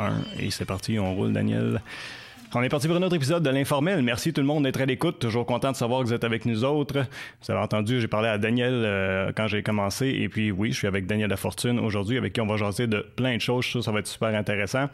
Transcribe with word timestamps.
1. 0.00 0.40
Et 0.40 0.50
c'est 0.50 0.64
parti, 0.64 0.98
on 0.98 1.14
roule, 1.14 1.32
Daniel. 1.32 1.80
On 2.52 2.62
est 2.62 2.68
parti 2.68 2.88
pour 2.88 2.96
un 2.96 3.02
autre 3.02 3.14
épisode 3.14 3.44
de 3.44 3.50
l'informel. 3.50 4.02
Merci 4.02 4.32
tout 4.32 4.40
le 4.40 4.46
monde 4.46 4.64
d'être 4.64 4.80
à 4.80 4.84
l'écoute. 4.84 5.20
Toujours 5.20 5.46
content 5.46 5.70
de 5.70 5.76
savoir 5.76 6.00
que 6.00 6.06
vous 6.06 6.12
êtes 6.12 6.24
avec 6.24 6.46
nous 6.46 6.64
autres. 6.64 7.06
Vous 7.42 7.50
avez 7.52 7.60
entendu, 7.60 8.00
j'ai 8.00 8.08
parlé 8.08 8.28
à 8.28 8.38
Daniel 8.38 8.72
euh, 8.74 9.30
quand 9.36 9.46
j'ai 9.46 9.62
commencé. 9.62 10.08
Et 10.08 10.28
puis 10.28 10.50
oui, 10.50 10.72
je 10.72 10.78
suis 10.78 10.88
avec 10.88 11.06
Daniel 11.06 11.30
Lafortune 11.30 11.78
aujourd'hui, 11.78 12.18
avec 12.18 12.32
qui 12.32 12.40
on 12.40 12.46
va 12.46 12.56
jaser 12.56 12.88
de 12.88 13.06
plein 13.14 13.36
de 13.36 13.40
choses. 13.40 13.66
Ça, 13.66 13.82
ça 13.82 13.92
va 13.92 14.00
être 14.00 14.08
super 14.08 14.34
intéressant. 14.34 14.88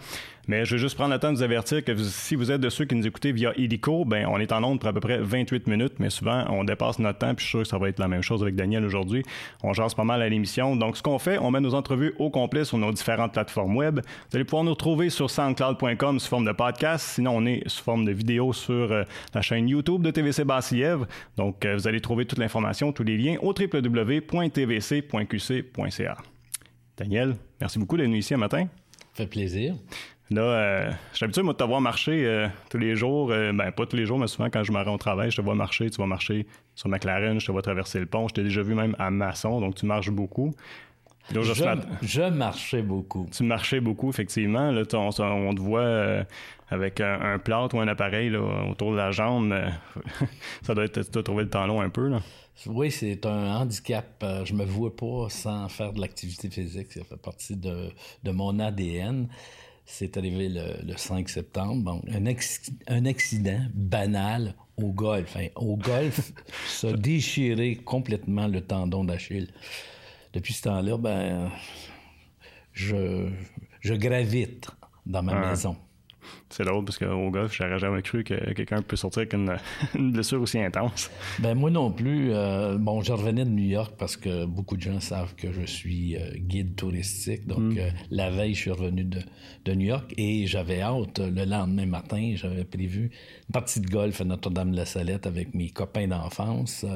Mais 0.48 0.64
je 0.64 0.76
vais 0.76 0.78
juste 0.78 0.94
prendre 0.94 1.12
le 1.12 1.18
temps 1.18 1.32
de 1.32 1.36
vous 1.38 1.42
avertir 1.42 1.82
que 1.82 1.96
si 1.96 2.36
vous 2.36 2.52
êtes 2.52 2.60
de 2.60 2.68
ceux 2.68 2.84
qui 2.84 2.94
nous 2.94 3.06
écoutez 3.06 3.32
via 3.32 3.52
Illico, 3.56 4.04
ben 4.04 4.26
on 4.28 4.38
est 4.38 4.52
en 4.52 4.62
onde 4.62 4.78
pour 4.78 4.88
à 4.88 4.92
peu 4.92 5.00
près 5.00 5.18
28 5.18 5.66
minutes, 5.66 5.94
mais 5.98 6.08
souvent 6.08 6.44
on 6.48 6.62
dépasse 6.62 7.00
notre 7.00 7.18
temps. 7.18 7.34
Puis 7.34 7.44
je 7.44 7.48
suis 7.48 7.58
sûr 7.58 7.62
que 7.62 7.68
ça 7.68 7.78
va 7.78 7.88
être 7.88 7.98
la 7.98 8.06
même 8.06 8.22
chose 8.22 8.42
avec 8.42 8.54
Daniel 8.54 8.84
aujourd'hui. 8.84 9.24
On 9.62 9.72
jase 9.72 9.94
pas 9.94 10.04
mal 10.04 10.22
à 10.22 10.28
l'émission. 10.28 10.76
Donc 10.76 10.96
ce 10.96 11.02
qu'on 11.02 11.18
fait, 11.18 11.38
on 11.38 11.50
met 11.50 11.58
nos 11.60 11.74
entrevues 11.74 12.14
au 12.18 12.30
complet 12.30 12.64
sur 12.64 12.78
nos 12.78 12.92
différentes 12.92 13.32
plateformes 13.32 13.76
web. 13.76 14.00
Vous 14.00 14.36
allez 14.36 14.44
pouvoir 14.44 14.62
nous 14.62 14.70
retrouver 14.70 15.10
sur 15.10 15.30
soundcloud.com 15.30 16.20
sous 16.20 16.28
forme 16.28 16.44
de 16.44 16.52
podcast. 16.52 17.04
Sinon, 17.14 17.32
on 17.36 17.46
est 17.46 17.68
sous 17.68 17.82
forme 17.82 18.04
de 18.04 18.12
vidéo 18.12 18.52
sur 18.52 18.92
euh, 18.92 19.02
la 19.34 19.42
chaîne 19.42 19.68
YouTube 19.68 20.02
de 20.02 20.12
TVC 20.12 20.44
Bassiev. 20.44 21.06
Donc 21.36 21.64
euh, 21.64 21.74
vous 21.74 21.88
allez 21.88 22.00
trouver 22.00 22.24
toute 22.24 22.38
l'information, 22.38 22.92
tous 22.92 23.02
les 23.02 23.16
liens 23.16 23.36
au 23.42 23.52
www.tvc.qc.ca. 23.52 24.26
Daniel, 26.96 27.36
merci 27.60 27.78
beaucoup 27.78 27.96
d'être 27.96 28.06
venu 28.06 28.18
ici 28.18 28.32
un 28.32 28.38
matin. 28.38 28.68
Ça 29.12 29.24
fait 29.24 29.26
plaisir. 29.26 29.74
Là, 30.30 30.42
euh, 30.42 30.90
j'ai 31.12 31.24
l'habitude, 31.24 31.44
moi, 31.44 31.52
de 31.52 31.58
te 31.58 31.64
voir 31.64 31.80
marcher 31.80 32.26
euh, 32.26 32.48
tous 32.68 32.78
les 32.78 32.96
jours. 32.96 33.30
Euh, 33.30 33.52
ben, 33.52 33.70
pas 33.70 33.86
tous 33.86 33.96
les 33.96 34.06
jours, 34.06 34.18
mais 34.18 34.26
souvent, 34.26 34.50
quand 34.50 34.64
je 34.64 34.72
me 34.72 34.82
rends 34.82 34.94
au 34.94 34.98
travail, 34.98 35.30
je 35.30 35.36
te 35.36 35.42
vois 35.42 35.54
marcher. 35.54 35.88
Tu 35.88 36.00
vas 36.00 36.06
marcher 36.06 36.46
sur 36.74 36.88
McLaren, 36.88 37.38
je 37.38 37.46
te 37.46 37.52
vois 37.52 37.62
traverser 37.62 38.00
le 38.00 38.06
pont. 38.06 38.26
Je 38.28 38.34
t'ai 38.34 38.42
déjà 38.42 38.62
vu 38.62 38.74
même 38.74 38.96
à 38.98 39.10
Masson, 39.10 39.60
donc 39.60 39.76
tu 39.76 39.86
marches 39.86 40.10
beaucoup. 40.10 40.52
Là, 41.32 41.42
je, 41.42 41.52
je, 42.02 42.22
marchais 42.22 42.82
beaucoup. 42.82 43.28
Tu 43.32 43.42
marchais 43.42 43.80
beaucoup, 43.80 44.10
effectivement. 44.10 44.70
Là, 44.70 44.82
on, 44.94 45.10
on, 45.20 45.54
te 45.54 45.60
voit 45.60 45.80
euh, 45.80 46.24
avec 46.68 47.00
un, 47.00 47.20
un 47.20 47.38
plâtre 47.38 47.74
ou 47.74 47.80
un 47.80 47.88
appareil 47.88 48.30
là, 48.30 48.40
autour 48.70 48.92
de 48.92 48.96
la 48.96 49.10
jambe. 49.10 49.52
ça 50.62 50.74
doit 50.74 50.84
être... 50.84 51.10
Tu 51.10 51.18
as 51.18 51.22
trouvé 51.22 51.42
le 51.42 51.50
temps 51.50 51.66
long 51.66 51.80
un 51.80 51.88
peu, 51.88 52.08
là. 52.08 52.20
Oui, 52.66 52.90
c'est 52.90 53.26
un 53.26 53.56
handicap. 53.56 54.24
Je 54.44 54.54
me 54.54 54.64
vois 54.64 54.94
pas 54.94 55.26
sans 55.28 55.68
faire 55.68 55.92
de 55.92 56.00
l'activité 56.00 56.48
physique. 56.48 56.92
Ça 56.92 57.04
fait 57.04 57.20
partie 57.20 57.56
de, 57.56 57.90
de 58.22 58.30
mon 58.30 58.58
ADN. 58.60 59.28
C'est 59.88 60.16
arrivé 60.16 60.48
le, 60.48 60.84
le, 60.84 60.96
5 60.96 61.28
septembre. 61.28 61.82
Bon, 61.82 62.02
un, 62.12 62.24
un 62.88 63.06
accident 63.06 63.60
banal 63.72 64.54
au 64.76 64.92
golf. 64.92 65.36
Hein. 65.36 65.46
Au 65.54 65.76
golf, 65.76 66.32
ça 66.66 66.88
a 66.88 66.92
déchiré 66.92 67.76
complètement 67.76 68.48
le 68.48 68.60
tendon 68.60 69.04
d'Achille. 69.04 69.48
Depuis 70.32 70.52
ce 70.52 70.62
temps-là, 70.62 70.98
ben, 70.98 71.50
je, 72.72 73.30
je 73.80 73.94
gravite 73.94 74.68
dans 75.06 75.22
ma 75.22 75.32
ah. 75.32 75.50
maison. 75.50 75.76
C'est 76.48 76.64
drôle 76.64 76.84
parce 76.84 76.98
qu'au 76.98 77.30
golf, 77.30 77.52
j'aurais 77.52 77.78
jamais 77.78 78.02
cru 78.02 78.22
que 78.22 78.52
quelqu'un 78.52 78.82
peut 78.82 78.96
sortir 78.96 79.20
avec 79.20 79.32
une, 79.34 79.56
une, 79.94 80.12
blessure 80.12 80.40
aussi 80.40 80.58
intense. 80.58 81.10
Ben 81.38 81.54
moi 81.54 81.70
non 81.70 81.90
plus. 81.90 82.32
Euh, 82.32 82.78
bon, 82.78 83.02
je 83.02 83.12
revenais 83.12 83.44
de 83.44 83.50
New 83.50 83.68
York 83.68 83.94
parce 83.98 84.16
que 84.16 84.44
beaucoup 84.44 84.76
de 84.76 84.82
gens 84.82 85.00
savent 85.00 85.34
que 85.34 85.52
je 85.52 85.66
suis 85.66 86.16
euh, 86.16 86.30
guide 86.36 86.76
touristique. 86.76 87.46
Donc 87.46 87.74
mm. 87.74 87.78
euh, 87.78 87.90
la 88.10 88.30
veille, 88.30 88.54
je 88.54 88.60
suis 88.60 88.70
revenu 88.70 89.04
de, 89.04 89.20
de 89.64 89.74
New 89.74 89.86
York 89.86 90.14
et 90.16 90.46
j'avais 90.46 90.80
hâte. 90.80 91.18
Le 91.18 91.44
lendemain 91.44 91.86
matin, 91.86 92.32
j'avais 92.36 92.64
prévu 92.64 93.10
une 93.48 93.52
partie 93.52 93.80
de 93.80 93.88
golf 93.88 94.20
à 94.20 94.24
Notre-Dame-la-Salette 94.24 95.26
avec 95.26 95.54
mes 95.54 95.70
copains 95.70 96.06
d'enfance 96.06 96.86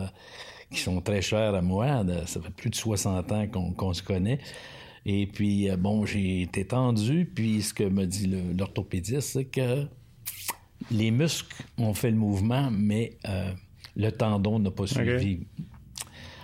qui 0.70 0.78
sont 0.78 1.00
très 1.00 1.22
chers 1.22 1.54
à 1.54 1.62
moi. 1.62 2.04
Ça 2.26 2.40
fait 2.40 2.50
plus 2.50 2.70
de 2.70 2.76
60 2.76 3.32
ans 3.32 3.46
qu'on 3.48 3.72
qu 3.72 3.94
se 3.94 4.02
connaît. 4.02 4.38
Et 5.06 5.26
puis, 5.26 5.70
euh, 5.70 5.76
bon, 5.76 6.04
j'ai 6.04 6.42
été 6.42 6.66
tendu, 6.66 7.30
puis 7.34 7.62
ce 7.62 7.72
que 7.72 7.84
me 7.84 8.04
dit 8.06 8.30
l'orthopédiste, 8.56 9.30
c'est 9.32 9.44
que 9.46 9.86
les 10.90 11.10
muscles 11.10 11.62
ont 11.78 11.94
fait 11.94 12.10
le 12.10 12.16
mouvement, 12.16 12.70
mais 12.70 13.18
euh, 13.28 13.52
le 13.96 14.10
tendon 14.10 14.58
n'a 14.58 14.70
pas 14.70 14.86
suivi. 14.86 15.34
Okay. 15.34 15.46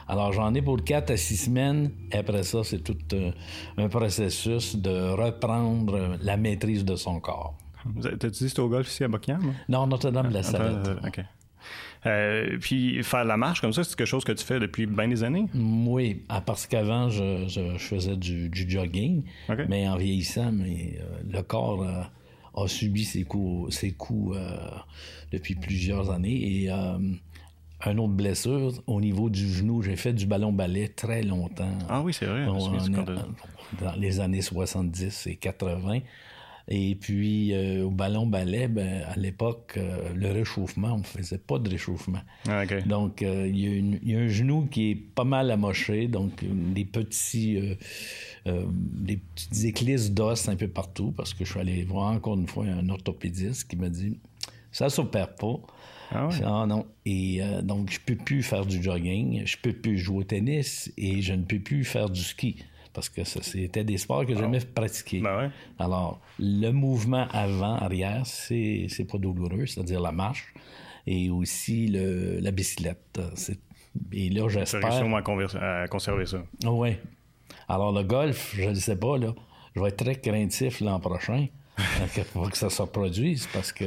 Alors, 0.08 0.32
j'en 0.32 0.54
ai 0.54 0.62
pour 0.62 0.82
4 0.82 1.10
à 1.10 1.16
6 1.16 1.36
semaines. 1.36 1.90
Après 2.12 2.44
ça, 2.44 2.62
c'est 2.62 2.78
tout 2.78 2.96
euh, 3.12 3.32
un 3.76 3.88
processus 3.88 4.76
de 4.76 5.10
reprendre 5.10 6.16
la 6.20 6.36
maîtrise 6.36 6.84
de 6.84 6.96
son 6.96 7.20
corps. 7.20 7.56
T'as 8.18 8.30
dit 8.30 8.48
c'était 8.48 8.60
au 8.60 8.68
golf 8.68 8.88
ici 8.88 9.04
à 9.04 9.08
Buckingham? 9.08 9.54
Non, 9.68 9.86
Notre-Dame-de-la-Salette. 9.86 10.90
Ah, 11.02 11.08
OK. 11.08 11.20
Euh, 12.04 12.58
puis 12.60 13.02
faire 13.02 13.24
la 13.24 13.36
marche 13.36 13.60
comme 13.60 13.72
ça, 13.72 13.82
c'est 13.84 13.96
quelque 13.96 14.06
chose 14.06 14.24
que 14.24 14.32
tu 14.32 14.44
fais 14.44 14.60
depuis 14.60 14.86
bien 14.86 15.08
des 15.08 15.24
années? 15.24 15.46
Oui, 15.54 16.22
parce 16.44 16.66
qu'avant, 16.66 17.08
je, 17.08 17.46
je, 17.48 17.72
je, 17.72 17.78
faisais 17.78 18.16
du, 18.16 18.48
du 18.48 18.68
jogging, 18.68 19.24
okay. 19.48 19.64
mais 19.68 19.88
en 19.88 19.96
vieillissant, 19.96 20.52
mais, 20.52 20.98
euh, 21.00 21.22
le 21.30 21.42
corps 21.42 21.82
euh, 21.82 22.02
a 22.62 22.68
subi 22.68 23.04
ses 23.04 23.24
coups, 23.24 23.74
ses 23.74 23.92
coups 23.92 24.36
depuis 25.32 25.54
plusieurs 25.54 26.10
années. 26.10 26.64
Et 26.64 26.70
une 27.84 28.00
autre 28.00 28.14
blessure 28.14 28.72
au 28.86 29.00
niveau 29.00 29.28
du 29.28 29.46
genou, 29.46 29.82
j'ai 29.82 29.96
fait 29.96 30.12
du 30.12 30.26
ballon-ballet 30.26 30.88
très 30.88 31.22
longtemps. 31.22 31.76
Ah 31.88 32.00
oui, 32.00 32.14
c'est 32.14 32.26
vrai. 32.26 32.46
Dans 32.46 33.92
les 33.98 34.20
années 34.20 34.40
70 34.40 35.26
et 35.26 35.36
80. 35.36 36.00
Et 36.68 36.96
puis, 36.96 37.52
euh, 37.52 37.84
au 37.84 37.90
ballon 37.90 38.26
ballet, 38.26 38.66
ben, 38.66 39.04
à 39.08 39.16
l'époque, 39.16 39.74
euh, 39.76 40.12
le 40.14 40.32
réchauffement, 40.32 40.94
on 40.94 40.98
ne 40.98 41.04
faisait 41.04 41.38
pas 41.38 41.58
de 41.58 41.70
réchauffement. 41.70 42.22
Ah, 42.48 42.64
okay. 42.64 42.82
Donc, 42.82 43.22
euh, 43.22 43.46
il 43.46 43.58
y, 43.58 44.10
y, 44.10 44.16
a 44.16 44.18
un 44.18 44.28
genou 44.28 44.66
qui 44.66 44.90
est 44.90 44.94
pas 44.96 45.24
mal 45.24 45.50
amoché, 45.50 46.08
donc 46.08 46.32
des 46.42 46.84
petits, 46.84 47.58
des 48.44 49.16
petites 49.16 49.64
éclisses 49.64 50.10
d'os 50.10 50.48
un 50.48 50.56
peu 50.56 50.68
partout, 50.68 51.12
parce 51.16 51.34
que 51.34 51.44
je 51.44 51.50
suis 51.50 51.60
allé 51.60 51.84
voir 51.84 52.12
encore 52.12 52.36
une 52.36 52.48
fois 52.48 52.64
un 52.64 52.88
orthopédiste 52.88 53.68
qui 53.68 53.76
m'a 53.76 53.88
dit 53.88 54.18
ça 54.76 54.90
s'opère 54.90 55.34
pas. 55.34 55.56
Ah, 56.10 56.28
ouais. 56.28 56.34
ah, 56.44 56.66
non. 56.68 56.84
Et 57.06 57.42
euh, 57.42 57.62
donc, 57.62 57.90
je 57.90 57.98
peux 57.98 58.14
plus 58.14 58.42
faire 58.42 58.66
du 58.66 58.82
jogging, 58.82 59.42
je 59.46 59.56
peux 59.56 59.72
plus 59.72 59.96
jouer 59.96 60.18
au 60.18 60.24
tennis 60.24 60.92
et 60.98 61.22
je 61.22 61.32
ne 61.32 61.42
peux 61.44 61.60
plus 61.60 61.84
faire 61.84 62.10
du 62.10 62.20
ski 62.20 62.56
parce 62.96 63.10
que 63.10 63.24
c'était 63.24 63.84
des 63.84 63.98
sports 63.98 64.24
que 64.24 64.34
j'aimais 64.34 64.60
pratiquer. 64.60 65.20
Ben 65.20 65.36
ouais. 65.36 65.50
Alors, 65.78 66.18
le 66.38 66.70
mouvement 66.70 67.28
avant-arrière, 67.30 68.22
c'est, 68.24 68.86
c'est 68.88 69.04
pas 69.04 69.18
douloureux, 69.18 69.66
c'est-à-dire 69.66 70.00
la 70.00 70.12
marche, 70.12 70.54
et 71.06 71.28
aussi 71.28 71.88
le, 71.88 72.40
la 72.40 72.52
bicyclette. 72.52 73.20
C'est, 73.34 73.58
et 74.12 74.30
là, 74.30 74.48
j'espère... 74.48 74.80
Tu 74.80 74.96
sûrement 74.96 75.18
à 75.18 75.88
conserver 75.88 76.24
ça. 76.24 76.38
Oui. 76.64 76.96
Alors, 77.68 77.92
le 77.92 78.02
golf, 78.02 78.54
je 78.56 78.70
ne 78.70 78.74
sais 78.74 78.96
pas, 78.96 79.18
là, 79.18 79.34
je 79.74 79.80
vais 79.82 79.88
être 79.88 80.02
très 80.02 80.14
craintif 80.14 80.80
l'an 80.80 80.98
prochain 80.98 81.48
pour 82.32 82.50
que 82.50 82.56
ça 82.56 82.70
se 82.70 82.80
reproduise, 82.80 83.46
parce 83.52 83.72
que... 83.72 83.84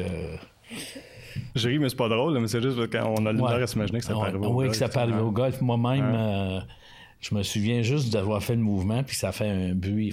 Je 1.56 1.68
ris, 1.68 1.80
mais 1.80 1.90
c'est 1.90 1.96
pas 1.96 2.10
drôle, 2.10 2.38
mais 2.38 2.48
c'est 2.48 2.62
juste 2.62 2.78
qu'on 2.92 3.26
a 3.26 3.34
ouais. 3.34 3.64
à 3.64 3.66
s'imaginer 3.66 4.02
que 4.02 4.06
ça 4.06 4.14
peut 4.14 4.20
arriver 4.20 4.38
au 4.38 4.42
oui, 4.42 4.54
golf. 4.54 4.58
Oui, 4.58 4.70
que 4.70 4.76
ça 4.76 4.88
peut 4.88 5.00
arriver 5.00 5.22
au 5.22 5.32
golf. 5.32 5.60
Moi-même... 5.62 6.12
Euh, 6.14 6.60
je 7.20 7.36
me 7.36 7.44
souviens 7.44 7.82
juste 7.82 8.12
d'avoir 8.12 8.42
fait 8.44 8.56
le 8.56 8.62
mouvement, 8.62 9.04
puis 9.04 9.16
ça 9.16 9.32
fait 9.32 9.50
un 9.50 9.74
bruit 9.74 10.12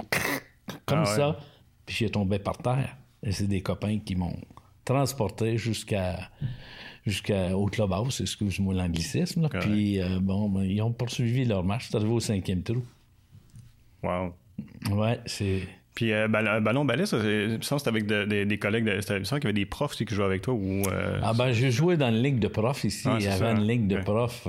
comme 0.87 0.99
ah 0.99 1.11
ouais. 1.11 1.17
ça, 1.17 1.39
puis 1.85 1.97
j'ai 1.97 2.11
tombé 2.11 2.39
par 2.39 2.59
terre. 2.59 2.97
Et 3.23 3.33
c'est 3.33 3.47
des 3.47 3.61
copains 3.61 3.99
qui 3.99 4.15
m'ont 4.15 4.37
transporté 4.85 5.59
jusqu'à 5.59 6.31
jusqu'au 7.07 7.67
clubhouse, 7.67 8.21
excuse-moi 8.21 8.75
l'anglicisme. 8.75 9.49
Puis 9.61 10.01
euh, 10.01 10.19
bon, 10.21 10.49
ben, 10.49 10.65
ils 10.65 10.83
ont 10.83 10.93
poursuivi 10.93 11.45
leur 11.45 11.65
marche. 11.65 11.89
C'est 11.91 11.97
arrivé 11.97 12.13
au 12.13 12.21
cinquième 12.21 12.63
trou. 12.63 12.85
Wow. 14.03 14.35
Ouais, 14.91 15.21
c'est. 15.27 15.63
Puis 15.95 16.13
euh, 16.13 16.29
ballon 16.29 16.85
ballet, 16.85 17.07
ça, 17.07 17.19
c'est 17.23 17.89
avec 17.89 18.07
de, 18.07 18.25
de, 18.25 18.45
des 18.45 18.59
collègues. 18.59 18.85
De, 18.85 19.01
c'était 19.01 19.21
qu'il 19.23 19.35
y 19.35 19.47
avait 19.47 19.53
des 19.53 19.67
profs 19.67 19.93
aussi 19.93 20.05
qui 20.05 20.15
jouaient 20.15 20.27
avec 20.27 20.43
toi 20.43 20.55
ou. 20.55 20.83
Euh, 20.89 21.21
ah 21.23 21.33
ben, 21.33 21.53
j'ai 21.53 21.71
joué 21.71 21.97
dans 21.97 22.09
une 22.09 22.23
ligue 22.23 22.39
de 22.39 22.49
profs 22.49 22.85
ici. 22.85 23.09
Ah, 23.11 23.17
Il 23.19 23.25
y 23.25 23.29
avait 23.29 23.39
ça. 23.39 23.53
une 23.53 23.67
ligue 23.67 23.87
de 23.87 23.99
profs. 23.99 24.47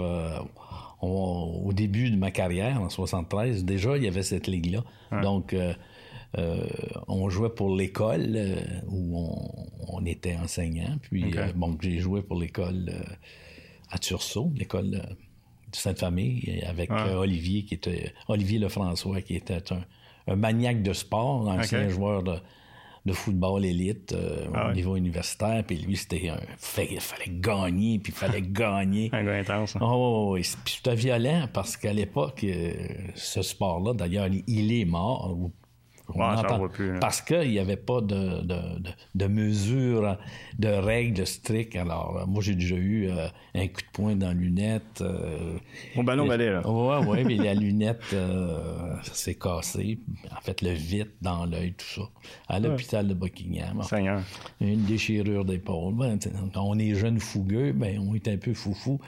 On, 1.01 1.61
au 1.65 1.73
début 1.73 2.09
de 2.09 2.17
ma 2.17 2.31
carrière, 2.31 2.81
en 2.81 2.89
73, 2.89 3.65
déjà, 3.65 3.97
il 3.97 4.03
y 4.03 4.07
avait 4.07 4.23
cette 4.23 4.47
ligue-là. 4.47 4.83
Donc, 5.21 5.53
euh, 5.53 5.73
euh, 6.37 6.67
on 7.07 7.29
jouait 7.29 7.49
pour 7.49 7.75
l'école 7.75 8.33
euh, 8.35 8.55
où 8.87 9.17
on, 9.17 9.97
on, 9.99 10.05
était 10.05 10.35
enseignant. 10.35 10.97
Puis, 11.01 11.25
okay. 11.25 11.53
Bon, 11.55 11.77
j'ai 11.79 11.99
joué 11.99 12.21
pour 12.21 12.39
l'école 12.39 12.91
à 13.91 13.99
Tursault, 13.99 14.51
l'école 14.55 14.91
de 14.91 15.01
Sainte-Famille, 15.71 16.63
avec. 16.67 16.89
Olivier, 16.91 17.63
qui 17.63 17.75
était 17.75 18.13
Olivier 18.27 18.59
Lefrançois, 18.59 19.21
qui 19.21 19.35
était 19.35 19.71
un, 19.71 19.83
un 20.27 20.35
maniaque 20.35 20.81
de 20.83 20.93
sport, 20.93 21.47
ancien 21.47 21.83
okay. 21.83 21.89
joueur 21.89 22.23
de, 22.23 22.33
de 23.07 23.13
football 23.13 23.65
élite 23.65 24.13
euh, 24.13 24.45
ah 24.53 24.65
au 24.65 24.67
ouais. 24.67 24.75
niveau 24.75 24.95
universitaire. 24.95 25.63
Puis 25.65 25.77
lui, 25.77 25.95
c'était 25.95 26.29
un. 26.29 26.39
Il 26.77 26.99
fallait 26.99 27.31
gagner, 27.31 27.99
puis 27.99 28.13
il 28.13 28.17
fallait 28.17 28.41
gagner. 28.43 29.09
un 29.13 29.23
gars 29.23 29.37
intense. 29.37 29.75
Hein? 29.75 29.79
Oh, 29.81 30.33
oui. 30.33 30.41
Puis 30.63 30.75
c'était 30.77 30.95
violent 30.95 31.47
parce 31.51 31.75
qu'à 31.75 31.93
l'époque, 31.93 32.43
euh, 32.43 32.73
ce 33.15 33.41
sport-là, 33.41 33.93
d'ailleurs, 33.93 34.27
il 34.27 34.71
est 34.71 34.85
mort. 34.85 35.35
Parce 36.99 37.21
qu'il 37.21 37.49
n'y 37.49 37.59
avait 37.59 37.75
pas 37.77 38.01
de, 38.01 38.41
de, 38.41 38.57
de, 39.15 39.27
mesures, 39.27 40.17
de 40.57 40.69
règles 40.69 41.25
strictes. 41.27 41.75
Alors, 41.75 42.17
euh, 42.17 42.25
moi, 42.25 42.41
j'ai 42.41 42.55
déjà 42.55 42.75
eu 42.75 43.09
euh, 43.09 43.27
un 43.55 43.67
coup 43.67 43.81
de 43.81 43.91
poing 43.91 44.15
dans 44.15 44.27
la 44.27 44.33
lunette. 44.33 45.01
Euh, 45.01 45.57
Mon 45.95 46.03
ballon 46.03 46.27
balai, 46.27 46.51
là. 46.51 46.61
Oui, 46.65 47.05
oui, 47.07 47.23
mais 47.25 47.43
la 47.43 47.53
lunette 47.53 48.15
s'est 49.03 49.35
cassée. 49.35 49.99
En 50.35 50.41
fait, 50.41 50.61
le 50.61 50.71
vite 50.71 51.11
dans 51.21 51.45
l'œil, 51.45 51.73
tout 51.73 52.01
ça. 52.01 52.09
À 52.47 52.59
l'hôpital 52.59 53.07
de 53.07 53.13
Buckingham. 53.13 53.83
Seigneur. 53.83 54.21
Une 54.61 54.83
déchirure 54.85 55.45
d'épaule. 55.45 55.93
Ben, 55.95 56.17
quand 56.53 56.63
on 56.63 56.77
est 56.79 56.95
jeune 56.95 57.19
fougueux, 57.19 57.73
ben, 57.73 57.99
on 57.99 58.15
est 58.15 58.27
un 58.27 58.37
peu 58.37 58.53
foufou. 58.53 58.99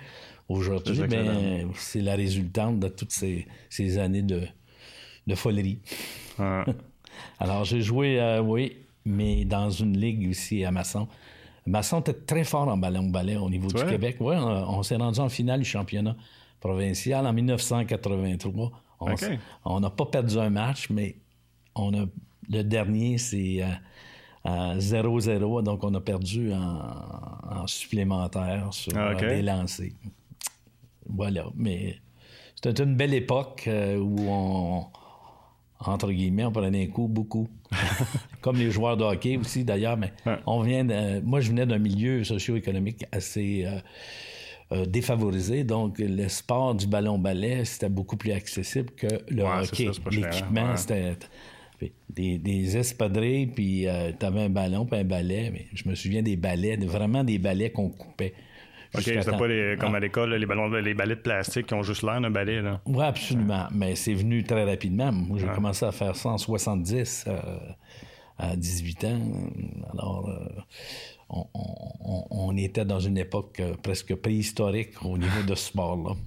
Aujourd'hui, 0.50 1.00
ben, 1.08 1.70
c'est 1.76 2.02
la 2.02 2.16
résultante 2.16 2.80
de 2.80 2.88
toutes 2.88 3.12
ces, 3.12 3.46
ces 3.70 4.00
années 4.00 4.24
de, 4.24 4.42
de 5.30 5.36
folerie. 5.36 5.80
Alors, 7.40 7.64
j'ai 7.64 7.82
joué, 7.82 8.20
euh, 8.20 8.42
oui, 8.42 8.78
mais 9.06 9.46
dans 9.46 9.70
une 9.70 9.98
ligue 9.98 10.30
aussi 10.30 10.66
à 10.66 10.72
Masson. 10.72 11.08
Masson 11.66 12.00
était 12.02 12.14
très 12.14 12.44
fort 12.44 12.68
en 12.68 12.78
ballon 12.78 13.10
ballet 13.10 13.38
au 13.38 13.50
niveau 13.50 13.68
du 13.68 13.84
Québec. 13.86 14.18
Oui, 14.20 14.36
on, 14.38 14.84
s'est 14.84 14.96
rendu 14.96 15.20
en 15.20 15.30
finale 15.30 15.60
du 15.60 15.66
championnat 15.66 16.16
provincial 16.60 17.26
en 17.26 17.34
1983. 17.34 18.72
On 19.66 19.80
n'a 19.80 19.90
pas 19.90 20.06
perdu 20.06 20.38
un 20.40 20.50
match, 20.50 20.90
mais 20.90 21.18
on 21.76 21.94
a, 21.94 22.06
le 22.50 22.64
dernier, 22.64 23.18
c'est 23.18 23.64
0-0, 24.46 25.64
donc 25.64 25.84
on 25.84 25.94
a 25.94 26.02
perdu 26.02 26.52
en, 26.54 27.68
supplémentaire 27.68 28.74
sur 28.74 28.98
ah, 28.98 29.14
des 29.16 29.42
lancers. 29.42 29.92
Voilà, 31.08 31.46
mais 31.56 31.98
c'était 32.56 32.84
une 32.84 32.96
belle 32.96 33.14
époque 33.14 33.66
euh, 33.68 33.98
où 33.98 34.28
on, 34.28 34.88
entre 35.80 36.12
guillemets, 36.12 36.46
on 36.46 36.52
prenait 36.52 36.84
un 36.84 36.88
coup 36.88 37.08
beaucoup. 37.08 37.48
Comme 38.42 38.58
les 38.58 38.72
joueurs 38.72 38.98
de 38.98 39.04
hockey 39.04 39.38
aussi, 39.38 39.64
d'ailleurs. 39.64 39.98
Mais 39.98 40.12
on 40.46 40.62
vient 40.62 40.84
moi, 41.24 41.40
je 41.40 41.50
venais 41.50 41.66
d'un 41.66 41.78
milieu 41.78 42.24
socio-économique 42.24 43.06
assez 43.12 43.64
euh, 43.66 43.80
euh, 44.72 44.86
défavorisé. 44.86 45.64
Donc, 45.64 45.98
le 46.00 46.28
sport 46.28 46.76
du 46.76 46.88
ballon-ballet, 46.88 47.66
c'était 47.66 47.90
beaucoup 47.90 48.18
plus 48.18 48.32
accessible 48.32 48.92
que 48.92 49.08
le 49.30 49.44
hockey. 49.44 49.90
L'équipement, 50.12 50.76
c'était 50.76 51.16
des, 52.10 52.38
des 52.38 52.78
espadrilles, 52.78 53.48
puis 53.48 53.88
euh, 53.88 54.12
tu 54.18 54.26
avais 54.26 54.42
un 54.42 54.50
ballon, 54.50 54.86
puis 54.86 55.00
un 55.00 55.06
balai. 55.06 55.50
Mais 55.52 55.68
je 55.74 55.88
me 55.88 55.96
souviens 55.96 56.22
des 56.22 56.36
balais, 56.36 56.76
vraiment 56.78 57.24
des 57.24 57.38
balais 57.38 57.72
qu'on 57.72 57.90
coupait. 57.90 58.34
OK, 58.96 59.04
c'est 59.04 59.24
pas 59.24 59.38
comme 59.78 59.94
à 59.94 59.98
ah. 59.98 60.00
l'école, 60.00 60.34
les 60.34 60.46
ballons, 60.46 60.68
les 60.70 60.94
balais 60.96 61.16
de 61.16 61.22
plastique 61.22 61.68
qui 61.68 61.74
ont 61.76 61.84
juste 61.84 62.02
l'air 62.04 62.20
d'un 62.20 62.32
balai. 62.32 62.62
Oui, 62.86 63.04
absolument. 63.04 63.68
Mais 63.72 63.96
c'est 63.96 64.16
venu 64.16 64.44
très 64.44 64.64
rapidement. 64.64 65.12
Moi, 65.12 65.38
j'ai 65.40 65.48
commencé 65.48 65.86
à 65.86 65.92
faire 65.92 66.16
ça 66.16 66.30
en 66.30 66.38
70 66.38 67.26
euh, 67.28 67.38
à 68.40 68.56
18 68.56 69.04
ans. 69.06 69.20
Alors, 69.94 70.30
euh, 70.30 71.36
on, 72.32 72.58
était 72.58 72.86
dans 72.86 73.00
une 73.00 73.18
époque 73.18 73.60
euh, 73.60 73.76
presque 73.84 74.16
préhistorique 74.16 74.94
au 75.04 75.18
niveau 75.18 75.44
de 75.46 75.56
ce 75.56 75.68
sport-là. 75.68 76.16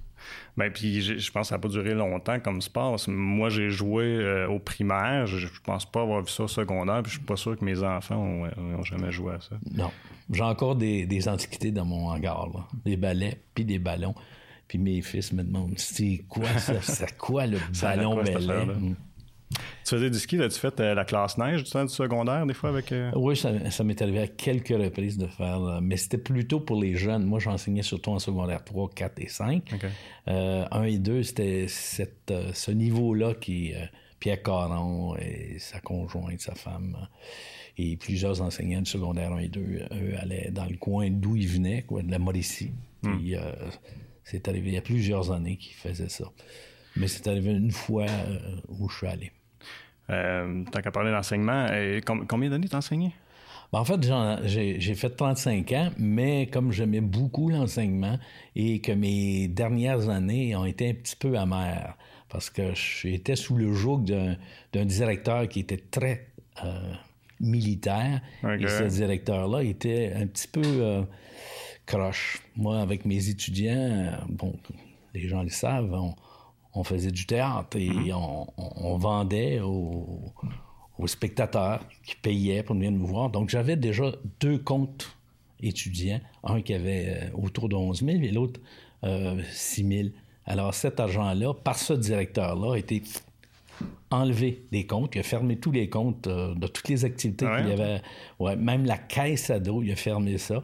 Ben, 0.55 0.71
puis 0.71 1.01
je 1.01 1.31
pense 1.31 1.47
que 1.47 1.47
ça 1.49 1.55
n'a 1.55 1.59
pas 1.59 1.67
duré 1.67 1.93
longtemps 1.93 2.39
comme 2.39 2.61
sport. 2.61 2.95
Moi, 3.09 3.49
j'ai 3.49 3.69
joué 3.69 4.05
euh, 4.05 4.47
au 4.47 4.57
primaire. 4.57 5.25
Je, 5.27 5.47
pense 5.65 5.83
pas 5.83 6.01
avoir 6.03 6.21
vu 6.21 6.29
ça 6.29 6.43
au 6.43 6.47
secondaire. 6.47 7.01
Puis 7.03 7.11
je 7.11 7.17
suis 7.17 7.25
pas 7.25 7.35
sûr 7.35 7.57
que 7.57 7.65
mes 7.65 7.83
enfants 7.83 8.15
ont, 8.15 8.47
ont 8.57 8.83
jamais 8.83 9.11
joué 9.11 9.33
à 9.33 9.41
ça. 9.41 9.57
Non. 9.75 9.91
J'ai 10.31 10.41
encore 10.41 10.75
des, 10.75 11.27
antiquités 11.27 11.71
dans 11.71 11.85
mon 11.85 12.07
hangar. 12.07 12.69
Des 12.85 12.97
balais, 12.97 13.39
puis 13.53 13.65
des 13.65 13.79
ballons. 13.79 14.15
Puis 14.67 14.77
mes 14.77 15.01
fils 15.01 15.33
me 15.33 15.43
demandent 15.43 15.77
c'est 15.77 16.23
quoi 16.29 16.57
ça? 16.57 16.75
c'est 16.81 17.17
quoi 17.17 17.45
le 17.45 17.59
ballon 17.81 18.15
balai? 18.15 18.65
Tu 19.83 19.95
faisais 19.95 20.09
du 20.09 20.17
ski, 20.17 20.41
as-tu 20.41 20.59
fait 20.59 20.79
euh, 20.79 20.95
la 20.95 21.05
classe 21.05 21.37
neige 21.37 21.63
du 21.63 21.69
temps 21.69 21.85
du 21.85 21.93
secondaire, 21.93 22.45
des 22.47 22.55
fois, 22.55 22.69
avec... 22.69 22.91
Euh? 22.91 23.11
Oui, 23.15 23.37
ça, 23.37 23.83
m'est 23.83 24.01
arrivé 24.01 24.21
à 24.21 24.27
quelques 24.27 24.69
reprises 24.69 25.17
de 25.17 25.27
faire, 25.27 25.61
euh, 25.61 25.79
mais 25.79 25.97
c'était 25.97 26.17
plutôt 26.17 26.59
pour 26.59 26.81
les 26.81 26.95
jeunes. 26.95 27.23
Moi, 27.23 27.37
j'enseignais 27.37 27.83
surtout 27.83 28.11
en 28.11 28.19
secondaire 28.19 28.63
3, 28.63 28.89
4 28.95 29.19
et 29.19 29.27
5. 29.27 29.75
1 30.25 30.83
et 30.83 30.97
2, 30.97 31.21
c'était 31.21 31.67
ce 31.67 32.71
niveau-là 32.71 33.35
qui... 33.35 33.73
Pierre 34.23 34.41
Caron 34.41 35.17
et 35.17 35.59
sa 35.59 35.81
conjointe, 35.81 36.39
sa 36.39 36.55
femme, 36.55 36.95
et 37.77 37.97
plusieurs 37.97 38.41
enseignants 38.41 38.81
de 38.81 38.87
secondaire 38.87 39.33
1 39.33 39.37
et 39.39 39.47
2, 39.47 39.61
eux, 39.61 40.13
allaient 40.19 40.51
dans 40.51 40.65
le 40.65 40.77
coin 40.77 41.09
d'où 41.09 41.35
ils 41.35 41.47
venaient, 41.47 41.83
quoi, 41.83 42.01
de 42.01 42.11
la 42.11 42.19
Mauricie. 42.19 42.71
Hmm. 43.01 43.17
Puis 43.17 43.35
c'est 44.23 44.47
arrivé 44.47 44.69
il 44.69 44.73
y 44.75 44.77
a 44.77 44.81
plusieurs 44.81 45.31
années 45.31 45.57
qu'ils 45.57 45.75
faisaient 45.75 46.09
ça. 46.09 46.25
Mais 46.95 47.07
c'est 47.07 47.27
arrivé 47.27 47.51
une 47.51 47.71
fois 47.71 48.05
où 48.67 48.87
je 48.89 48.97
suis 48.97 49.07
allé. 49.07 49.31
Euh, 50.09 50.63
tant 50.71 50.81
qu'à 50.81 50.91
parler 50.91 51.11
d'enseignement, 51.11 51.67
combien 52.27 52.49
d'années 52.49 52.67
t'as 52.67 52.77
enseigné? 52.77 53.13
Ben, 53.71 53.79
en 53.79 53.85
fait, 53.85 53.99
j'ai 54.45 54.95
fait 54.95 55.09
35 55.09 55.71
ans, 55.71 55.89
mais 55.97 56.47
comme 56.47 56.71
j'aimais 56.71 57.01
beaucoup 57.01 57.49
l'enseignement 57.49 58.19
et 58.55 58.81
que 58.81 58.91
mes 58.91 59.47
dernières 59.47 60.09
années 60.09 60.55
ont 60.55 60.65
été 60.65 60.89
un 60.89 60.93
petit 60.93 61.15
peu 61.15 61.37
amères, 61.37 61.97
parce 62.29 62.49
que 62.49 62.73
j'étais 62.75 63.35
sous 63.35 63.55
le 63.55 63.73
joug 63.73 64.05
d'un 64.73 64.85
directeur 64.85 65.47
qui 65.47 65.61
était 65.61 65.77
très 65.77 66.27
euh, 66.63 66.93
militaire, 67.43 68.21
et 68.43 68.67
ce 68.67 68.83
directeur-là 68.83 69.63
était 69.63 70.13
un 70.15 70.25
petit 70.27 70.47
peu 70.47 70.61
euh, 70.63 71.03
croche. 71.85 72.41
Moi, 72.55 72.79
avec 72.79 73.05
mes 73.05 73.29
étudiants, 73.29 74.17
bon, 74.29 74.55
les 75.13 75.27
gens 75.27 75.43
le 75.43 75.49
savent, 75.49 75.93
on, 75.93 76.15
on 76.73 76.83
faisait 76.83 77.11
du 77.11 77.25
théâtre 77.25 77.77
et 77.77 77.89
mhm. 77.89 78.13
on, 78.57 78.97
vendait 78.97 79.59
aux, 79.59 80.33
spectateurs 81.05 81.85
qui 82.03 82.15
payaient 82.15 82.63
pour 82.63 82.75
venir 82.75 82.91
nous 82.91 83.05
voir. 83.05 83.29
Donc, 83.29 83.49
j'avais 83.49 83.75
déjà 83.75 84.05
deux 84.39 84.57
comptes 84.57 85.17
étudiants, 85.61 86.21
un 86.43 86.61
qui 86.61 86.73
avait 86.73 87.07
euh, 87.09 87.29
autour 87.33 87.67
de 87.67 87.75
11 87.75 88.03
000 88.05 88.09
et 88.23 88.31
l'autre 88.31 88.59
6 89.03 89.83
euh, 89.83 90.03
000. 90.03 90.09
Alors, 90.45 90.73
cet 90.73 90.99
argent-là, 90.99 91.53
par 91.53 91.77
ce 91.77 91.93
directeur-là, 91.93 92.75
été 92.75 93.03
enlevé 94.11 94.65
des 94.71 94.85
comptes. 94.85 95.15
Il 95.15 95.19
a 95.19 95.23
fermé 95.23 95.57
tous 95.57 95.71
les 95.71 95.89
comptes 95.89 96.27
euh, 96.27 96.53
de 96.55 96.67
toutes 96.67 96.89
les 96.89 97.05
activités 97.05 97.45
ah 97.49 97.59
qu'il 97.59 97.69
y 97.69 97.73
avait. 97.73 98.01
Ouais, 98.39 98.55
même 98.55 98.85
la 98.85 98.97
caisse 98.97 99.49
à 99.49 99.59
dos, 99.59 99.81
il 99.81 99.91
a 99.91 99.95
fermé 99.95 100.37
ça. 100.37 100.63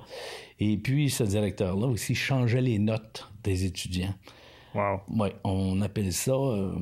Et 0.60 0.78
puis, 0.78 1.10
ce 1.10 1.24
directeur-là 1.24 1.88
aussi 1.88 2.16
changeait 2.16 2.62
les 2.62 2.80
notes 2.80 3.30
des 3.44 3.66
étudiants. 3.66 4.14
Wow. 4.76 5.02
Oui, 5.10 5.30
on 5.44 5.82
appelle 5.82 6.14
ça 6.14 6.32
euh, 6.32 6.74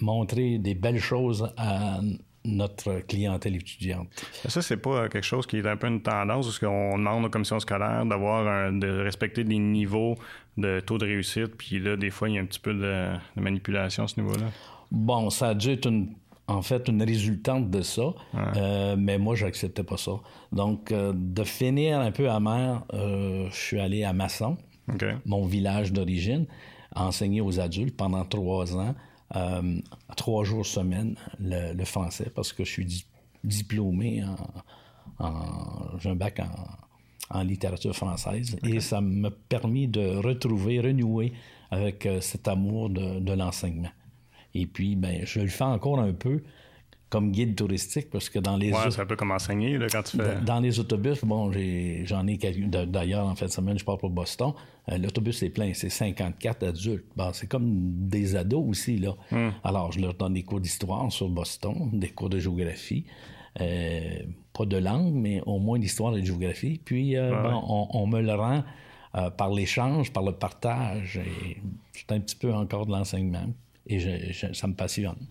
montrer 0.00 0.58
des 0.58 0.74
belles 0.74 1.00
choses 1.00 1.48
à 1.56 2.00
notre 2.44 3.00
clientèle 3.06 3.56
étudiante. 3.56 4.08
Ça, 4.48 4.62
c'est 4.62 4.76
pas 4.76 5.08
quelque 5.08 5.24
chose 5.24 5.46
qui 5.46 5.58
est 5.58 5.66
un 5.66 5.76
peu 5.76 5.86
une 5.86 6.02
tendance, 6.02 6.46
parce 6.46 6.58
qu'on 6.58 6.98
demande 6.98 7.24
aux 7.24 7.30
commissions 7.30 7.60
scolaires 7.60 8.04
d'avoir 8.04 8.72
de 8.72 9.02
respecter 9.02 9.44
des 9.44 9.58
niveaux 9.58 10.16
de 10.56 10.80
taux 10.80 10.98
de 10.98 11.06
réussite, 11.06 11.56
puis 11.56 11.78
là, 11.78 11.96
des 11.96 12.10
fois, 12.10 12.28
il 12.28 12.34
y 12.34 12.38
a 12.38 12.42
un 12.42 12.44
petit 12.44 12.60
peu 12.60 12.74
de, 12.74 13.12
manipulation 13.36 14.04
à 14.04 14.08
ce 14.08 14.20
niveau-là. 14.20 14.46
Bon, 14.92 15.30
ça 15.30 15.48
a 15.48 15.54
dû 15.54 15.70
être 15.70 15.90
en 16.46 16.62
fait 16.62 16.86
une 16.86 17.02
résultante 17.02 17.70
de 17.70 17.82
ça, 17.82 18.14
euh, 18.56 18.94
mais 18.96 19.18
moi, 19.18 19.34
j'acceptais 19.34 19.82
pas 19.82 19.96
ça. 19.96 20.12
Donc, 20.52 20.92
euh, 20.92 21.12
de 21.16 21.44
finir 21.44 21.98
un 21.98 22.12
peu 22.12 22.30
amer, 22.30 22.84
je 22.92 23.48
suis 23.50 23.80
allé 23.80 24.04
à 24.04 24.12
Masson, 24.12 24.56
mon 25.24 25.46
village 25.46 25.92
d'origine 25.92 26.46
enseigné 26.94 27.40
aux 27.40 27.60
adultes 27.60 27.96
pendant 27.96 28.24
trois 28.24 28.76
ans, 28.76 28.94
euh, 29.36 29.80
trois 30.16 30.44
jours 30.44 30.66
semaine, 30.66 31.16
le, 31.40 31.84
français, 31.84 32.30
parce 32.34 32.52
que 32.52 32.64
je 32.64 32.70
suis 32.70 33.06
diplômé 33.44 34.22
en, 35.18 35.98
j'ai 35.98 36.10
un 36.10 36.16
bac 36.16 36.40
en, 37.30 37.42
littérature 37.44 37.96
française 37.96 38.58
et 38.62 38.80
ça 38.80 39.00
m'a 39.00 39.30
permis 39.30 39.88
de 39.88 40.16
retrouver, 40.16 40.80
renouer 40.80 41.32
avec 41.70 42.04
euh, 42.04 42.20
cet 42.20 42.46
amour 42.46 42.90
de, 42.90 43.20
de 43.20 43.32
l'enseignement. 43.32 43.88
Et 44.54 44.66
puis, 44.66 44.96
ben, 44.96 45.20
je 45.24 45.40
le 45.40 45.48
fais 45.48 45.64
encore 45.64 45.98
un 45.98 46.12
peu 46.12 46.42
comme 47.12 47.30
guide 47.30 47.54
touristique 47.54 48.08
parce 48.08 48.30
que 48.30 48.38
dans 48.38 48.56
les 48.56 48.72
ouais, 48.72 48.90
c'est 48.90 49.02
un 49.02 49.06
peu 49.06 49.16
comme 49.16 49.32
enseigner 49.32 49.76
là, 49.76 49.86
quand 49.92 50.02
tu 50.02 50.16
fais 50.16 50.40
dans, 50.40 50.60
les 50.60 50.80
autobus 50.80 51.22
bon 51.22 51.52
j'en 52.04 52.26
ai, 52.26 52.38
d'ailleurs 52.86 53.26
en 53.26 53.34
fin 53.34 53.46
de 53.46 53.50
semaine 53.50 53.78
je 53.78 53.84
pars 53.84 53.98
pour 53.98 54.08
Boston. 54.08 54.54
Euh, 54.90 54.96
l'autobus 54.96 55.42
est 55.42 55.50
plein 55.50 55.72
c'est 55.74 55.90
54 55.90 56.62
adultes. 56.62 57.04
C'est 57.34 57.48
comme 57.48 58.08
des 58.08 58.34
ados 58.34 58.64
aussi 58.66 58.96
là. 58.96 59.14
Hmm. 59.30 59.50
alors 59.62 59.92
je 59.92 60.00
leur 60.00 60.14
donne 60.14 60.32
des 60.32 60.42
cours 60.42 60.60
d'histoire 60.60 61.12
sur 61.12 61.28
Boston 61.28 61.90
des 61.92 62.08
cours 62.08 62.30
de 62.30 62.38
géographie 62.38 63.04
euh, 63.60 64.20
pas 64.54 64.64
de 64.64 64.78
langue 64.78 65.12
mais 65.12 65.42
au 65.44 65.58
moins 65.58 65.78
d'histoire 65.78 66.16
et 66.16 66.22
de 66.22 66.26
géographie. 66.26 66.80
Puis 66.82 67.18
euh, 67.18 67.30
on, 67.44 68.06
me 68.06 68.22
le 68.22 68.32
rend 68.32 68.64
par 69.36 69.50
l'échange 69.50 70.14
par 70.14 70.22
le 70.22 70.32
partage 70.32 71.18
et 71.18 71.58
c'est 71.92 72.10
un 72.10 72.20
petit 72.20 72.36
peu 72.36 72.54
encore 72.54 72.86
de 72.86 72.92
l'enseignement 72.92 73.48
et 73.86 74.32
ça 74.32 74.66
me 74.66 74.74
passionne 74.74 75.28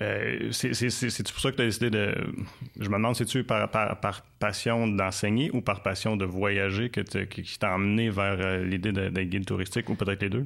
euh, 0.00 0.50
c'est 0.52 1.32
pour 1.32 1.40
ça 1.40 1.50
que 1.50 1.56
tu 1.56 1.62
as 1.62 1.64
décidé 1.64 1.88
de. 1.88 2.14
Je 2.78 2.88
me 2.90 2.96
demande, 2.96 3.16
c'est-tu 3.16 3.42
par, 3.42 3.70
par, 3.70 4.22
passion 4.38 4.86
d'enseigner 4.86 5.50
ou 5.52 5.62
par 5.62 5.82
passion 5.82 6.14
de 6.14 6.26
voyager 6.26 6.90
que 6.90 7.00
qui 7.00 7.58
t'a 7.58 7.74
emmené 7.74 8.10
vers 8.10 8.36
euh, 8.38 8.64
l'idée 8.64 8.92
d'être 8.92 9.18
guide 9.18 9.46
touristique 9.46 9.88
ou 9.88 9.94
peut-être 9.94 10.22
les 10.22 10.28
deux? 10.28 10.44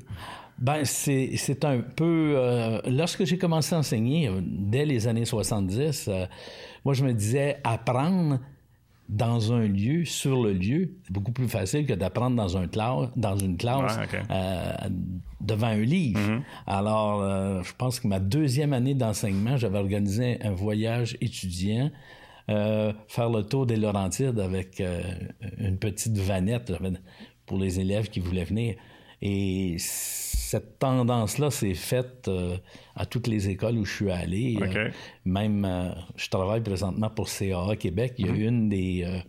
Ben, 0.58 0.84
c'est 0.84 1.64
un 1.64 1.80
peu... 1.80 2.34
Euh, 2.36 2.80
lorsque 2.86 3.24
j'ai 3.24 3.36
commencé 3.36 3.74
à 3.74 3.78
enseigner, 3.78 4.28
euh, 4.28 4.40
dès 4.42 4.84
les 4.84 5.08
années 5.08 5.24
70, 5.24 6.08
euh, 6.08 6.26
moi, 6.84 6.94
je 6.94 7.04
me 7.04 7.12
disais, 7.12 7.58
apprendre 7.64 8.38
dans 9.08 9.52
un 9.52 9.66
lieu, 9.66 10.04
sur 10.04 10.42
le 10.42 10.52
lieu, 10.52 10.94
c'est 11.04 11.12
beaucoup 11.12 11.32
plus 11.32 11.48
facile 11.48 11.86
que 11.86 11.92
d'apprendre 11.92 12.36
dans, 12.36 12.56
un 12.56 12.66
dans 13.16 13.36
une 13.36 13.56
classe 13.56 13.98
devant 15.40 15.66
un 15.66 15.80
livre. 15.80 16.20
Mm-hmm. 16.20 16.42
Alors, 16.66 17.62
je 17.62 17.72
pense 17.76 18.00
que 18.00 18.08
ma 18.08 18.20
deuxième 18.20 18.72
année 18.72 18.94
d'enseignement, 18.94 19.56
j'avais 19.56 19.78
organisé 19.78 20.42
un 20.42 20.52
voyage 20.52 21.16
étudiant 21.20 21.90
faire 22.46 23.30
le 23.30 23.42
tour 23.42 23.66
des 23.66 23.76
Laurentides 23.76 24.38
avec 24.38 24.82
une 25.58 25.76
petite 25.78 26.16
vanette 26.16 26.72
pour 27.46 27.58
les 27.58 27.80
élèves 27.80 28.08
qui 28.08 28.20
voulaient 28.20 28.44
venir. 28.44 28.76
Et 29.20 29.76
cette 30.52 30.78
tendance-là 30.78 31.50
s'est 31.50 31.72
faite 31.72 32.28
euh, 32.28 32.58
à 32.94 33.06
toutes 33.06 33.26
les 33.26 33.48
écoles 33.48 33.78
où 33.78 33.86
je 33.86 33.94
suis 33.94 34.10
allé. 34.10 34.58
Euh, 34.60 34.90
même, 35.24 35.64
euh, 35.64 35.88
je 36.14 36.28
travaille 36.28 36.60
présentement 36.60 37.08
pour 37.08 37.30
CAA 37.30 37.74
Québec. 37.76 38.16
Il 38.18 38.26
y 38.26 38.28
a 38.28 38.32
mhm. 38.32 38.42
une 38.42 38.68
des, 38.68 39.22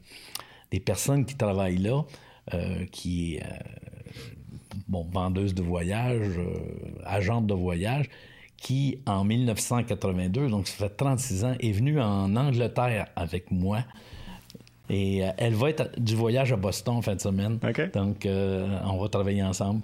des 0.69 0.81
personnes 0.81 1.25
qui 1.25 1.35
travaillent 1.35 1.77
là, 1.77 2.03
qui 2.91 3.35
est 3.35 3.43
bon, 4.89 5.07
vendeuse 5.13 5.53
de 5.53 5.63
voyage, 5.63 6.27
agente 7.05 7.47
de 7.47 7.53
voyage, 7.53 8.09
qui, 8.57 8.99
en 9.05 9.23
1982, 9.23 10.49
donc 10.49 10.67
ça 10.67 10.89
fait 10.89 10.95
36 10.97 11.45
ans, 11.45 11.55
est 11.57 11.71
venue 11.71 12.01
en 12.01 12.35
Angleterre 12.35 13.07
avec 13.15 13.49
moi. 13.49 13.85
Et 14.89 15.21
elle 15.37 15.53
va 15.53 15.69
être 15.69 15.97
du 15.97 16.17
voyage 16.17 16.51
à 16.51 16.57
Boston 16.57 16.95
en 16.95 17.01
fin 17.01 17.15
de 17.15 17.21
semaine. 17.21 17.59
Donc, 17.93 18.27
on 18.27 18.97
va 18.97 19.07
travailler 19.07 19.41
ensemble. 19.41 19.83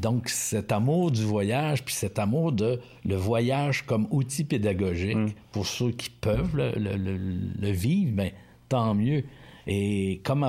Donc, 0.00 0.28
cet 0.28 0.72
amour 0.72 1.10
du 1.10 1.22
voyage, 1.22 1.84
puis 1.84 1.94
cet 1.94 2.18
amour 2.18 2.52
de 2.52 2.80
le 3.04 3.16
voyage 3.16 3.84
comme 3.86 4.06
outil 4.10 4.44
pédagogique, 4.44 5.16
mm. 5.16 5.32
pour 5.52 5.66
ceux 5.66 5.90
qui 5.92 6.10
peuvent 6.10 6.56
le, 6.56 7.70
vivre, 7.70 8.12
bien, 8.12 8.30
tant 8.68 8.94
mieux. 8.94 9.24
Et 9.66 10.20
comme 10.24 10.46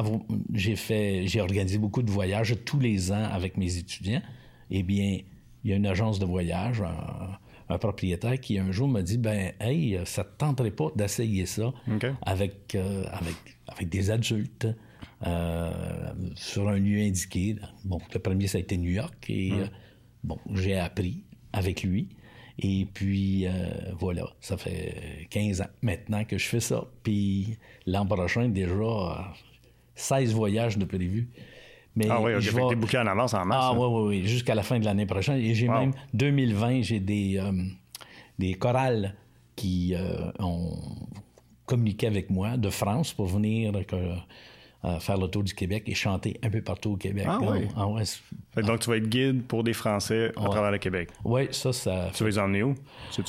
j'ai 0.54 0.76
fait, 0.76 1.28
j'ai 1.28 1.42
organisé 1.42 1.78
beaucoup 1.78 2.02
de 2.02 2.12
voyages 2.12 2.56
tous 2.66 2.80
les 2.80 3.12
ans 3.12 3.24
avec 3.32 3.58
mes 3.58 3.78
étudiants, 3.78 4.22
eh 4.72 4.84
bien, 4.84 5.20
il 5.64 5.70
y 5.70 5.74
a 5.74 5.78
une 5.78 5.88
agence 5.88 6.20
de 6.20 6.26
voyage, 6.26 6.84
un, 7.70 7.78
propriétaire 7.78 8.40
qui 8.40 8.60
un 8.60 8.72
jour 8.72 8.88
m'a 8.88 9.02
dit, 9.02 9.18
ben, 9.18 9.54
hey, 9.60 10.00
ça 10.06 10.24
te 10.24 10.38
tenterait 10.38 10.72
pas 10.72 10.90
d'essayer 10.96 11.46
ça 11.46 11.74
avec, 12.22 12.76
euh, 12.76 13.04
avec, 13.12 13.36
avec 13.68 13.90
des 13.90 14.12
adultes. 14.12 14.68
Euh, 15.26 15.72
sur 16.36 16.68
un 16.68 16.78
lieu 16.78 17.02
indiqué. 17.02 17.56
Bon, 17.84 18.00
le 18.14 18.20
premier, 18.20 18.48
ça 18.48 18.58
a 18.58 18.62
été 18.62 18.78
New 18.78 18.92
York. 18.92 19.26
Et 19.30 19.54
euh, 19.54 19.66
bon, 20.24 20.38
j'ai 20.54 20.78
appris 20.78 21.24
avec 21.54 21.84
lui. 21.84 22.10
Et 22.60 22.88
puis, 22.94 23.48
euh, 23.48 23.52
voilà, 23.98 24.28
ça 24.40 24.58
fait 24.58 25.28
15 25.30 25.62
ans 25.62 25.70
maintenant 25.82 26.24
que 26.26 26.38
je 26.38 26.46
fais 26.46 26.60
ça. 26.60 26.86
Puis 27.04 27.58
l'an 27.86 28.06
prochain, 28.06 28.50
déjà, 28.50 29.34
16 29.96 30.34
voyages 30.34 30.78
de 30.78 30.86
prévu. 30.86 31.30
Mais 31.98 32.08
ah 32.10 32.22
oui, 32.22 32.34
je 32.40 32.52
vais... 32.52 32.76
des 32.76 32.98
en 32.98 33.08
avance 33.08 33.34
en 33.34 33.46
mars. 33.46 33.68
Ah 33.70 33.74
oui, 33.74 33.88
oui, 33.90 34.08
oui, 34.08 34.28
jusqu'à 34.28 34.54
la 34.54 34.64
fin 34.64 34.80
de 34.80 34.86
l'année 34.86 35.06
prochaine. 35.06 35.38
Et 35.38 35.54
j'ai 35.54 35.70
même, 35.70 35.94
2020, 36.14 36.82
j'ai 36.82 37.00
des, 37.00 37.42
des 38.38 38.54
chorales 38.56 39.16
qui 39.56 39.96
ont 40.40 40.78
communiqué 41.66 42.08
avec 42.08 42.30
moi 42.30 42.58
de 42.58 42.70
France 42.70 43.14
pour 43.14 43.28
venir 43.28 43.72
faire 45.00 45.18
le 45.18 45.28
tour 45.28 45.44
du 45.44 45.54
Québec 45.54 45.84
et 45.88 45.96
chanter 45.96 46.40
un 46.44 46.50
peu 46.50 46.62
partout 46.62 46.92
au 46.92 46.96
Québec. 46.96 47.26
Ah, 47.28 47.40
oui. 47.42 47.68
Ah 47.76 48.62
donc, 48.62 48.80
tu 48.80 48.90
vas 48.90 48.98
être 48.98 49.10
guide 49.10 49.44
pour 49.44 49.64
des 49.64 49.74
Français 49.74 50.32
à 50.38 50.46
travers 50.46 50.72
le 50.72 50.78
Québec. 50.78 51.10
Oui, 51.24 51.48
ça, 51.52 51.74
ça. 51.74 52.10
Tu 52.14 52.24
vas 52.24 52.30
les 52.30 52.40
emmener 52.40 52.64
où? 52.64 52.76
tu 53.12 53.24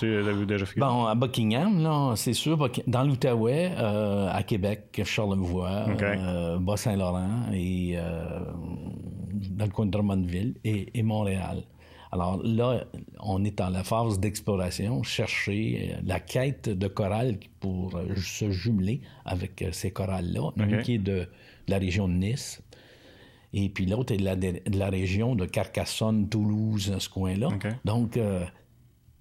déjà 0.47 0.67
fait? 0.67 0.79
Bon, 0.79 1.07
à 1.07 1.15
Buckingham, 1.15 1.83
là, 1.83 2.15
c'est 2.17 2.33
sûr. 2.33 2.71
Dans 2.87 3.03
l'Outaouais, 3.03 3.73
euh, 3.77 4.29
à 4.33 4.43
Québec, 4.43 5.01
Charlevoix, 5.05 5.87
euh, 6.01 6.59
Bas-Saint-Laurent 6.59 7.53
et 7.53 7.95
euh, 7.97 8.41
dans 9.51 9.65
le 9.65 9.71
coin 9.71 9.87
de 9.87 9.91
Drummondville 9.91 10.55
et, 10.65 11.03
Montréal. 11.03 11.63
Alors 12.13 12.41
là, 12.43 12.85
on 13.21 13.45
est 13.45 13.59
dans 13.59 13.69
la 13.69 13.83
phase 13.83 14.21
d'exploration, 14.21 15.03
chercher 15.03 15.97
la 16.05 16.21
quête 16.21 16.69
de 16.69 16.87
chorales 16.87 17.39
pour 17.61 18.01
se 18.17 18.51
jumeler 18.51 19.01
avec 19.25 19.65
ces 19.73 19.91
chorales-là. 19.91 20.53
Une 20.57 20.83
qui 20.83 20.95
est 20.95 20.99
de 20.99 21.29
la 21.69 21.79
région 21.79 22.09
de 22.09 22.15
Nice. 22.15 22.63
Et 23.53 23.69
puis 23.69 23.87
l'autre 23.87 24.13
est 24.13 24.19
de 24.19 24.79
la, 24.79 24.91
région 24.91 25.35
de 25.35 25.47
Carcassonne, 25.47 26.29
Toulouse, 26.29 26.95
ce 26.99 27.09
coin-là. 27.09 27.49
Donc, 27.85 28.17
euh, 28.17 28.45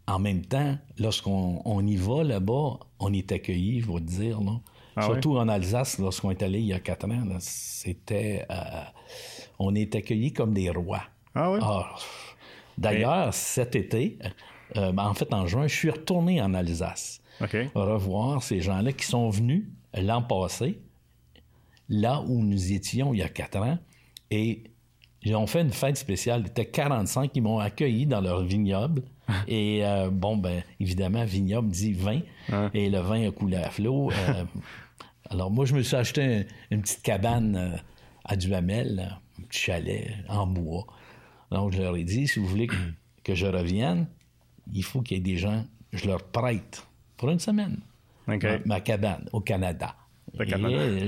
en 0.07 0.19
même 0.19 0.41
temps, 0.41 0.77
lorsqu'on 0.99 1.87
y 1.87 1.95
va 1.95 2.23
là-bas, 2.23 2.79
on 2.99 3.13
est 3.13 3.31
accueilli, 3.31 3.81
je 3.81 3.87
vais 3.87 3.99
te 3.99 4.11
dire. 4.11 4.39
Ah 4.97 5.03
Surtout 5.03 5.37
en 5.37 5.47
Alsace, 5.47 5.99
lorsqu'on 5.99 6.31
est 6.31 6.43
allé 6.43 6.59
il 6.59 6.67
y 6.67 6.73
a 6.73 6.79
quatre 6.79 7.05
ans, 7.09 7.23
c'était. 7.39 8.45
Euh, 8.49 8.83
on 9.59 9.73
est 9.75 9.95
accueillis 9.95 10.33
comme 10.33 10.53
des 10.53 10.69
rois. 10.69 11.03
Ah 11.33 11.51
oui? 11.51 11.59
Ah, 11.61 11.95
d'ailleurs, 12.77 13.33
cet 13.33 13.75
été, 13.75 14.19
euh, 14.77 14.91
ben, 14.91 15.03
en 15.05 15.13
fait, 15.13 15.33
en 15.33 15.47
juin, 15.47 15.67
je 15.67 15.75
suis 15.75 15.89
retourné 15.89 16.41
en 16.41 16.53
Alsace. 16.53 17.21
Revoir 17.73 18.43
ces 18.43 18.61
gens-là 18.61 18.93
qui 18.93 19.05
sont 19.05 19.29
venus 19.29 19.65
l'an 19.93 20.21
passé 20.21 20.79
là 21.89 22.21
où 22.27 22.43
nous 22.43 22.73
étions 22.73 23.13
il 23.13 23.19
y 23.19 23.23
a 23.23 23.29
quatre 23.29 23.57
ans. 23.57 23.77
Et 24.31 24.63
ils 25.21 25.35
ont 25.35 25.47
fait 25.47 25.61
une 25.61 25.71
fête 25.71 25.97
spéciale. 25.97 26.41
Il 26.41 26.47
était 26.47 26.65
45 26.65 27.31
qui 27.31 27.41
m'ont 27.41 27.59
accueilli 27.59 28.05
dans 28.05 28.21
leur 28.21 28.43
vignoble. 28.43 29.03
et 29.47 29.85
euh, 29.85 30.09
bon, 30.11 30.37
ben 30.37 30.63
évidemment, 30.79 31.25
vignoble 31.25 31.69
dit 31.69 31.93
vin. 31.93 32.21
Et 32.73 32.89
le 32.89 32.99
vin 32.99 33.27
a 33.27 33.31
coulé 33.31 33.57
à 33.57 33.69
flot. 33.69 34.11
Euh, 34.11 34.45
alors 35.29 35.51
moi, 35.51 35.65
je 35.65 35.73
me 35.73 35.81
suis 35.81 35.95
acheté 35.95 36.45
une 36.69 36.81
petite 36.81 37.01
cabane 37.01 37.55
euh, 37.55 37.77
à 38.23 38.35
Duhamel, 38.35 39.17
un 39.39 39.43
petit 39.43 39.61
chalet 39.61 40.11
en 40.29 40.45
bois. 40.45 40.85
Donc 41.51 41.73
je 41.73 41.81
leur 41.81 41.95
ai 41.95 42.03
dit, 42.03 42.27
si 42.27 42.39
vous 42.39 42.47
voulez 42.47 42.67
que, 43.23 43.33
je 43.33 43.47
revienne, 43.47 44.07
il 44.73 44.83
faut 44.83 45.01
qu'il 45.01 45.17
y 45.17 45.19
ait 45.19 45.23
des 45.23 45.37
gens, 45.37 45.65
je 45.91 46.07
leur 46.07 46.23
prête 46.23 46.85
pour 47.17 47.29
une 47.29 47.39
semaine 47.39 47.79
ma 48.65 48.81
cabane 48.81 49.29
au 49.31 49.39
Canada. 49.39 49.95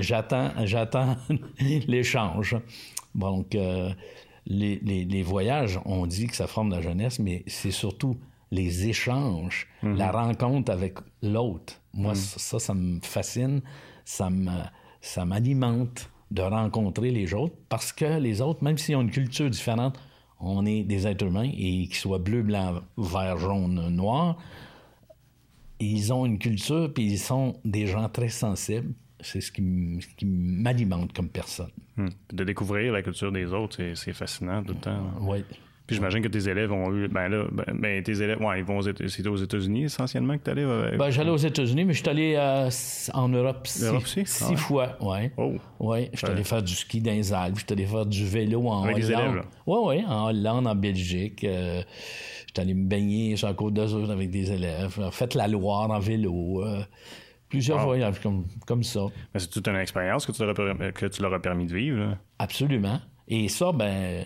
J'attends, 0.00 0.50
j'attends 0.64 1.16
l'échange. 1.86 2.56
Donc, 3.14 3.54
euh, 3.54 3.90
les, 4.46 5.22
voyages, 5.22 5.78
on 5.84 6.06
dit 6.06 6.26
que 6.26 6.36
ça 6.36 6.46
forme 6.46 6.70
la 6.70 6.80
jeunesse, 6.80 7.18
mais 7.18 7.42
c'est 7.46 7.70
surtout 7.70 8.16
les 8.50 8.88
échanges, 8.88 9.66
mhm. 9.82 9.96
la 9.96 10.10
rencontre 10.10 10.72
avec 10.72 10.94
l'autre. 11.22 11.74
Moi, 11.92 12.12
mhm. 12.12 12.16
ça, 12.16 12.58
ça 12.58 12.74
me 12.74 13.00
fascine, 13.02 13.60
ça, 14.04 14.30
me, 14.30 14.50
ça 15.00 15.24
m'alimente 15.24 16.10
de 16.30 16.42
rencontrer 16.42 17.10
les 17.10 17.34
autres 17.34 17.56
parce 17.68 17.92
que 17.92 18.18
les 18.18 18.40
autres, 18.40 18.62
même 18.62 18.78
s'ils 18.78 18.96
ont 18.96 19.02
une 19.02 19.10
culture 19.10 19.50
différente, 19.50 19.98
on 20.40 20.64
est 20.66 20.82
des 20.84 21.06
êtres 21.06 21.26
humains 21.26 21.50
et 21.52 21.86
qu'ils 21.86 21.94
soient 21.94 22.18
bleu, 22.18 22.42
blanc, 22.42 22.80
vert, 22.96 23.38
jaune, 23.38 23.88
noir, 23.88 24.38
ils 25.80 26.12
ont 26.12 26.26
une 26.26 26.38
culture 26.38 26.92
puis 26.92 27.04
ils 27.04 27.18
sont 27.18 27.56
des 27.64 27.86
gens 27.86 28.08
très 28.08 28.28
sensibles 28.28 28.94
c'est 29.20 29.40
ce 29.40 29.50
qui 29.52 29.62
m'alimente 30.24 31.12
comme 31.12 31.28
personne. 31.28 31.70
Hmm. 31.96 32.08
De 32.32 32.44
découvrir 32.44 32.92
la 32.92 33.02
culture 33.02 33.32
des 33.32 33.52
autres, 33.52 33.82
c'est 33.94 34.12
fascinant 34.12 34.62
tout 34.62 34.74
le 34.74 34.80
temps. 34.80 35.12
Oui. 35.20 35.44
Puis 35.88 35.96
j'imagine 35.96 36.20
que 36.20 36.28
tes 36.28 36.50
élèves 36.50 36.70
ont 36.70 36.94
eu. 36.94 37.08
Ben 37.08 37.28
là, 37.28 37.46
ben, 37.50 37.64
ben 37.72 38.02
tes 38.02 38.20
élèves, 38.20 38.38
ouais, 38.42 38.58
ils 38.58 38.64
vont 38.64 38.82
C'était 38.82 39.28
aux 39.28 39.36
États-Unis 39.36 39.84
essentiellement 39.84 40.36
que 40.36 40.44
tu 40.44 40.50
allais. 40.50 40.62
Euh, 40.62 40.94
ben, 40.98 41.08
j'allais 41.08 41.30
aux 41.30 41.38
États-Unis, 41.38 41.86
mais 41.86 41.94
je 41.94 42.00
suis 42.00 42.08
allé 42.10 42.34
euh, 42.36 42.68
en 43.14 43.28
Europe 43.30 43.66
six, 43.66 44.26
six? 44.26 44.44
ah 44.46 44.56
fois. 44.56 44.98
Ouais. 45.00 45.32
Oh. 45.38 45.54
Ouais. 45.80 46.10
Je 46.12 46.18
suis 46.18 46.26
allé 46.26 46.44
faire 46.44 46.62
du 46.62 46.74
ski 46.74 47.00
dans 47.00 47.12
les 47.12 47.32
Alpes, 47.32 47.56
je 47.56 47.64
suis 47.64 47.72
allé 47.72 47.86
faire 47.86 48.04
du 48.04 48.26
vélo 48.26 48.68
en 48.68 48.82
Avec 48.82 49.02
Hollande. 49.02 49.40
Oui, 49.66 49.78
oui, 49.82 50.04
en 50.06 50.28
Hollande, 50.28 50.66
en 50.66 50.74
Belgique. 50.74 51.42
Euh, 51.44 51.80
je 52.46 52.52
suis 52.52 52.60
allé 52.60 52.74
me 52.74 52.86
baigner 52.86 53.36
sur 53.36 53.48
la 53.48 53.54
côte 53.54 53.72
d'Azur 53.72 54.10
avec 54.10 54.30
des 54.30 54.52
élèves. 54.52 55.00
Fait 55.10 55.34
la 55.34 55.48
Loire 55.48 55.90
en 55.90 55.98
vélo. 55.98 56.66
Plusieurs 57.48 57.84
voyages 57.84 58.20
comme, 58.20 58.44
comme 58.66 58.82
ça. 58.82 59.06
Mais 59.32 59.40
c'est 59.40 59.48
toute 59.48 59.66
une 59.68 59.76
expérience 59.76 60.26
que 60.26 60.32
tu, 60.32 60.42
leur 60.42 60.50
as, 60.50 60.92
que 60.92 61.06
tu 61.06 61.22
leur 61.22 61.32
as 61.32 61.40
permis 61.40 61.66
de 61.66 61.74
vivre. 61.74 62.18
Absolument. 62.38 63.00
Et 63.26 63.48
ça, 63.48 63.72
ben, 63.72 64.24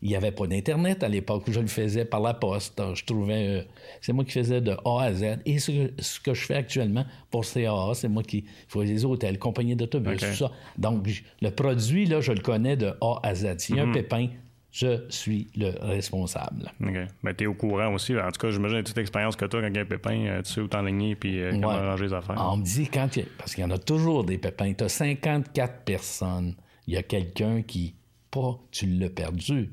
il 0.00 0.08
n'y 0.10 0.16
avait 0.16 0.30
pas 0.30 0.46
d'Internet 0.46 1.02
à 1.02 1.08
l'époque. 1.08 1.44
Je 1.48 1.60
le 1.60 1.66
faisais 1.66 2.04
par 2.04 2.20
la 2.20 2.34
poste. 2.34 2.80
Je 2.94 3.04
trouvais. 3.04 3.48
Euh, 3.48 3.62
c'est 4.00 4.12
moi 4.12 4.24
qui 4.24 4.32
faisais 4.32 4.60
de 4.60 4.76
A 4.84 5.02
à 5.02 5.12
Z. 5.12 5.38
Et 5.44 5.58
ce 5.58 5.72
que, 5.72 6.02
ce 6.02 6.20
que 6.20 6.34
je 6.34 6.44
fais 6.44 6.54
actuellement 6.54 7.04
pour 7.30 7.44
CAA, 7.44 7.92
c'est 7.94 8.08
moi 8.08 8.22
qui 8.22 8.44
faisais 8.68 8.92
les 8.92 9.04
hôtels, 9.04 9.38
compagnie 9.38 9.74
d'autobus, 9.74 10.20
tout 10.20 10.34
ça. 10.34 10.52
Donc, 10.76 11.08
le 11.40 11.50
produit, 11.50 12.06
là, 12.06 12.20
je 12.20 12.32
le 12.32 12.40
connais 12.40 12.76
de 12.76 12.94
A 13.00 13.20
à 13.22 13.34
Z. 13.34 13.58
S'il 13.58 13.76
y 13.76 13.80
a 13.80 13.82
un 13.82 13.86
mhm. 13.86 13.94
pépin, 13.94 14.28
je 14.70 15.06
suis 15.08 15.48
le 15.56 15.70
responsable. 15.80 16.70
OK. 16.84 16.96
Mais 17.22 17.34
tu 17.34 17.44
es 17.44 17.46
au 17.46 17.54
courant 17.54 17.92
aussi. 17.94 18.16
En 18.18 18.30
tout 18.30 18.40
cas, 18.40 18.50
j'imagine 18.50 18.82
toute 18.82 18.96
l'expérience 18.96 19.34
que 19.36 19.44
tu 19.46 19.56
as 19.56 19.60
quand 19.60 19.68
il 19.68 19.74
y 19.76 19.78
a 19.78 19.82
un 19.82 19.86
pépin, 19.86 20.24
euh, 20.26 20.42
tu 20.42 20.52
sais 20.52 20.60
où 20.60 20.68
t'enligner 20.68 21.16
puis 21.16 21.40
euh, 21.40 21.50
comment 21.52 21.70
arranger 21.70 22.06
les 22.06 22.12
affaires. 22.12 22.36
On 22.38 22.56
me 22.58 22.62
dit 22.64 22.88
quand 22.88 23.16
il 23.16 23.20
y 23.20 23.22
a... 23.22 23.28
Parce 23.38 23.54
qu'il 23.54 23.62
y 23.62 23.66
en 23.66 23.70
a 23.70 23.78
toujours 23.78 24.24
des 24.24 24.38
pépins. 24.38 24.72
Tu 24.74 24.84
as 24.84 24.88
54 24.88 25.84
personnes. 25.84 26.54
Il 26.86 26.94
y 26.94 26.96
a 26.96 27.02
quelqu'un 27.02 27.62
qui, 27.62 27.94
pas 28.30 28.58
tu 28.70 28.86
l'as 28.86 29.10
perdu. 29.10 29.72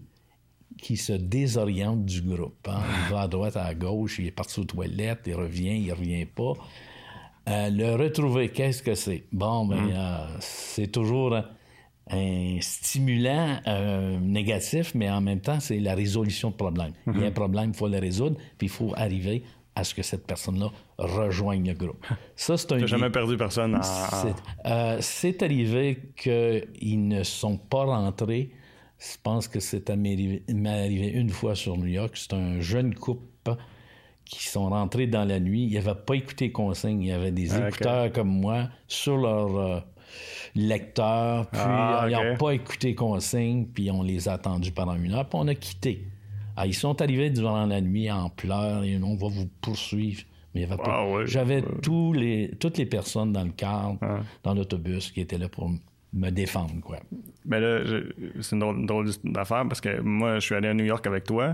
qui 0.82 0.98
se 0.98 1.14
désoriente 1.14 2.06
du 2.06 2.22
groupe. 2.22 2.68
hein. 2.68 2.82
Il 3.06 3.12
va 3.14 3.22
à 3.22 3.28
droite, 3.28 3.56
à 3.58 3.74
gauche, 3.74 4.20
il 4.20 4.28
est 4.28 4.32
parti 4.32 4.60
aux 4.60 4.66
toilettes, 4.66 5.22
il 5.26 5.36
revient, 5.36 5.78
il 5.78 5.92
revient 5.94 6.26
pas. 6.26 6.54
Euh, 7.48 7.70
le 7.70 7.96
retrouver, 7.96 8.50
qu'est-ce 8.50 8.82
que 8.82 8.96
c'est? 8.96 9.24
Bon, 9.32 9.66
ben, 9.66 9.90
euh, 9.92 10.26
c'est 10.40 10.92
toujours 10.92 11.36
un 11.36 11.46
stimulant 12.62 13.60
euh, 13.68 14.20
négatif, 14.20 14.94
mais 14.96 15.10
en 15.10 15.22
même 15.22 15.40
temps, 15.42 15.60
c'est 15.60 15.80
la 15.80 15.96
résolution 15.96 16.52
de 16.52 16.56
problème. 16.56 16.94
Il 17.08 17.20
y 17.20 17.24
a 17.24 17.28
un 17.28 17.32
problème, 17.32 17.72
il 17.74 17.76
faut 17.76 17.88
le 17.88 18.00
résoudre, 18.00 18.38
puis 18.58 18.68
il 18.68 18.70
faut 18.70 18.94
arriver 18.96 19.44
à 19.76 19.84
ce 19.84 19.94
que 19.94 20.04
cette 20.04 20.26
personne-là 20.26 20.72
rejoigne 20.98 21.68
le 21.68 21.74
groupe. 21.74 22.06
Ça, 22.36 22.58
c'est 22.58 22.72
un... 22.72 22.80
T'as 22.80 22.86
jamais 22.86 23.10
perdu 23.10 23.36
personne. 23.38 23.78
C'est 23.82 24.34
euh, 24.66 24.98
c'est 25.02 25.44
arrivé 25.44 26.00
qu'ils 26.16 27.08
ne 27.08 27.24
sont 27.24 27.58
pas 27.58 27.84
rentrés. 27.86 28.52
Je 29.00 29.18
pense 29.22 29.50
que 29.50 29.60
c'est 29.60 29.90
arrivé, 29.90 30.44
m'est 30.48 30.70
arrivé 30.70 31.08
une 31.10 31.30
fois 31.30 31.56
sur 31.56 31.76
New 31.76 31.88
York. 31.88 32.12
C'est 32.16 32.34
un 32.34 32.62
jeune 32.62 32.96
couple 32.96 33.56
qui 34.24 34.46
sont 34.46 34.70
rentrés 34.70 35.08
dans 35.08 35.26
la 35.26 35.40
nuit. 35.40 35.68
Ils 35.70 35.74
n'avaient 35.74 36.00
pas 36.00 36.16
écouté 36.16 36.46
les 36.46 36.52
consignes. 36.52 37.02
Il 37.02 37.10
y 37.10 37.12
avait 37.12 37.32
des 37.32 37.54
Ah, 37.54 37.68
écouteurs 37.68 38.12
comme 38.12 38.30
moi 38.30 38.70
sur 38.88 39.18
leur 39.18 39.58
euh, 39.58 39.80
lecteur. 40.56 41.48
Puis 41.48 41.62
Ah, 41.64 42.06
ils 42.10 42.14
n'ont 42.14 42.38
pas 42.38 42.52
écouté 42.52 42.90
les 42.90 42.96
consignes. 42.96 43.66
Puis 43.74 43.90
on 43.92 44.04
les 44.04 44.28
a 44.30 44.34
attendus 44.34 44.72
pendant 44.72 44.96
une 44.96 45.14
heure. 45.14 45.28
Puis 45.28 45.40
on 45.42 45.48
a 45.48 45.56
quitté. 45.56 46.08
Ah, 46.58 46.66
ils 46.66 46.74
sont 46.74 47.02
arrivés 47.02 47.30
durant 47.30 47.66
la 47.66 47.82
nuit 47.82 48.10
en 48.10 48.30
pleurs 48.30 48.84
et 48.84 48.98
on 49.02 49.16
va 49.16 49.28
vous 49.28 49.48
poursuivre. 49.62 50.22
Mais 50.54 50.62
il 50.62 50.64
y 50.70 50.72
avait 50.72 50.78
pas- 50.82 50.84
Ah, 51.02 51.08
ouais. 51.10 51.28
J'avais 51.28 51.62
tous 51.82 52.14
les, 52.14 52.52
toutes 52.60 52.78
les 52.78 52.86
personnes 52.86 53.34
dans 53.34 53.44
le 53.44 53.52
car, 53.52 53.96
dans 54.44 54.54
l'autobus, 54.54 55.12
qui 55.12 55.20
étaient 55.22 55.38
là 55.38 55.50
pour 55.50 55.70
me 56.14 56.30
défendre. 56.30 56.80
Quoi. 56.82 57.00
Mais 57.46 57.60
là, 57.60 57.80
c'est 58.40 58.54
une 58.56 58.60
drôle, 58.60 58.86
drôle 58.86 59.10
d'affaire 59.26 59.66
parce 59.68 59.82
que 59.82 60.00
moi, 60.00 60.36
je 60.36 60.40
suis 60.46 60.56
allé 60.56 60.70
à 60.70 60.74
New 60.74 60.86
York 60.86 61.06
avec 61.08 61.26
toi. 61.26 61.52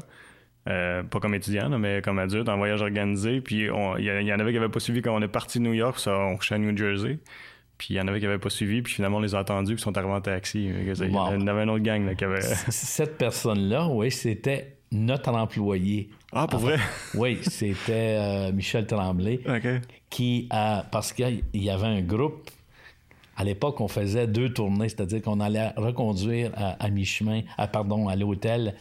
euh, 0.69 1.01
pas 1.01 1.19
comme 1.19 1.33
étudiant, 1.33 1.69
là, 1.69 1.79
mais 1.79 2.03
comme 2.03 2.19
adulte, 2.19 2.47
en 2.47 2.57
voyage 2.57 2.83
organisé. 2.83 3.41
Puis 3.41 3.61
il 3.61 3.65
y, 3.65 4.31
en 4.33 4.39
avait 4.39 4.51
qui 4.51 4.59
n'avaient 4.59 4.69
pas 4.71 4.79
suivi 4.79 5.01
quand 5.01 5.15
on 5.15 5.21
est 5.23 5.27
parti 5.27 5.57
de 5.57 5.63
New 5.63 5.73
York, 5.73 5.97
ça, 5.97 6.15
on 6.15 6.35
couchait 6.37 6.53
à 6.53 6.57
New 6.59 6.77
Jersey. 6.77 7.17
Puis 7.81 7.95
il 7.95 7.97
y 7.97 7.99
en 7.99 8.07
avait 8.07 8.19
qui 8.19 8.27
n'avaient 8.27 8.37
pas 8.37 8.51
suivi, 8.51 8.83
puis 8.83 8.93
finalement 8.93 9.17
on 9.17 9.21
les 9.21 9.33
a 9.33 9.39
attendus, 9.39 9.73
puis 9.73 9.81
sont 9.81 9.97
arrivés 9.97 10.13
en 10.13 10.21
taxi. 10.21 10.65
Il 10.65 10.87
y 10.87 11.17
en 11.17 11.47
avait 11.47 11.63
une 11.63 11.69
autre 11.71 11.83
gang 11.83 12.05
là, 12.05 12.13
qui 12.13 12.23
avait. 12.23 12.39
Cette 12.43 13.17
personne-là, 13.17 13.87
oui, 13.87 14.11
c'était 14.11 14.77
notre 14.91 15.31
employé. 15.31 16.11
Ah, 16.31 16.45
pour 16.45 16.59
vrai? 16.59 16.77
Oui, 17.15 17.39
c'était 17.41 18.17
euh, 18.19 18.51
Michel 18.51 18.85
Tremblay, 18.85 19.39
OK. 19.47 19.67
qui 20.11 20.45
a. 20.51 20.85
Parce 20.91 21.11
qu'il 21.11 21.41
y 21.55 21.71
avait 21.71 21.87
un 21.87 22.01
groupe. 22.01 22.51
À 23.35 23.43
l'époque, 23.43 23.81
on 23.81 23.87
faisait 23.87 24.27
deux 24.27 24.53
tournées, 24.53 24.87
c'est-à-dire 24.89 25.23
qu'on 25.23 25.39
allait 25.39 25.69
reconduire 25.75 26.51
à, 26.53 26.73
à 26.73 26.89
mi-chemin, 26.89 27.41
à, 27.57 27.67
pardon, 27.67 28.07
à 28.09 28.15
l'hôtel 28.15 28.75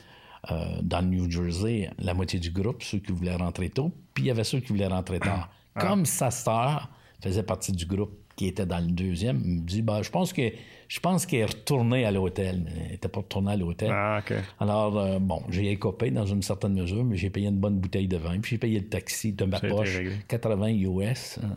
euh, 0.51 0.55
dans 0.83 1.01
le 1.01 1.07
New 1.07 1.31
Jersey, 1.31 1.89
la 1.99 2.13
moitié 2.13 2.39
du 2.39 2.51
groupe, 2.51 2.83
ceux 2.83 2.99
qui 2.99 3.13
voulaient 3.13 3.35
rentrer 3.37 3.71
tôt, 3.71 3.93
puis 4.13 4.25
il 4.25 4.27
y 4.27 4.31
avait 4.31 4.45
ceux 4.45 4.61
qui 4.61 4.69
voulaient 4.75 4.89
rentrer 4.89 5.21
tard. 5.21 5.49
Comme 5.79 6.05
sa 6.05 6.31
sœur 6.31 6.91
faisait 7.23 7.43
partie 7.43 7.73
du 7.73 7.87
groupe 7.87 8.20
qui 8.41 8.47
était 8.47 8.65
dans 8.65 8.79
le 8.79 8.91
deuxième, 8.91 9.43
il 9.45 9.51
me 9.57 9.61
dit 9.61 9.83
bah, 9.83 10.01
je 10.03 10.09
pense 10.09 10.33
que 10.33 10.41
je 10.89 10.99
pense 11.01 11.27
qu'elle 11.27 11.41
est 11.41 11.45
retournée 11.45 12.07
à 12.07 12.11
l'hôtel. 12.11 12.65
Elle 12.85 12.93
n'était 12.93 13.09
pas 13.09 13.21
retournée 13.21 13.53
à 13.53 13.57
l'hôtel. 13.57 13.91
Ah. 13.93 14.23
Alors, 14.59 14.99
euh, 14.99 15.19
bon, 15.19 15.43
j'ai 15.51 15.71
écopé 15.71 16.11
dans 16.11 16.25
une 16.25 16.41
certaine 16.43 16.73
mesure, 16.73 17.05
mais 17.05 17.19
j'ai 17.19 17.29
payé 17.29 17.49
une 17.49 17.59
bonne 17.59 17.77
bouteille 17.79 18.09
de 18.09 18.17
vin, 18.17 18.41
puis 18.41 18.53
j'ai 18.53 18.59
payé 18.59 18.81
le 18.81 18.89
taxi 18.89 19.35
de 19.35 19.45
ma 19.45 19.61
poche, 19.61 19.95
réglé. 19.99 20.15
80 20.27 20.69
US. 20.69 21.39
hein. 21.45 21.55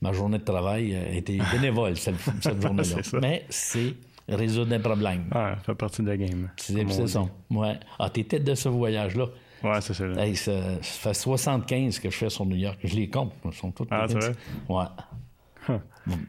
Ma 0.00 0.12
journée 0.14 0.38
de 0.38 0.44
travail 0.44 0.96
était 1.12 1.36
bénévole 1.52 1.94
cette, 1.98 2.16
cette 2.40 2.60
journée-là. 2.62 3.18
Mais 3.20 3.44
c'est 3.50 3.94
résoudre 4.28 4.72
un 4.74 4.80
problème. 4.80 5.26
Ah, 5.30 5.56
ça 5.58 5.62
fait 5.66 5.74
partie 5.74 6.00
de 6.02 6.08
la 6.08 6.16
game. 6.16 6.48
C'est 6.56 6.88
ça. 7.06 7.24
Ouais. 7.50 7.74
Ah, 7.98 8.08
t'étais 8.08 8.40
de 8.40 8.54
ce 8.54 8.70
voyage-là? 8.70 9.26
Ouais, 9.62 9.80
c'est 9.82 9.94
ça. 9.94 10.06
là. 10.06 10.24
Hey, 10.26 10.34
ça, 10.36 10.52
ça 10.82 11.10
fait 11.10 11.14
75 11.14 11.98
que 11.98 12.08
je 12.10 12.16
fais 12.16 12.30
sur 12.30 12.44
New 12.46 12.56
York. 12.56 12.78
Je 12.82 12.96
les 12.96 13.08
compte. 13.10 13.32
Ils 13.44 13.52
sont 13.52 13.70
tous 13.72 13.86
Ah, 13.90 14.06
c'est 14.08 14.14
vrai? 14.18 14.32
Ouais. 14.68 14.84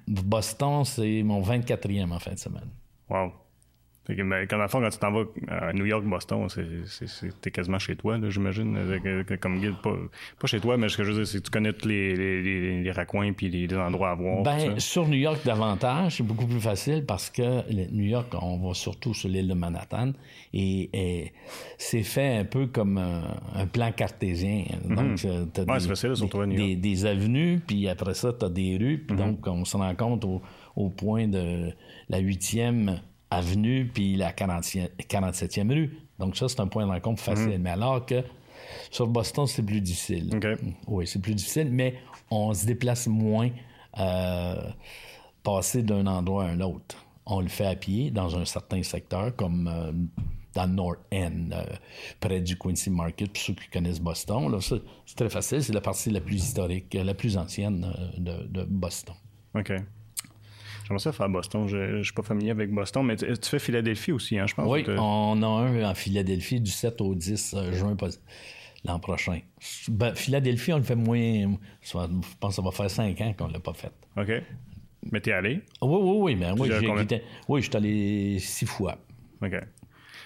Boston, 0.08 0.84
c'est 0.84 1.24
mon 1.24 1.42
24e 1.42 2.12
en 2.12 2.20
fin 2.20 2.34
de 2.34 2.40
semaine. 2.40 2.70
Wow. 3.10 3.32
Fait 4.08 4.16
que, 4.16 4.22
mais 4.22 4.46
quand, 4.48 4.58
le 4.58 4.68
fond, 4.68 4.82
quand 4.82 4.90
tu 4.90 5.00
t'en 5.00 5.12
vas 5.12 5.24
à 5.50 5.74
New 5.74 5.86
York, 5.86 6.04
Boston, 6.06 6.48
t'es 7.42 7.52
quasiment 7.52 7.80
chez 7.80 7.96
toi, 7.96 8.18
là, 8.18 8.30
j'imagine, 8.30 8.76
euh, 8.78 9.24
comme 9.42 9.60
guide. 9.60 9.76
Pas, 9.84 9.96
pas 10.40 10.48
chez 10.48 10.60
toi, 10.60 10.78
mais 10.78 10.90
ce 10.90 10.98
que 10.98 11.04
je 11.04 11.12
veux 11.12 11.18
dire, 11.18 11.28
c'est 11.28 11.40
que 11.40 11.44
tu 11.46 11.50
connais 11.52 11.74
tous 11.74 11.88
les, 11.88 12.16
les, 12.16 12.42
les, 12.44 12.84
les 12.84 12.92
raccoins 12.92 13.34
puis 13.34 13.50
les, 13.50 13.66
les 13.68 13.76
endroits 13.78 14.12
à 14.12 14.16
voir. 14.16 14.44
Ben, 14.44 14.80
sur 14.80 15.08
New 15.08 15.18
York, 15.18 15.40
davantage, 15.44 16.18
c'est 16.18 16.24
beaucoup 16.24 16.46
plus 16.46 16.60
facile 16.60 17.04
parce 17.06 17.30
que 17.32 17.64
New 17.92 18.06
York, 18.06 18.28
on 18.40 18.58
va 18.68 18.74
surtout 18.74 19.14
sur 19.14 19.28
l'île 19.30 19.48
de 19.48 19.54
Manhattan 19.56 20.12
et, 20.54 20.90
et 20.94 21.34
c'est 21.78 22.04
fait 22.04 22.38
un 22.38 22.46
peu 22.46 22.68
comme 22.68 22.98
un, 23.00 23.24
un 23.56 23.66
plan 23.66 23.92
cartésien. 23.92 24.66
Donc, 24.88 25.26
euh, 25.26 25.46
t'as 25.52 25.64
Mhm. 25.66 25.72
Ouais, 25.72 25.80
des, 25.80 25.88
facile 25.88 26.12
à 26.12 26.46
New 26.46 26.56
des, 26.56 26.68
York. 26.70 26.80
des 26.82 27.06
avenues, 27.08 27.60
puis 27.66 27.90
après 27.90 28.14
ça, 28.14 28.32
tu 28.34 28.46
as 28.46 28.50
des 28.50 28.78
rues. 28.78 28.98
Mhm. 28.98 29.06
Puis 29.08 29.18
donc, 29.18 29.48
on 29.48 29.66
se 29.66 29.76
rend 29.78 29.96
compte 29.96 30.24
au, 30.26 30.42
au 30.76 30.90
point 30.90 31.28
de 31.28 31.72
la 32.10 32.22
8e 32.22 33.00
avenue 33.38 33.90
puis 33.94 34.16
la 34.16 34.32
40e 34.32 34.90
47e 35.10 35.72
rue. 35.72 35.98
Donc, 36.20 36.38
ça, 36.38 36.48
c'est 36.48 36.60
un 36.60 36.68
point 36.68 36.86
de 36.86 36.92
rencontre 36.92 37.22
facile. 37.22 37.60
Mais 37.60 37.72
alors 37.72 38.06
que 38.06 38.24
sur 38.92 39.08
Boston, 39.08 39.48
c'est 39.48 39.64
plus 39.64 39.82
difficile. 39.82 40.30
Mhm. 40.34 40.74
Oui, 40.88 41.08
c'est 41.08 41.22
plus 41.22 41.36
difficile, 41.36 41.70
mais 41.72 41.96
on 42.32 42.54
se 42.54 42.66
déplace 42.66 43.08
moins 43.08 43.50
euh, 44.00 44.70
passer 45.44 45.84
d'un 45.84 46.08
endroit 46.08 46.46
à 46.46 46.48
un 46.50 46.62
autre. 46.62 46.98
On 47.26 47.42
le 47.42 47.48
fait 47.48 47.66
à 47.66 47.76
pied 47.76 48.12
dans 48.12 48.38
un 48.38 48.46
certain 48.46 48.84
secteur, 48.84 49.36
comme 49.36 49.68
euh, 49.68 49.92
dans 50.54 50.66
le 50.66 50.74
North 50.74 51.00
End, 51.12 51.50
euh, 51.52 51.64
près 52.20 52.40
du 52.40 52.58
Quincy 52.58 52.90
Market, 52.90 53.32
pour 53.32 53.42
ceux 53.42 53.54
qui 53.54 53.68
connaissent 53.70 54.00
Boston. 54.00 54.52
là, 54.52 54.60
c'est 54.62 55.16
très 55.16 55.30
facile, 55.30 55.64
c'est 55.64 55.74
la 55.74 55.82
partie 55.82 56.10
la 56.10 56.22
plus 56.22 56.36
historique, 56.36 56.94
la 56.94 57.14
plus 57.14 57.38
ancienne 57.38 57.92
de, 58.18 58.44
de 58.48 58.64
Boston. 58.64 59.16
OK. 59.56 59.74
J'aimerais 60.86 61.00
ça 61.00 61.12
faire 61.12 61.30
Boston. 61.30 61.68
Je, 61.68 61.98
je 61.98 62.04
suis 62.04 62.14
pas 62.14 62.22
familier 62.22 62.52
avec 62.52 62.72
Boston, 62.72 63.06
mais 63.06 63.16
tu, 63.16 63.26
tu 63.26 63.50
fais 63.50 63.60
Philadelphie 63.60 64.12
aussi, 64.12 64.38
hein, 64.38 64.46
je 64.46 64.54
pense. 64.54 64.68
Oui, 64.68 64.86
on 64.88 65.42
a 65.42 65.48
un 65.48 65.90
en 65.90 65.96
Philadelphie 65.96 66.62
du 66.62 66.70
7 66.70 67.02
au 67.02 67.16
10 67.16 67.56
euh, 67.58 67.72
juin 67.74 67.98
l'an 68.84 69.00
prochain. 69.00 69.40
Ben, 69.88 70.14
Philadelphie, 70.14 70.74
on 70.74 70.78
le 70.78 70.84
fait 70.84 70.96
moins. 70.96 71.58
Je 71.82 71.92
pense 71.92 72.10
que 72.50 72.52
ça 72.52 72.62
va 72.62 72.72
faire 72.72 72.90
5 72.90 73.20
ans 73.22 73.34
qu'on 73.38 73.48
ne 73.48 73.54
l'a 73.54 73.60
pas 73.60 73.74
fait. 73.74 73.92
OK. 74.16 74.44
Mais 75.12 75.22
t'es 75.22 75.32
allé? 75.32 75.62
Oui, 75.82 75.98
oui, 76.02 76.18
oui, 76.18 76.36
mais 76.36 76.52
oui, 76.52 76.70
oui, 77.48 77.62
je 77.62 77.68
suis 77.68 77.78
allé 77.78 78.40
six 78.40 78.66
fois. 78.66 78.98
OK. 79.42 79.54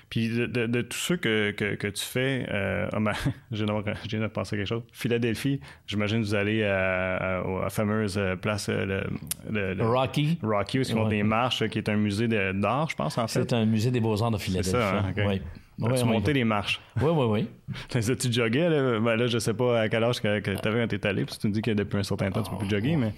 Puis 0.10 0.30
de, 0.30 0.46
de, 0.48 0.66
de 0.66 0.82
tous 0.82 0.98
ceux 0.98 1.18
que, 1.18 1.52
que, 1.52 1.76
que 1.76 1.88
tu 1.88 2.04
fais, 2.04 2.46
euh, 2.50 2.88
ah 2.92 3.00
ben, 3.02 3.14
je 3.52 3.64
viens 3.66 4.20
de- 4.22 4.28
penser 4.28 4.56
à 4.56 4.58
quelque 4.60 4.68
chose. 4.68 4.84
Philadelphie, 4.92 5.60
j'imagine 5.86 6.22
que 6.22 6.26
vous 6.26 6.36
allez 6.36 6.64
à, 6.64 7.44
la 7.62 7.70
fameuse 7.70 8.18
euh, 8.18 8.36
place, 8.36 8.70
euh, 8.70 8.86
le, 8.86 9.04
le- 9.52 9.74
le- 9.76 9.86
Rocky, 9.88 10.40
Rocky, 10.42 10.80
où 10.80 10.82
ils 10.82 10.94
Ouais. 10.96 11.10
des 11.10 11.24
marches, 11.24 11.62
euh, 11.62 11.68
qui 11.68 11.78
est 11.78 11.90
un 11.90 11.96
musée 11.96 12.28
d'art, 12.28 12.90
je 12.90 12.96
pense, 12.96 13.18
en 13.18 13.28
fait. 13.28 13.40
c'est 13.42 13.54
un 13.54 13.66
musée 13.66 13.92
des 13.92 14.00
beaux-arts 14.00 14.32
de 14.32 14.38
Philadelphie. 14.38 14.72
ça, 14.72 15.00
hein, 15.00 15.14
ok. 15.16 15.24
Oui. 15.28 15.42
Oui, 15.82 15.94
tu 15.96 16.04
oui, 16.04 16.10
montais 16.10 16.34
les 16.34 16.44
marches? 16.44 16.82
oui, 17.02 17.10
oui, 17.14 17.26
oui. 17.30 17.48
Tu 17.90 18.34
joguais, 18.34 18.68
là? 18.70 19.00
Ben 19.00 19.16
là, 19.16 19.28
je 19.28 19.38
sais 19.40 19.54
pas 19.54 19.80
à 19.82 19.88
quel 19.88 20.04
âge 20.04 20.20
que, 20.20 20.40
que 20.42 20.52
t'avais 20.60 20.82
quand 20.82 20.88
t'es 20.90 21.08
allé, 21.08 21.24
parce 21.24 21.38
que 21.38 21.44
tu 21.44 21.48
me 21.48 21.54
dis 21.54 21.62
que 21.62 21.72
depuis 21.72 21.98
un 22.00 22.04
certain 22.04 22.30
temps, 22.32 22.44
tu 22.44 22.52
peux 22.52 22.58
plus 22.58 22.70
jogger, 22.70 22.98
mais... 22.98 23.14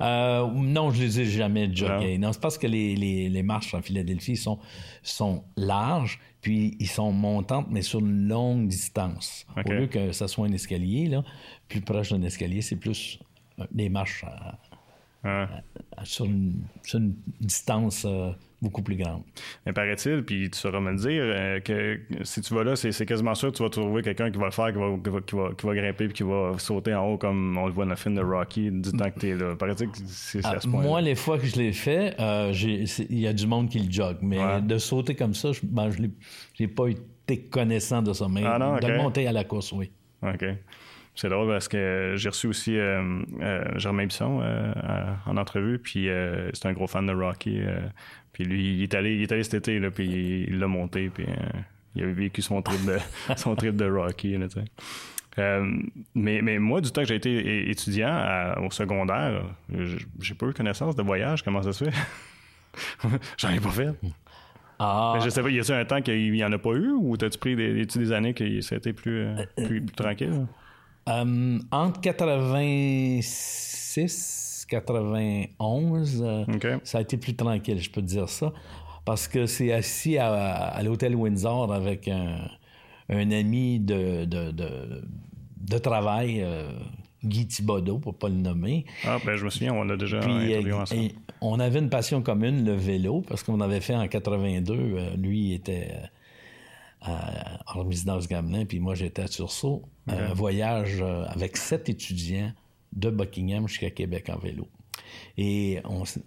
Euh, 0.00 0.46
non, 0.52 0.90
je 0.90 1.02
les 1.02 1.20
ai 1.20 1.24
jamais 1.26 1.72
joggés. 1.74 2.18
Non, 2.18 2.32
c'est 2.32 2.40
parce 2.40 2.58
que 2.58 2.66
les, 2.66 2.96
les, 2.96 3.28
les 3.28 3.42
marches 3.42 3.74
en 3.74 3.82
Philadelphie 3.82 4.36
sont, 4.36 4.58
sont 5.02 5.44
larges, 5.56 6.18
puis 6.40 6.76
ils 6.80 6.88
sont 6.88 7.12
montantes, 7.12 7.66
mais 7.70 7.82
sur 7.82 8.00
une 8.00 8.28
longue 8.28 8.68
distance. 8.68 9.46
Au 9.56 9.72
lieu 9.80 9.86
que 9.86 10.12
ça 10.12 10.28
soit 10.28 10.46
un 10.46 10.52
escalier, 10.52 11.06
là, 11.06 11.22
plus 11.68 11.80
proche 11.80 12.10
d'un 12.10 12.22
escalier, 12.22 12.62
c'est 12.62 12.76
plus 12.76 13.18
euh, 13.58 13.64
des 13.70 13.88
marches 13.88 14.24
à- 14.24 14.58
hein. 15.24 15.48
à- 15.96 16.04
sur, 16.04 16.24
une, 16.26 16.62
sur 16.82 16.98
une 16.98 17.14
distance 17.40 18.04
euh, 18.06 18.32
beaucoup 18.66 18.82
plus 18.82 18.96
grande. 18.96 19.22
Mais 19.64 19.72
paraît-il, 19.72 20.24
puis 20.24 20.50
tu 20.50 20.58
sauras 20.58 20.80
me 20.80 20.90
le 20.90 20.96
dire, 20.96 21.22
euh, 21.22 21.60
que 21.60 22.00
si 22.22 22.40
tu 22.40 22.52
vas 22.54 22.64
là, 22.64 22.74
c'est 22.76 23.06
quasiment 23.06 23.34
sûr 23.34 23.52
que 23.52 23.56
tu 23.56 23.62
vas 23.62 23.70
trouver 23.70 24.02
quelqu'un 24.02 24.30
qui 24.30 24.38
va 24.38 24.46
le 24.46 24.50
faire, 24.50 24.72
qui 24.72 24.78
va, 24.78 24.96
qui 25.02 25.10
va, 25.10 25.20
qui 25.20 25.34
va, 25.36 25.48
qui 25.56 25.66
va 25.66 25.74
grimper, 25.74 26.06
puis 26.06 26.14
qui 26.14 26.22
va 26.24 26.52
sauter 26.58 26.94
en 26.94 27.04
haut 27.06 27.18
comme 27.18 27.56
on 27.56 27.66
le 27.66 27.72
voit 27.72 27.84
dans 27.84 27.90
le 27.90 27.96
film 27.96 28.16
de 28.16 28.22
Rocky, 28.22 28.70
du 28.70 28.90
temps 28.92 29.10
que 29.10 29.18
t'es 29.20 29.34
là. 29.34 29.54
Paraît-il 29.56 29.88
que 29.90 29.98
c'est 30.06 30.40
c'est 30.42 30.46
Ah, 30.48 30.56
à 30.56 30.60
ce 30.60 30.68
point 30.68 30.82
moi, 30.82 31.00
les 31.00 31.14
fois 31.14 31.38
que 31.38 31.46
je 31.46 31.56
l'ai 31.56 31.72
fait, 31.72 32.14
euh, 32.20 32.52
il 32.54 33.18
y 33.20 33.26
a 33.26 33.32
du 33.32 33.46
monde 33.46 33.68
qui 33.68 33.78
le 33.78 33.90
jogue. 33.90 34.18
Mais 34.22 34.38
Ouais. 34.38 34.60
de 34.62 34.78
sauter 34.78 35.14
comme 35.14 35.34
ça, 35.34 35.52
je 35.52 35.60
ben, 35.62 35.90
je 35.90 36.02
n'ai 36.60 36.68
pas 36.68 36.88
été 36.88 37.40
connaissant 37.48 38.02
de 38.02 38.12
ça. 38.12 38.26
Mais 38.28 38.42
Ah 38.44 38.58
non, 38.58 38.76
de 38.76 38.96
monter 38.96 39.26
à 39.26 39.32
la 39.32 39.44
course, 39.44 39.72
oui. 39.72 39.90
OK. 40.22 40.44
C'est 41.18 41.30
drôle 41.30 41.48
parce 41.48 41.66
que 41.66 42.12
j'ai 42.16 42.28
reçu 42.28 42.46
aussi 42.46 42.76
euh, 42.76 43.22
euh, 43.40 43.64
Germain 43.78 44.04
Bisson 44.04 44.40
euh, 44.42 44.70
à- 44.82 45.16
en 45.24 45.38
entrevue, 45.38 45.78
puis 45.78 46.08
c'est 46.52 46.66
un 46.66 46.72
gros 46.74 46.86
fan 46.86 47.06
de 47.06 47.12
Rocky. 47.14 47.60
Puis 48.36 48.44
lui, 48.44 48.74
il 48.74 48.82
est 48.82 48.94
allé, 48.94 49.14
il 49.14 49.22
est 49.22 49.32
allé 49.32 49.42
cet 49.44 49.54
été, 49.54 49.78
là, 49.78 49.90
puis 49.90 50.44
il 50.46 50.58
l'a 50.58 50.66
monté, 50.66 51.08
puis 51.08 51.24
euh, 51.26 51.34
il 51.94 52.02
a 52.02 52.06
vécu 52.08 52.42
son 52.42 52.60
trip 52.60 52.84
de, 52.84 52.98
son 53.36 53.56
trip 53.56 53.76
de 53.76 53.88
Rocky, 53.88 54.36
là, 54.36 54.46
tu. 54.46 54.58
Euh, 55.38 55.72
mais, 56.14 56.42
mais 56.42 56.58
moi, 56.58 56.82
du 56.82 56.90
temps 56.90 57.00
que 57.00 57.08
j'ai 57.08 57.14
été 57.14 57.70
étudiant 57.70 58.12
à- 58.12 58.60
au 58.60 58.70
secondaire, 58.70 59.42
j'ai 60.20 60.34
pas 60.34 60.48
eu 60.48 60.52
connaissance 60.52 60.94
de 60.96 61.02
voyage. 61.02 61.42
Comment 61.42 61.62
ça 61.62 61.72
se 61.72 61.84
fait? 61.84 61.94
J'en 63.38 63.48
ai 63.48 63.60
pas 63.60 63.70
fait. 63.70 63.88
Ah. 64.78 65.14
Mais 65.16 65.22
je 65.24 65.30
sais 65.30 65.42
pas, 65.42 65.48
y 65.48 65.58
a-t-il 65.58 65.74
un 65.74 65.86
temps 65.86 66.02
qu'il 66.02 66.36
y 66.36 66.44
en 66.44 66.52
a 66.52 66.58
pas 66.58 66.74
eu 66.74 66.90
ou 66.90 67.16
t'as-tu 67.16 67.38
pris 67.38 67.56
des, 67.56 67.72
des, 67.72 67.86
des 67.86 68.12
années 68.12 68.34
que 68.34 68.60
ça 68.60 68.74
a 68.74 68.78
été 68.78 68.92
plus, 68.92 69.20
euh, 69.20 69.34
plus, 69.56 69.80
plus 69.80 69.94
tranquille? 69.96 70.46
Euh, 71.08 71.58
entre 71.70 72.02
86 72.02 74.55
91, 74.68 76.22
euh, 76.22 76.44
ça 76.84 76.98
a 76.98 77.00
été 77.00 77.16
plus 77.16 77.34
tranquille, 77.34 77.80
je 77.80 77.90
peux 77.90 78.00
te 78.00 78.06
dire 78.06 78.28
ça. 78.28 78.52
Parce 79.04 79.28
que 79.28 79.46
c'est 79.46 79.72
assis 79.72 80.18
à, 80.18 80.32
à 80.32 80.82
l'hôtel 80.82 81.14
Windsor 81.14 81.72
avec 81.72 82.08
un, 82.08 82.38
un 83.08 83.30
ami 83.30 83.78
de, 83.78 84.24
de, 84.24 84.50
de, 84.50 85.04
de 85.60 85.78
travail, 85.78 86.42
euh, 86.42 86.70
Guy 87.24 87.46
Thibodeau, 87.46 87.98
pour 87.98 88.14
pas 88.18 88.28
le 88.28 88.34
nommer. 88.34 88.84
Ah, 89.04 89.18
ben 89.24 89.36
je 89.36 89.44
me 89.44 89.50
souviens, 89.50 89.74
on 89.74 89.88
a 89.90 89.96
déjà 89.96 90.18
Puis, 90.20 90.54
euh, 90.54 90.76
ensemble. 90.76 91.00
et 91.00 91.14
on 91.40 91.60
avait 91.60 91.78
une 91.78 91.90
passion 91.90 92.20
commune, 92.22 92.64
le 92.64 92.74
vélo, 92.74 93.22
parce 93.28 93.42
qu'on 93.44 93.60
avait 93.60 93.80
fait 93.80 93.94
en 93.94 94.06
82. 94.08 94.74
euh, 94.74 95.16
lui 95.16 95.52
était 95.52 95.88
euh, 95.92 96.06
à- 97.12 97.78
en 97.78 97.84
résidence 97.84 98.26
Gamelin, 98.28 98.64
puis 98.64 98.80
moi 98.80 98.94
j'étais 98.96 99.22
à 99.22 99.28
Tursault. 99.28 99.82
Un 100.08 100.34
voyage 100.34 101.02
avec 101.28 101.56
sept 101.56 101.88
étudiants 101.88 102.52
de 102.96 103.10
Buckingham 103.10 103.68
jusqu'à 103.68 103.90
Québec 103.90 104.28
en 104.30 104.38
vélo. 104.38 104.66
Et 105.38 105.80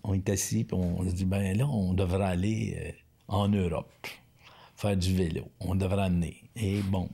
on, 0.04 0.14
est 0.14 0.30
assis, 0.30 0.64
puis 0.64 0.78
on 0.78 1.04
se 1.10 1.14
dit, 1.14 1.26
ben 1.26 1.58
là, 1.58 1.68
on 1.68 1.94
devrait 1.94 2.26
aller 2.26 2.78
euh, 2.80 2.92
en 3.28 3.50
Europe, 3.50 4.08
faire 4.76 4.96
du 4.96 5.14
vélo. 5.16 5.44
On 5.60 5.76
devrait 5.76 6.04
amener. 6.04 6.44
Et 6.56 6.82
bon, 6.82 7.10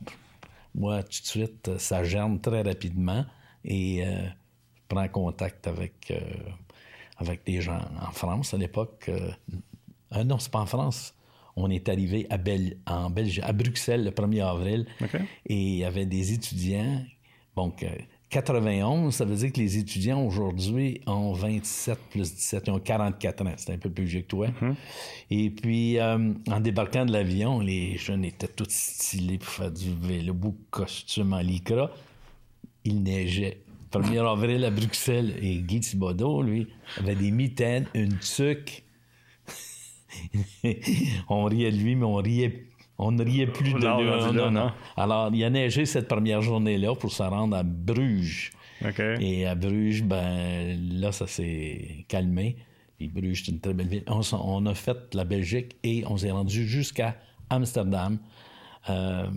moi, 0.76 1.02
tout 1.04 1.22
de 1.22 1.28
suite, 1.28 1.78
ça 1.78 2.04
germe 2.04 2.40
très 2.40 2.62
rapidement 2.62 3.26
et 3.64 4.06
euh, 4.06 4.26
je 4.26 4.82
prends 4.96 5.08
contact 5.08 5.68
avec, 5.68 6.12
euh, 6.12 6.20
avec 7.18 7.46
des 7.46 7.62
gens 7.62 7.80
en 8.02 8.12
France 8.12 8.54
à 8.54 8.58
l'époque. 8.58 9.06
euh, 9.10 9.32
euh, 10.14 10.24
non, 10.24 10.38
c'est 10.38 10.52
pas 10.52 10.60
en 10.60 10.66
France. 10.68 11.14
On 11.56 11.70
est 11.72 11.88
arrivé 11.88 12.28
à, 12.30 12.38
Bel- 12.38 12.78
en 12.86 13.10
Belgique, 13.10 13.44
à 13.46 13.54
Bruxelles 13.54 14.04
le 14.04 14.12
1er 14.12 14.46
avril 14.46 14.86
et 15.46 15.56
il 15.56 15.76
y 15.78 15.84
avait 15.86 16.06
des 16.06 16.34
étudiants. 16.34 17.02
Donc, 17.56 17.86
91, 18.30 19.14
ça 19.14 19.24
veut 19.24 19.36
dire 19.36 19.54
que 19.54 19.60
les 19.60 19.78
étudiants 19.78 20.26
aujourd'hui 20.26 21.02
ont 21.06 21.32
27 21.34 21.98
plus 22.10 22.34
17, 22.34 22.64
ils 22.68 22.72
ont 22.72 22.80
44 22.80 23.46
ans. 23.46 23.54
C'est 23.58 23.74
un 23.74 23.78
peu 23.78 23.90
plus 23.90 24.06
vieux 24.06 24.22
que 24.22 24.28
toi. 24.28 24.48
Et 25.30 25.50
puis, 25.50 26.00
euh, 26.00 26.34
en 26.50 26.60
débarquant 26.60 27.06
de 27.06 27.14
l'avion, 27.14 27.60
les 27.60 27.98
jeunes 27.98 28.26
étaient 28.26 28.48
tous 28.48 28.68
stylés 28.70 29.38
pour 29.38 29.50
faire 29.50 29.72
du 29.72 29.94
vélo, 30.02 30.34
beau 30.34 30.56
costume 30.72 31.34
en 31.34 31.40
lycra. 31.40 31.92
Il 32.84 33.04
neigeait. 33.04 33.62
1er 33.92 34.30
avril 34.30 34.66
à 34.66 34.72
Bruxelles. 34.72 35.36
Et 35.42 35.58
Guy 35.58 35.80
Thibodeau, 35.80 36.42
lui, 36.42 36.68
avait 36.98 37.16
des 37.16 37.32
mitaines, 37.32 37.88
une 37.94 38.18
tuque. 38.18 38.84
on 41.30 41.46
riait 41.46 41.72
de 41.72 41.78
lui, 41.78 41.96
mais 41.96 42.06
on 42.06 42.16
riait. 42.16 42.66
On 42.98 43.12
ne 43.12 43.24
riait 43.24 43.48
plus 43.48 43.74
de 43.74 43.80
Non, 43.80 44.02
lui. 44.02 44.10
rendu 44.10 44.38
là, 44.38 44.50
non. 44.50 44.72
Alors, 44.96 45.30
il 45.34 45.44
a 45.44 45.50
neigé 45.50 45.86
cette 45.86 46.08
première 46.08 46.42
journée-là 46.42 46.96
pour 46.96 47.12
se 47.12 47.24
rendre 47.24 47.56
à 47.58 47.64
Bruges. 47.64 48.52
Et 49.20 49.46
à 49.46 49.56
Bruges, 49.56 50.04
ben 50.04 50.78
là, 51.00 51.12
ça 51.12 51.28
s'est 51.28 52.06
calmé. 52.08 52.56
Puis 52.98 53.10
Bruges, 53.10 53.44
c'est 53.46 53.52
une 53.52 53.60
très 53.60 53.74
belle 53.74 53.88
ville. 53.90 54.04
On, 54.08 54.66
a 54.66 54.74
fait 54.74 55.14
la 55.14 55.26
Belgique 55.26 55.76
et 55.84 56.04
on 56.08 56.16
s'est 56.18 56.32
rendu 56.32 56.66
jusqu'à 56.68 57.18
Amsterdam. 57.50 58.18
Euh, 58.90 59.28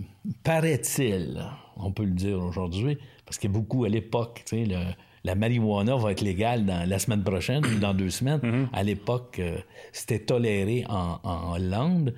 paraît-il, 0.43 1.41
on 1.77 1.91
peut 1.91 2.03
le 2.05 2.11
dire 2.11 2.39
aujourd'hui, 2.39 2.97
parce 3.25 3.37
qu'il 3.37 3.49
y 3.49 3.53
a 3.53 3.57
beaucoup 3.59 3.83
à 3.85 3.89
l'époque, 3.89 4.43
tu 4.45 4.57
sais, 4.57 4.65
le- 4.65 4.93
la 5.25 5.35
marijuana 5.35 5.95
va 5.97 6.11
être 6.13 6.21
légale 6.21 6.65
dans 6.65 6.87
la 6.87 6.97
semaine 6.97 7.23
prochaine 7.23 7.65
ou 7.65 7.79
dans 7.79 7.93
deux 7.93 8.09
semaines. 8.09 8.67
À 8.71 8.83
l'époque, 8.83 9.37
euh, 9.39 9.57
c'était 9.91 10.19
toléré 10.19 10.85
en, 10.87 11.19
en 11.23 11.53
Hollande. 11.55 12.13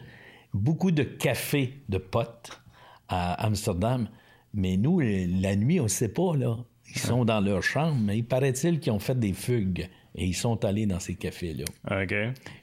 Beaucoup 0.54 0.92
de 0.92 1.04
cafés 1.04 1.82
de 1.90 1.98
potes 1.98 2.62
à 3.08 3.34
Amsterdam. 3.46 4.08
Mais 4.54 4.78
nous, 4.78 5.00
la 5.00 5.56
nuit, 5.56 5.80
on 5.80 5.84
ne 5.84 5.90
sait 5.90 6.12
pas, 6.14 6.36
là. 6.36 6.58
Ils 6.94 7.00
sont 7.00 7.24
dans 7.24 7.40
leur 7.40 7.64
chambre, 7.64 7.98
mais 8.02 8.18
il 8.18 8.24
paraît-il 8.26 8.80
qu'ils 8.82 8.92
ont 8.92 9.00
fait 9.00 9.18
des 9.18 9.32
fugues 9.32 9.88
et 10.16 10.26
ils 10.26 10.34
sont 10.36 10.66
allés 10.66 10.86
dans 10.86 11.00
ces 11.00 11.16
cafés-là, 11.16 11.64
OK. 11.90 12.14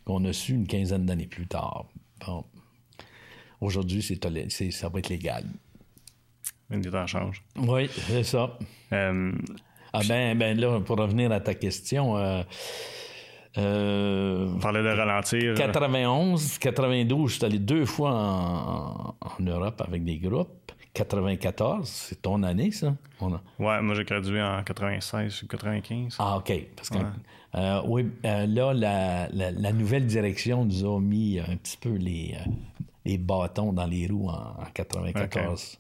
qu'on 0.05 0.23
a 0.27 0.35
su 0.35 0.53
une 0.53 0.67
quinzaine 0.67 1.07
d'années 1.07 1.27
plus 1.27 1.47
tard. 1.47 1.87
Bon. 2.27 2.45
Aujourd'hui, 3.63 4.03
c'est 4.03 4.71
ça 4.71 4.89
va 4.91 4.99
être 4.99 5.09
légal. 5.09 5.45
Les 6.71 6.83
temps 6.83 7.07
changent. 7.07 7.43
Oui, 7.57 7.89
c'est 8.09 8.23
ça. 8.23 8.59
Euh, 8.93 9.33
Ah 9.93 10.01
ben, 10.07 10.37
ben 10.37 10.59
là, 10.61 10.81
pour 10.81 10.99
revenir 10.99 11.33
à 11.33 11.41
ta 11.41 11.55
question, 11.55 12.19
euh, 12.19 12.43
euh, 13.59 14.49
on 14.55 14.59
parlait 14.59 14.83
de 14.83 14.89
ralentir. 14.89 15.55
91, 15.55 16.59
92, 16.59 17.31
je 17.31 17.37
suis 17.37 17.45
allé 17.45 17.59
deux 17.59 17.85
fois 17.85 18.13
en, 18.13 19.15
en 19.21 19.43
Europe 19.43 19.83
avec 19.87 20.05
des 20.05 20.19
groupes. 20.19 20.73
94, 20.95 21.87
c'est 21.89 22.23
ton 22.23 22.43
année, 22.43 22.71
ça? 22.73 22.95
On 23.21 23.33
a- 23.35 23.43
Ouais, 23.59 23.81
moi 23.83 23.95
j'ai 23.95 24.05
gradué 24.05 24.43
en 24.43 24.63
96 24.65 25.43
ou 25.43 25.47
95. 25.47 26.17
Ah, 26.19 26.39
OK. 26.39 26.53
Parce 26.77 26.89
que, 26.91 26.99
euh, 27.55 27.81
oui, 27.87 28.07
euh, 28.25 28.47
là, 28.47 28.73
la, 28.75 29.29
la- 29.29 29.51
la 29.53 29.73
nouvelle 29.73 30.07
direction 30.07 30.65
nous 30.65 30.85
a 30.85 30.99
mis 31.01 31.39
un 31.39 31.57
petit 31.57 31.77
peu 31.77 31.95
les, 31.95 32.35
euh, 32.35 32.51
les 33.05 33.19
bâtons 33.19 33.73
dans 33.73 33.87
les 33.87 34.07
roues 34.09 34.29
en, 34.29 34.61
en 34.63 34.67
94. 34.75 35.79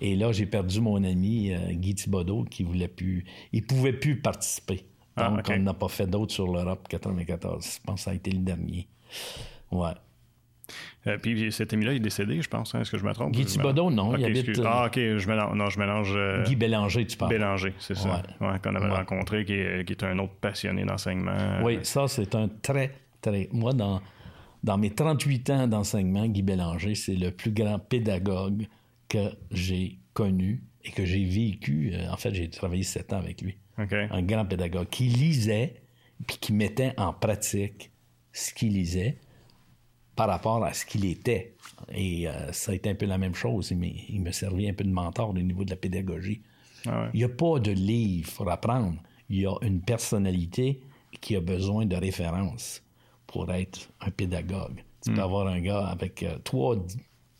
Et 0.00 0.16
là, 0.16 0.32
j'ai 0.32 0.46
perdu 0.46 0.80
mon 0.80 1.02
ami 1.02 1.52
euh, 1.52 1.58
Guy 1.72 1.94
Thibodeau 1.94 2.44
qui 2.44 2.62
voulait 2.62 2.88
plus. 2.88 3.24
Il 3.52 3.64
pouvait 3.66 3.92
plus 3.92 4.16
participer. 4.20 4.84
Ah, 5.16 5.28
Donc, 5.28 5.46
on 5.50 5.58
n'a 5.58 5.74
pas 5.74 5.88
fait 5.88 6.06
d'autres 6.06 6.32
sur 6.32 6.46
l'Europe 6.50 6.86
94. 6.88 7.64
Je 7.64 7.80
pense 7.84 7.94
que 7.96 8.04
ça 8.04 8.10
a 8.12 8.14
été 8.14 8.30
le 8.30 8.38
dernier. 8.38 8.88
Ouais. 9.70 9.90
Euh, 11.06 11.18
puis 11.18 11.50
cet 11.52 11.72
ami-là, 11.74 11.92
il 11.92 11.96
est 11.96 12.00
décédé, 12.00 12.40
je 12.40 12.48
pense. 12.48 12.74
hein, 12.74 12.80
Est-ce 12.80 12.90
que 12.90 12.96
je 12.98 13.04
me 13.04 13.12
trompe? 13.12 13.32
Guy 13.32 13.44
Thibodeau, 13.44 13.90
non, 13.90 14.16
il 14.16 14.24
habite, 14.24 14.58
euh, 14.58 14.62
Ah, 14.64 14.86
OK, 14.86 14.94
je 14.96 15.28
mélange. 15.28 15.54
Non, 15.56 15.68
je 15.68 15.78
mélange. 15.78 16.12
euh, 16.16 16.44
Guy 16.44 16.56
Bélanger, 16.56 17.06
tu 17.06 17.16
parles. 17.16 17.30
Bélanger, 17.32 17.74
c'est 17.78 17.96
ça. 17.96 18.22
Ouais, 18.40 18.58
qu'on 18.62 18.74
avait 18.74 18.86
Ouais. 18.86 18.92
rencontré, 18.96 19.44
qui 19.44 19.54
est, 19.54 19.84
qui 19.86 19.92
est 19.92 20.04
un 20.04 20.18
autre 20.20 20.34
passionné 20.40 20.84
d'enseignement. 20.84 21.60
Oui, 21.62 21.78
ça, 21.82 22.06
c'est 22.08 22.34
un 22.34 22.48
très, 22.48 22.94
très. 23.20 23.48
Moi, 23.52 23.72
dans, 23.74 24.00
dans 24.62 24.78
mes 24.78 24.90
38 24.90 25.50
ans 25.50 25.66
d'enseignement, 25.66 26.26
Guy 26.26 26.42
Bélanger, 26.42 26.94
c'est 26.94 27.16
le 27.16 27.32
plus 27.32 27.50
grand 27.50 27.78
pédagogue 27.80 28.66
que 29.08 29.30
j'ai 29.50 29.98
connu 30.14 30.62
et 30.84 30.90
que 30.92 31.04
j'ai 31.04 31.24
vécu. 31.24 31.92
En 32.10 32.16
fait, 32.16 32.32
j'ai 32.32 32.48
travaillé 32.48 32.84
sept 32.84 33.12
ans 33.12 33.18
avec 33.18 33.42
lui. 33.42 33.56
Un 33.78 34.22
grand 34.22 34.44
pédagogue 34.44 34.88
qui 34.88 35.04
lisait 35.04 35.74
puis 36.26 36.38
qui 36.38 36.52
mettait 36.52 36.94
en 36.96 37.12
pratique 37.12 37.90
ce 38.32 38.52
qu'il 38.52 38.74
lisait 38.74 39.18
par 40.14 40.28
rapport 40.28 40.62
à 40.64 40.72
ce 40.72 40.84
qu'il 40.84 41.04
était. 41.04 41.54
Et 41.92 42.28
euh, 42.28 42.52
ça 42.52 42.72
a 42.72 42.74
été 42.74 42.90
un 42.90 42.94
peu 42.94 43.06
la 43.06 43.18
même 43.18 43.34
chose. 43.34 43.70
Il, 43.70 43.84
il 44.08 44.20
me 44.20 44.30
servait 44.30 44.68
un 44.68 44.74
peu 44.74 44.84
de 44.84 44.90
mentor 44.90 45.30
au 45.30 45.34
niveau 45.34 45.64
de 45.64 45.70
la 45.70 45.76
pédagogie. 45.76 46.42
Ah 46.86 47.02
ouais. 47.02 47.10
Il 47.14 47.18
n'y 47.18 47.24
a 47.24 47.28
pas 47.28 47.58
de 47.58 47.72
livre 47.72 48.30
pour 48.32 48.50
apprendre. 48.50 48.98
Il 49.28 49.40
y 49.40 49.46
a 49.46 49.54
une 49.62 49.80
personnalité 49.80 50.80
qui 51.20 51.36
a 51.36 51.40
besoin 51.40 51.86
de 51.86 51.96
références 51.96 52.82
pour 53.26 53.52
être 53.52 53.88
un 54.00 54.10
pédagogue. 54.10 54.82
Tu 55.04 55.12
peux 55.12 55.22
avoir 55.22 55.48
un 55.48 55.60
gars 55.60 55.86
avec 55.86 56.22
euh, 56.22 56.38
trois, 56.44 56.76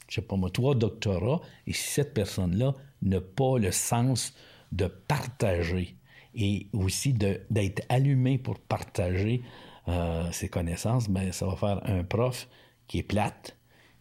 je 0.08 0.14
sais 0.14 0.22
pas 0.22 0.36
moi, 0.36 0.50
trois 0.50 0.74
doctorats 0.74 1.40
et 1.66 1.72
cette 1.72 2.12
personne-là 2.12 2.74
n'a 3.02 3.20
pas 3.20 3.58
le 3.58 3.70
sens 3.70 4.34
de 4.72 4.86
partager 4.86 5.94
et 6.34 6.66
aussi 6.72 7.12
d'être 7.12 7.82
allumé 7.88 8.38
pour 8.38 8.58
partager 8.58 9.42
euh, 9.88 10.30
ses 10.32 10.48
connaissances, 10.48 11.08
ben, 11.08 11.32
ça 11.32 11.46
va 11.46 11.56
faire 11.56 11.80
un 11.84 12.04
prof 12.04 12.48
qui 12.86 12.98
est 12.98 13.02
plate, 13.02 13.56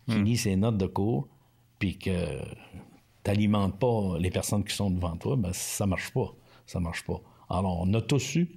qui 0.07 0.21
lit 0.21 0.37
ses 0.37 0.55
notes 0.55 0.77
de 0.77 0.87
cours, 0.87 1.27
puis 1.79 1.97
que 1.97 2.39
t'alimentes 3.23 3.79
pas 3.79 4.17
les 4.19 4.29
personnes 4.29 4.63
qui 4.63 4.75
sont 4.75 4.91
devant 4.91 5.15
toi, 5.15 5.35
ben, 5.35 5.51
ça 5.53 5.85
marche 5.85 6.11
pas. 6.11 6.33
Ça 6.65 6.79
marche 6.79 7.03
pas. 7.03 7.21
Alors, 7.49 7.81
on 7.81 7.93
a 7.93 8.01
tous 8.01 8.35
eu 8.35 8.49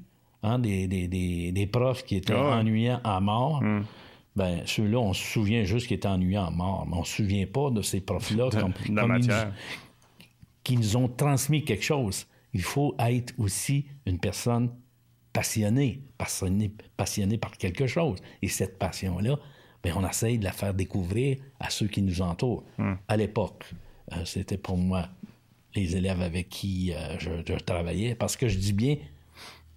hein, 0.42 0.58
des, 0.58 0.86
des, 0.86 1.08
des, 1.08 1.52
des 1.52 1.66
profs 1.66 2.04
qui 2.04 2.16
étaient 2.16 2.34
Ah 2.34 2.58
ennuyants 2.58 3.00
à 3.04 3.20
mort. 3.20 3.62
Ben, 4.36 4.62
ceux-là, 4.66 4.98
on 4.98 5.12
se 5.12 5.22
souvient 5.22 5.62
juste 5.62 5.86
qu'ils 5.86 5.96
étaient 5.96 6.08
ennuyants 6.08 6.46
à 6.46 6.50
mort, 6.50 6.86
mais 6.88 6.96
on 6.96 7.04
se 7.04 7.16
souvient 7.16 7.46
pas 7.46 7.70
de 7.70 7.82
ces 7.82 8.00
profs-là 8.00 8.50
comme, 8.50 8.72
comme 8.72 9.16
ils 9.16 9.30
qui 10.64 10.76
nous 10.76 10.96
ont 10.96 11.08
transmis 11.08 11.62
quelque 11.62 11.84
chose. 11.84 12.26
Il 12.54 12.62
faut 12.62 12.94
être 12.98 13.34
aussi 13.38 13.86
une 14.06 14.18
personne 14.18 14.70
passionnée, 15.32 16.00
passionnée, 16.16 16.72
passionnée 16.96 17.36
par 17.36 17.56
quelque 17.56 17.86
chose. 17.86 18.18
Et 18.40 18.48
cette 18.48 18.78
passion-là, 18.78 19.38
ben, 19.82 19.92
on 19.96 20.08
essaye 20.08 20.38
de 20.38 20.44
la 20.44 20.52
faire 20.52 20.72
découvrir 20.72 21.36
à 21.60 21.68
ceux 21.68 21.88
qui 21.88 22.00
nous 22.00 22.22
entourent. 22.22 22.64
À 23.08 23.16
l'époque, 23.16 23.64
euh, 24.12 24.24
c'était 24.24 24.56
pour 24.56 24.78
moi 24.78 25.08
les 25.74 25.96
élèves 25.96 26.22
avec 26.22 26.48
qui 26.48 26.92
euh, 26.92 27.18
je, 27.18 27.30
je 27.46 27.58
travaillais, 27.58 28.14
parce 28.14 28.36
que 28.36 28.48
je 28.48 28.56
dis 28.56 28.72
bien 28.72 28.96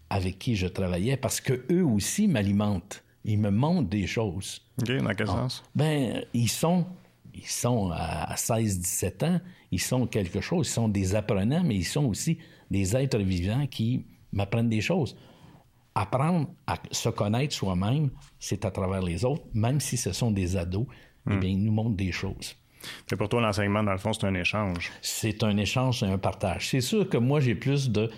avec 0.10 0.40
qui 0.40 0.56
je 0.56 0.68
travaillais, 0.68 1.18
parce 1.18 1.42
que 1.42 1.66
eux 1.72 1.84
aussi 1.84 2.28
m'alimentent. 2.28 3.04
Ils 3.26 3.40
me 3.40 3.50
montrent 3.50 3.90
des 3.90 4.08
choses. 4.08 4.62
OK, 4.82 4.92
dans 5.02 5.14
quel 5.14 5.28
sens? 5.28 5.64
Ben, 5.76 6.24
ils 6.34 6.50
sont, 6.50 6.86
ils 7.34 7.46
sont 7.46 7.92
à 7.92 8.36
16-17 8.36 9.26
ans, 9.26 9.42
ils 9.72 9.82
sont 9.82 10.08
quelque 10.08 10.40
chose, 10.40 10.68
ils 10.68 10.72
sont 10.72 10.88
des 10.88 11.16
apprenants, 11.16 11.64
mais 11.64 11.76
ils 11.76 11.84
sont 11.84 12.06
aussi 12.06 12.38
des 12.70 12.96
êtres 12.96 13.20
vivants 13.20 13.68
qui 13.68 14.06
m'apprennent 14.32 14.70
des 14.70 14.82
choses. 14.82 15.16
apprendre 15.96 16.50
à 16.68 16.78
se 16.92 17.10
connaître 17.10 17.56
soi-même, 17.56 18.12
c'est 18.40 18.66
à 18.66 18.72
travers 18.72 19.02
les 19.02 19.26
autres, 19.26 19.44
même 19.56 19.80
si 19.80 19.98
ce 19.98 20.12
sont 20.12 20.30
des 20.30 20.56
ados, 20.56 20.86
eh 21.30 21.36
bien, 21.38 21.50
ils 21.50 21.64
nous 21.64 21.72
montrent 21.72 21.96
des 21.96 22.12
choses. 22.12 22.56
C'est 23.08 23.16
pour 23.16 23.30
toi, 23.30 23.42
l'enseignement, 23.42 23.84
dans 23.84 23.92
le 23.92 23.98
fond, 23.98 24.14
c'est 24.14 24.26
un 24.28 24.34
échange. 24.34 24.92
C'est 25.02 25.44
un 25.44 25.58
échange, 25.58 26.00
c'est 26.00 26.06
un 26.06 26.18
partage. 26.18 26.70
C'est 26.70 26.82
sûr 26.82 27.10
que 27.10 27.18
moi, 27.18 27.40
j'ai 27.40 27.56
plus 27.56 27.90
de, 27.90 28.12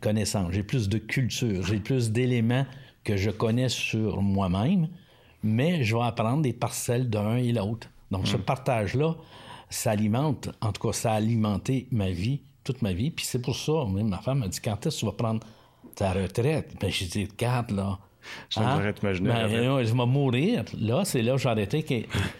connaissances, 0.00 0.52
j'ai 0.52 0.62
plus 0.62 0.88
de 0.88 0.98
culture, 0.98 1.62
j'ai 1.64 1.78
plus 1.78 2.10
d'éléments 2.10 2.66
que 3.04 3.16
je 3.16 3.30
connais 3.30 3.68
sur 3.68 4.22
moi-même, 4.22 4.88
mais 5.42 5.84
je 5.84 5.96
vais 5.96 6.02
apprendre 6.02 6.42
des 6.42 6.52
parcelles 6.52 7.08
d'un 7.08 7.36
et 7.36 7.52
l'autre. 7.52 7.88
Donc, 8.10 8.26
ce 8.26 8.36
partage-là, 8.36 9.16
ça 9.70 9.90
alimente, 9.90 10.50
en 10.60 10.72
tout 10.72 10.88
cas, 10.88 10.92
ça 10.92 11.12
a 11.12 11.16
alimenté 11.16 11.88
ma 11.90 12.10
vie, 12.10 12.40
toute 12.68 12.82
ma 12.82 12.92
vie. 12.92 13.10
Puis 13.10 13.24
c'est 13.24 13.40
pour 13.40 13.56
ça, 13.56 13.84
même 13.86 14.08
ma 14.08 14.18
femme 14.18 14.40
m'a 14.40 14.48
dit, 14.48 14.60
quand 14.60 14.86
est-ce 14.86 14.96
que 14.96 15.00
tu 15.00 15.06
vas 15.06 15.12
prendre 15.12 15.40
ta 15.94 16.12
retraite? 16.12 16.74
Ben, 16.80 16.90
j'ai 16.90 17.06
dit, 17.06 17.24
regarde, 17.24 17.70
là, 17.70 17.98
je 18.50 18.60
hein? 18.60 18.92
Ben, 19.02 19.14
je 19.14 19.94
vais 19.94 20.06
mourir. 20.06 20.64
Là, 20.78 21.04
c'est 21.04 21.22
là 21.22 21.32
que 21.32 21.38
j'ai 21.38 21.48
arrêté. 21.48 21.82
Que 21.82 21.94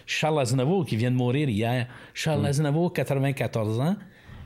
Charles 0.05 0.39
Aznavour, 0.39 0.85
qui 0.85 0.95
vient 0.97 1.09
de 1.09 1.15
mourir 1.15 1.49
hier, 1.49 1.87
Charles 2.13 2.41
mm. 2.41 2.45
Aznavour, 2.45 2.93
94 2.93 3.79
ans, 3.79 3.95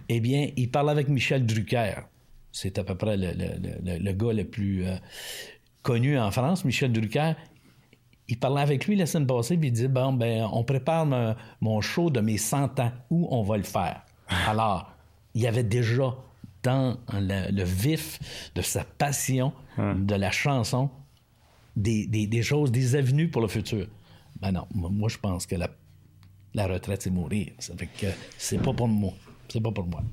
eh 0.07 0.19
bien, 0.21 0.49
il 0.55 0.71
parle 0.71 0.89
avec 0.89 1.09
Michel 1.09 1.45
Drucker. 1.45 1.95
C'est 2.51 2.77
à 2.77 2.83
peu 2.83 2.95
près 2.95 3.17
le, 3.17 3.31
le, 3.33 3.97
le, 3.97 4.11
gars 4.13 4.31
le 4.31 4.45
plus 4.45 4.85
euh, 4.85 4.95
connu 5.81 6.17
en 6.17 6.31
France, 6.31 6.63
Michel 6.63 6.93
Drucker. 6.93 7.33
Il 8.29 8.39
parlait 8.39 8.61
avec 8.61 8.85
lui 8.85 8.95
la 8.95 9.05
semaine 9.05 9.27
passée, 9.27 9.57
puis 9.57 9.67
il 9.69 9.73
dit 9.73 9.87
Bon, 9.87 10.13
ben, 10.13 10.47
on 10.53 10.63
prépare 10.63 11.05
mon 11.59 11.81
show 11.81 12.09
de 12.09 12.21
mes 12.21 12.37
100 12.37 12.79
ans. 12.79 12.91
Où 13.09 13.27
on 13.31 13.43
va 13.43 13.57
le 13.57 13.63
faire? 13.63 14.01
Alors, 14.47 14.92
il 15.33 15.41
y 15.41 15.47
avait 15.47 15.63
déjà 15.63 16.15
dans 16.61 16.97
le, 17.11 17.63
vif 17.63 18.19
de 18.55 18.61
sa 18.61 18.83
passion 18.83 19.53
de 19.77 20.15
la 20.15 20.31
chanson 20.31 20.89
des, 21.75 22.43
choses, 22.43 22.71
des 22.71 22.95
avenues 22.95 23.29
pour 23.29 23.41
le 23.41 23.47
futur. 23.47 23.87
Ben 24.41 24.51
non, 24.51 24.67
moi, 24.73 25.09
je 25.09 25.17
pense 25.17 25.45
que 25.45 25.55
la, 25.55 25.69
la 26.53 26.67
retraite, 26.67 27.01
c'est 27.01 27.09
mourir. 27.09 27.51
Ça 27.59 27.75
fait 27.75 27.87
que 27.87 28.07
c'est 28.37 28.61
pas 28.61 28.73
pour 28.73 28.87
moi. 28.87 29.13
C'est 29.47 29.61
pas 29.61 29.71
pour 29.71 29.87
moi. 29.87 30.03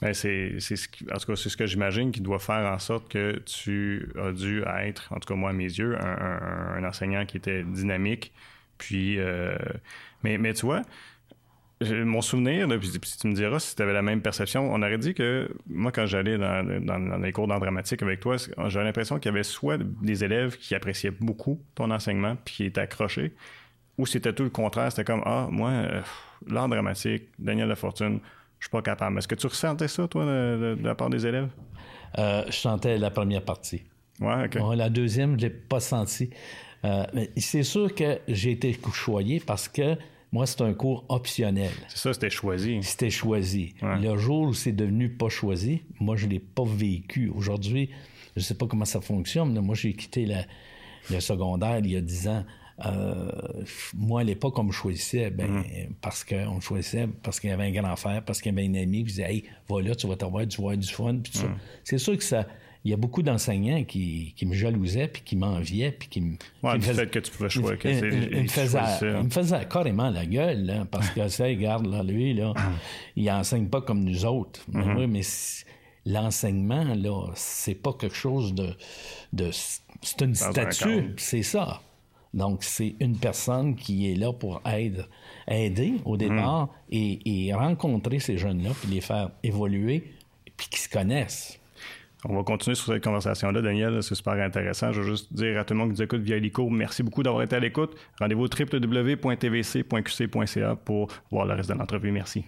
Ben, 0.00 0.14
c'est, 0.14 0.60
ce 0.60 0.74
en 1.12 1.18
tout 1.18 1.26
cas, 1.26 1.36
c'est 1.36 1.48
ce 1.48 1.56
que 1.56 1.66
j'imagine 1.66 2.12
qui 2.12 2.20
doit 2.20 2.38
faire 2.38 2.70
en 2.70 2.78
sorte 2.78 3.08
que 3.08 3.42
tu 3.44 4.12
as 4.20 4.32
dû 4.32 4.62
être, 4.62 5.12
en 5.12 5.18
tout 5.18 5.28
cas 5.28 5.34
moi 5.34 5.50
à 5.50 5.52
mes 5.52 5.64
yeux, 5.64 5.96
un, 6.00 6.84
enseignant 6.84 7.26
qui 7.26 7.36
était 7.36 7.64
dynamique. 7.64 8.32
Puis, 8.78 9.18
euh, 9.18 9.56
mais, 10.22 10.36
mais 10.38 10.52
tu 10.52 10.66
vois, 10.66 10.82
mon 11.80 12.22
souvenir, 12.22 12.66
puis, 12.80 12.90
tu 13.20 13.26
me 13.26 13.34
diras 13.34 13.58
si 13.58 13.76
tu 13.76 13.82
avais 13.82 13.92
la 13.92 14.02
même 14.02 14.22
perception, 14.22 14.72
on 14.72 14.80
aurait 14.80 14.98
dit 14.98 15.12
que 15.12 15.50
moi, 15.66 15.92
quand 15.92 16.06
j'allais 16.06 16.38
dans, 16.38 17.20
les 17.22 17.32
cours 17.32 17.48
d'art 17.48 17.60
dramatique 17.60 18.02
avec 18.02 18.20
toi, 18.20 18.36
j'avais 18.68 18.84
l'impression 18.84 19.18
qu'il 19.18 19.30
y 19.30 19.34
avait 19.34 19.42
soit 19.42 19.78
des 19.78 20.24
élèves 20.24 20.56
qui 20.56 20.74
appréciaient 20.74 21.10
beaucoup 21.10 21.60
ton 21.74 21.90
enseignement 21.90 22.36
puis 22.44 22.54
qui 22.54 22.64
étaient 22.64 22.80
accrochés, 22.80 23.34
ou 23.98 24.06
c'était 24.06 24.32
tout 24.32 24.44
le 24.44 24.50
contraire, 24.50 24.90
c'était 24.90 25.04
comme 25.04 25.22
Ah, 25.26 25.48
moi, 25.50 25.70
euh, 25.70 26.02
l'art 26.46 26.68
dramatique, 26.68 27.24
Daniel 27.38 27.68
Lafortune, 27.68 28.20
je 28.58 28.66
suis 28.66 28.70
pas 28.70 28.82
capable. 28.82 29.18
Est-ce 29.18 29.28
que 29.28 29.34
tu 29.34 29.46
ressentais 29.46 29.88
ça, 29.88 30.08
toi, 30.08 30.24
de, 30.24 30.78
la 30.82 30.94
part 30.94 31.10
des 31.10 31.26
élèves? 31.26 31.50
Euh, 32.18 32.42
je 32.46 32.56
sentais 32.56 32.96
la 32.96 33.10
première 33.10 33.42
partie. 33.42 33.82
Ouais, 34.20 34.46
OK. 34.46 34.76
la 34.76 34.88
deuxième, 34.88 35.38
je 35.38 35.46
l'ai 35.46 35.50
pas 35.50 35.80
senti. 35.80 36.30
Euh, 36.84 37.04
mais 37.12 37.30
c'est 37.36 37.62
sûr 37.62 37.94
que 37.94 38.18
j'ai 38.28 38.52
été 38.52 38.78
choyé 38.92 39.40
parce 39.40 39.68
que 39.68 39.96
moi, 40.36 40.44
c'est 40.44 40.60
un 40.60 40.74
cours 40.74 41.06
optionnel. 41.08 41.72
C'est 41.88 41.96
ça, 41.96 42.12
c'était 42.12 42.28
choisi. 42.28 42.78
C'était 42.82 43.08
choisi. 43.08 43.74
Le 43.80 44.18
jour 44.18 44.48
où 44.48 44.52
c'est 44.52 44.72
devenu 44.72 45.08
pas 45.08 45.30
choisi, 45.30 45.80
moi, 45.98 46.14
je 46.14 46.26
ne 46.26 46.32
l'ai 46.32 46.40
pas 46.40 46.64
vécu. 46.66 47.32
Aujourd'hui, 47.34 47.88
je 48.34 48.40
ne 48.40 48.44
sais 48.44 48.54
pas 48.54 48.66
comment 48.66 48.84
ça 48.84 49.00
fonctionne. 49.00 49.58
Moi, 49.58 49.74
j'ai 49.74 49.94
quitté 49.94 50.28
le 51.10 51.20
secondaire 51.20 51.78
il 51.78 51.90
y 51.90 51.96
a 51.96 52.02
10 52.02 52.28
ans. 52.28 52.44
Euh, 52.84 53.30
moi, 53.94 54.20
à 54.20 54.24
l'époque, 54.24 54.58
on 54.58 54.64
me 54.64 54.72
choisissait 54.72 55.30
ben, 55.30 55.50
mm. 55.50 55.64
parce 56.02 56.22
qu'on 56.22 56.56
me 56.56 56.60
choisissait 56.60 57.08
parce 57.22 57.40
qu'il 57.40 57.48
y 57.48 57.52
avait 57.54 57.64
un 57.64 57.72
grand 57.72 57.96
frère, 57.96 58.22
parce 58.22 58.42
qu'il 58.42 58.54
y 58.54 58.58
avait 58.58 58.68
un 58.68 58.82
ami 58.82 58.98
qui 58.98 59.04
disait 59.04 59.32
Hey, 59.32 59.44
va 59.70 59.80
là, 59.80 59.94
tu 59.94 60.06
vas 60.06 60.16
t'avoir 60.16 60.46
du, 60.46 60.58
du 60.58 60.88
fun. 60.88 61.14
Mm. 61.14 61.22
C'est 61.82 61.96
sûr 61.96 62.18
que 62.18 62.24
ça, 62.24 62.46
il 62.86 62.90
y 62.90 62.92
a 62.92 62.96
beaucoup 62.96 63.22
d'enseignants 63.22 63.82
qui, 63.82 64.32
me 64.46 64.54
jalousaient, 64.54 65.08
puis 65.08 65.22
qui 65.24 65.34
m'enviaient, 65.34 65.90
puis 65.90 66.08
qui 66.08 66.20
me... 66.20 66.36
Ouais, 66.62 66.80
faisaient, 66.80 67.08
que 67.08 67.18
tu 67.18 67.32
pouvais 67.32 67.48
choisir. 67.48 67.76
Il, 67.84 68.44
me 68.44 69.28
faisait, 69.28 69.66
carrément 69.68 70.08
la 70.08 70.24
gueule, 70.24 70.86
parce 70.88 71.10
que, 71.10 71.26
ça, 71.26 71.46
regarde, 71.46 71.86
là, 71.86 72.04
lui, 72.04 72.32
là, 72.32 72.54
il 73.16 73.28
enseigne 73.28 73.66
pas 73.66 73.80
comme 73.80 74.04
nous 74.04 74.24
autres. 74.24 74.60
Mais 74.68 74.84
mm-hmm. 74.84 74.98
oui, 74.98 75.06
mais 75.08 75.20
l'enseignement, 76.04 76.84
là, 76.94 77.32
c'est 77.34 77.74
pas 77.74 77.92
quelque 77.92 78.14
chose 78.14 78.54
de... 78.54 78.68
de 79.32 79.50
c'est 79.50 80.20
une 80.20 80.36
statue, 80.36 81.12
c'est 81.16 81.42
ça. 81.42 81.82
Donc, 82.34 82.62
c'est 82.62 82.94
une 83.00 83.18
personne 83.18 83.74
qui 83.74 84.12
est 84.12 84.14
là 84.14 84.32
pour 84.32 84.62
aider, 84.64 85.02
aider 85.48 85.94
au 86.04 86.14
mm. 86.14 86.18
départ 86.18 86.68
et, 86.88 87.46
et 87.48 87.52
rencontrer 87.52 88.20
ces 88.20 88.38
jeunes-là, 88.38 88.70
puis 88.80 88.94
les 88.94 89.00
faire 89.00 89.32
évoluer, 89.42 90.12
puis 90.56 90.68
qu'ils 90.68 90.78
se 90.78 90.88
connaissent. 90.88 91.58
On 92.28 92.34
va 92.34 92.42
continuer 92.42 92.74
sur 92.74 92.92
cette 92.92 93.04
conversation-là, 93.04 93.62
Daniel. 93.62 94.02
C'est 94.02 94.16
super 94.16 94.32
intéressant. 94.34 94.90
Je 94.92 95.00
veux 95.00 95.06
juste 95.06 95.32
dire 95.32 95.60
à 95.60 95.64
tout 95.64 95.74
le 95.74 95.78
monde 95.78 95.90
qui 95.90 96.00
nous 96.00 96.02
écoute 96.02 96.22
via 96.22 96.36
l'ICO, 96.38 96.68
merci 96.68 97.04
beaucoup 97.04 97.22
d'avoir 97.22 97.44
été 97.44 97.54
à 97.54 97.60
l'écoute. 97.60 97.96
Rendez-vous 98.18 98.46
www.tvc.qc.ca 98.46 99.26
pour 100.76 101.08
voir 101.30 101.46
le 101.46 101.54
reste 101.54 101.70
de 101.70 101.74
l'entrevue. 101.74 102.10
Merci. 102.10 102.44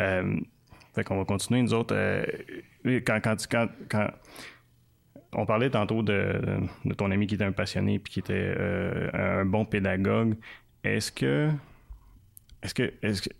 Euh, 0.00 0.40
fait 0.94 1.04
qu'on 1.04 1.18
va 1.18 1.26
continuer, 1.26 1.60
nous 1.60 1.74
autres. 1.74 1.94
Euh, 1.94 2.24
quand, 3.04 3.20
on 5.34 5.44
parlait 5.44 5.68
tantôt 5.70 6.02
de, 6.02 6.40
ton 6.96 7.10
ami 7.10 7.26
qui 7.26 7.34
était 7.34 7.44
un 7.44 7.52
passionné 7.52 7.98
puis 7.98 8.14
qui 8.14 8.20
était 8.20 8.54
euh, 8.58 9.10
un 9.12 9.44
bon 9.44 9.66
pédagogue, 9.66 10.36
est-ce 10.82 11.12
que 11.12 11.50
est-ce 12.62 12.74
que 12.74 12.92
est-ce 13.02 13.22
que 13.22 13.30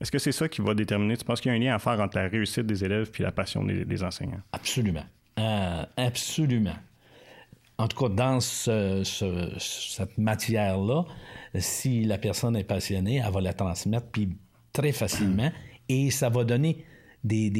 est-ce 0.00 0.10
que 0.10 0.18
c'est 0.18 0.32
ça 0.32 0.48
qui 0.48 0.62
va 0.62 0.74
déterminer, 0.74 1.16
tu 1.16 1.24
penses 1.24 1.40
qu'il 1.40 1.50
y 1.50 1.54
a 1.54 1.56
un 1.56 1.60
lien 1.60 1.74
à 1.74 1.78
faire 1.78 2.00
entre 2.00 2.16
la 2.16 2.28
réussite 2.28 2.66
des 2.66 2.84
élèves 2.84 3.10
puis 3.10 3.22
la 3.22 3.32
passion 3.32 3.62
des, 3.62 4.02
enseignants? 4.02 4.40
Absolument. 4.52 5.04
Euh, 5.38 5.84
absolument. 5.98 6.76
En 7.76 7.86
tout 7.86 7.98
cas, 7.98 8.08
dans 8.08 8.40
cette 8.40 10.18
matière-là, 10.18 11.04
si 11.58 12.04
la 12.04 12.16
personne 12.16 12.56
est 12.56 12.64
passionnée, 12.64 13.22
elle 13.24 13.32
va 13.32 13.40
la 13.42 13.52
transmettre 13.52 14.06
puis 14.10 14.30
très 14.72 14.92
facilement 14.92 15.50
et 15.88 16.10
ça 16.10 16.30
va 16.30 16.44
donner 16.44 16.84
des, 17.24 17.50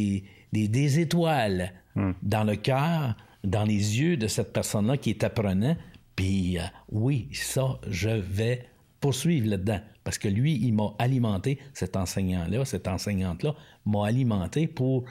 des, 0.52 1.00
étoiles 1.00 1.72
hmm. 1.94 2.12
dans 2.22 2.44
le 2.44 2.56
cœur, 2.56 3.16
dans 3.44 3.64
les 3.64 4.00
yeux 4.00 4.16
de 4.16 4.26
cette 4.28 4.52
personne-là 4.52 4.96
qui 4.96 5.10
est 5.10 5.24
apprenant. 5.24 5.76
Puis 6.16 6.58
euh, 6.58 6.62
oui, 6.90 7.28
ça, 7.32 7.78
je 7.88 8.10
vais 8.10 8.66
poursuivre 9.00 9.48
là-dedans. 9.48 9.80
Parce 10.10 10.18
que 10.18 10.26
lui, 10.26 10.56
il 10.56 10.74
m'a 10.74 10.92
alimenté, 10.98 11.60
cet 11.72 11.94
enseignant-là, 11.94 12.64
cette 12.64 12.88
enseignante-là, 12.88 13.54
m'a 13.86 14.06
alimenté 14.06 14.66
pour 14.66 15.04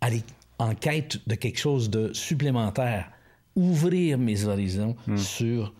aller 0.00 0.22
en 0.58 0.74
quête 0.74 1.18
de 1.28 1.34
quelque 1.34 1.58
chose 1.58 1.90
de 1.90 2.10
supplémentaire, 2.14 3.12
ouvrir 3.54 4.16
mes 4.16 4.46
horizons 4.46 4.96
hmm. 5.06 5.18
sur... 5.18 5.74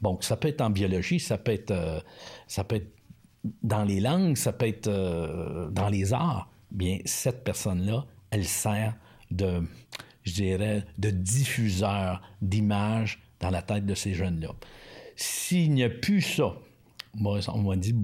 Bon, 0.00 0.18
ça 0.20 0.36
peut 0.36 0.48
être 0.48 0.62
en 0.62 0.70
biologie, 0.70 1.20
ça 1.20 1.38
peut 1.38 1.52
être, 1.52 1.70
euh, 1.70 2.00
ça 2.48 2.64
peut 2.64 2.74
être 2.74 2.92
dans 3.62 3.84
les 3.84 4.00
langues, 4.00 4.36
ça 4.36 4.52
peut 4.52 4.66
être 4.66 4.88
euh, 4.88 5.70
dans 5.70 5.90
les 5.90 6.12
arts. 6.12 6.50
Bien, 6.72 6.98
cette 7.04 7.44
personne-là, 7.44 8.04
elle 8.32 8.46
sert 8.46 8.96
de, 9.30 9.62
je 10.24 10.32
dirais, 10.32 10.84
de 10.98 11.10
diffuseur 11.10 12.20
d'images 12.42 13.22
dans 13.38 13.50
la 13.50 13.62
tête 13.62 13.86
de 13.86 13.94
ces 13.94 14.12
jeunes-là. 14.12 14.56
S'il 15.14 15.70
n'y 15.72 15.84
a 15.84 15.88
plus 15.88 16.20
ça, 16.20 16.56
on 17.18 17.62
m'a 17.62 17.76
dit, 17.76 17.94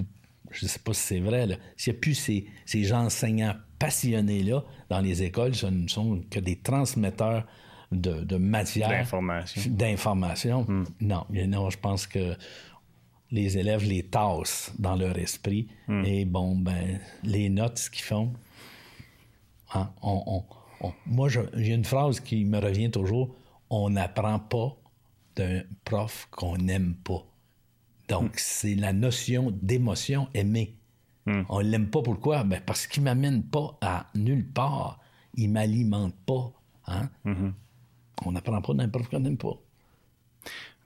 je 0.51 0.65
ne 0.65 0.69
sais 0.69 0.79
pas 0.79 0.93
si 0.93 1.03
c'est 1.03 1.21
vrai, 1.21 1.47
s'il 1.77 1.93
n'y 1.93 1.99
a 1.99 2.01
plus 2.01 2.15
ces, 2.15 2.47
ces 2.65 2.93
enseignants 2.93 3.55
passionnés-là 3.79 4.65
dans 4.89 5.01
les 5.01 5.23
écoles, 5.23 5.55
ce 5.55 5.67
ne 5.67 5.89
sont 5.89 6.23
que 6.31 6.41
des 6.41 6.57
transmetteurs 6.57 7.47
de, 7.93 8.25
de 8.25 8.37
matière. 8.37 8.89
D'information. 8.89 9.63
D'information. 9.67 10.65
Hmm. 10.67 10.85
Non, 11.01 11.27
non, 11.31 11.71
je 11.71 11.79
pense 11.79 12.07
que 12.07 12.35
les 13.31 13.59
élèves 13.59 13.85
les 13.85 14.05
tassent 14.05 14.73
dans 14.79 14.97
leur 14.97 15.19
esprit. 15.19 15.69
Hmm. 15.89 16.05
Et 16.05 16.25
bon, 16.25 16.57
ben, 16.57 17.01
les 17.23 17.49
notes, 17.49 17.79
ce 17.79 17.91
qu'ils 17.91 18.05
font, 18.05 18.33
hein, 19.75 19.91
on, 20.03 20.43
moi, 21.07 21.29
j'ai 21.29 21.75
une 21.75 21.85
phrase 21.85 22.21
qui 22.21 22.45
me 22.45 22.59
revient 22.59 22.91
toujours 22.91 23.35
on 23.71 23.91
n'apprend 23.91 24.39
pas 24.39 24.77
d'un 25.37 25.63
prof 25.85 26.29
qu'on 26.31 26.57
n'aime 26.57 26.95
pas. 26.95 27.25
Donc, 28.09 28.33
hmm. 28.33 28.39
c'est 28.39 28.75
la 28.75 28.93
notion 28.93 29.51
d'émotion 29.51 30.29
aimée. 30.35 30.77
Hmm. 31.27 31.43
On 31.49 31.59
ne 31.59 31.69
l'aime 31.69 31.91
pas 31.91 32.03
pourquoi? 32.03 32.45
Ben 32.45 32.61
parce 32.65 32.87
qu'il 32.87 33.03
ne 33.03 33.07
m'amène 33.07 33.43
pas 33.43 33.77
à 33.81 34.07
nulle 34.15 34.47
part. 34.47 35.01
Il 35.35 35.49
ne 35.49 35.55
m'alimente 35.55 36.15
pas. 36.25 36.53
Hein? 36.87 37.11
Hmm. 37.25 37.51
On 38.25 38.33
n'apprend 38.33 38.63
pas 38.63 38.75
d'un 38.75 38.89
prof 38.89 39.09
qu'on 39.09 39.21
n'aime 39.21 39.37
pas. 39.37 39.59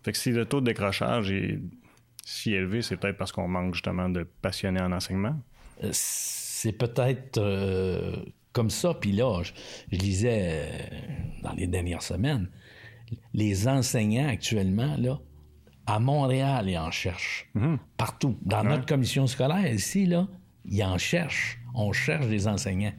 Fait 0.02 0.12
que 0.12 0.18
si 0.18 0.30
le 0.30 0.46
taux 0.46 0.60
de 0.60 0.66
décrochage 0.66 1.30
est 1.30 1.60
si 2.24 2.52
élevé, 2.52 2.82
c'est 2.82 2.96
peut-être 2.96 3.16
parce 3.16 3.32
qu'on 3.32 3.48
manque 3.48 3.74
justement 3.74 4.08
de 4.08 4.22
passionnés 4.22 4.80
en 4.80 4.92
enseignement? 4.92 5.36
Euh, 5.82 5.90
c'est 5.92 6.72
peut-être 6.72 7.38
euh, 7.38 8.16
comme 8.52 8.70
ça. 8.70 8.94
Puis 8.94 9.12
là, 9.12 9.42
je, 9.42 9.52
lisais 9.96 10.40
euh, 10.42 10.88
dans 11.42 11.52
les 11.52 11.66
dernières 11.66 12.02
semaines, 12.02 12.48
les 13.34 13.68
enseignants 13.68 14.28
actuellement, 14.28 14.96
là, 14.96 15.20
à 15.90 15.98
Montréal, 15.98 16.68
ils 16.68 16.78
en 16.78 16.90
cherchent. 16.90 17.50
Partout. 17.96 18.38
Dans 18.42 18.64
notre 18.64 18.86
commission 18.86 19.26
scolaire, 19.26 19.72
ici, 19.72 20.06
là, 20.06 20.28
ils 20.64 20.82
en 20.84 20.98
cherchent. 20.98 21.58
On 21.74 21.92
cherche 21.92 22.26
des 22.28 22.46
enseignants. 22.46 22.92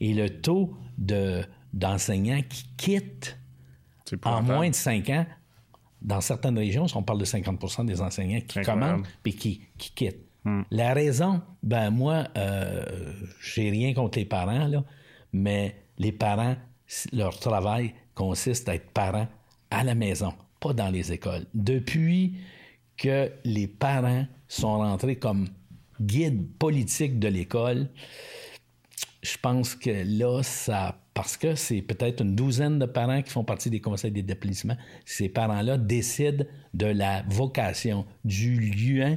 Et 0.00 0.14
le 0.14 0.40
taux 0.40 0.76
de, 0.98 1.44
d'enseignants 1.72 2.42
qui 2.48 2.66
quittent 2.76 3.38
en 4.24 4.42
moins 4.42 4.70
de 4.70 4.74
5 4.74 5.08
ans, 5.10 5.26
dans 6.02 6.20
certaines 6.20 6.56
régions, 6.56 6.86
on 6.94 7.02
parle 7.02 7.18
de 7.18 7.24
50% 7.24 7.84
des 7.84 8.00
enseignants 8.00 8.40
qui 8.46 8.60
Incroyable. 8.60 8.92
commencent 8.92 9.08
puis 9.22 9.34
qui, 9.34 9.62
qui 9.76 9.90
quittent. 9.92 10.26
La 10.70 10.94
raison, 10.94 11.42
ben 11.64 11.90
moi, 11.90 12.28
euh, 12.36 12.84
j'ai 13.42 13.68
rien 13.68 13.92
contre 13.94 14.16
les 14.18 14.24
parents, 14.24 14.68
là, 14.68 14.84
mais 15.32 15.74
les 15.98 16.12
parents, 16.12 16.54
leur 17.12 17.36
travail 17.40 17.94
consiste 18.14 18.68
à 18.68 18.76
être 18.76 18.92
parents 18.92 19.26
à 19.72 19.82
la 19.82 19.96
maison, 19.96 20.32
pas 20.66 20.74
dans 20.74 20.90
les 20.90 21.12
écoles. 21.12 21.46
Depuis 21.54 22.34
que 22.96 23.30
les 23.44 23.66
parents 23.66 24.26
sont 24.48 24.78
rentrés 24.78 25.16
comme 25.16 25.48
guides 26.00 26.46
politiques 26.58 27.18
de 27.18 27.28
l'école, 27.28 27.88
je 29.22 29.36
pense 29.40 29.74
que 29.74 29.90
là, 29.90 30.42
ça. 30.42 31.00
Parce 31.14 31.38
que 31.38 31.54
c'est 31.54 31.80
peut-être 31.80 32.22
une 32.22 32.34
douzaine 32.34 32.78
de 32.78 32.84
parents 32.84 33.22
qui 33.22 33.30
font 33.30 33.42
partie 33.42 33.70
des 33.70 33.80
conseils 33.80 34.10
d'établissement. 34.10 34.76
Ces 35.06 35.30
parents-là 35.30 35.78
décident 35.78 36.44
de 36.74 36.86
la 36.86 37.22
vocation 37.22 38.04
du 38.24 38.60
lieu 38.60 39.16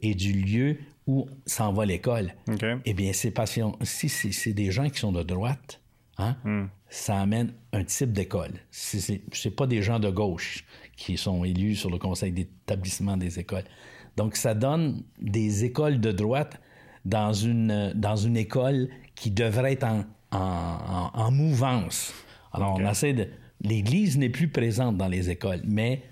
et 0.00 0.14
du 0.14 0.32
lieu 0.32 0.78
où 1.08 1.26
s'en 1.46 1.72
va 1.72 1.86
l'école. 1.86 2.34
OK. 2.48 2.64
Eh 2.84 2.94
bien, 2.94 3.12
ces 3.12 3.32
patients, 3.32 3.76
si 3.82 4.08
c'est 4.08 4.52
des 4.52 4.70
gens 4.70 4.88
qui 4.88 5.00
sont 5.00 5.10
de 5.10 5.24
droite, 5.24 5.80
hein, 6.18 6.36
ça 6.88 7.20
amène 7.20 7.52
un 7.72 7.82
type 7.82 8.12
d'école. 8.12 8.52
C'est 8.70 9.20
c'est 9.32 9.50
pas 9.50 9.66
des 9.66 9.82
gens 9.82 9.98
de 9.98 10.10
gauche 10.10 10.64
qui 11.00 11.16
sont 11.16 11.44
élus 11.44 11.76
sur 11.76 11.90
le 11.90 11.98
conseil 11.98 12.30
d'établissement 12.30 13.16
des 13.16 13.38
écoles. 13.38 13.64
Donc, 14.18 14.36
ça 14.36 14.54
donne 14.54 15.02
des 15.18 15.64
écoles 15.64 15.98
de 15.98 16.12
droite 16.12 16.60
dans 17.06 17.32
une, 17.32 17.92
dans 17.94 18.16
une 18.16 18.36
école 18.36 18.88
qui 19.14 19.30
devrait 19.30 19.72
être 19.72 19.84
en, 19.84 20.04
en, 20.30 20.38
en- 20.38 21.10
en 21.14 21.30
mouvance. 21.30 22.12
Alors, 22.52 22.76
on 22.78 22.86
essaie 22.90 23.14
de... 23.14 23.28
L'Église 23.62 24.18
n'est 24.18 24.28
plus 24.28 24.48
présente 24.48 24.98
dans 24.98 25.08
les 25.08 25.30
écoles, 25.30 25.62
mais 25.64 26.02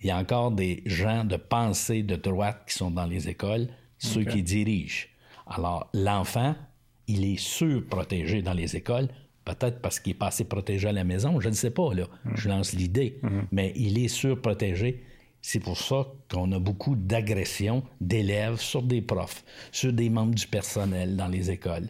il 0.00 0.06
y 0.06 0.10
a 0.12 0.18
encore 0.18 0.52
des 0.52 0.82
gens 0.86 1.24
de 1.24 1.36
pensée 1.36 2.04
de 2.04 2.14
droite 2.14 2.62
qui 2.68 2.74
sont 2.74 2.92
dans 2.92 3.06
les 3.06 3.28
écoles, 3.28 3.68
ceux 3.98 4.24
qui 4.24 4.42
dirigent. 4.44 5.06
Alors, 5.48 5.88
l'enfant, 5.92 6.54
il 7.08 7.24
est 7.24 7.40
surprotégé 7.40 8.42
dans 8.42 8.52
les 8.52 8.76
écoles, 8.76 9.08
peut-être 9.54 9.80
parce 9.80 10.00
qu'il 10.00 10.12
est 10.12 10.18
pas 10.18 10.28
assez 10.28 10.44
protégé 10.44 10.88
à 10.88 10.92
la 10.92 11.04
maison, 11.04 11.40
je 11.40 11.48
ne 11.48 11.54
sais 11.54 11.70
pas, 11.70 11.94
là. 11.94 12.04
Je 12.34 12.48
lance 12.48 12.72
l'idée, 12.72 13.20
mais 13.52 13.72
il 13.76 13.98
est 13.98 14.08
surprotégé. 14.08 15.02
C'est 15.40 15.60
pour 15.60 15.78
ça 15.78 16.06
qu'on 16.30 16.50
a 16.52 16.58
beaucoup 16.58 16.96
d'agressions 16.96 17.84
d'élèves 18.00 18.56
sur 18.56 18.82
des 18.82 19.00
profs, 19.00 19.44
sur 19.70 19.92
des 19.92 20.10
membres 20.10 20.34
du 20.34 20.46
personnel 20.46 21.16
dans 21.16 21.28
les 21.28 21.50
écoles. 21.50 21.88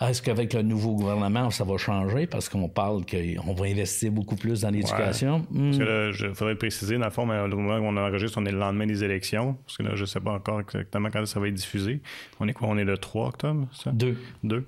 Est-ce 0.00 0.22
qu'avec 0.22 0.52
le 0.54 0.62
nouveau 0.62 0.94
gouvernement, 0.94 1.50
ça 1.50 1.64
va 1.64 1.76
changer? 1.76 2.28
Parce 2.28 2.48
qu'on 2.48 2.68
parle 2.68 3.04
qu'on 3.04 3.52
va 3.52 3.66
investir 3.66 4.12
beaucoup 4.12 4.36
plus 4.36 4.60
dans 4.60 4.70
l'éducation? 4.70 5.44
Hmm. 5.50 5.70
Parce 5.70 5.78
que 5.78 5.82
là, 5.82 6.28
il 6.28 6.34
faudrait 6.36 6.52
le 6.52 6.58
préciser, 6.58 6.98
dans 6.98 7.06
le 7.06 7.10
fond, 7.10 7.26
mais 7.26 7.48
le 7.48 7.56
moment 7.56 7.78
où 7.78 7.90
on 7.90 7.96
enregistre, 7.96 8.38
on 8.38 8.46
est 8.46 8.52
le 8.52 8.58
lendemain 8.58 8.86
des 8.86 9.02
élections. 9.02 9.56
Parce 9.66 9.76
que 9.76 9.82
là, 9.82 9.96
je 9.96 10.02
ne 10.02 10.06
sais 10.06 10.20
pas 10.20 10.30
encore 10.30 10.60
exactement 10.60 11.08
quand 11.10 11.26
ça 11.26 11.40
va 11.40 11.48
être 11.48 11.54
diffusé. 11.54 12.00
On 12.38 12.46
est 12.46 12.52
quoi? 12.52 12.68
On 12.68 12.78
est 12.78 12.84
le 12.84 12.96
3 12.96 13.26
octobre, 13.26 13.66
ça? 13.72 13.90
Deux. 13.90 14.16
Deux. 14.44 14.64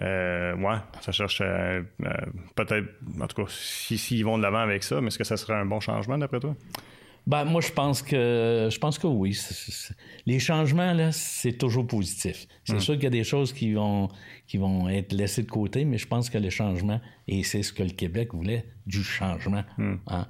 Euh, 0.00 0.56
ouais, 0.56 0.76
ça 1.00 1.12
cherche 1.12 1.40
euh, 1.40 1.82
euh, 2.04 2.10
peut-être, 2.56 2.88
en 3.20 3.26
tout 3.26 3.44
cas, 3.44 3.50
s'ils 3.50 3.98
si, 3.98 4.22
vont 4.22 4.38
de 4.38 4.42
l'avant 4.42 4.58
avec 4.58 4.82
ça, 4.82 5.00
mais 5.00 5.08
est-ce 5.08 5.18
que 5.18 5.24
ça 5.24 5.36
serait 5.36 5.54
un 5.54 5.66
bon 5.66 5.80
changement 5.80 6.18
d'après 6.18 6.40
toi? 6.40 6.54
Ben, 7.26 7.44
moi, 7.44 7.62
je 7.62 7.72
pense 7.72 8.02
que 8.02 8.68
je 8.70 8.78
pense 8.78 8.98
que 8.98 9.06
oui. 9.06 9.38
Les 10.26 10.38
changements, 10.38 10.92
là, 10.92 11.10
c'est 11.10 11.54
toujours 11.54 11.86
positif. 11.86 12.46
C'est 12.64 12.80
sûr 12.80 12.94
qu'il 12.94 13.04
y 13.04 13.06
a 13.06 13.10
des 13.10 13.24
choses 13.24 13.54
qui 13.54 13.72
vont, 13.72 14.10
qui 14.46 14.58
vont 14.58 14.90
être 14.90 15.12
laissées 15.12 15.42
de 15.42 15.50
côté, 15.50 15.86
mais 15.86 15.96
je 15.96 16.06
pense 16.06 16.28
que 16.28 16.36
le 16.36 16.50
changement, 16.50 17.00
et 17.26 17.42
c'est 17.42 17.62
ce 17.62 17.72
que 17.72 17.82
le 17.82 17.90
Québec 17.92 18.34
voulait, 18.34 18.66
du 18.86 19.02
changement. 19.02 19.64
hein. 19.78 20.26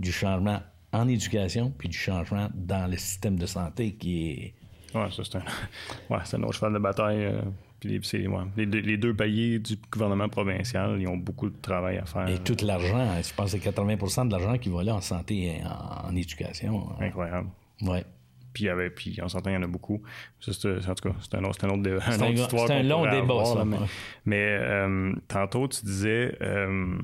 Du 0.00 0.10
changement 0.10 0.60
en 0.92 1.06
éducation, 1.06 1.70
puis 1.78 1.88
du 1.88 1.96
changement 1.96 2.48
dans 2.54 2.90
le 2.90 2.96
système 2.96 3.38
de 3.38 3.46
santé 3.46 3.94
qui 3.94 4.30
est. 4.30 4.54
Ouais, 4.98 5.10
ça, 5.12 5.22
c'est 5.22 5.36
un, 5.36 5.44
ouais, 6.10 6.20
c'est 6.24 6.36
un 6.38 6.42
autre 6.42 6.54
cheval 6.54 6.72
de 6.72 6.78
bataille. 6.80 7.32
Puis 7.82 7.88
les, 7.90 8.00
c'est- 8.02 8.28
ouais, 8.28 8.44
les, 8.56 8.64
deux- 8.66 8.78
les 8.78 8.96
deux 8.96 9.12
paliers 9.12 9.58
du 9.58 9.74
gouvernement 9.90 10.28
provincial, 10.28 11.00
ils 11.00 11.08
ont 11.08 11.16
beaucoup 11.16 11.50
de 11.50 11.56
travail 11.60 11.98
à 11.98 12.04
faire. 12.06 12.28
Et 12.28 12.38
tout 12.38 12.56
l'argent, 12.64 13.08
je 13.20 13.34
pense 13.34 13.52
que 13.52 13.58
c'est 13.60 13.70
80% 13.70 14.26
de 14.28 14.30
l'argent 14.32 14.56
qui 14.56 14.68
va 14.68 14.84
là 14.84 14.94
en 14.94 15.00
santé 15.00 15.46
et 15.56 15.62
en, 15.64 16.08
en 16.10 16.14
éducation. 16.16 16.90
hein. 16.92 16.96
Incroyable. 17.06 17.48
Ouais. 17.82 18.04
Puis, 18.52 18.68
avait, 18.68 18.90
puis 18.90 19.18
on 19.22 19.28
s'entend, 19.28 19.50
il 19.50 19.54
y 19.54 19.56
en 19.56 19.62
a 19.62 19.66
beaucoup. 19.66 20.00
Ça, 20.38 20.52
en 20.52 20.94
tout 20.94 21.08
cas, 21.08 21.14
c'est 21.22 21.34
un 21.36 21.42
autre, 21.44 21.64
un 21.64 21.70
autre, 21.70 21.82
dé- 21.82 21.90
une 21.90 22.00
un 22.02 22.14
autre 22.14 22.24
gros- 22.24 22.32
histoire. 22.34 22.66
c'est 22.68 22.74
un 22.74 22.82
long 22.84 23.02
débat, 23.04 23.16
avoir, 23.18 23.46
ça, 23.46 23.64
là, 23.64 23.78
mais 24.26 24.46
euh, 24.60 25.12
tantôt, 25.26 25.66
tu 25.68 25.84
disais 25.84 26.36
euh, 26.42 26.96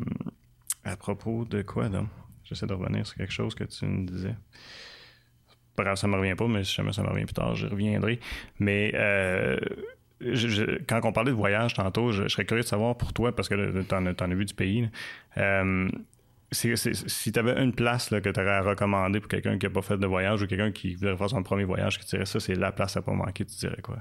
à 0.84 0.96
propos 0.96 1.44
de 1.46 1.62
quoi, 1.62 1.88
donc? 1.88 2.06
J'essaie 2.44 2.66
de 2.66 2.74
revenir 2.74 3.04
sur 3.06 3.16
quelque 3.16 3.32
chose 3.32 3.54
que 3.54 3.64
tu 3.64 3.84
me 3.86 4.06
disais. 4.06 4.34
Grave, 5.76 5.96
ça 5.96 6.08
me 6.08 6.16
revient 6.16 6.34
pas, 6.34 6.48
mais 6.48 6.64
si 6.64 6.74
jamais 6.74 6.92
ça 6.92 7.02
me 7.02 7.08
revient 7.08 7.24
plus 7.24 7.34
tard, 7.34 7.54
je 7.54 7.66
reviendrai. 7.66 8.18
Mais 8.58 8.90
euh, 8.94 9.56
je- 10.20 10.48
je- 10.48 10.82
quand 10.86 11.00
on 11.04 11.12
parlait 11.12 11.30
de 11.30 11.36
voyage 11.36 11.74
tantôt, 11.74 12.12
je, 12.12 12.24
je 12.24 12.28
serais 12.28 12.44
curieux 12.44 12.62
de 12.62 12.68
savoir 12.68 12.96
pour 12.96 13.12
toi, 13.12 13.34
parce 13.34 13.48
que 13.48 13.82
tu 13.82 13.94
en, 13.94 14.06
as 14.06 14.34
vu 14.34 14.44
du 14.44 14.54
pays. 14.54 14.88
Euh, 15.36 15.88
si 16.50 17.32
tu 17.32 17.38
avais 17.38 17.62
une 17.62 17.74
place 17.74 18.10
là, 18.10 18.20
que 18.22 18.30
tu 18.30 18.40
aurais 18.40 18.50
à 18.56 18.62
recommander 18.62 19.20
pour 19.20 19.28
quelqu'un 19.28 19.58
qui 19.58 19.66
n'a 19.66 19.70
pas 19.70 19.82
fait 19.82 19.98
de 19.98 20.06
voyage 20.06 20.42
ou 20.42 20.46
quelqu'un 20.46 20.72
qui 20.72 20.94
voudrait 20.94 21.16
faire 21.16 21.28
son 21.30 21.42
premier 21.42 21.64
voyage, 21.64 21.98
que 21.98 22.04
tu 22.04 22.10
dirais 22.10 22.24
ça, 22.26 22.40
c'est 22.40 22.54
la 22.54 22.72
place 22.72 22.96
à 22.96 23.02
pas 23.02 23.12
manquer, 23.12 23.44
tu 23.44 23.54
dirais 23.56 23.80
quoi? 23.82 23.98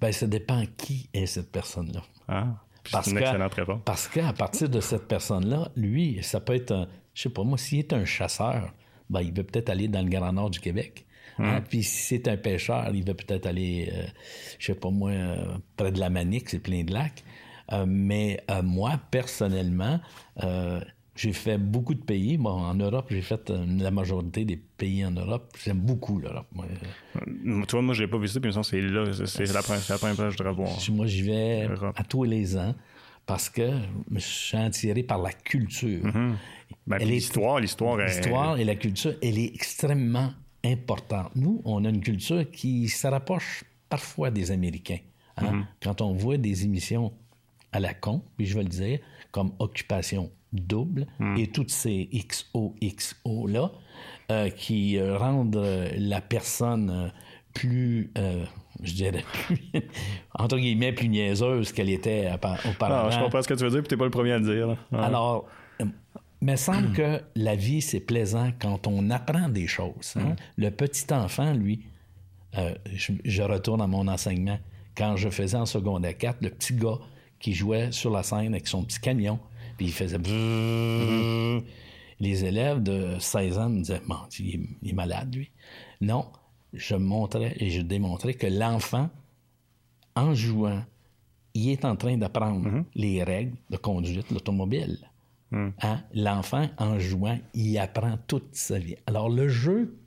Ben, 0.00 0.12
ça 0.12 0.26
dépend 0.26 0.62
qui 0.76 1.08
est 1.14 1.26
cette 1.26 1.50
personne-là. 1.50 2.02
Ah, 2.28 2.46
Parce 2.92 3.06
c'est 3.06 3.10
une 3.12 3.18
que- 3.18 3.22
excellente 3.24 3.54
réponse. 3.54 3.80
Parce 3.84 4.06
qu'à 4.08 4.32
partir 4.32 4.68
de 4.68 4.78
cette 4.80 5.08
personne-là, 5.08 5.68
lui, 5.74 6.18
ça 6.22 6.38
peut 6.40 6.54
être, 6.54 6.70
un, 6.72 6.86
je 7.14 7.22
sais 7.22 7.30
pas 7.30 7.42
moi, 7.42 7.58
s'il 7.58 7.80
est 7.80 7.92
un 7.92 8.04
chasseur, 8.04 8.72
ben, 9.10 9.20
il 9.22 9.32
veut 9.34 9.42
peut-être 9.42 9.70
aller 9.70 9.88
dans 9.88 10.02
le 10.02 10.08
Grand 10.10 10.32
Nord 10.32 10.50
du 10.50 10.60
Québec. 10.60 11.05
Hein? 11.38 11.60
Puis 11.68 11.82
si 11.82 12.02
c'est 12.02 12.28
un 12.28 12.36
pêcheur, 12.36 12.90
il 12.94 13.04
veut 13.04 13.14
peut-être 13.14 13.46
aller, 13.46 13.90
euh, 13.92 14.06
je 14.58 14.66
sais 14.66 14.74
pas 14.74 14.90
moi, 14.90 15.10
euh, 15.10 15.44
près 15.76 15.92
de 15.92 16.00
la 16.00 16.08
Manique, 16.10 16.48
c'est 16.50 16.58
plein 16.60 16.82
de 16.84 16.92
lacs. 16.92 17.22
Euh, 17.72 17.84
mais 17.86 18.40
euh, 18.50 18.62
moi, 18.62 18.98
personnellement, 19.10 20.00
j'ai 21.14 21.32
fait 21.32 21.56
beaucoup 21.58 21.94
de 21.94 22.02
pays. 22.02 22.36
Bon, 22.36 22.50
en 22.50 22.74
Europe, 22.74 23.06
j'ai 23.10 23.22
fait 23.22 23.50
la 23.50 23.90
majorité 23.90 24.44
des 24.44 24.56
pays 24.56 25.04
en 25.04 25.10
Europe. 25.12 25.56
J'aime 25.64 25.78
beaucoup 25.80 26.18
l'Europe. 26.18 26.46
moi. 26.52 26.66
Tu 27.14 27.70
vois, 27.72 27.82
moi, 27.82 27.94
je 27.94 28.02
l'ai 28.02 28.08
pas 28.08 28.18
visité, 28.18 28.40
puis 28.40 28.52
c'est 28.62 28.80
là, 28.82 29.04
c'est- 29.26 29.52
la, 29.52 29.62
première- 29.62 29.80
c'est 29.82 29.92
la 29.94 29.98
première 29.98 30.16
place 30.16 30.28
que 30.36 30.38
je 30.38 30.48
voudrais 30.48 30.54
voir. 30.64 30.78
Moi, 30.90 31.06
j'y 31.06 31.22
vais 31.22 31.66
Europe. 31.66 31.94
à 31.98 32.04
tous 32.04 32.24
les 32.24 32.56
ans 32.56 32.74
parce 33.24 33.48
que 33.48 33.70
je 34.12 34.18
suis 34.20 34.56
attiré 34.58 35.02
par 35.02 35.20
la 35.20 35.32
culture. 35.32 36.02
Ben, 36.04 36.36
Elle 36.88 36.96
puis 36.98 37.08
est- 37.08 37.10
l'histoire, 37.12 37.60
l'histoire 37.60 38.00
est- 38.00 38.06
L'histoire 38.06 38.58
et 38.58 38.64
la 38.64 38.76
culture, 38.76 39.14
elle 39.22 39.38
est 39.38 39.52
extrêmement 39.54 40.32
importante. 40.72 41.30
Nous, 41.34 41.60
on 41.64 41.84
a 41.84 41.88
une 41.88 42.00
culture 42.00 42.50
qui 42.50 42.88
se 42.88 43.06
rapproche 43.06 43.64
parfois 43.88 44.30
des 44.30 44.50
Américains. 44.50 44.98
hein. 45.36 45.44
Mm-hmm. 45.52 45.64
Quand 45.82 46.00
on 46.00 46.12
voit 46.14 46.36
des 46.38 46.64
émissions 46.64 47.12
à 47.72 47.80
la 47.80 47.94
con, 47.94 48.22
puis 48.36 48.46
je 48.46 48.56
vais 48.56 48.62
le 48.64 48.68
dire, 48.68 48.98
comme 49.30 49.52
Occupation 49.58 50.30
double 50.52 51.06
Mm. 51.18 51.36
et 51.38 51.46
toutes 51.48 51.70
ces 51.70 52.08
XOXO-là, 52.74 53.72
euh, 54.30 54.48
qui 54.50 54.96
euh, 54.98 55.18
rendent 55.18 55.56
euh, 55.56 55.88
la 55.98 56.20
personne 56.20 57.12
plus, 57.54 58.12
je 58.82 58.92
dirais, 58.92 59.24
plus, 59.46 59.58
entre 60.38 60.58
guillemets, 60.58 60.92
plus 60.92 61.08
niaiseuse 61.08 61.72
qu'elle 61.72 61.88
était 61.90 62.30
auparavant. 62.68 63.08
Ah, 63.08 63.10
je 63.10 63.18
comprends 63.18 63.40
ce 63.42 63.48
que 63.48 63.54
tu 63.54 63.64
veux 63.64 63.70
dire, 63.70 63.80
puis 63.80 63.88
t'es 63.88 63.96
pas 63.96 64.04
le 64.04 64.10
premier 64.10 64.32
à 64.32 64.38
le 64.38 64.44
dire. 64.44 64.68
Ouais. 64.92 64.98
Alors, 64.98 65.46
me 66.42 66.56
semble 66.56 66.92
que 66.92 67.20
la 67.34 67.56
vie, 67.56 67.80
c'est 67.80 68.00
plaisant 68.00 68.50
quand 68.58 68.86
on 68.86 69.10
apprend 69.10 69.48
des 69.48 69.66
choses. 69.66 70.14
hein. 70.16 70.36
Le 70.56 70.70
petit 70.70 71.12
enfant, 71.12 71.52
lui, 71.54 71.82
euh, 72.56 72.74
je, 72.92 73.12
je 73.24 73.42
retourne 73.42 73.80
à 73.80 73.86
mon 73.86 74.06
enseignement. 74.08 74.58
Quand 74.96 75.16
je 75.16 75.28
faisais 75.28 75.56
en 75.56 75.66
secondaire 75.66 76.16
4, 76.16 76.38
le 76.42 76.50
petit 76.50 76.74
gars 76.74 76.98
qui 77.38 77.52
jouait 77.52 77.92
sur 77.92 78.10
la 78.10 78.22
scène 78.22 78.54
avec 78.54 78.66
son 78.66 78.82
petit 78.84 78.98
camion, 79.00 79.38
puis 79.76 79.86
il 79.86 79.92
faisait... 79.92 80.18
brrrr. 80.18 81.62
Les 82.18 82.44
élèves 82.46 82.82
de 82.82 83.16
16 83.18 83.58
ans 83.58 83.68
me 83.68 83.80
disaient, 83.80 84.00
bon, 84.06 84.16
il 84.38 84.54
est, 84.54 84.60
il 84.82 84.90
est 84.90 84.94
malade, 84.94 85.34
lui. 85.34 85.50
Non, 86.00 86.24
je 86.72 86.94
montrais 86.94 87.54
et 87.58 87.68
je 87.70 87.82
démontrais 87.82 88.32
que 88.34 88.46
l'enfant, 88.46 89.10
en 90.14 90.34
jouant, 90.34 90.82
il 91.52 91.68
est 91.70 91.84
en 91.84 91.94
train 91.96 92.16
d'apprendre 92.16 92.84
les 92.94 93.22
règles 93.22 93.56
de 93.70 93.76
conduite 93.76 94.28
de 94.30 94.34
l'automobile. 94.34 94.98
Hein? 95.82 96.00
L'enfant, 96.14 96.66
en 96.78 96.98
jouant, 96.98 97.38
il 97.54 97.78
apprend 97.78 98.16
toute 98.26 98.54
sa 98.54 98.78
vie. 98.78 98.96
Alors, 99.06 99.28
le 99.28 99.48
jeu, 99.48 99.98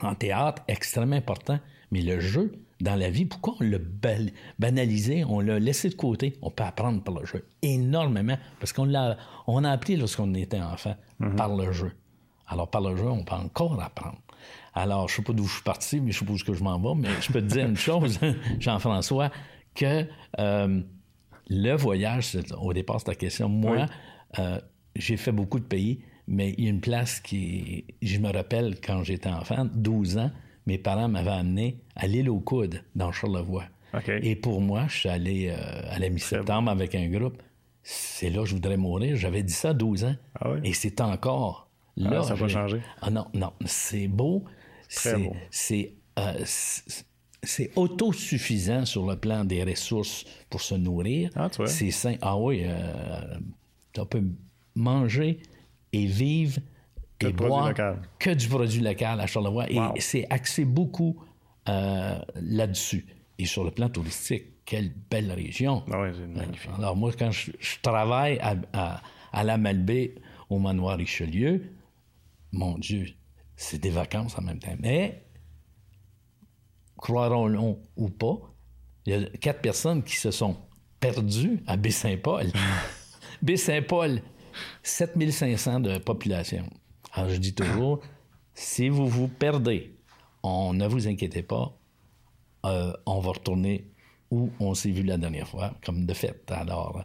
en 0.00 0.14
théâtre, 0.14 0.62
extrêmement 0.68 1.16
important, 1.16 1.58
mais 1.90 2.02
le 2.02 2.20
jeu 2.20 2.52
dans 2.80 2.94
la 2.96 3.08
vie, 3.08 3.24
pourquoi 3.24 3.54
on 3.60 3.64
l'a 3.64 3.78
banalisé, 4.58 5.24
on 5.24 5.40
l'a 5.40 5.58
laissé 5.58 5.88
de 5.88 5.94
côté? 5.94 6.36
On 6.42 6.50
peut 6.50 6.64
apprendre 6.64 7.02
par 7.02 7.14
le 7.18 7.24
jeu 7.24 7.46
énormément, 7.62 8.36
parce 8.60 8.72
qu'on 8.72 8.84
l'a 8.84 9.16
on 9.46 9.64
a 9.64 9.70
appris 9.70 9.96
lorsqu'on 9.96 10.34
était 10.34 10.60
enfant 10.60 10.96
Mhm. 11.20 11.36
par 11.36 11.54
le 11.56 11.72
jeu. 11.72 11.92
Alors, 12.46 12.70
par 12.70 12.80
le 12.82 12.94
jeu, 12.96 13.06
on 13.08 13.24
peut 13.24 13.34
encore 13.34 13.80
apprendre. 13.82 14.18
Alors, 14.74 15.08
je 15.08 15.14
ne 15.14 15.16
sais 15.16 15.22
pas 15.22 15.32
d'où 15.32 15.46
je 15.46 15.54
suis 15.54 15.62
parti, 15.62 16.00
mais 16.00 16.12
je 16.12 16.18
suppose 16.18 16.42
que 16.42 16.52
je 16.52 16.62
m'en 16.62 16.78
vais, 16.78 17.00
mais 17.00 17.08
je 17.20 17.32
peux 17.32 17.40
te 17.40 17.46
dire 17.46 17.66
une 17.66 17.76
chose, 17.76 18.18
Jean-François, 18.60 19.30
que 19.74 20.06
euh, 20.38 20.82
le 21.48 21.72
voyage, 21.76 22.26
c'est- 22.28 22.52
au 22.52 22.72
départ, 22.74 22.98
c'est 23.00 23.06
ta 23.06 23.14
question. 23.14 23.48
Moi, 23.48 23.86
euh, 24.38 24.60
j'ai 24.96 25.16
fait 25.16 25.32
beaucoup 25.32 25.58
de 25.60 25.64
pays, 25.64 26.00
mais 26.26 26.54
il 26.58 26.64
y 26.64 26.66
a 26.66 26.70
une 26.70 26.80
place 26.80 27.20
qui. 27.20 27.84
Je 28.02 28.18
me 28.18 28.32
rappelle 28.32 28.80
quand 28.80 29.02
j'étais 29.04 29.28
enfant, 29.28 29.66
12 29.74 30.18
ans, 30.18 30.30
mes 30.66 30.78
parents 30.78 31.08
m'avaient 31.08 31.30
amené 31.30 31.78
à 31.94 32.06
l'île 32.06 32.28
aux 32.30 32.40
Coudes, 32.40 32.82
dans 32.94 33.12
Charlevoix. 33.12 33.64
OK. 33.94 34.08
Et 34.08 34.34
pour 34.36 34.60
moi, 34.60 34.86
je 34.88 34.96
suis 34.98 35.08
allé 35.08 35.48
euh, 35.50 35.56
à 35.90 35.98
la 35.98 36.08
mi-septembre 36.08 36.70
avec 36.70 36.94
un 36.94 37.08
groupe. 37.08 37.42
C'est 37.82 38.30
là 38.30 38.40
que 38.40 38.46
je 38.46 38.54
voudrais 38.54 38.76
mourir. 38.76 39.16
J'avais 39.16 39.42
dit 39.44 39.52
ça 39.52 39.70
à 39.70 39.74
12 39.74 40.04
ans. 40.04 40.16
Ah 40.40 40.50
oui? 40.50 40.58
Et 40.64 40.72
c'est 40.72 41.00
encore. 41.00 41.70
Là, 41.96 42.22
ça 42.24 42.34
a 42.34 42.36
pas 42.36 42.46
j'ai- 42.48 42.52
changé. 42.54 42.80
Ah 43.00 43.10
non, 43.10 43.26
non. 43.32 43.52
C'est 43.64 44.08
beau. 44.08 44.44
Très 44.90 45.10
C'est- 45.12 45.16
beau. 45.18 45.36
C'est 45.50 45.92
euh, 46.18 46.32
c'est- 46.44 47.06
c'est 47.42 47.70
autosuffisant 47.76 48.84
sur 48.86 49.06
le 49.08 49.16
plan 49.16 49.44
des 49.44 49.62
ressources 49.62 50.24
pour 50.50 50.60
se 50.62 50.74
nourrir. 50.74 51.30
Ah. 51.36 51.48
C'est 51.66 51.90
sain. 51.92 52.16
Ah 52.22 52.36
oui, 52.36 52.62
euh, 52.64 53.38
on 53.98 54.06
peut 54.06 54.22
manger 54.74 55.40
et 55.92 56.06
vivre 56.06 56.60
Que 57.18 57.28
et 57.28 57.32
boire 57.32 57.72
que 58.18 58.30
du 58.30 58.48
produit 58.48 58.80
local 58.80 59.20
à 59.20 59.26
Charlevoix. 59.26 59.66
Wow. 59.72 59.94
Et 59.96 60.00
c'est 60.00 60.26
axé 60.30 60.64
beaucoup 60.64 61.16
euh, 61.68 62.18
là-dessus. 62.36 63.06
Et 63.38 63.46
sur 63.46 63.64
le 63.64 63.70
plan 63.70 63.88
touristique, 63.88 64.64
quelle 64.64 64.92
belle 65.10 65.32
région. 65.32 65.84
Ah 65.92 66.00
ouais, 66.00 66.12
c'est 66.14 66.26
magnifique. 66.26 66.70
Alors 66.76 66.96
moi, 66.96 67.12
quand 67.18 67.30
je, 67.30 67.52
je 67.58 67.76
travaille 67.82 68.38
à, 68.40 68.56
à, 68.72 69.02
à 69.32 69.44
la 69.44 69.58
Malbaie, 69.58 70.14
au 70.48 70.58
manoir 70.58 70.98
Richelieu, 70.98 71.62
mon 72.52 72.78
Dieu, 72.78 73.06
c'est 73.56 73.78
des 73.80 73.90
vacances 73.90 74.38
en 74.38 74.42
même 74.42 74.58
temps. 74.58 74.76
Mais, 74.80 75.24
croirons-le 76.96 77.58
ou 77.96 78.08
pas, 78.10 78.54
il 79.04 79.12
y 79.12 79.16
a 79.16 79.28
quatre 79.38 79.60
personnes 79.60 80.02
qui 80.02 80.16
se 80.16 80.30
sont 80.30 80.56
perdues 81.00 81.62
à 81.66 81.76
Baie-Saint-Paul. 81.76 82.46
Baie-Saint-Paul, 83.42 84.22
7500 84.82 85.80
de 85.80 85.98
population. 85.98 86.68
Alors 87.12 87.30
je 87.30 87.36
dis 87.36 87.54
toujours, 87.54 88.00
si 88.54 88.88
vous 88.88 89.06
vous 89.06 89.28
perdez, 89.28 89.96
on, 90.42 90.72
ne 90.74 90.86
vous 90.86 91.08
inquiétez 91.08 91.42
pas, 91.42 91.78
euh, 92.64 92.92
on 93.06 93.20
va 93.20 93.30
retourner 93.30 93.90
où 94.30 94.50
on 94.60 94.74
s'est 94.74 94.90
vu 94.90 95.02
la 95.02 95.18
dernière 95.18 95.48
fois, 95.48 95.74
comme 95.84 96.04
de 96.04 96.14
fait. 96.14 96.50
Alors, 96.50 97.04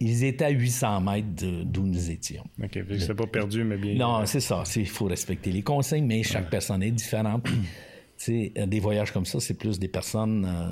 ils 0.00 0.24
étaient 0.24 0.44
à 0.44 0.50
800 0.50 1.00
mètres 1.00 1.26
d'où 1.64 1.86
nous 1.86 2.10
étions. 2.10 2.44
OK, 2.62 2.78
c'est 2.98 3.14
pas 3.14 3.26
perdu, 3.26 3.64
mais 3.64 3.78
bien. 3.78 3.94
Non, 3.94 4.26
c'est 4.26 4.40
ça. 4.40 4.62
Il 4.76 4.88
faut 4.88 5.06
respecter 5.06 5.52
les 5.52 5.62
consignes, 5.62 6.06
mais 6.06 6.22
chaque 6.22 6.50
personne 6.50 6.82
est 6.82 6.90
différente. 6.90 7.44
Puis, 7.44 7.54
tu 8.18 8.52
sais, 8.54 8.66
des 8.66 8.80
voyages 8.80 9.12
comme 9.12 9.24
ça, 9.24 9.40
c'est 9.40 9.54
plus 9.54 9.78
des 9.78 9.88
personnes 9.88 10.44
euh, 10.44 10.70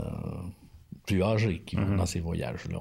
plus 1.07 1.23
âgées 1.23 1.63
qui 1.67 1.77
vont 1.77 1.97
dans 1.97 2.07
ces 2.07 2.21
voyages-là. 2.21 2.79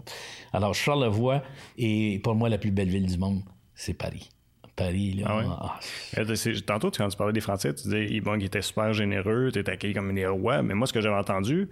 Alors, 0.53 0.73
Charlevoix, 0.75 1.41
et 1.77 2.19
pour 2.23 2.35
moi, 2.35 2.49
la 2.49 2.57
plus 2.57 2.71
belle 2.71 2.89
ville 2.89 3.05
du 3.07 3.17
monde, 3.17 3.41
c'est 3.75 3.93
Paris. 3.93 4.29
Paris, 4.75 5.13
là. 5.13 5.25
Ah 5.27 5.37
ouais? 5.37 5.43
ah, 5.49 5.79
Euh, 6.19 6.35
c'est- 6.35 6.65
Tantôt, 6.65 6.89
quand 6.91 7.07
tu 7.09 7.17
parlais 7.17 7.33
des 7.33 7.41
Français, 7.41 7.73
tu 7.75 7.83
disais 7.83 8.07
ils- 8.09 8.21
bon, 8.21 8.35
qu'ils 8.37 8.45
étaient 8.45 8.61
super 8.61 8.93
généreux, 8.93 9.49
tu 9.51 9.59
étais 9.59 9.71
accueilli 9.73 9.93
comme 9.93 10.13
des 10.15 10.25
rois. 10.25 10.63
Mais 10.63 10.73
moi, 10.73 10.87
ce 10.87 10.93
que 10.93 11.01
j'avais 11.01 11.17
entendu, 11.17 11.67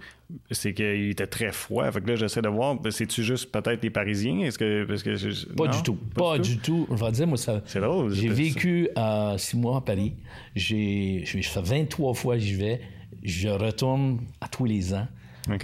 c'est 0.50 0.74
qu'ils 0.74 1.10
étaient 1.10 1.26
très 1.26 1.50
froids. 1.50 1.90
Fait 1.90 2.02
que 2.02 2.06
là, 2.08 2.16
j'essaie 2.16 2.42
de 2.42 2.48
voir, 2.48 2.74
ben, 2.76 2.90
c'est-tu 2.92 3.24
juste 3.24 3.50
peut-être 3.50 3.82
les 3.82 3.90
Parisiens? 3.90 4.40
Est-ce 4.40 4.58
que. 4.58 4.84
Parce 4.84 5.02
que 5.02 5.16
je- 5.16 5.46
Pas 5.46 5.64
non? 5.64 5.70
du 5.70 5.82
tout. 5.82 5.94
Pas, 6.14 6.38
du 6.38 6.58
tout? 6.58 6.86
Je 6.90 7.02
vais 7.04 7.10
dire, 7.12 7.26
moi, 7.26 7.38
ça. 7.38 7.62
C'est 7.64 7.80
drôle, 7.80 8.12
J'ai 8.14 8.28
vécu 8.28 8.90
euh, 8.96 9.38
six 9.38 9.56
mois 9.56 9.78
à 9.78 9.80
Paris. 9.80 10.14
J'ai, 10.54 11.22
je 11.24 11.40
fais 11.48 11.62
23 11.62 12.12
fois 12.14 12.34
que 12.34 12.40
j'y 12.42 12.54
vais. 12.54 12.80
Je 13.22 13.48
retourne 13.48 14.20
à 14.40 14.48
tous 14.48 14.66
les 14.66 14.92
ans. 14.94 15.08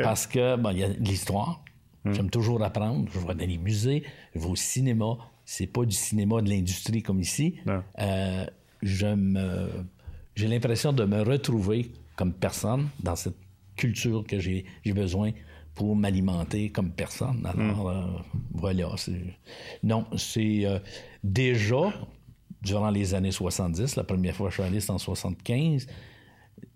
Parce 0.03 0.27
que, 0.27 0.57
bon, 0.57 0.71
il 0.71 0.79
y 0.79 0.85
a 0.85 0.89
l'histoire. 0.89 1.63
Hmm. 2.05 2.13
J'aime 2.13 2.31
toujours 2.31 2.63
apprendre. 2.63 3.09
Je 3.13 3.19
vais 3.19 3.35
dans 3.35 3.47
les 3.47 3.59
musées, 3.59 4.03
je 4.35 4.41
vais 4.41 4.47
au 4.47 4.57
cinéma. 4.57 5.17
C'est 5.45 5.67
pas 5.67 5.85
du 5.85 5.95
cinéma 5.95 6.41
de 6.43 6.49
l'industrie 6.49 7.03
comme 7.03 7.21
ici. 7.21 7.57
Euh, 8.01 8.47
je 8.83 9.07
me, 9.07 9.69
j'ai 10.35 10.49
l'impression 10.49 10.93
de 10.93 11.05
me 11.05 11.23
retrouver 11.23 11.91
comme 12.17 12.33
personne 12.33 12.89
dans 13.03 13.17
cette 13.17 13.37
culture 13.77 14.25
que 14.27 14.39
j'ai, 14.41 14.65
j'ai 14.85 14.93
besoin 14.93 15.31
pour 15.75 15.95
m'alimenter 15.95 16.71
comme 16.71 16.91
personne. 16.91 17.47
Alors, 17.47 17.91
euh, 17.91 18.03
voilà. 18.55 18.89
c'est- 18.97 19.13
Non, 19.83 20.07
c'est 20.17 20.65
euh, 20.65 20.79
déjà, 21.23 21.93
durant 22.63 22.91
les 22.91 23.15
années 23.15 23.31
70, 23.33 23.97
la 23.97 24.05
première 24.05 24.35
fois 24.35 24.47
que 24.49 24.55
je 24.57 24.61
suis 24.63 24.69
allé, 24.69 24.81
c'était 24.81 24.93
en 24.93 24.99
75, 24.99 25.87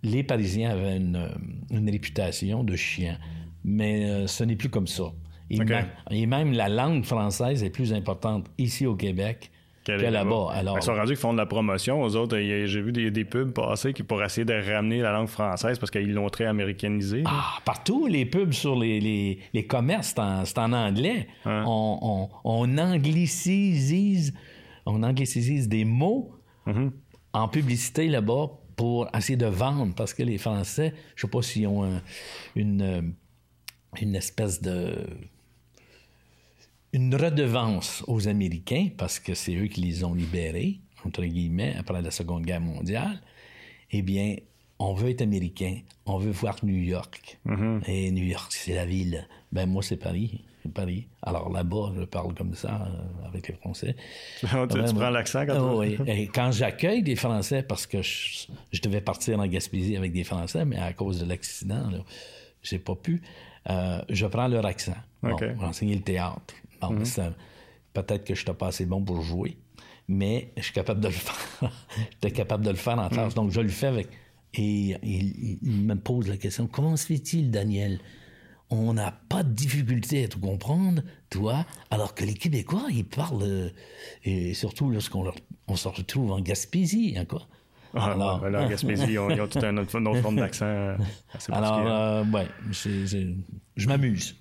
les 0.02 0.22
Parisiens 0.22 0.70
avaient 0.70 0.96
une, 0.96 1.16
euh, 1.16 1.28
une 1.70 1.88
réputation 1.90 2.64
de 2.64 2.76
chiens. 2.76 3.18
Mais 3.64 4.04
euh, 4.04 4.26
ce 4.26 4.44
n'est 4.44 4.56
plus 4.56 4.70
comme 4.70 4.86
ça. 4.86 5.04
Et, 5.50 5.58
même, 5.58 5.86
et 6.10 6.26
même 6.26 6.52
la 6.52 6.68
langue 6.68 7.04
française 7.04 7.62
est 7.64 7.70
plus 7.70 7.92
importante 7.92 8.46
ici 8.56 8.86
au 8.86 8.94
Québec 8.94 9.50
que 9.84 9.92
là-bas. 9.92 10.48
Alors, 10.52 10.78
Ils 10.78 10.82
sont 10.82 10.94
rendus 10.94 11.14
qui 11.14 11.20
font 11.20 11.32
de 11.32 11.38
la 11.38 11.46
promotion. 11.46 12.02
Aux 12.02 12.14
autres, 12.14 12.38
j'ai 12.38 12.80
vu 12.80 12.92
des, 12.92 13.10
des 13.10 13.24
pubs 13.24 13.50
passer 13.52 13.92
qui 13.92 14.02
pour 14.04 14.22
essayer 14.22 14.44
de 14.44 14.54
ramener 14.54 15.00
la 15.00 15.10
langue 15.12 15.26
française 15.28 15.78
parce 15.78 15.90
qu'ils 15.90 16.12
l'ont 16.12 16.28
très 16.28 16.44
américanisée. 16.46 17.24
Ah, 17.26 17.58
partout, 17.64 18.06
les 18.06 18.26
pubs 18.26 18.52
sur 18.52 18.78
les, 18.78 19.00
les, 19.00 19.38
les 19.52 19.66
commerces, 19.66 20.14
c'est 20.44 20.58
en, 20.58 20.72
anglais. 20.72 21.26
On, 21.44 21.98
on, 22.00 22.28
on 22.44 22.78
anglicise, 22.78 24.32
on 24.86 25.02
anglicise 25.02 25.68
des 25.68 25.84
mots 25.84 26.30
en 27.32 27.48
publicité 27.48 28.06
là-bas 28.06 28.50
pour 28.80 29.14
essayer 29.14 29.36
de 29.36 29.44
vendre 29.44 29.94
parce 29.94 30.14
que 30.14 30.22
les 30.22 30.38
Français, 30.38 30.94
je 31.14 31.20
sais 31.20 31.28
pas 31.28 31.42
s'ils 31.42 31.66
ont 31.66 31.84
un- 31.84 32.00
une, 32.56 32.80
euh, 32.80 33.02
une 34.00 34.14
espèce 34.14 34.62
de 34.62 35.06
une 36.94 37.14
redevance 37.14 38.02
aux 38.06 38.26
Américains 38.26 38.88
parce 38.96 39.18
que 39.20 39.34
c'est 39.34 39.54
eux 39.54 39.66
qui 39.66 39.82
les 39.82 40.02
ont 40.02 40.14
libérés, 40.14 40.80
entre 41.04 41.24
guillemets, 41.24 41.74
après 41.76 42.00
la 42.00 42.10
Seconde 42.10 42.44
Guerre 42.46 42.62
mondiale. 42.62 43.20
Eh 43.92 44.00
bien, 44.00 44.36
on 44.78 44.94
veut 44.94 45.10
être 45.10 45.20
américain, 45.22 45.80
on 46.06 46.16
veut 46.16 46.30
voir 46.32 46.56
New 46.64 46.74
York. 46.94 47.38
Et 47.86 48.10
New 48.10 48.24
York, 48.24 48.50
c'est 48.52 48.74
la 48.74 48.86
ville. 48.86 49.28
Ben 49.52 49.66
moi, 49.66 49.82
c'est 49.82 49.98
Paris. 49.98 50.42
Paris. 50.68 51.06
Alors 51.22 51.50
là-bas, 51.50 51.92
je 51.98 52.04
parle 52.04 52.34
comme 52.34 52.54
ça 52.54 52.86
euh, 52.86 53.28
avec 53.28 53.48
les 53.48 53.54
Français. 53.54 53.96
tu, 54.40 54.46
prends 54.46 55.10
l'accent 55.10 55.46
quand 55.46 55.54
tu 55.54 55.76
oui. 55.78 55.96
Et 56.06 56.26
quand 56.28 56.50
j'accueille 56.52 57.02
des 57.02 57.16
Français, 57.16 57.62
parce 57.62 57.86
que 57.86 58.02
je, 58.02 58.46
je 58.72 58.80
devais 58.82 59.00
partir 59.00 59.38
en 59.40 59.46
Gaspésie 59.46 59.96
avec 59.96 60.12
des 60.12 60.24
Français, 60.24 60.64
mais 60.64 60.76
à 60.78 60.92
cause 60.92 61.20
de 61.20 61.26
l'accident, 61.26 61.90
j'ai 62.62 62.78
pas 62.78 62.94
pu. 62.94 63.22
euh, 63.68 64.00
je 64.08 64.26
prends 64.26 64.48
leur 64.48 64.66
accent. 64.66 64.96
Bon, 65.22 65.36
pour 65.54 65.64
enseigner 65.64 65.94
le 65.94 66.02
théâtre. 66.02 66.54
Bon, 66.80 67.04
ça- 67.04 67.32
Peut-être 67.92 68.24
que 68.24 68.34
je 68.34 68.42
suis 68.44 68.52
pas 68.54 68.68
assez 68.68 68.86
bon 68.86 69.02
pour 69.02 69.20
jouer, 69.20 69.56
mais 70.06 70.52
je 70.56 70.62
suis 70.62 70.72
capable 70.72 71.00
de 71.00 71.08
le 71.08 71.12
faire. 71.14 71.72
J'étais 72.12 72.30
capable 72.30 72.64
de 72.64 72.70
le 72.70 72.76
faire 72.76 72.98
en 72.98 73.08
classe. 73.08 73.34
Donc, 73.34 73.50
je 73.50 73.60
le 73.60 73.68
fais 73.68 73.88
avec. 73.88 74.08
Et 74.54 74.62
il, 74.62 74.98
il- 75.02 75.58
il 75.62 75.82
me 75.82 75.94
pose 75.96 76.28
la 76.28 76.36
question 76.36 76.66
comment 76.68 76.96
se 76.96 77.06
fait-il, 77.06 77.50
Daniel? 77.50 77.98
On 78.70 78.92
n'a 78.94 79.12
pas 79.28 79.42
de 79.42 79.52
difficulté 79.52 80.24
à 80.24 80.28
te 80.28 80.36
comprendre, 80.38 81.02
toi, 81.28 81.64
alors 81.90 82.14
que 82.14 82.24
les 82.24 82.34
Québécois, 82.34 82.86
ils 82.90 83.04
parlent, 83.04 83.42
euh, 83.42 83.68
et 84.24 84.54
surtout 84.54 84.90
lorsqu'on 84.90 85.24
leur- 85.24 85.34
on 85.68 85.76
se 85.76 85.88
retrouve 85.88 86.32
en 86.32 86.40
Gaspésie, 86.40 87.14
hein, 87.16 87.24
quoi. 87.24 87.46
Ah, 87.94 88.12
Alors- 88.12 88.42
ouais, 88.42 88.50
là, 88.50 88.62
en 88.64 88.68
Gaspésie, 88.70 89.18
ont, 89.18 89.30
ils 89.30 89.40
ont 89.40 89.48
tout 89.48 89.58
un 89.64 89.76
autre, 89.78 89.96
une 89.96 90.06
autre 90.06 90.20
forme 90.20 90.36
d'accent 90.36 90.64
euh, 90.66 90.96
Alors, 91.50 91.78
euh, 91.86 92.24
ouais, 92.26 92.46
c'est- 92.72 93.06
c'est- 93.06 93.34
je 93.76 93.88
m'amuse. 93.88 94.36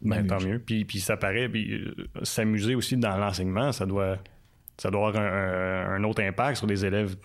Ben, 0.00 0.26
tant 0.26 0.40
mieux. 0.40 0.58
Puis, 0.58 0.84
puis 0.84 0.98
ça 0.98 1.16
paraît, 1.16 1.48
puis 1.48 1.74
euh, 1.74 1.94
s'amuser 2.24 2.74
aussi 2.74 2.96
dans 2.96 3.16
l'enseignement, 3.16 3.70
ça 3.70 3.86
doit, 3.86 4.18
ça 4.78 4.90
doit 4.90 5.08
avoir 5.08 5.22
un, 5.22 6.02
autre 6.04 6.22
impact 6.22 6.56
sur 6.58 6.66
les 6.66 6.84
élèves. 6.84 7.16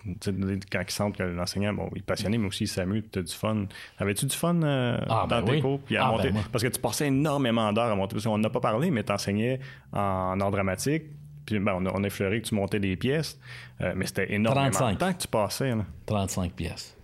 Quand 0.70 0.80
ils 0.86 0.90
sentent 0.90 1.16
que 1.16 1.22
l'enseignant, 1.22 1.72
bon, 1.72 1.88
il 1.94 1.98
est 1.98 2.02
passionné, 2.04 2.38
mais 2.38 2.46
aussi 2.46 2.64
il 2.64 2.68
s'amuse, 2.68 3.04
tu 3.12 3.18
as 3.18 3.22
du 3.22 3.32
fun. 3.34 3.66
Avais-tu 3.98 4.26
du 4.26 4.36
fun 4.36 4.62
euh, 4.62 4.98
Ah, 5.08 5.26
dans 5.28 5.40
ben 5.40 5.44
tes 5.44 5.50
oui. 5.52 5.60
cours? 5.60 5.80
Puis 5.80 5.96
à 5.96 6.06
Ah, 6.06 6.10
monter- 6.12 6.30
ben 6.30 6.40
parce 6.52 6.62
que 6.62 6.68
tu 6.68 6.80
passais 6.80 7.08
énormément 7.08 7.72
d'heures 7.72 7.90
à 7.90 7.96
monter. 7.96 8.14
Parce 8.14 8.24
qu'on 8.26 8.38
n'a 8.38 8.50
pas 8.50 8.60
parlé, 8.60 8.90
mais 8.90 9.02
tu 9.02 9.12
enseignais 9.12 9.58
en 9.92 10.38
art 10.40 10.50
dramatique. 10.50 11.04
Puis 11.46 11.58
ben, 11.58 11.72
on, 11.76 11.86
a, 11.86 11.92
on 11.94 12.04
a 12.04 12.06
effleuré 12.06 12.42
que 12.42 12.46
tu 12.48 12.54
montais 12.54 12.78
des 12.78 12.94
pièces, 12.96 13.40
euh, 13.80 13.94
mais 13.96 14.06
c'était 14.06 14.32
énormément 14.34 14.70
35. 14.70 14.92
de 14.94 14.98
temps 14.98 15.12
que 15.14 15.18
tu 15.22 15.28
passais. 15.28 15.70
là. 15.74 15.84
35 16.06 16.52
pièces. 16.52 16.96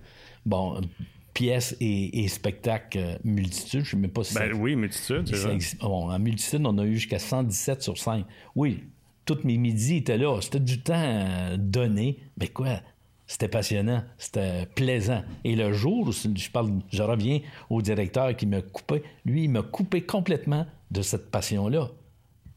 Bon, 0.45 0.79
pièces 1.33 1.75
et, 1.81 2.23
et 2.25 2.29
spectacles 2.29 2.99
euh, 2.99 3.17
multitude, 3.25 3.81
je 3.81 3.87
ne 3.87 3.91
sais 3.91 3.97
même 3.97 4.11
pas 4.11 4.23
si 4.23 4.35
Ben 4.35 4.53
ça- 4.53 4.57
oui, 4.59 4.77
multitude, 4.77 5.35
ça. 5.35 5.49
Bon, 5.81 6.11
en 6.11 6.19
multitude, 6.19 6.61
on 6.67 6.77
a 6.79 6.85
eu 6.85 6.95
jusqu'à 6.95 7.19
117 7.19 7.83
sur 7.83 7.97
5. 7.99 8.27
Oui, 8.55 8.85
toutes 9.25 9.45
mes 9.45 9.57
midis 9.57 9.97
étaient 9.97 10.19
là. 10.19 10.41
C'était 10.41 10.61
du 10.61 10.81
temps 10.81 10.95
euh, 10.97 11.57
donné. 11.59 12.19
Mais 12.39 12.49
quoi, 12.49 12.81
C'était 13.27 13.49
passionnant, 13.49 14.03
c'était 14.19 14.67
plaisant. 14.75 15.23
Et 15.45 15.57
le 15.57 15.73
jour 15.73 16.09
où 16.09 16.13
je, 16.13 16.51
parle, 16.51 16.71
je 16.93 17.03
reviens 17.03 17.41
au 17.71 17.83
directeur 17.83 18.35
qui 18.37 18.47
me 18.47 18.61
coupait, 18.61 19.03
lui, 19.25 19.45
il 19.45 19.51
m'a 19.51 19.63
coupé 19.63 20.03
complètement 20.03 20.67
de 20.91 21.03
cette 21.03 21.31
passion-là. 21.31 21.89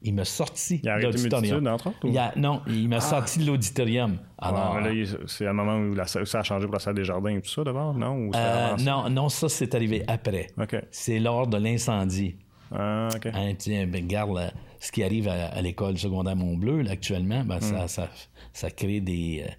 Il 0.03 0.13
m'a 0.13 0.25
sorti 0.25 0.79
de 0.79 0.89
l'auditorium. 1.01 1.65
autres? 1.67 1.91
non, 2.35 2.61
il 2.67 2.87
m'a 2.87 2.97
ah. 2.97 3.01
sorti 3.01 3.39
de 3.39 3.47
l'auditorium. 3.47 4.17
Alors, 4.37 4.77
c'est 5.25 5.47
un 5.47 5.53
moment 5.53 5.77
où 5.77 5.95
ça 6.05 6.39
a 6.39 6.43
changé 6.43 6.65
pour 6.65 6.73
la 6.75 6.79
salle 6.79 6.95
des 6.95 7.03
jardins 7.03 7.35
et 7.35 7.41
tout 7.41 7.49
ça 7.49 7.63
d'abord, 7.63 7.95
non? 7.95 8.29
Euh, 8.35 8.75
non, 8.77 9.09
non, 9.09 9.27
ça, 9.29 9.49
c'est 9.49 9.73
arrivé 9.73 10.03
après. 10.07 10.47
C'est 10.91 11.19
lors 11.19 11.47
de 11.47 11.57
l'incendie. 11.57 12.35
Ah, 12.71 13.09
OK. 13.15 13.27
Hein, 13.33 13.53
ben, 13.65 14.03
regarde, 14.03 14.51
ce 14.79 14.91
qui 14.91 15.03
arrive 15.03 15.27
à, 15.27 15.61
l'école 15.61 15.97
secondaire 15.97 16.35
Montbleu, 16.35 16.81
là, 16.81 16.91
actuellement, 16.91 17.43
ben, 17.43 17.59
ça, 17.59 17.85
hmm. 17.85 17.87
ça, 17.87 18.09
ça, 18.53 18.71
crée 18.71 19.01
des, 19.01 19.43
euh, 19.45 19.51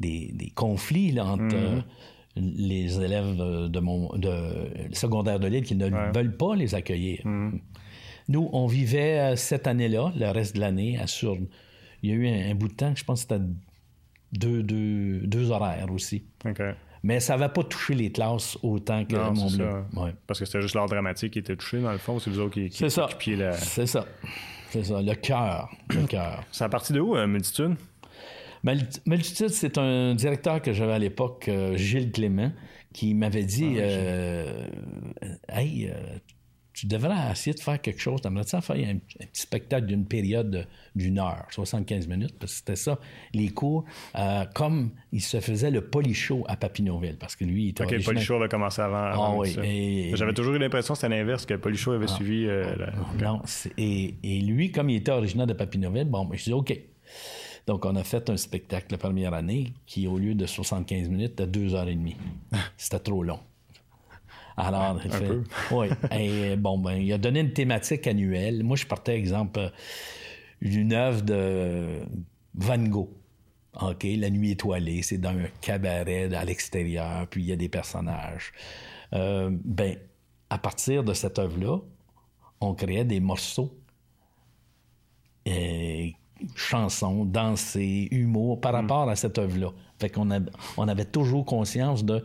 des, 0.00 0.30
des 0.32 0.50
conflits 0.50 1.12
là, 1.12 1.26
entre... 1.26 1.44
Hmm. 1.44 1.78
Euh, 1.78 1.80
les 2.36 3.00
élèves 3.00 3.36
de 3.36 3.80
mon 3.80 4.14
de 4.14 4.34
secondaire 4.92 5.40
de 5.40 5.46
l'île 5.46 5.64
qui 5.64 5.74
ne 5.74 5.88
veulent 6.14 6.36
pas 6.36 6.54
les 6.54 6.74
accueillir. 6.74 7.22
Hmm. 7.24 7.58
Nous, 8.28 8.48
on 8.52 8.66
vivait 8.66 9.18
euh, 9.18 9.36
cette 9.36 9.66
année-là, 9.66 10.12
le 10.16 10.30
reste 10.30 10.56
de 10.56 10.60
l'année, 10.60 10.98
à 10.98 11.06
sur. 11.06 11.36
Il 12.02 12.10
y 12.10 12.12
a 12.12 12.16
eu 12.16 12.28
un, 12.28 12.54
bout 12.54 12.68
de 12.68 12.74
temps, 12.74 12.92
je 12.94 13.04
pense 13.04 13.24
que 13.24 13.34
c'était 13.34 13.44
deux, 14.32 14.62
deux, 14.62 15.20
deux, 15.26 15.50
horaires 15.50 15.90
aussi. 15.90 16.24
Mais 17.02 17.20
ça 17.20 17.36
n'avait 17.36 17.52
pas 17.52 17.64
touché 17.64 17.94
les 17.94 18.12
classes 18.12 18.58
autant 18.62 19.04
que 19.04 19.16
non, 19.16 19.32
mon 19.32 19.50
bleu. 19.50 20.12
Parce 20.26 20.38
que 20.38 20.44
c'était 20.44 20.60
juste 20.60 20.74
l'art 20.74 20.86
dramatique 20.86 21.32
qui 21.32 21.38
était 21.38 21.56
touché, 21.56 21.80
dans 21.80 21.92
le 21.92 21.98
fond, 21.98 22.18
c'est 22.18 22.30
vous 22.30 22.40
autres 22.40 22.54
qui, 22.54 22.68
qui, 22.68 23.36
la... 23.36 23.52
C'est 23.52 23.86
ça. 23.86 24.04
C'est 24.76 24.92
ça, 24.92 25.00
le 25.00 25.14
cœur. 25.14 25.70
Le 25.88 26.06
cœur. 26.08 26.44
C'est 26.52 26.64
à 26.64 26.68
partir 26.68 26.94
de 26.96 27.00
où, 27.00 27.16
euh, 27.16 27.26
Multitude? 27.26 27.76
Multitude, 29.06 29.48
c'est 29.48 29.78
un 29.78 30.14
directeur 30.14 30.60
que 30.60 30.72
j'avais 30.72 30.92
à 30.92 30.98
l'époque, 30.98 31.48
euh, 31.48 31.76
Gilles 31.76 32.12
Clément, 32.12 32.52
qui 32.92 33.14
m'avait 33.14 33.44
dit 33.44 33.78
ah, 33.80 35.60
Hey, 35.60 35.90
tu 36.76 36.86
devrais 36.86 37.32
essayer 37.32 37.54
de 37.54 37.60
faire 37.60 37.80
quelque 37.80 38.00
chose. 38.00 38.20
Tu 38.20 38.28
aimerais 38.28 38.44
faire 38.44 38.60
un, 38.70 38.98
petit 38.98 39.28
spectacle 39.32 39.86
d'une 39.86 40.04
période 40.04 40.66
d'une 40.94 41.18
heure, 41.18 41.46
75 41.50 42.06
minutes, 42.06 42.34
parce 42.38 42.52
que 42.52 42.58
c'était 42.58 42.76
ça, 42.76 42.98
les 43.32 43.48
cours, 43.48 43.86
euh, 44.14 44.44
comme 44.54 44.90
il 45.10 45.22
se 45.22 45.40
faisait 45.40 45.70
le 45.70 45.80
polichot 45.80 46.44
à 46.48 46.56
Papineauville, 46.56 47.16
parce 47.16 47.34
que 47.34 47.46
lui, 47.46 47.64
il 47.64 47.68
était 47.70 47.84
OK, 47.84 47.92
le 47.92 48.02
polichot 48.02 48.36
avait 48.36 48.50
commencé 48.50 48.82
avant. 48.82 48.98
ah, 48.98 49.34
oui, 49.36 50.12
J'avais 50.14 50.34
toujours 50.34 50.54
eu 50.54 50.58
l'impression 50.58 50.92
que 50.92 51.00
c'était 51.00 51.16
l'inverse, 51.16 51.46
que 51.46 51.54
le 51.54 51.60
polichot 51.60 51.92
avait 51.92 52.10
ah. 52.10 52.14
suivi... 52.14 52.46
Euh, 52.46 52.76
non, 53.22 53.40
et, 53.78 54.14
et, 54.22 54.40
lui, 54.42 54.70
comme 54.70 54.90
il 54.90 54.96
était 54.96 55.12
originaire 55.12 55.46
de 55.46 55.54
Papineauville, 55.54 56.04
bon, 56.04 56.26
ben, 56.26 56.36
je 56.36 56.44
dis 56.44 56.52
OK. 56.52 56.78
Donc, 57.66 57.86
on 57.86 57.96
a 57.96 58.04
fait 58.04 58.28
un 58.28 58.36
spectacle 58.36 58.88
la 58.90 58.98
première 58.98 59.32
année 59.32 59.72
qui, 59.86 60.06
au 60.06 60.18
lieu 60.18 60.34
de 60.34 60.44
75 60.44 61.08
minutes, 61.08 61.32
était 61.32 61.46
deux 61.46 61.74
heures 61.74 61.88
et 61.88 61.94
demie. 61.94 62.16
C'était 62.76 62.98
trop 62.98 63.22
long. 63.22 63.40
Alors, 64.56 64.98
il 65.04 65.10
fait. 65.10 65.30
Oui. 65.70 65.88
Et 66.12 66.56
bon, 66.56 66.78
ben, 66.78 66.94
il 66.94 67.12
a 67.12 67.18
donné 67.18 67.40
une 67.40 67.52
thématique 67.52 68.06
annuelle. 68.06 68.62
Moi, 68.64 68.76
je 68.76 68.86
partais, 68.86 69.16
exemple, 69.16 69.70
d'une 70.62 70.92
œuvre 70.92 71.22
de 71.22 72.00
Van 72.54 72.78
Gogh. 72.78 73.10
OK, 73.82 74.04
La 74.04 74.30
nuit 74.30 74.52
étoilée, 74.52 75.02
c'est 75.02 75.18
dans 75.18 75.36
un 75.36 75.48
cabaret 75.60 76.34
à 76.34 76.44
l'extérieur, 76.44 77.26
puis 77.28 77.42
il 77.42 77.46
y 77.48 77.52
a 77.52 77.56
des 77.56 77.68
personnages. 77.68 78.52
Euh, 79.12 79.50
ben, 79.52 79.96
à 80.48 80.58
partir 80.58 81.04
de 81.04 81.12
cette 81.12 81.38
œuvre-là, 81.38 81.78
on 82.60 82.74
créait 82.74 83.04
des 83.04 83.20
morceaux, 83.20 83.76
et 85.44 86.16
chansons, 86.54 87.24
dansées, 87.24 88.08
humour 88.10 88.60
par 88.60 88.72
hmm. 88.72 88.76
rapport 88.76 89.08
à 89.08 89.16
cette 89.16 89.38
œuvre-là. 89.38 89.70
Fait 89.98 90.10
qu'on 90.10 90.28
on 90.76 90.88
avait 90.88 91.04
toujours 91.04 91.44
conscience 91.44 92.04
de 92.04 92.24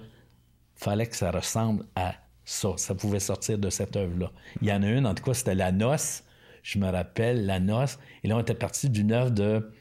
fallait 0.75 1.05
que 1.05 1.15
ça 1.15 1.31
ressemble 1.31 1.85
à 1.95 2.15
ça. 2.51 2.69
Ça 2.77 2.95
pouvait 2.95 3.19
sortir 3.19 3.57
de 3.57 3.69
cette 3.69 3.95
œuvre-là. 3.95 4.31
Il 4.61 4.67
y 4.67 4.73
en 4.73 4.83
a 4.83 4.87
une, 4.87 5.07
en 5.07 5.13
tout 5.13 5.23
cas, 5.23 5.33
c'était 5.33 5.55
La 5.55 5.71
Noce. 5.71 6.23
Je 6.63 6.77
me 6.77 6.89
rappelle, 6.89 7.45
La 7.45 7.59
Noce. 7.59 7.97
Et 8.23 8.27
là, 8.27 8.37
on 8.37 8.41
était 8.41 8.53
parti 8.53 8.89
d'une 8.89 9.11
œuvre 9.11 9.31
de 9.31 9.71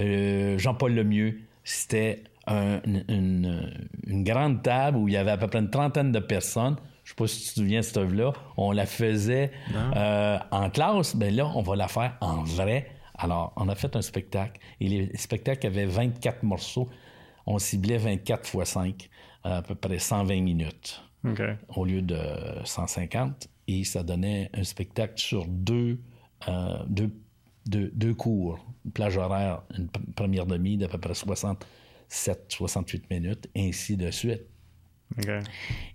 euh, 0.00 0.58
Jean-Paul 0.58 0.94
Lemieux. 0.94 1.40
C'était 1.64 2.24
une, 2.48 4.24
grande 4.24 4.62
table 4.62 4.98
où 4.98 5.08
il 5.08 5.14
y 5.14 5.16
avait 5.16 5.30
à 5.30 5.36
peu 5.36 5.46
près 5.46 5.60
une 5.60 5.70
trentaine 5.70 6.12
de 6.12 6.18
personnes. 6.18 6.76
Je 7.04 7.12
ne 7.12 7.14
sais 7.14 7.14
pas 7.16 7.26
si 7.26 7.40
tu 7.40 7.48
te 7.48 7.54
souviens 7.60 7.80
de 7.80 7.84
cette 7.84 7.96
œuvre-là. 7.96 8.32
On 8.56 8.72
la 8.72 8.86
faisait 8.86 9.50
euh, 9.96 10.38
en 10.50 10.70
classe. 10.70 11.14
mais 11.14 11.28
ben 11.28 11.36
là, 11.36 11.52
on 11.54 11.62
va 11.62 11.76
la 11.76 11.88
faire 11.88 12.16
en 12.20 12.42
vrai. 12.42 12.90
Alors, 13.14 13.52
on 13.56 13.68
a 13.68 13.74
fait 13.74 13.96
un 13.96 14.02
spectacle. 14.02 14.60
Et 14.80 14.88
les 14.88 15.16
spectacles 15.16 15.66
avaient 15.66 15.86
24 15.86 16.42
morceaux. 16.42 16.88
On 17.46 17.58
ciblait 17.58 17.98
24 17.98 18.46
fois 18.48 18.64
5 18.64 19.08
à 19.44 19.62
peu 19.62 19.74
près 19.74 19.98
120 19.98 20.40
minutes 20.42 21.02
au 21.68 21.84
lieu 21.84 22.02
de 22.02 22.18
150. 22.64 23.48
Et 23.68 23.84
ça 23.84 24.02
donnait 24.02 24.50
un 24.54 24.64
spectacle 24.64 25.14
sur 25.16 25.46
deux, 25.46 25.98
euh, 26.48 26.82
deux, 26.88 27.10
deux, 27.66 28.14
cours, 28.14 28.58
une 28.84 28.90
plage 28.90 29.16
horaire, 29.16 29.62
une 29.78 29.88
première 29.88 30.46
demi 30.46 30.76
d'à 30.76 30.88
peu 30.88 30.98
près 30.98 31.12
67-68 31.12 33.02
minutes, 33.10 33.48
ainsi 33.56 33.96
de 33.96 34.10
suite. 34.10 34.42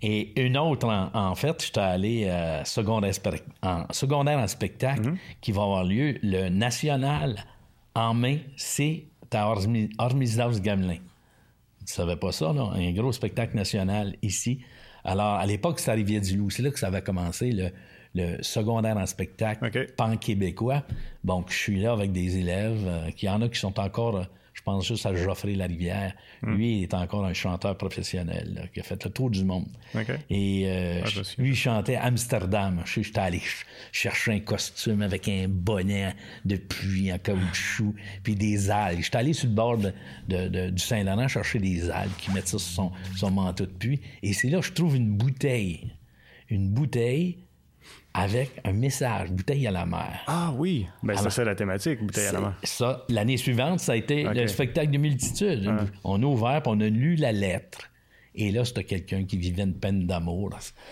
Et 0.02 0.40
une 0.42 0.58
autre, 0.58 0.88
en, 0.88 1.36
fait, 1.36 1.66
j'étais 1.66 1.80
allé 1.80 2.26
euh, 2.26 2.64
secondaire, 2.64 3.14
en, 3.64 3.86
secondaire 3.92 4.38
en 4.38 4.48
spectacle 4.48 5.10
mm-hmm. 5.10 5.18
qui 5.42 5.52
va 5.52 5.64
avoir 5.64 5.84
lieu 5.84 6.20
le 6.22 6.50
national 6.50 7.44
en 7.96 8.14
mai, 8.14 8.46
c'est 8.58 9.06
à 9.34 9.52
Ormisdaus-Gamelin. 9.98 11.00
Tu 11.86 11.94
savais 11.94 12.16
pas 12.16 12.32
ça, 12.32 12.54
là? 12.54 12.70
Un 12.74 12.92
gros 12.92 13.12
spectacle 13.12 13.56
national 13.56 14.16
ici. 14.22 14.60
Alors, 15.08 15.36
à 15.36 15.46
l'époque, 15.46 15.80
c'était 15.80 15.94
Rivière-du-Loup. 15.94 16.50
C'est 16.50 16.62
là 16.62 16.70
que 16.70 16.78
ça 16.78 16.88
avait 16.88 17.02
commencé, 17.02 17.52
le, 18.14 18.44
secondaire 18.44 18.98
en 18.98 19.06
spectacle 19.06 19.88
pan-québécois. 19.96 20.84
Donc, 21.24 21.50
je 21.50 21.56
suis 21.56 21.80
là 21.80 21.94
avec 21.94 22.12
des 22.12 22.38
élèves, 22.38 22.84
euh, 22.86 23.12
qui 23.12 23.30
en 23.30 23.42
a 23.42 23.48
qui 23.48 23.58
sont 23.60 23.80
encore 23.80 24.18
euh, 24.18 24.24
pense 24.68 24.86
juste 24.86 25.06
à 25.06 25.16
Geoffrey 25.16 25.56
Larivière. 25.56 26.14
Hmm. 26.42 26.56
Lui, 26.56 26.80
il 26.80 26.84
est 26.84 26.94
encore 26.94 27.24
un 27.24 27.34
chanteur 27.34 27.78
professionnel 27.78 28.70
qui 28.74 28.82
a 28.82 28.84
fait 28.84 29.02
le 29.02 29.10
tour 29.10 29.30
du 29.30 29.46
monde. 29.46 29.70
Et 30.30 30.66
euh, 30.66 31.02
ah, 31.06 31.22
lui, 31.38 31.52
il 31.52 31.56
chantait 31.56 31.96
Amsterdam. 31.96 32.82
Je 32.84 33.00
suis 33.00 33.12
allé 33.16 33.42
chercher 33.94 34.34
un 34.34 34.40
costume 34.42 35.04
avec 35.04 35.30
un 35.30 35.46
bonnet 35.48 36.14
de 36.44 36.58
pluie 36.58 37.14
en 37.14 37.18
caoutchouc, 37.18 37.96
puis 38.24 38.36
des 38.36 38.70
algues. 38.70 39.04
J'étais 39.04 39.18
allé 39.18 39.32
sur 39.32 39.48
le 39.48 39.56
bord 39.56 39.78
de, 39.78 40.70
du 40.70 40.84
Saint-Laurent 40.84 41.30
chercher 41.30 41.60
des 41.60 41.90
algues 41.90 42.18
qui 42.18 42.32
mettent 42.32 42.50
ça 42.50 42.60
sur 42.60 42.70
son, 42.70 42.92
son 43.16 43.32
manteau 43.32 43.66
de 43.66 43.72
pluie. 43.72 44.02
Et 44.22 44.34
c'est 44.34 44.50
là 44.50 44.60
que 44.60 44.66
je 44.66 44.74
trouve 44.74 44.98
une 44.98 45.16
bouteille. 45.16 45.94
Une 46.50 46.72
bouteille 46.72 47.47
avec 48.18 48.60
un 48.64 48.74
message, 48.74 49.32
bouteille 49.32 49.68
à 49.68 49.72
la 49.72 49.86
mer. 49.86 50.24
Ah 50.26 50.52
oui, 50.56 50.88
ben, 51.04 51.16
c'est 51.16 51.30
ça 51.30 51.44
la 51.44 51.54
thématique, 51.54 52.02
bouteille 52.04 52.26
à 52.26 52.32
la 52.32 52.40
mer. 52.40 52.54
Ça, 52.64 53.06
l'année 53.10 53.38
suivante, 53.38 53.80
ça 53.80 53.92
a 53.92 53.96
été 53.96 54.24
le 54.24 54.48
spectacle 54.48 54.90
de 54.90 54.98
multitude. 54.98 55.72
On 56.04 56.22
a 56.24 56.26
ouvert, 56.26 56.64
puis 56.64 56.74
on 56.76 56.82
a 56.82 56.90
lu 56.90 57.16
la 57.16 57.32
lettre. 57.32 57.92
Et 58.34 58.52
là, 58.52 58.66
c'était 58.66 58.84
quelqu'un 58.84 59.24
qui 59.26 59.38
vivait 59.38 59.64
une 59.64 59.74
peine 59.74 60.06
d'amour. 60.06 60.52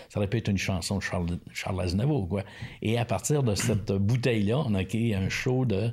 Ça 0.10 0.18
aurait 0.18 0.28
pu 0.28 0.38
être 0.38 0.50
une 0.50 0.58
chanson 0.58 0.98
de 0.98 1.04
Charles, 1.04 1.40
Charles 1.52 1.82
Aznavour, 1.82 2.28
quoi. 2.28 2.44
Et 2.82 2.98
à 2.98 3.06
partir 3.06 3.44
de 3.44 3.54
cette 3.56 3.92
bouteille-là, 3.92 4.64
on 4.66 4.74
a 4.74 4.84
créé 4.84 5.16
un 5.16 5.30
show 5.30 5.66
de 5.66 5.92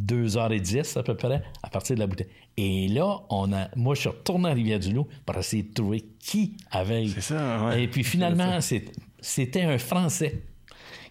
2h10 0.08 0.98
à 0.98 1.04
peu 1.04 1.16
près 1.16 1.42
à 1.64 1.70
partir 1.70 1.96
de 1.96 2.00
la 2.00 2.08
bouteille. 2.08 2.28
Et 2.56 2.88
là, 2.88 3.20
on 3.30 3.52
a, 3.54 3.68
moi, 3.76 3.94
je 3.96 4.02
suis 4.02 4.10
retourné 4.10 4.50
à 4.50 4.54
Rivière-du-Loup 4.54 5.08
pour 5.26 5.38
essayer 5.38 5.64
de 5.64 5.74
trouver 5.74 6.06
qui 6.20 6.56
avait. 6.72 7.08
C'est 7.08 7.22
ça, 7.22 7.66
ouais. 7.66 7.84
Et 7.84 7.88
puis 7.88 8.04
finalement, 8.04 8.60
c'était 9.20 9.62
un 9.62 9.78
Français. 9.78 10.42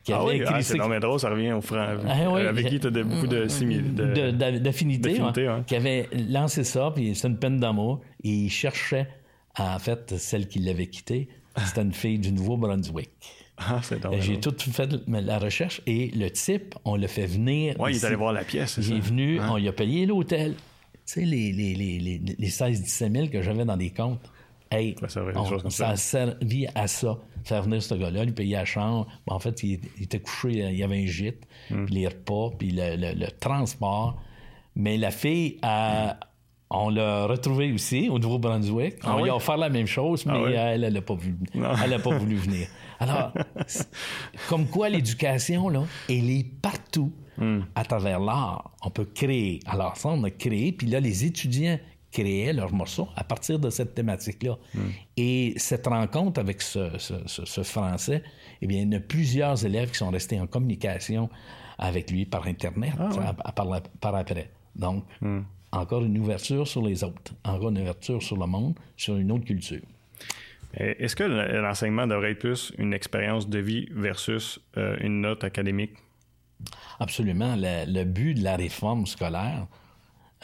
Qui 0.03 0.13
ah 0.13 0.21
avait 0.21 0.27
oui, 0.27 0.37
écrit 0.37 0.55
ah, 0.55 0.63
c'est 0.63 1.01
drôle, 1.01 1.19
ça 1.19 1.31
revient 1.31 1.51
au 1.51 1.61
franc. 1.61 1.85
Ah, 2.07 2.31
oui, 2.31 2.43
avec 2.43 2.69
qui 2.69 2.79
tu 2.79 2.87
as 2.87 2.91
beaucoup 2.91 3.27
de 3.27 4.59
D'affinité. 4.59 5.21
Qui 5.67 5.75
avait 5.75 6.09
lancé 6.29 6.63
ça, 6.63 6.93
puis 6.95 7.13
c'est 7.17 7.27
une 7.27 7.39
peine 7.39 7.59
d'amour. 7.59 8.01
Et 8.23 8.31
il 8.31 8.51
cherchait, 8.51 9.09
en 9.59 9.79
fait, 9.81 10.17
celle 10.17 10.47
qui 10.47 10.61
l'avait 10.61 10.87
quitté. 10.87 11.29
C'était 11.65 11.83
une 11.83 11.93
fille 11.93 12.21
du 12.21 12.33
Nouveau-Brunswick. 12.33 13.11
Ah, 13.59 13.81
J'ai 14.21 14.39
tout 14.39 14.55
fait 14.59 14.89
la 15.09 15.39
recherche 15.39 15.81
et 15.87 16.11
le 16.15 16.31
type, 16.31 16.75
on 16.85 16.97
le 16.97 17.07
fait 17.07 17.27
venir. 17.27 17.75
Oui, 17.79 17.93
il 17.93 17.97
est 17.97 18.05
allé 18.05 18.17
voir 18.17 18.33
la 18.33 18.45
pièce. 18.45 18.79
Il 18.79 18.97
est 18.97 19.01
venu, 19.01 19.39
ah. 19.41 19.53
on 19.53 19.57
lui 19.57 19.69
a 19.69 19.73
payé 19.73 20.05
l'hôtel. 20.05 20.55
Tu 20.55 21.01
sais, 21.05 21.21
les, 21.23 21.53
les, 21.53 21.75
les, 21.75 21.99
les 21.99 22.49
16-17 22.49 23.13
000 23.13 23.29
que 23.29 23.41
j'avais 23.41 23.65
dans 23.65 23.77
des 23.77 23.91
comptes. 23.91 24.21
Hey, 24.71 24.97
ça, 25.69 25.89
a 25.91 25.97
servi 25.97 26.67
à 26.75 26.89
ça, 26.89 27.19
faire 27.45 27.63
venir 27.63 27.81
ce 27.81 27.95
gars-là, 27.95 28.25
lui 28.25 28.33
payer 28.33 28.57
la 28.57 28.65
chambre. 28.65 29.07
en 29.29 29.39
fait, 29.39 29.63
il, 29.63 29.79
était 30.01 30.19
couché, 30.19 30.51
il 30.51 30.77
y 30.77 30.83
avait 30.83 31.03
un 31.03 31.07
gîte, 31.07 31.47
hmm. 31.71 31.85
puis 31.85 31.95
les 31.95 32.09
repas, 32.09 32.51
puis 32.59 32.73
le, 32.75 33.27
transport. 33.39 34.21
Mais 34.75 34.99
la 34.99 35.13
fille 35.13 35.59
a, 35.63 36.19
on 36.71 36.91
l'a 36.91 37.27
retrouvé 37.27 37.73
aussi 37.73 38.09
au 38.09 38.19
Nouveau-Brunswick. 38.19 38.97
Ah 39.03 39.17
on 39.17 39.23
lui 39.23 39.31
a 39.31 39.37
offert 39.37 39.57
la 39.57 39.69
même 39.69 39.87
chose, 39.87 40.25
ah 40.29 40.33
mais 40.35 40.53
elle, 40.53 40.85
elle 40.85 40.93
n'a 40.95 41.01
pas, 41.03 41.15
pas 41.15 42.17
voulu 42.19 42.37
venir. 42.37 42.67
Alors, 42.99 43.33
comme 44.49 44.67
quoi 44.67 44.89
l'éducation, 44.89 45.69
là, 45.69 45.83
elle 46.09 46.31
est 46.31 46.45
partout. 46.61 47.13
À 47.75 47.85
travers 47.85 48.19
l'art, 48.19 48.71
on 48.83 48.89
peut 48.91 49.05
créer. 49.05 49.61
Alors 49.67 49.97
ça, 49.99 50.09
on 50.09 50.25
a 50.25 50.31
créé, 50.31 50.73
puis 50.73 50.87
là, 50.87 51.01
les 51.01 51.27
étudiants 51.27 51.79
créaient 52.11 52.55
leurs 52.55 52.73
morceaux 52.73 53.09
à 53.15 53.25
partir 53.25 53.59
de 53.59 53.69
cette 53.69 53.95
thématique-là. 53.95 54.57
Et 55.19 55.53
cette 55.59 55.87
rencontre 55.87 56.41
avec 56.41 56.63
ce, 56.63 56.97
ce- 56.99 57.27
ce- 57.27 57.45
ce 57.45 57.63
Français, 57.63 58.23
eh 58.63 58.67
bien, 58.67 58.81
il 58.81 58.91
y 58.93 58.97
a 58.97 59.01
plusieurs 59.01 59.67
élèves 59.67 59.91
qui 59.91 59.99
sont 59.99 60.09
restés 60.11 60.41
en 60.41 60.47
communication 60.47 61.29
avec 61.79 62.11
lui 62.11 62.25
par 62.25 62.47
Internet 62.47 62.95
à- 63.21 63.35
à- 63.45 63.53
par, 63.53 63.67
la- 63.67 63.83
par 64.01 64.15
après. 64.15 64.51
Donc, 64.75 65.05
encore 65.73 66.03
une 66.05 66.19
ouverture 66.19 66.67
sur 66.67 66.83
les 66.83 67.05
autres, 67.05 67.35
encore 67.45 67.71
une 67.71 67.79
ouverture 67.79 68.23
sur 68.23 68.37
le 68.37 68.47
monde, 68.47 68.75
sur 68.97 69.17
une 69.17 69.33
autre 69.33 69.45
culture. 69.45 69.83
Est-ce 70.75 71.17
que 71.17 71.25
l'enseignement 71.25 72.07
devrait 72.07 72.33
être 72.33 72.39
plus 72.39 72.73
une 72.77 72.93
expérience 72.93 73.49
de 73.49 73.59
vie 73.59 73.89
versus 73.93 74.61
euh, 74.77 74.97
une 75.01 75.23
note 75.23 75.43
académique? 75.43 75.93
Absolument. 77.01 77.57
Le, 77.57 77.91
le 77.91 78.05
but 78.05 78.35
de 78.35 78.43
la 78.43 78.57
réforme 78.57 79.07
scolaire, 79.07 79.67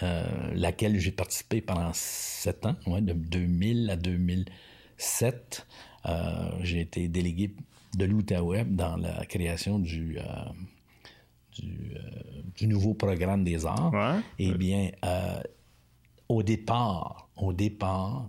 euh, 0.02 0.24
laquelle 0.54 0.98
j'ai 0.98 1.12
participé 1.12 1.60
pendant 1.60 1.92
sept 1.92 2.66
ans, 2.66 2.76
ouais, 2.86 3.02
de 3.02 3.12
2000 3.12 3.90
à 3.90 3.96
2007, 3.96 5.66
euh, 6.06 6.50
j'ai 6.62 6.80
été 6.80 7.08
délégué 7.08 7.54
de 7.96 8.04
l'Outaouais 8.06 8.64
dans 8.64 8.96
la 8.96 9.24
création 9.26 9.78
du, 9.78 10.18
du, 11.58 11.92
euh, 11.94 12.00
du 12.56 12.66
nouveau 12.66 12.94
programme 12.94 13.44
des 13.44 13.64
arts. 13.66 13.92
Ouais. 13.92 14.20
Eh 14.38 14.52
bien, 14.52 14.90
euh, 15.04 15.40
au 16.28 16.42
départ, 16.42 17.28
au 17.36 17.52
départ, 17.52 18.28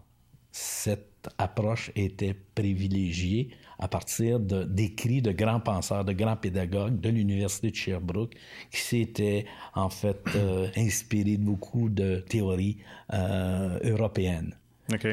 cette 0.51 1.29
approche 1.37 1.91
était 1.95 2.33
privilégiée 2.33 3.49
à 3.79 3.87
partir 3.87 4.39
de- 4.39 4.63
d'écrits 4.65 5.21
de, 5.21 5.31
grands 5.31 5.59
penseurs, 5.59 6.05
de 6.05 6.13
grands 6.13 6.35
pédagogues 6.35 6.99
de 6.99 7.09
l'Université 7.09 7.71
de 7.71 7.75
Sherbrooke 7.75 8.35
qui 8.71 8.79
s'étaient 8.81 9.45
en 9.73 9.89
fait 9.89 10.21
euh, 10.35 10.67
inspirés 10.77 11.37
de 11.37 11.43
beaucoup 11.43 11.89
de 11.89 12.23
théories 12.27 12.77
euh, 13.13 13.79
européennes. 13.83 14.55
OK. 14.91 15.07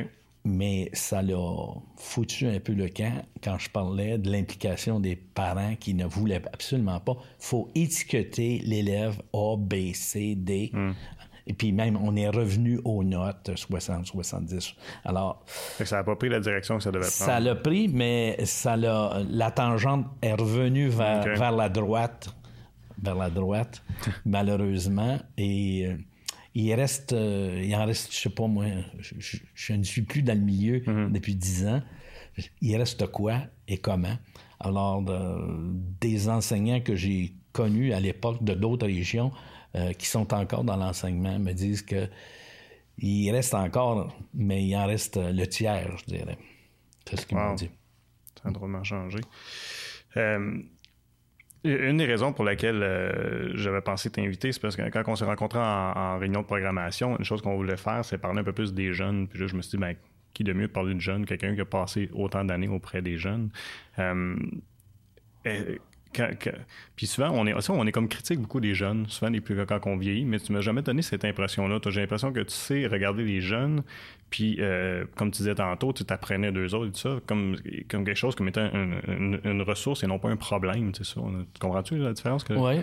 Mais 0.45 0.89
ça 0.95 1.21
l'a 1.21 1.37
foutu 1.97 2.47
un 2.47 2.61
peu 2.61 2.73
le 2.73 2.89
camp 2.89 3.23
quand 3.43 3.59
je 3.59 3.69
parlais 3.69 4.17
de 4.17 4.31
l'implication 4.31 4.99
des 4.99 5.15
parents 5.17 5.75
qui 5.79 5.93
ne 5.93 6.07
voulaient 6.07 6.43
absolument 6.53 6.99
pas. 7.01 7.17
faut 7.39 7.71
étiqueter 7.75 8.61
l'élève 8.65 9.21
A, 9.35 9.57
B, 9.59 9.93
C, 9.93 10.35
D. 10.37 10.73
Et 11.47 11.53
puis 11.53 11.73
même, 11.73 11.97
on 11.97 12.15
est 12.17 12.29
revenu 12.29 12.81
aux 12.85 13.03
notes 13.03 13.51
60, 13.57 14.07
70. 14.07 14.75
Alors, 15.05 15.45
ça 15.85 15.97
n'a 15.97 16.05
pas 16.05 16.15
pris 16.15 16.29
la 16.29 16.39
direction 16.39 16.77
que 16.77 16.83
ça 16.85 16.93
devait 16.93 17.01
prendre. 17.01 17.33
ça 17.33 17.41
l'a 17.41 17.55
pris, 17.57 17.89
mais 17.89 18.37
ça 18.45 18.77
l'a, 18.77 19.23
la 19.29 19.51
tangente 19.51 20.07
est 20.23 20.35
revenue 20.35 20.89
vers, 20.89 21.25
vers 21.25 21.53
la 21.53 21.69
droite, 21.69 22.35
vers 23.03 23.17
la 23.17 23.31
droite, 23.31 23.83
malheureusement. 24.25 25.19
Et 25.37 25.87
euh, 25.87 25.97
il 26.55 26.73
reste, 26.75 27.13
euh, 27.13 27.63
il 27.65 27.75
en 27.75 27.85
reste, 27.85 28.13
je 28.13 28.19
sais 28.19 28.31
pas 28.31 28.47
moi, 28.47 28.67
je, 28.99 29.15
je- 29.19 29.37
je 29.55 29.73
ne 29.73 29.83
suis 29.85 30.03
plus 30.03 30.23
dans 30.23 30.35
le 30.35 30.45
milieu 30.45 30.83
depuis 31.11 31.35
dix 31.35 31.67
ans. 31.67 31.83
Il 32.61 32.77
reste 32.77 33.07
quoi 33.09 33.43
et 33.69 33.79
comment? 33.79 34.17
Alors, 34.61 35.03
de- 35.03 35.73
des 36.01 36.29
enseignants 36.29 36.81
que 36.81 36.95
j'ai 36.97 37.35
connus 37.53 37.93
à 37.93 38.01
l'époque 38.01 38.43
de 38.45 38.55
d'autres 38.55 38.87
régions 38.87 39.33
euh, 39.75 39.93
qui 39.93 40.07
sont 40.07 40.33
encore 40.35 40.65
dans 40.65 40.77
l'enseignement 40.77 41.39
me 41.39 41.53
disent 41.53 41.83
que 41.83 42.09
il 42.99 43.31
reste 43.31 43.55
encore, 43.55 44.15
mais 44.35 44.65
il 44.67 44.77
en 44.77 44.87
reste 44.87 45.17
euh, 45.17 45.33
le 45.33 45.47
tiers, 45.47 45.97
je 45.99 46.05
dirais. 46.07 46.37
C'est 47.09 47.19
ce 47.21 47.27
qu'ils 47.27 47.37
m'ont 47.39 47.55
dit. 47.55 47.71
Ça 48.43 48.49
a 48.49 48.53
drôlement 48.53 48.85
changé. 48.85 49.19
Euh, 50.17 50.61
une 51.65 51.99
des 51.99 52.07
raisons 52.07 52.33
pour 52.33 52.45
laquelle 52.45 52.83
euh, 52.83 53.55
j'avais 53.55 53.81
pensé 53.81 54.11
t'inviter, 54.11 54.53
c'est 54.53 54.61
parce 54.61 54.77
que 54.77 54.89
quand 54.89 55.03
on 55.07 55.17
s'est 55.17 55.25
rencontrés 55.25 55.59
en, 55.61 56.19
réunion 56.19 56.41
de 56.41 56.47
programmation, 56.47 57.19
une 57.19 57.25
chose 57.25 57.43
qu'on 57.43 57.57
voulait 57.57 57.77
faire, 57.77 58.05
c'est 58.05 58.19
parler 58.19 58.41
un 58.41 58.45
peu 58.45 58.53
plus 58.53 58.73
des 58.73 58.93
jeunes. 58.93 59.29
Puis 59.29 59.39
là, 59.39 59.47
je 59.47 59.55
me 59.55 59.63
suis 59.63 59.73
dit, 59.73 59.77
ben, 59.77 59.95
qui 60.33 60.45
de 60.45 60.53
mieux 60.53 60.69
parler 60.69 60.95
de 60.95 61.01
jeunes, 61.01 61.27
quelqu'un 61.27 61.55
qui 61.55 61.61
a 61.61 61.65
passé 61.65 62.09
autant 62.15 62.45
d'années 62.45 62.69
auprès 62.69 63.03
des 63.03 63.19
jeunes. 63.19 63.51
Euh, 63.99 64.37
quand- 66.15 66.31
quand- 66.43 66.51
puis 66.97 67.07
souvent, 67.07 67.31
on 67.31 67.47
est, 67.47 67.61
ça, 67.61 67.73
on 67.73 67.87
est 67.87 67.93
comme 67.93 68.09
critique 68.09 68.41
beaucoup 68.41 68.61
des 68.61 68.75
jeunes, 68.75 69.07
souvent 69.09 69.31
les 69.31 69.41
plus 69.41 69.55
quand 69.67 69.87
on 69.87 69.97
vieillit, 69.97 70.25
mais 70.25 70.39
tu 70.41 70.53
m'as 70.53 70.61
jamais 70.61 70.83
donné 70.83 71.03
cette 71.03 71.25
impression-là. 71.25 71.79
J'ai 71.89 72.01
l'impression 72.01 72.33
que 72.33 72.41
tu 72.41 72.53
sais 72.53 72.87
regarder 72.87 73.25
les 73.25 73.41
jeunes, 73.41 73.83
puis 74.31 74.57
euh, 74.61 75.05
comme 75.17 75.31
tu 75.31 75.39
disais 75.39 75.55
tantôt, 75.55 75.93
tu 75.93 76.05
t'apprenais 76.05 76.53
d'eux 76.53 76.75
autres 76.75 76.89
et 76.89 76.93
tout 76.93 76.99
ça, 76.99 77.21
comme, 77.27 77.57
comme 77.89 78.05
quelque 78.05 78.15
chose 78.17 78.35
comme 78.35 78.49
étant 78.49 78.71
une, 78.73 79.01
une- 79.09 79.41
une 79.45 79.63
ressource 79.63 80.03
et 80.03 80.07
non 80.07 80.19
pas 80.19 80.29
un 80.31 80.37
problème, 80.37 80.95
ça. 80.95 81.03
Tu 81.05 81.21
comprends-tu 81.61 81.97
la 81.99 82.13
différence? 82.13 82.45
Que, 82.45 82.55
Oui. 82.55 82.81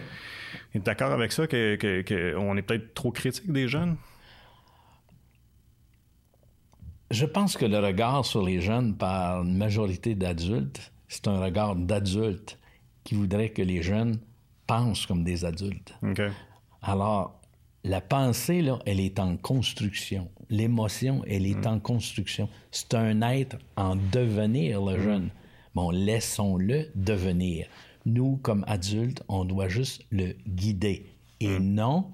Es 0.74 0.80
d'accord 0.80 1.12
avec 1.12 1.32
ça, 1.34 1.48
que, 1.48 1.76
que- 1.76 2.02
que 2.02 2.36
on 2.38 2.56
est 2.58 2.62
peut-être 2.62 2.94
trop 2.94 3.12
critique 3.12 3.52
des 3.52 3.68
jeunes? 3.68 3.98
Je 7.12 7.26
pense 7.26 7.56
que 7.56 7.66
le 7.66 7.80
regard 7.80 8.26
sur 8.26 8.44
les 8.44 8.60
jeunes 8.60 8.96
par 8.96 9.44
une 9.44 9.58
majorité 9.58 10.14
d'adultes, 10.16 10.92
c'est 11.08 11.28
un 11.28 11.40
regard 11.40 11.76
d'adultes 11.76 12.60
qui 13.08 13.16
voudrait 13.16 13.52
que 13.52 13.62
les 13.62 13.82
jeunes 13.82 14.20
pensent 14.68 15.06
comme 15.06 15.24
des 15.24 15.46
adultes. 15.46 15.96
Alors, 16.82 17.40
la 17.86 18.02
pensée, 18.02 18.62
là, 18.62 18.80
elle 18.86 19.00
est 19.00 19.18
en 19.18 19.38
construction. 19.38 20.30
L'émotion, 20.50 21.24
elle 21.26 21.46
est 21.46 21.66
en 21.66 21.80
construction. 21.80 22.50
C'est 22.70 22.96
un 22.96 23.22
être 23.22 23.56
en 23.78 23.96
devenir, 23.96 24.84
le 24.84 25.02
jeune. 25.02 25.30
Bon, 25.74 25.90
laissons-le 25.90 26.90
devenir. 26.96 27.68
Nous, 28.06 28.36
comme 28.44 28.66
adultes, 28.68 29.24
on 29.30 29.46
doit 29.46 29.70
juste 29.70 30.04
le 30.12 30.36
guider 30.46 31.06
et 31.40 31.60
non 31.60 32.12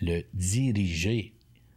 le 0.00 0.22
diriger. 0.32 1.34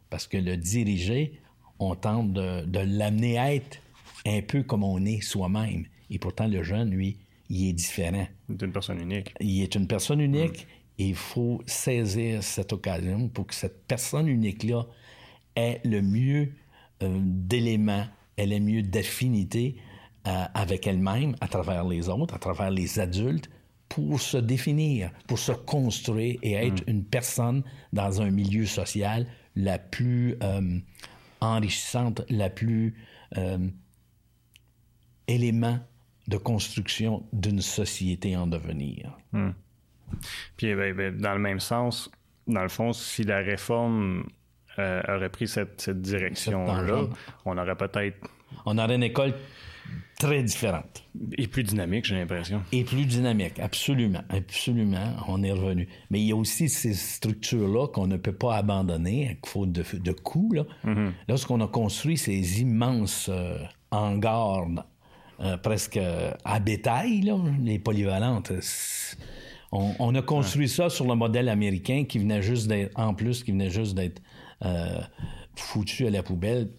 Parce 0.08 0.26
que 0.26 0.38
le 0.38 0.56
diriger, 0.56 1.38
on 1.78 1.94
tente 1.94 2.32
de, 2.32 2.64
de 2.64 2.78
l'amener 2.78 3.36
à 3.38 3.54
être 3.54 3.82
un 4.24 4.40
peu 4.40 4.62
comme 4.62 4.82
on 4.82 5.04
est 5.04 5.20
soi-même. 5.20 5.84
Et 6.08 6.18
pourtant, 6.18 6.48
le 6.48 6.62
jeune, 6.62 6.88
lui, 6.88 7.18
il 7.48 7.68
est 7.68 7.72
différent. 7.72 8.26
C'est 8.48 8.62
une 8.62 8.72
personne 8.72 9.00
unique. 9.00 9.34
il 9.40 9.62
est 9.62 9.74
une 9.74 9.86
personne 9.86 10.20
unique 10.20 10.66
et 10.98 11.08
il 11.08 11.14
faut 11.14 11.62
saisir 11.66 12.42
cette 12.42 12.72
occasion 12.72 13.28
pour 13.28 13.46
que 13.46 13.54
cette 13.54 13.86
personne 13.86 14.28
unique-là 14.28 14.86
ait 15.54 15.80
le 15.84 16.02
mieux 16.02 16.52
euh, 17.02 17.18
d'éléments, 17.22 18.06
ait 18.36 18.46
le 18.46 18.60
mieux 18.60 18.82
d'affinités 18.82 19.76
euh, 20.26 20.44
avec 20.54 20.86
elle-même, 20.86 21.36
à 21.40 21.48
travers 21.48 21.84
les 21.84 22.08
autres, 22.08 22.34
à 22.34 22.38
travers 22.38 22.70
les 22.70 22.98
adultes, 22.98 23.50
pour 23.88 24.20
se 24.20 24.36
définir, 24.36 25.10
pour 25.28 25.38
se 25.38 25.52
construire 25.52 26.38
et 26.42 26.54
être 26.54 26.82
une 26.86 27.04
personne 27.04 27.62
dans 27.92 28.20
un 28.20 28.30
milieu 28.30 28.66
social 28.66 29.26
la 29.54 29.78
plus 29.78 30.36
euh, 30.42 30.78
enrichissante, 31.40 32.22
la 32.28 32.50
plus 32.50 32.94
élément 35.28 35.78
de 36.28 36.36
construction 36.36 37.24
d'une 37.32 37.60
société 37.60 38.36
en 38.36 38.46
devenir. 38.46 39.16
Puis 40.56 40.74
ben, 40.74 40.94
ben, 40.94 41.16
dans 41.16 41.34
le 41.34 41.40
même 41.40 41.60
sens, 41.60 42.10
dans 42.46 42.62
le 42.62 42.68
fond, 42.68 42.92
si 42.92 43.24
la 43.24 43.38
réforme 43.38 44.24
euh, 44.78 45.02
aurait 45.08 45.30
pris 45.30 45.48
cette, 45.48 45.80
cette 45.80 46.00
direction-là, 46.00 47.04
on 47.44 47.58
aurait 47.58 47.76
peut-être 47.76 48.16
On 48.64 48.78
aurait 48.78 48.96
une 48.96 49.02
école 49.02 49.34
très 50.18 50.42
différente 50.42 51.04
et 51.36 51.46
plus 51.46 51.62
dynamique, 51.62 52.06
j'ai 52.06 52.14
l'impression. 52.14 52.62
et 52.72 52.84
plus 52.84 53.04
dynamique, 53.04 53.58
absolument, 53.58 54.22
absolument, 54.30 55.14
on 55.28 55.42
est 55.42 55.52
revenu. 55.52 55.88
Mais 56.10 56.20
il 56.20 56.26
y 56.26 56.32
a 56.32 56.36
aussi 56.36 56.68
ces 56.68 56.94
structures-là 56.94 57.88
qu'on 57.88 58.06
ne 58.06 58.16
peut 58.16 58.32
pas 58.32 58.56
abandonner 58.56 59.28
à 59.30 59.46
faute 59.46 59.72
de, 59.72 59.84
de 59.98 60.12
coûts. 60.12 60.52
Là. 60.52 60.64
Lorsqu'on 61.28 61.60
a 61.60 61.68
construit 61.68 62.16
ces 62.16 62.60
immenses 62.62 63.28
euh, 63.30 63.58
hangars 63.90 64.66
euh, 65.40 65.56
presque 65.56 65.98
à 66.44 66.60
bétail, 66.60 67.20
là, 67.22 67.38
les 67.62 67.78
polyvalentes, 67.78 68.52
on, 69.72 69.94
on 69.98 70.14
a 70.14 70.22
construit 70.22 70.68
ça 70.68 70.88
sur 70.88 71.06
le 71.06 71.14
modèle 71.14 71.48
américain 71.48 72.04
qui 72.04 72.18
venait 72.18 72.42
juste 72.42 72.68
d'être, 72.68 72.98
en 72.98 73.14
plus, 73.14 73.44
qui 73.44 73.52
venait 73.52 73.70
juste 73.70 73.94
d'être 73.94 74.22
euh, 74.64 75.00
foutu 75.54 76.06
à 76.06 76.10
la 76.10 76.22
poubelle. 76.22 76.70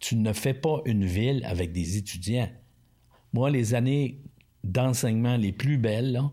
Tu 0.00 0.16
ne 0.16 0.32
fais 0.32 0.54
pas 0.54 0.82
une 0.84 1.04
ville 1.04 1.44
avec 1.46 1.72
des 1.72 1.96
étudiants. 1.96 2.48
Moi, 3.32 3.50
les 3.50 3.74
années 3.74 4.20
d'enseignement 4.62 5.36
les 5.36 5.52
plus 5.52 5.78
belles, 5.78 6.12
là, 6.12 6.30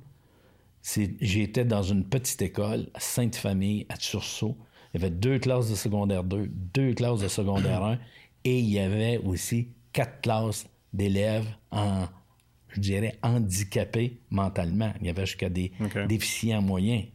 c'est, 0.82 1.16
j'étais 1.22 1.64
dans 1.64 1.84
une 1.84 2.04
petite 2.04 2.42
école 2.42 2.90
à 2.94 3.00
Sainte-Famille, 3.00 3.86
à 3.90 3.98
Tursault. 3.98 4.58
Il 4.94 5.00
y 5.02 5.04
avait 5.04 5.14
deux 5.14 5.40
classes 5.40 5.70
de 5.70 5.76
secondaire 5.76 6.24
2, 6.24 6.48
deux 6.74 6.94
classes 6.94 7.22
de 7.22 7.28
secondaire 7.28 7.84
1, 7.84 8.00
et 8.44 8.60
il 8.60 8.70
y 8.70 8.80
avait 8.80 9.20
aussi 9.20 9.70
quatre 9.94 10.22
classes 10.22 10.68
d'élèves 10.94 11.48
en, 11.72 12.06
je 12.70 12.80
dirais, 12.80 13.18
handicapés 13.24 14.20
mentalement. 14.30 14.94
Il 15.02 15.08
y 15.08 15.10
avait 15.10 15.26
jusqu'à 15.26 15.50
des 15.50 15.72
déficients 16.08 16.62
moyens. 16.62 17.06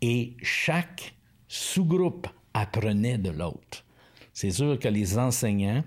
Et 0.00 0.36
chaque 0.42 1.14
sous-groupe 1.48 2.28
apprenait 2.54 3.18
de 3.18 3.30
l'autre. 3.30 3.84
C'est 4.32 4.50
sûr 4.50 4.78
que 4.78 4.88
les 4.88 5.18
enseignants, 5.18 5.82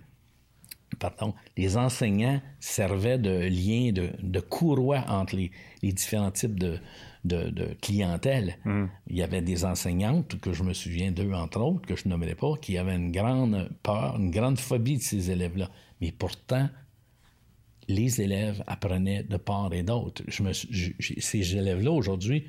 pardon, 0.98 1.34
les 1.56 1.78
enseignants 1.78 2.42
servaient 2.60 3.20
de 3.20 3.48
lien, 3.48 3.92
de, 3.92 4.10
de 4.22 4.40
courroie 4.40 5.04
entre 5.08 5.36
les, 5.36 5.52
les 5.84 5.92
différents 5.92 6.32
types 6.32 6.60
de, 6.60 6.80
de, 7.26 7.76
clientèle. 7.82 8.58
Il 9.08 9.16
y 9.16 9.22
avait 9.22 9.42
des 9.42 9.66
enseignantes, 9.66 10.40
que 10.40 10.54
je 10.54 10.64
me 10.64 10.74
souviens 10.74 11.12
d'eux, 11.12 11.34
entre 11.34 11.62
autres, 11.62 11.88
que 11.88 11.96
je 11.96 12.08
nommerai 12.08 12.36
pas, 12.36 12.56
qui 12.62 12.78
avaient 12.78 12.96
une 12.96 13.12
grande 13.12 13.70
peur, 13.84 14.16
une 14.18 14.32
grande 14.32 14.60
phobie 14.60 14.98
de 14.98 15.02
ces 15.02 15.32
élèves-là. 15.32 15.70
Mais 16.02 16.12
pourtant, 16.12 16.70
les 17.90 18.22
élèves 18.22 18.64
apprenaient 18.68 19.24
de 19.24 19.36
part 19.36 19.74
et 19.74 19.84
d'autre. 19.84 20.24
ces 20.30 21.56
élèves-là, 21.58 21.92
aujourd'hui, 21.92 22.46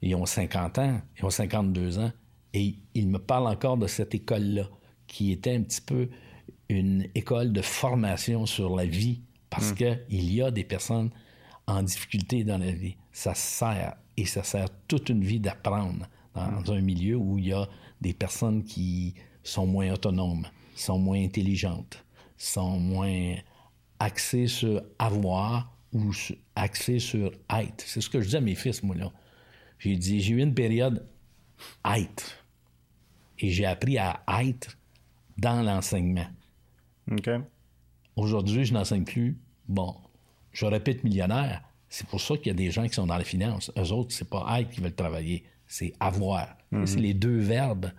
ils 0.00 0.14
ont 0.14 0.24
50 0.24 0.78
ans, 0.78 1.00
ils 1.18 1.24
ont 1.24 1.30
52 1.30 1.98
ans, 1.98 2.12
et 2.54 2.76
ils 2.94 3.08
me 3.08 3.18
parlent 3.18 3.48
encore 3.48 3.76
de 3.76 3.88
cette 3.88 4.14
école-là, 4.14 4.70
qui 5.08 5.32
était 5.32 5.54
un 5.54 5.62
petit 5.62 5.80
peu 5.80 6.08
une 6.68 7.06
école 7.14 7.52
de 7.52 7.62
formation 7.62 8.46
sur 8.46 8.74
la 8.76 8.86
vie, 8.86 9.22
parce 9.50 9.72
hmm. 9.72 9.74
qu'il 9.74 10.32
y 10.32 10.40
a 10.40 10.50
des 10.52 10.64
personnes 10.64 11.10
en 11.66 11.82
difficulté 11.82 12.44
dans 12.44 12.58
la 12.58 12.70
vie. 12.70 12.96
Ça 13.12 13.34
sert, 13.34 13.96
et 14.16 14.24
ça 14.24 14.44
sert 14.44 14.68
toute 14.86 15.08
une 15.08 15.24
vie 15.24 15.40
d'apprendre 15.40 16.06
dans 16.34 16.72
hmm. 16.72 16.76
un 16.76 16.80
milieu 16.80 17.16
où 17.16 17.38
il 17.38 17.48
y 17.48 17.52
a 17.52 17.68
des 18.00 18.14
personnes 18.14 18.62
qui 18.62 19.14
sont 19.42 19.66
moins 19.66 19.92
autonomes, 19.92 20.46
sont 20.76 20.98
moins 20.98 21.20
intelligentes, 21.20 22.04
sont 22.36 22.78
moins 22.78 23.34
axées 23.98 24.46
sur 24.46 24.82
avoir 24.98 25.72
ou 25.92 26.12
axées 26.54 26.98
sur 26.98 27.32
être. 27.50 27.84
C'est 27.86 28.00
ce 28.00 28.10
que 28.10 28.20
je 28.20 28.28
dis 28.28 28.36
à 28.36 28.40
mes 28.40 28.54
fils, 28.54 28.82
moi, 28.82 28.96
là. 28.96 29.12
J'ai 29.78 29.96
dit, 29.96 30.20
j'ai 30.20 30.34
eu 30.34 30.42
une 30.42 30.54
période 30.54 31.06
être. 31.84 32.44
Et 33.38 33.50
j'ai 33.50 33.66
appris 33.66 33.98
à 33.98 34.22
être 34.42 34.76
dans 35.38 35.62
l'enseignement. 35.62 36.26
OK. 37.10 37.30
Aujourd'hui, 38.16 38.64
je 38.64 38.72
n'enseigne 38.72 39.04
plus. 39.04 39.38
Bon, 39.68 39.94
je 40.52 40.64
répète 40.66 41.04
millionnaire. 41.04 41.62
C'est 41.88 42.06
pour 42.06 42.20
ça 42.20 42.36
qu'il 42.36 42.48
y 42.48 42.50
a 42.50 42.54
des 42.54 42.70
gens 42.70 42.86
qui 42.86 42.94
sont 42.94 43.06
dans 43.06 43.16
la 43.16 43.24
finance. 43.24 43.70
Eux 43.78 43.92
autres, 43.92 44.14
c'est 44.14 44.28
pas 44.28 44.60
être 44.60 44.70
qui 44.70 44.80
veulent 44.80 44.94
travailler, 44.94 45.44
c'est 45.66 45.92
avoir. 46.00 46.56
Mhm. 46.70 46.86
C'est 46.86 46.98
les 46.98 47.14
deux 47.14 47.38
verbes. 47.38 47.90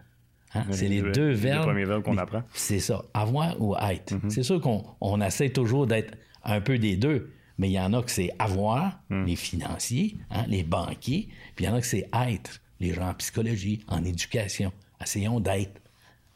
Hein? 0.53 0.65
C'est 0.71 0.87
les, 0.87 1.01
deux 1.01 1.31
verbes. 1.31 1.59
Les 1.59 1.71
premiers 1.71 1.85
verbes 1.85 2.03
qu'on 2.03 2.17
apprend. 2.17 2.43
C'est 2.53 2.79
ça, 2.79 3.03
avoir 3.13 3.61
ou 3.61 3.75
être. 3.75 4.13
Mhm. 4.13 4.29
C'est 4.29 4.43
sûr 4.43 4.61
qu'on 4.61 4.83
on 5.01 5.21
essaie 5.21 5.49
toujours 5.49 5.87
d'être 5.87 6.13
un 6.43 6.61
peu 6.61 6.77
des 6.77 6.95
deux, 6.95 7.31
mais 7.57 7.69
il 7.69 7.73
y 7.73 7.79
en 7.79 7.93
a 7.93 8.01
que 8.01 8.11
c'est 8.11 8.31
avoir, 8.39 8.99
mhm. 9.09 9.25
les 9.25 9.35
financiers, 9.35 10.17
hein, 10.29 10.45
les 10.47 10.63
banquiers, 10.63 11.27
puis 11.55 11.65
il 11.65 11.67
y 11.67 11.71
en 11.71 11.75
a 11.75 11.81
que 11.81 11.87
c'est 11.87 12.07
être, 12.13 12.61
les 12.79 12.93
gens 12.93 13.09
en 13.09 13.13
psychologie, 13.15 13.83
en 13.87 14.03
éducation. 14.03 14.71
Essayons 15.01 15.39
d'être. 15.39 15.81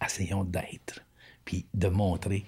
Essayons 0.03 0.43
d'être. 0.43 1.01
Puis 1.45 1.65
de 1.73 1.87
montrer 1.87 2.45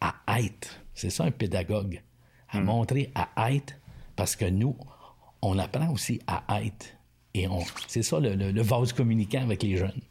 à 0.00 0.40
être. 0.40 0.80
C'est 0.94 1.10
ça 1.10 1.24
un 1.24 1.30
pédagogue. 1.30 2.00
À 2.48 2.60
hmm. 2.60 2.64
montrer 2.64 3.10
à 3.14 3.52
être, 3.52 3.74
parce 4.14 4.36
que 4.36 4.44
nous, 4.44 4.76
on 5.40 5.58
apprend 5.58 5.90
aussi 5.90 6.20
à 6.26 6.44
être. 6.62 6.86
Et 7.34 7.48
on, 7.48 7.60
c'est 7.86 8.02
ça 8.02 8.20
le, 8.20 8.34
le, 8.34 8.62
vase 8.62 8.92
communicant 8.92 9.42
avec 9.42 9.62
les 9.62 9.76
jeunes. 9.76 10.02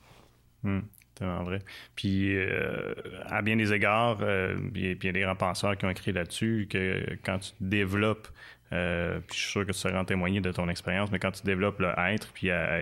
Hmm. 0.63 0.81
C'est 1.17 1.25
vraiment 1.25 1.43
vrai. 1.43 1.59
Puis, 1.95 2.35
euh, 2.35 2.93
à 3.27 3.41
bien 3.41 3.55
des 3.55 3.73
égards, 3.73 4.19
euh, 4.21 4.55
il 4.73 5.03
y 5.03 5.07
a 5.07 5.11
des 5.11 5.21
grands 5.21 5.35
penseurs 5.35 5.77
qui 5.77 5.85
ont 5.85 5.89
écrit 5.89 6.13
là-dessus 6.13 6.67
que 6.69 7.17
quand 7.23 7.39
tu 7.39 7.51
développes 7.59 8.27
euh, 8.73 9.19
puis 9.27 9.37
je 9.37 9.43
suis 9.43 9.51
sûr 9.51 9.65
que 9.65 9.71
tu 9.71 9.77
seras 9.77 9.99
en 9.99 10.05
témoigner 10.05 10.39
de 10.39 10.51
ton 10.51 10.69
expérience, 10.69 11.11
mais 11.11 11.19
quand 11.19 11.31
tu 11.31 11.43
développes 11.43 11.79
le 11.79 11.93
être, 11.97 12.31
puis 12.33 12.51
à, 12.51 12.81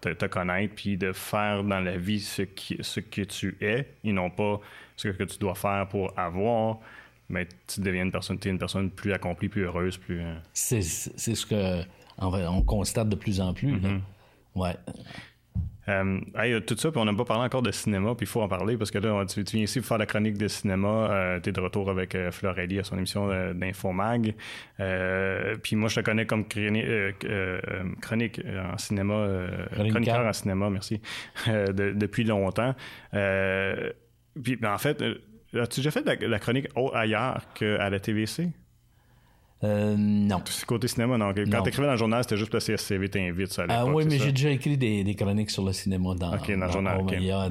te, 0.00 0.26
connaître, 0.26 0.74
puis 0.74 0.96
de 0.96 1.12
faire 1.12 1.62
dans 1.62 1.80
la 1.80 1.96
vie 1.96 2.20
ce, 2.20 2.42
qui, 2.42 2.76
ce 2.80 3.00
que 3.00 3.22
tu 3.22 3.56
es, 3.60 3.86
et 4.02 4.12
non 4.12 4.30
pas 4.30 4.60
ce 4.96 5.08
que 5.08 5.22
tu 5.24 5.38
dois 5.38 5.54
faire 5.54 5.86
pour 5.88 6.12
avoir, 6.18 6.78
mais 7.28 7.46
tu 7.68 7.80
deviens 7.80 8.04
une 8.04 8.12
personne, 8.12 8.38
es 8.44 8.48
une 8.48 8.58
personne 8.58 8.90
plus 8.90 9.12
accomplie, 9.12 9.48
plus 9.48 9.62
heureuse, 9.62 9.96
plus. 9.96 10.20
Euh, 10.20 10.34
c'est, 10.52 10.82
ce 10.82 11.46
que 11.46 11.82
on 12.20 12.62
constate 12.62 13.08
de 13.08 13.14
plus 13.14 13.40
en 13.40 13.54
plus. 13.54 13.74
Mm-hmm. 13.74 14.00
Ouais. 14.56 14.74
Euh, 15.88 16.60
tout 16.60 16.76
ça, 16.76 16.90
puis 16.90 17.00
on 17.00 17.04
n'a 17.04 17.14
pas 17.14 17.24
parlé 17.24 17.44
encore 17.44 17.62
de 17.62 17.70
cinéma, 17.70 18.14
puis 18.14 18.24
il 18.24 18.28
faut 18.28 18.42
en 18.42 18.48
parler 18.48 18.76
parce 18.76 18.90
que 18.90 18.98
là, 18.98 19.24
tu, 19.26 19.42
viens 19.42 19.62
ici 19.62 19.80
pour 19.80 19.88
faire 19.88 19.98
la 19.98 20.06
chronique 20.06 20.36
de 20.36 20.48
cinéma. 20.48 20.88
Euh, 20.88 21.40
tu 21.40 21.48
es 21.48 21.52
de 21.52 21.60
retour 21.60 21.90
avec 21.90 22.14
euh, 22.14 22.30
Florelli 22.30 22.78
à 22.78 22.84
son 22.84 22.96
émission 22.96 23.30
euh, 23.30 23.54
d'Infomag. 23.54 24.34
puis 25.62 25.76
moi, 25.76 25.88
je 25.88 25.96
te 25.96 26.00
connais 26.00 26.26
comme 26.26 26.46
chronique, 26.46 28.40
en 28.72 28.78
cinéma, 28.78 29.46
chroniqueur 29.72 30.26
en 30.26 30.32
cinéma, 30.32 30.70
merci, 30.70 31.00
depuis 31.46 32.24
longtemps. 32.24 32.74
puis 33.10 34.56
ben, 34.56 34.72
en 34.72 34.78
fait, 34.78 35.02
as-tu 35.54 35.80
déjà 35.80 35.90
fait 35.90 36.04
la, 36.04 36.28
la 36.28 36.38
chronique 36.38 36.68
ailleurs 36.94 37.42
qu'à 37.54 37.88
la 37.88 38.00
TVC? 38.00 38.48
Euh, 39.64 39.96
non. 39.98 40.42
Côté 40.66 40.88
cinéma, 40.88 41.18
non. 41.18 41.32
Quand 41.34 41.62
tu 41.62 41.68
écrivais 41.68 41.86
dans 41.86 41.92
le 41.92 41.98
journal, 41.98 42.22
c'était 42.22 42.36
juste 42.36 42.52
parce 42.52 42.66
que 42.66 42.76
CSCV 42.76 43.08
t'invite, 43.08 43.52
ça. 43.52 43.64
Ah 43.68 43.86
oui, 43.86 44.04
mais 44.08 44.18
j'ai 44.18 44.32
déjà 44.32 44.50
écrit 44.50 44.76
des, 44.76 45.14
chroniques 45.16 45.50
sur 45.50 45.64
le 45.64 45.72
cinéma 45.72 46.14
dans, 46.14 46.30
dans, 46.30 46.36
le 46.36 46.70
journal. 46.70 47.04
il, 47.12 47.24
y 47.24 47.32
a, 47.32 47.50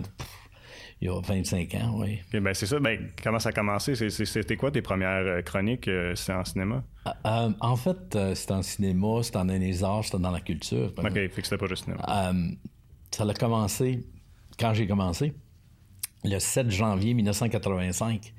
il, 1.02 1.08
y 1.08 1.10
a, 1.10 1.20
25 1.20 1.74
ans, 1.76 1.96
oui. 1.98 2.20
ben 2.32 2.54
c'est 2.54 2.66
ça. 2.66 2.80
Ben, 2.80 3.10
comment 3.22 3.40
ça 3.40 3.50
a 3.50 3.52
commencé? 3.52 3.96
C'était 4.10 4.56
quoi 4.56 4.72
tes 4.72 4.82
premières 4.82 5.26
euh, 5.26 5.42
chroniques 5.42 5.90
euh, 5.90 6.16
C'est 6.16 6.34
en 6.34 6.46
cinéma? 6.46 6.84
Euh, 7.26 7.50
en 7.60 7.76
fait, 7.76 8.18
c'était 8.36 8.54
en 8.54 8.62
cinéma, 8.62 9.22
c'était 9.24 9.40
dans 9.40 9.46
les 9.46 9.84
arts, 9.84 10.06
c'était 10.06 10.20
dans 10.20 10.32
la 10.32 10.42
culture. 10.42 10.94
OK, 10.98 11.14
fait 11.14 11.30
que 11.30 11.44
c'était 11.44 11.58
pas 11.58 11.68
juste 11.68 11.84
cinéma. 11.84 12.04
ça 13.12 13.24
a 13.24 13.34
commencé, 13.34 14.06
quand 14.58 14.74
j'ai 14.74 14.88
commencé, 14.88 15.34
le 16.24 16.40
7 16.40 16.72
janvier 16.72 17.14
1985, 17.14 18.34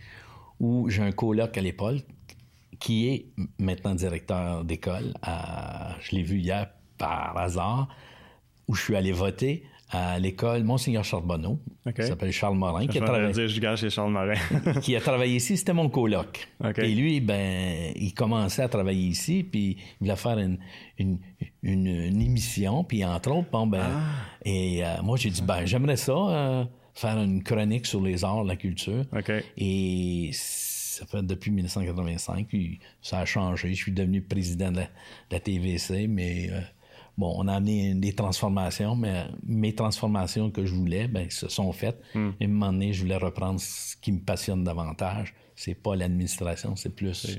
où 0.59 0.89
j'ai 0.89 1.03
un 1.03 1.12
coloc 1.12 1.57
à 1.57 1.61
l'époque 1.61 2.05
qui 2.79 3.09
est 3.09 3.26
maintenant 3.59 3.95
directeur 3.95 4.64
d'école. 4.64 5.14
je 6.01 6.16
l'ai 6.16 6.22
vu 6.22 6.39
hier 6.39 6.68
par 6.97 7.37
hasard, 7.37 7.89
où 8.66 8.74
je 8.74 8.83
suis 8.83 8.97
allé 8.97 9.12
voter 9.12 9.64
à 9.91 10.18
l'école 10.18 10.64
Monseigneur 10.64 11.03
Charbonneau, 11.03 11.59
qui 11.95 12.03
s'appelle 12.03 12.31
Charles 12.31 12.57
Morin, 12.57 12.87
qui 12.87 12.99
a, 12.99 13.01
travaillé, 13.01 13.49
Charles 13.89 14.12
Morin. 14.12 14.35
qui 14.83 14.95
a 14.95 15.01
travaillé 15.01 15.37
ici, 15.37 15.57
c'était 15.57 15.72
mon 15.72 15.89
coloc. 15.89 16.47
Et 16.76 16.95
lui, 16.95 17.20
ben, 17.20 17.93
il 17.97 18.12
commençait 18.12 18.62
à 18.62 18.68
travailler 18.68 19.09
ici, 19.09 19.43
puis 19.43 19.79
il 19.79 19.99
voulait 20.01 20.16
faire 20.16 20.39
une, 20.39 20.59
une, 20.99 21.18
une, 21.62 22.20
émission, 22.20 22.85
puis 22.85 23.03
entre 23.05 23.31
autres, 23.31 23.49
bon, 23.51 23.66
ben, 23.66 23.81
ah. 23.83 24.01
et 24.45 24.85
euh, 24.85 25.03
moi 25.03 25.16
j'ai 25.16 25.31
dit, 25.31 25.43
ben, 25.43 25.64
j'aimerais 25.64 25.97
ça, 25.97 26.12
euh, 26.12 26.64
faire 26.93 27.18
une 27.18 27.43
chronique 27.43 27.87
sur 27.87 28.03
les 28.03 28.24
arts, 28.24 28.45
la 28.45 28.57
culture. 28.57 29.05
Et 29.57 30.31
ça 30.99 31.07
fait 31.07 31.22
depuis 31.22 31.51
1985, 31.51 32.49
puis 32.49 32.80
ça 33.03 33.20
a 33.20 33.24
changé. 33.24 33.72
Je 33.74 33.82
suis 33.82 33.92
devenu 33.92 34.20
président 34.20 34.72
de 34.72 34.82
la, 35.30 35.40
TVC, 35.40 36.09
mais 36.09 36.51
euh, 36.51 36.61
bon, 37.16 37.32
on 37.36 37.46
a 37.46 37.55
amené 37.55 37.94
des 37.94 38.12
transformations, 38.14 38.96
mais 38.96 39.26
mes 39.46 39.74
transformations 39.74 40.51
que 40.51 40.66
je 40.66 40.74
voulais, 40.74 41.07
ben, 41.07 41.30
se 41.30 41.49
sont 41.49 41.72
faites. 41.72 42.03
Hmm. 42.14 42.30
Et 42.40 42.44
à 42.44 42.49
un 42.49 42.51
moment 42.51 42.72
donné, 42.72 42.92
je 42.92 43.03
voulais 43.03 43.16
reprendre 43.16 43.61
ce 43.61 43.96
qui 43.96 44.11
me 44.11 44.20
passionne 44.20 44.64
davantage. 44.64 45.34
C'est 45.55 45.74
pas 45.74 45.94
l'administration, 45.94 46.74
c'est 46.74 46.94
plus 46.94 47.38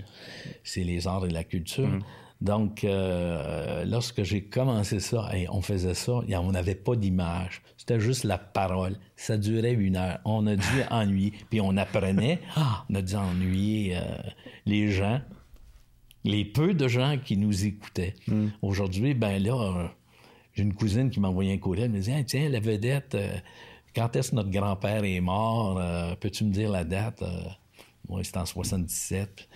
c'est 0.64 0.84
les 0.84 1.08
arts 1.08 1.26
et 1.26 1.30
la 1.30 1.44
culture. 1.44 1.88
Hmm. 1.88 2.00
Donc, 2.42 2.86
euh, 2.86 3.84
lorsque 3.84 4.24
j'ai 4.24 4.44
commencé 4.44 5.02
ça, 5.02 5.30
et 5.36 5.50
on 5.50 5.62
faisait 5.62 5.94
ça, 5.94 6.14
on 6.14 6.52
n'avait 6.52 6.76
pas 6.76 6.96
d'image. 6.96 7.62
C'était 7.90 8.02
juste 8.02 8.24
la 8.24 8.38
parole. 8.38 8.98
Ça 9.16 9.36
durait 9.36 9.74
une 9.74 9.96
heure. 9.96 10.20
On 10.24 10.46
a 10.46 10.56
dû 10.56 10.62
ennuyer. 10.92 11.34
Puis 11.50 11.60
on 11.60 11.76
apprenait. 11.76 12.40
Ah, 12.56 12.86
on 12.88 12.94
a 12.94 13.02
dû 13.02 13.16
ennuyer 13.16 13.98
euh, 13.98 14.02
les 14.68 14.92
gens, 14.92 15.20
les 16.24 16.46
peu 16.46 16.76
de 16.76 16.88
gens 16.88 17.18
qui 17.18 17.36
nous 17.36 17.66
écoutaient. 17.66 18.14
Hmm. 18.28 18.50
Aujourd'hui, 18.62 19.16
ben 19.16 19.42
là, 19.42 19.56
euh, 19.56 19.88
j'ai 20.54 20.62
une 20.62 20.76
cousine 20.76 21.10
qui 21.10 21.20
m'a 21.20 21.30
envoyé 21.30 21.52
un 21.52 21.58
courriel. 21.58 21.86
Elle 21.86 21.92
me 21.94 21.98
disait 21.98 22.24
Tiens, 22.26 22.48
la 22.48 22.60
vedette, 22.60 23.18
quand 23.96 24.16
est-ce 24.16 24.30
que 24.30 24.36
notre 24.36 24.52
grand-père 24.52 25.04
est 25.04 25.20
mort 25.20 25.82
Peux-tu 26.20 26.44
me 26.44 26.52
dire 26.52 26.70
la 26.70 26.84
date? 26.84 27.24
Moi, 28.08 28.24
c'était 28.24 28.38
en 28.38 28.46
77 28.46 29.50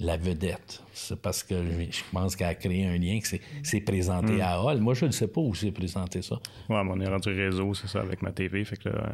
la 0.00 0.16
vedette. 0.16 0.82
C'est 0.92 1.20
parce 1.20 1.42
que 1.42 1.54
je 1.54 2.02
pense 2.12 2.36
qu'elle 2.36 2.48
a 2.48 2.54
créé 2.54 2.86
un 2.86 2.98
lien, 2.98 3.18
que 3.20 3.38
c'est 3.62 3.80
présenté 3.80 4.34
hmm. 4.34 4.42
à 4.42 4.60
Hall. 4.60 4.80
Moi, 4.80 4.94
je 4.94 5.06
ne 5.06 5.10
sais 5.10 5.28
pas 5.28 5.40
où 5.40 5.54
c'est 5.54 5.70
présenté 5.70 6.22
ça. 6.22 6.36
Ouais, 6.68 6.82
mais 6.84 6.90
on 6.92 7.00
est 7.00 7.08
rendu 7.08 7.28
réseau, 7.30 7.74
c'est 7.74 7.88
ça, 7.88 8.00
avec 8.00 8.22
ma 8.22 8.32
TV. 8.32 8.64
Fait 8.64 8.76
que 8.76 8.88
là, 8.88 9.12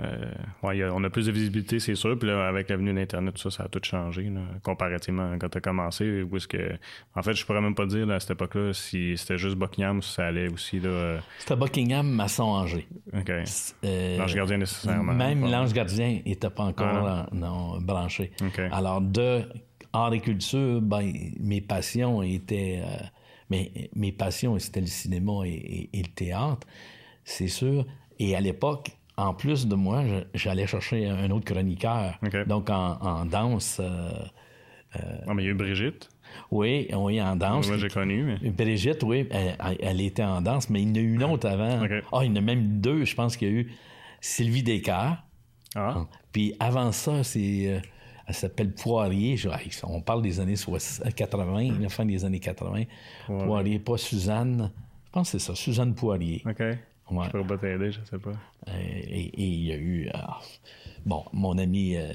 euh, 0.00 0.32
ouais, 0.62 0.82
on 0.90 1.04
a 1.04 1.10
plus 1.10 1.26
de 1.26 1.32
visibilité, 1.32 1.78
c'est 1.78 1.94
sûr. 1.94 2.18
Puis 2.18 2.28
là, 2.28 2.46
avec 2.48 2.70
l'avenue 2.70 2.92
d'Internet, 2.94 3.34
tout 3.34 3.50
ça, 3.50 3.50
ça 3.50 3.64
a 3.64 3.68
tout 3.68 3.80
changé, 3.82 4.30
comparativement 4.62 5.36
quand 5.38 5.48
tu 5.48 5.58
as 5.58 5.60
commencé. 5.60 6.22
Où 6.22 6.36
est-ce 6.36 6.48
que... 6.48 6.72
En 7.14 7.22
fait, 7.22 7.34
je 7.34 7.44
pourrais 7.44 7.60
même 7.60 7.74
pas 7.74 7.86
dire 7.86 8.10
à 8.10 8.18
cette 8.18 8.32
époque-là 8.32 8.72
si 8.72 9.16
c'était 9.16 9.38
juste 9.38 9.56
Buckingham 9.56 9.98
ou 9.98 10.02
si 10.02 10.14
ça 10.14 10.26
allait 10.26 10.48
aussi. 10.48 10.80
Là... 10.80 11.18
C'était 11.38 11.56
Buckingham, 11.56 12.08
Masson, 12.08 12.44
Angers. 12.44 12.88
OK. 13.12 13.30
Euh, 13.84 14.18
l'ange 14.18 14.34
gardien, 14.34 14.58
nécessairement. 14.58 15.12
Même 15.12 15.42
l'ange 15.42 15.72
gardien 15.72 16.20
n'était 16.24 16.50
pas 16.50 16.64
encore 16.64 17.06
ah. 17.06 17.28
non, 17.32 17.80
branché. 17.80 18.32
Alors, 18.70 19.00
de 19.00 19.42
art 19.92 20.14
et 20.14 20.20
culture, 20.20 20.80
ben, 20.80 21.12
mes 21.38 21.60
passions 21.60 22.22
étaient. 22.22 22.82
Euh, 22.82 23.04
mes, 23.50 23.90
mes 23.94 24.12
passions, 24.12 24.58
c'était 24.58 24.80
le 24.80 24.86
cinéma 24.86 25.32
et, 25.44 25.90
le 25.92 26.08
théâtre, 26.08 26.66
c'est 27.24 27.48
sûr. 27.48 27.86
Et 28.18 28.34
à 28.34 28.40
l'époque, 28.40 28.90
en 29.22 29.34
plus 29.34 29.66
de 29.66 29.74
moi, 29.74 30.02
j'allais 30.34 30.66
chercher 30.66 31.08
un 31.08 31.30
autre 31.30 31.44
chroniqueur. 31.44 32.18
Donc, 32.46 32.70
en, 32.70 33.24
danse. 33.24 33.78
Euh, 33.80 34.10
euh, 34.96 35.00
ah, 35.26 35.34
mais 35.34 35.42
il 35.42 35.46
y 35.46 35.48
a 35.48 35.52
eu 35.52 35.54
Brigitte. 35.54 36.08
Oui, 36.50 36.88
oui, 36.94 37.20
en 37.20 37.36
danse. 37.36 37.68
Moi, 37.68 37.76
j'ai 37.78 37.88
connu, 37.88 38.38
mais... 38.42 38.50
Brigitte, 38.50 39.02
oui, 39.02 39.28
elle, 39.30 39.56
elle, 39.80 40.00
était 40.00 40.24
en 40.24 40.40
danse, 40.40 40.70
mais 40.70 40.82
il 40.82 40.88
y 40.88 40.92
en 40.92 40.94
a 40.94 40.98
eu 40.98 41.14
une 41.14 41.24
autre 41.24 41.48
avant. 41.48 41.80
Ah, 42.12 42.20
il 42.24 42.28
y 42.28 42.32
en 42.32 42.36
a 42.36 42.40
même 42.40 42.80
deux, 42.80 43.04
je 43.04 43.14
pense 43.14 43.36
qu'il 43.36 43.48
y 43.48 43.50
a 43.50 43.54
eu 43.54 43.72
Sylvie 44.20 44.62
Descartes. 44.62 45.18
Ah, 45.74 46.06
Puis 46.32 46.54
avant 46.60 46.92
ça, 46.92 47.22
c'est. 47.24 47.66
euh, 47.68 47.80
elle 48.26 48.34
s'appelle 48.34 48.72
Poirier. 48.72 49.36
Je- 49.36 49.48
on 49.84 50.00
parle 50.00 50.22
des 50.22 50.40
années 50.40 50.56
60, 50.56 51.14
80, 51.14 51.78
la 51.80 51.88
fin 51.88 52.04
des 52.04 52.24
années 52.24 52.40
80. 52.40 52.84
Poirier, 53.26 53.78
pas 53.78 53.96
Suzanne. 53.96 54.70
Je 55.06 55.10
pense 55.10 55.32
que 55.32 55.38
c'est 55.38 55.44
ça, 55.46 55.54
Suzanne 55.54 55.94
Poirier. 55.94 56.42
OK. 56.46 56.60
Ouais. 56.60 56.76
Je 57.26 57.30
pourrais 57.30 57.46
pas 57.46 57.58
t'aider, 57.58 57.92
je 57.92 57.98
sais 58.08 58.18
pas. 58.18 58.32
Euh, 58.68 58.72
Et, 58.78 59.20
et 59.26 59.44
il 59.44 59.64
y 59.64 59.72
a 59.72 59.76
eu. 59.76 60.08
ah, 60.14 60.38
bon, 61.04 61.24
mon 61.32 61.58
ami 61.58 61.96
euh, 61.96 62.12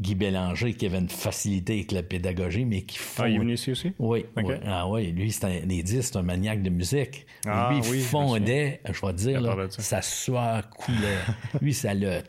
Guy 0.00 0.14
Bélanger 0.14 0.74
qui 0.74 0.86
avait 0.86 0.98
une 0.98 1.08
facilité 1.08 1.72
avec 1.74 1.92
la 1.92 2.02
pédagogie, 2.02 2.64
mais 2.64 2.82
qui 2.82 2.98
Ah, 3.18 3.28
il 3.28 3.32
est 3.32 3.34
fond- 3.36 3.40
venu 3.40 3.54
ici 3.54 3.70
aussi? 3.72 3.92
Oui. 3.98 4.24
Ah 4.66 4.88
oui, 4.88 5.10
lui, 5.12 5.32
c'est 5.32 5.44
un, 5.46 5.60
c'est 6.02 6.16
un 6.16 6.22
maniaque 6.22 6.62
de 6.62 6.70
musique. 6.70 7.26
Ah 7.46 7.70
lui, 7.72 7.80
oui, 7.90 7.96
il 7.98 8.02
fondait, 8.02 8.80
je 8.84 9.06
vais 9.06 9.12
dire, 9.14 9.40
là, 9.40 9.56
sa 9.70 10.02
sueur 10.02 10.68
coulait. 10.70 11.18
lui, 11.62 11.72
ça 11.74 11.94
le, 11.94 12.20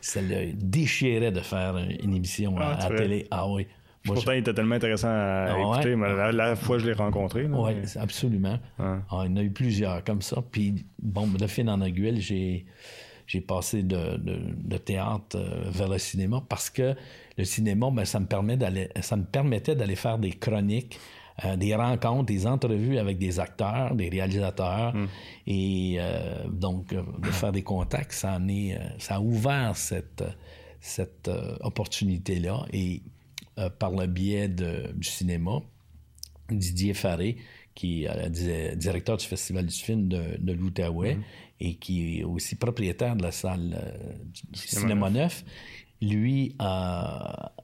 ça 0.00 0.20
le 0.22 0.52
déchirait 0.52 1.32
de 1.32 1.40
faire 1.40 1.76
une 1.78 2.14
émission 2.14 2.54
Ah, 2.58 2.72
à, 2.74 2.84
à 2.84 2.88
vois. 2.88 2.96
télé. 2.98 3.26
Ah 3.30 3.48
oui. 3.48 3.66
Moi, 4.04 4.16
Pourtant, 4.16 4.32
il 4.32 4.38
était 4.38 4.52
tellement 4.54 4.74
intéressant 4.74 5.08
à 5.08 5.46
Ah, 5.50 5.60
écouter, 5.60 5.90
ouais. 5.90 5.96
mais 5.96 6.08
la, 6.16 6.32
la 6.32 6.56
fois 6.56 6.76
que 6.76 6.82
je 6.82 6.88
l'ai 6.88 6.92
rencontré. 6.92 7.44
Oui, 7.46 7.74
mais- 7.74 8.00
absolument. 8.00 8.58
Ah, 8.78 8.98
il 9.24 9.30
y 9.30 9.32
en 9.32 9.36
a 9.36 9.42
eu 9.42 9.50
plusieurs 9.52 10.02
comme 10.02 10.22
ça. 10.22 10.42
Puis, 10.50 10.84
bon, 11.00 11.28
de 11.28 11.46
fil 11.46 11.68
en 11.70 11.80
aiguille, 11.80 12.20
j'ai, 12.20 12.66
j'ai 13.28 13.40
passé 13.40 13.84
de, 13.84 14.16
de- 14.16 14.40
de 14.56 14.76
théâtre 14.76 15.36
euh, 15.36 15.70
vers 15.70 15.88
le 15.88 15.98
cinéma 15.98 16.42
parce 16.48 16.68
que 16.68 16.96
le 17.38 17.44
cinéma, 17.44 17.90
ben, 17.92 18.04
ça, 18.04 18.18
me 18.18 18.26
permet 18.26 18.56
d'aller, 18.56 18.88
ça 19.00 19.16
me 19.16 19.24
permettait 19.24 19.76
d'aller 19.76 19.94
faire 19.96 20.18
des 20.18 20.32
chroniques, 20.32 20.98
euh, 21.44 21.54
des 21.56 21.74
rencontres, 21.76 22.26
des 22.26 22.46
entrevues 22.46 22.98
avec 22.98 23.18
des 23.18 23.38
acteurs, 23.38 23.94
des 23.94 24.08
réalisateurs. 24.08 24.94
Et 25.46 25.96
euh, 26.00 26.48
donc, 26.48 26.92
de 26.92 27.26
faire 27.30 27.52
des 27.52 27.62
contacts, 27.62 28.12
ça, 28.12 28.34
en 28.34 28.48
est, 28.48 28.76
ça 28.98 29.14
a 29.16 29.20
ouvert 29.20 29.76
cette, 29.76 30.24
cette 30.80 31.28
euh, 31.28 31.56
opportunité-là. 31.60 32.66
Et 32.72 33.00
euh, 33.58 33.68
par 33.70 33.90
le 33.92 34.06
biais 34.06 34.48
de- 34.48 34.92
du 34.94 35.08
cinéma, 35.08 35.60
Didier 36.50 36.94
Faré, 36.94 37.36
qui 37.74 38.04
est 38.04 38.08
euh, 38.10 38.28
di- 38.28 38.76
directeur 38.76 39.16
du 39.16 39.24
Festival 39.26 39.66
du 39.66 39.74
film 39.74 40.08
de, 40.08 40.22
de 40.38 40.52
l'Outaouais 40.52 41.18
et 41.60 41.74
qui 41.76 42.18
est 42.20 42.24
aussi 42.24 42.56
propriétaire 42.56 43.14
de 43.16 43.22
la 43.22 43.32
salle 43.32 43.76
euh, 43.80 44.12
du 44.52 44.60
Cinéma 44.80 45.10
Neuf, 45.10 45.44
lui 46.00 46.54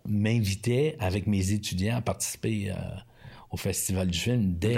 m'invitait 0.07 0.97
avec 1.01 1.26
mes 1.26 1.53
étudiants 1.53 1.97
à 1.97 2.01
participer 2.01 2.72
au 3.51 3.57
Festival 3.57 4.09
du 4.09 4.18
film 4.18 4.55
dès, 4.59 4.74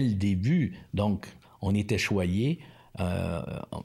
le 0.00 0.14
début. 0.14 0.74
Donc, 0.94 1.26
on 1.60 1.74
était 1.74 1.98
choyés. 1.98 2.60
Euh, 2.98 3.40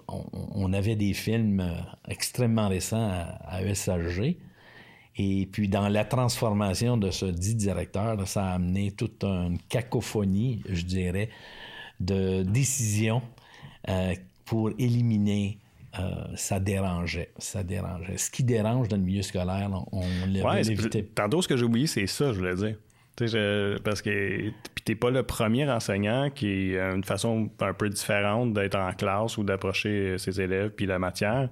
on, 0.08 0.24
on 0.54 0.74
avait 0.74 0.96
des 0.96 1.14
films 1.14 1.64
extrêmement 2.08 2.68
récents 2.68 3.08
à, 3.10 3.22
à 3.48 3.64
ESHG. 3.64 4.38
Et 5.18 5.48
puis, 5.52 5.68
dans 5.70 5.88
la 5.88 6.04
transformation 6.04 6.98
de 6.98 7.10
ce 7.12 7.26
dit 7.26 7.56
directeur, 7.56 8.28
ça 8.28 8.48
a 8.48 8.54
amené 8.56 8.92
toute 8.92 9.24
une 9.24 9.58
cacophonie, 9.70 10.62
je 10.70 10.84
dirais, 10.84 11.30
de 12.00 12.44
décisions 12.44 13.22
euh, 13.90 14.14
pour 14.46 14.72
éliminer. 14.78 15.60
euh, 15.98 16.12
ça 16.36 16.60
dérangeait. 16.60 17.30
Ça 17.38 17.64
dérangeait. 17.64 18.18
Ce 18.18 18.30
qui 18.30 18.44
dérange 18.44 18.90
dans 18.90 18.98
le 18.98 19.04
milieu 19.04 19.22
scolaire, 19.22 19.70
on 19.94 20.02
l'avait 20.28 20.44
Ouais, 20.44 21.04
tantôt, 21.16 21.42
ce 21.42 21.48
que 21.48 21.56
j'ai 21.56 21.64
oublié, 21.64 21.88
c'est 21.88 22.08
ça, 22.08 22.34
je 22.34 22.40
voulais 22.40 22.56
dire. 22.56 22.76
Je- 23.18 23.78
parce 23.80 24.02
que 24.02 24.52
t'es 24.84 24.96
pas 24.96 25.10
le 25.10 25.24
premier 25.24 25.70
enseignant 25.70 26.30
qui 26.30 26.78
a 26.78 26.92
une 26.94 27.06
façon 27.06 27.50
un 27.62 27.74
peu 27.74 27.88
différente 27.90 28.52
d'être 28.54 28.76
en 28.78 28.92
classe 28.92 29.38
ou 29.38 29.46
d'approcher 29.46 30.18
ses 30.18 30.42
élèves 30.42 30.72
puis 30.72 30.86
la 30.86 31.00
matière. 31.00 31.48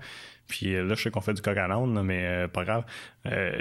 Puis 0.47 0.75
euh, 0.75 0.83
là, 0.85 0.95
je 0.95 1.03
sais 1.03 1.11
qu'on 1.11 1.21
fait 1.21 1.33
du 1.33 1.41
coq 1.41 1.57
à 1.57 1.67
l'âne, 1.67 2.01
mais 2.03 2.23
euh, 2.23 2.47
pas 2.47 2.63
grave. 2.65 2.83
Euh, 3.25 3.51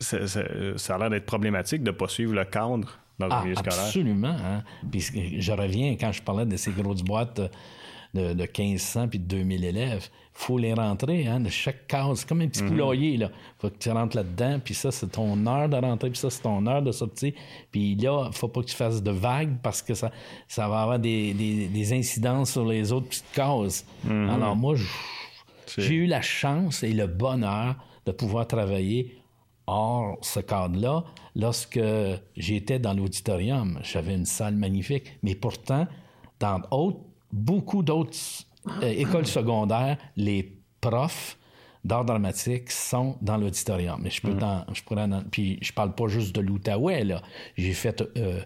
ça, 0.00 0.18
a 0.18 0.98
l'air 0.98 1.10
d'être 1.10 1.26
problématique 1.26 1.82
de 1.82 1.90
pas 1.90 2.08
suivre 2.08 2.34
le 2.34 2.44
cadre 2.44 2.98
dans 3.18 3.28
Ah, 3.30 3.38
le 3.40 3.44
milieu 3.44 3.56
scolaire. 3.56 3.80
absolument. 3.84 4.36
hein. 4.44 4.62
Puis 4.90 5.40
je 5.40 5.52
reviens 5.52 5.92
quand 5.98 6.12
je 6.12 6.20
parlais 6.22 6.44
de 6.46 6.56
ces 6.56 6.72
grosses 6.72 7.02
boîtes 7.02 7.40
de, 8.12 8.32
de 8.34 8.42
1500 8.58 9.08
puis 9.08 9.18
de 9.18 9.24
2000 9.24 9.64
élèves. 9.64 10.08
faut 10.36 10.58
les 10.58 10.74
rentrer, 10.74 11.26
hein, 11.28 11.38
de 11.40 11.48
chaque 11.48 11.86
case. 11.86 12.18
C'est 12.18 12.28
comme 12.28 12.40
un 12.40 12.48
petit 12.48 12.62
poulailler, 12.64 13.16
là. 13.16 13.30
faut 13.58 13.70
que 13.70 13.78
tu 13.78 13.88
rentres 13.90 14.16
là-dedans, 14.16 14.58
puis 14.64 14.74
ça, 14.74 14.90
c'est 14.90 15.06
ton 15.12 15.46
heure 15.46 15.68
de 15.68 15.76
rentrer, 15.76 16.10
puis 16.10 16.18
ça, 16.18 16.28
c'est 16.28 16.42
ton 16.42 16.66
heure 16.66 16.82
de 16.82 16.90
sortir. 16.90 17.32
Puis 17.70 17.94
là, 17.94 18.30
faut 18.32 18.48
pas 18.48 18.60
que 18.62 18.66
tu 18.66 18.74
fasses 18.74 19.00
de 19.02 19.10
vagues 19.12 19.56
parce 19.62 19.80
que 19.80 19.94
ça, 19.94 20.10
ça 20.48 20.68
va 20.68 20.82
avoir 20.82 20.98
des, 20.98 21.32
des- 21.34 21.68
des 21.68 21.92
incidences 21.92 22.50
sur 22.52 22.66
les 22.66 22.90
autres 22.92 23.08
petites 23.08 23.30
cases. 23.32 23.86
Mhm. 24.04 24.28
Alors 24.30 24.56
moi, 24.56 24.74
je- 24.74 24.84
j'ai 25.76 25.94
eu 25.94 26.06
la 26.06 26.22
chance 26.22 26.82
et 26.82 26.92
le 26.92 27.06
bonheur 27.06 27.76
de 28.06 28.12
pouvoir 28.12 28.46
travailler 28.46 29.16
hors 29.66 30.18
ce 30.22 30.40
cadre-là 30.40 31.04
lorsque 31.36 31.80
j'étais 32.36 32.78
dans 32.78 32.92
l'auditorium. 32.94 33.78
J'avais 33.82 34.14
une 34.14 34.26
salle 34.26 34.54
magnifique, 34.56 35.18
mais 35.22 35.34
pourtant, 35.34 35.86
dans 36.40 36.60
beaucoup 37.32 37.82
d'autres 37.82 38.16
euh, 38.82 38.90
écoles 38.90 39.26
secondaires, 39.26 39.96
les 40.16 40.56
profs 40.80 41.36
d'art 41.84 42.04
dramatique 42.04 42.70
sont 42.70 43.16
dans 43.20 43.36
l'auditorium. 43.36 44.00
Mais 44.02 44.10
je 44.10 44.22
peux 44.22 44.34
t'en- 44.38 44.64
je 44.72 44.82
pourrais 44.82 45.02
en- 45.02 45.22
puis 45.30 45.58
je 45.60 45.72
parle 45.72 45.94
pas 45.94 46.08
juste 46.08 46.34
de 46.34 46.40
l'Outaouais, 46.40 47.04
là. 47.04 47.20
J'ai 47.58 47.72
fait, 47.74 48.00
euh, 48.16 48.40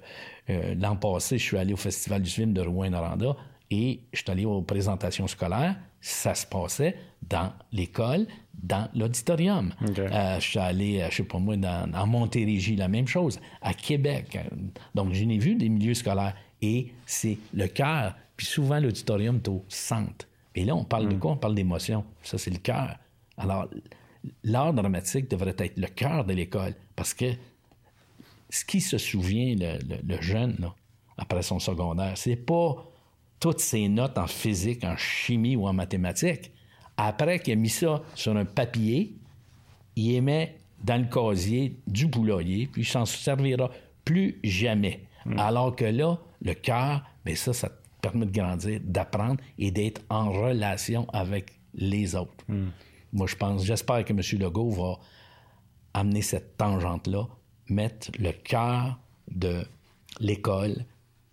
euh, 0.50 0.74
l'an 0.76 0.96
passé, 0.96 1.38
je 1.38 1.44
suis 1.44 1.56
allé 1.56 1.72
au 1.72 1.76
Festival 1.76 2.22
du 2.22 2.30
film 2.30 2.52
de 2.52 2.62
Rouen-Noranda 2.62 3.36
et 3.70 4.00
je 4.12 4.18
suis 4.22 4.30
allé 4.30 4.44
aux 4.44 4.62
présentations 4.62 5.26
scolaires. 5.26 5.76
Ça 6.00 6.34
se 6.34 6.46
passait 6.46 6.96
dans 7.28 7.52
l'école, 7.72 8.26
dans 8.54 8.88
l'auditorium. 8.94 9.74
OK. 9.86 9.98
Euh, 9.98 10.40
je 10.40 10.44
suis 10.48 10.58
allé, 10.58 11.00
euh, 11.00 11.08
je 11.10 11.16
sais 11.16 11.22
pas 11.24 11.38
moi, 11.38 11.56
dans, 11.56 11.92
en 11.92 12.06
Montérégie, 12.06 12.76
la 12.76 12.88
même 12.88 13.08
chose, 13.08 13.40
à 13.60 13.74
Québec. 13.74 14.38
Donc, 14.94 15.12
je 15.12 15.24
n'ai 15.24 15.38
vu 15.38 15.54
des 15.56 15.68
milieux 15.68 15.94
scolaires 15.94 16.34
et 16.62 16.92
c'est 17.04 17.38
le 17.52 17.66
cœur. 17.66 18.14
Puis 18.36 18.46
souvent, 18.46 18.78
l'auditorium 18.78 19.36
est 19.36 19.48
au 19.48 19.64
centre. 19.68 20.26
Et 20.54 20.64
là, 20.64 20.74
on 20.76 20.84
parle 20.84 21.08
de 21.08 21.14
quoi? 21.16 21.32
On 21.32 21.36
parle 21.36 21.54
d'émotion. 21.56 22.04
Ça, 22.22 22.38
c'est 22.38 22.50
le 22.50 22.58
cœur. 22.58 22.96
Alors, 23.36 23.68
l'art 24.44 24.72
dramatique 24.72 25.28
devrait 25.30 25.54
être 25.58 25.76
le 25.76 25.86
cœur 25.88 26.24
de 26.24 26.32
l'école 26.32 26.74
parce 26.96 27.14
que 27.14 27.26
ce 28.50 28.64
qui 28.64 28.80
se 28.80 28.98
souvient, 28.98 29.54
le, 29.54 29.78
le- 29.88 30.00
le 30.16 30.22
jeune, 30.22 30.56
là, 30.60 30.74
après 31.16 31.42
son 31.42 31.58
secondaire, 31.58 32.16
c'est 32.16 32.36
pas 32.36 32.88
toutes 33.40 33.60
ses 33.60 33.88
notes 33.88 34.18
en 34.18 34.26
physique, 34.26 34.84
en 34.84 34.96
chimie 34.96 35.56
ou 35.56 35.66
en 35.66 35.72
mathématiques. 35.72 36.52
Après 36.96 37.38
qu'il 37.38 37.52
a 37.52 37.56
mis 37.56 37.68
ça 37.68 38.02
sur 38.14 38.36
un 38.36 38.44
papier, 38.44 39.14
il 39.96 40.12
les 40.12 40.20
met 40.20 40.58
dans 40.82 41.00
le 41.00 41.08
casier 41.08 41.76
du 41.86 42.08
poulailler, 42.08 42.66
puis 42.66 42.82
il 42.82 42.84
s'en 42.84 43.04
servira 43.04 43.70
plus 44.04 44.38
jamais. 44.42 45.04
Alors 45.36 45.76
que 45.76 45.84
là, 45.84 46.18
le 46.40 46.54
cœur, 46.54 47.04
mais 47.24 47.34
ça, 47.34 47.52
ça 47.52 47.68
te 47.68 47.74
permet 48.00 48.26
de 48.26 48.32
grandir, 48.32 48.80
d'apprendre 48.82 49.40
et 49.58 49.70
d'être 49.70 50.00
en 50.08 50.30
relation 50.30 51.06
avec 51.10 51.52
les 51.74 52.14
autres. 52.14 52.44
Moi, 53.12 53.26
je 53.26 53.36
pense, 53.36 53.64
j'espère 53.64 54.04
que 54.04 54.12
M. 54.12 54.20
Legault 54.40 54.70
va 54.70 54.98
amener 55.94 56.22
cette 56.22 56.56
tangente-là, 56.56 57.26
mettre 57.68 58.10
le 58.18 58.32
cœur 58.32 58.98
de 59.30 59.62
l'école 60.20 60.84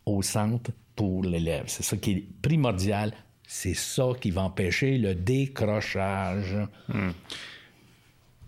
au 0.06 0.22
centre 0.22 0.72
pour 0.96 1.24
l'élève. 1.24 1.64
C'est 1.68 1.84
ça 1.84 1.98
qui 1.98 2.12
est 2.12 2.28
primordial. 2.42 3.14
C'est 3.48 3.74
ça 3.76 4.08
qui 4.20 4.32
va 4.32 4.42
empêcher 4.44 4.98
le 4.98 5.14
décrochage. 5.16 6.56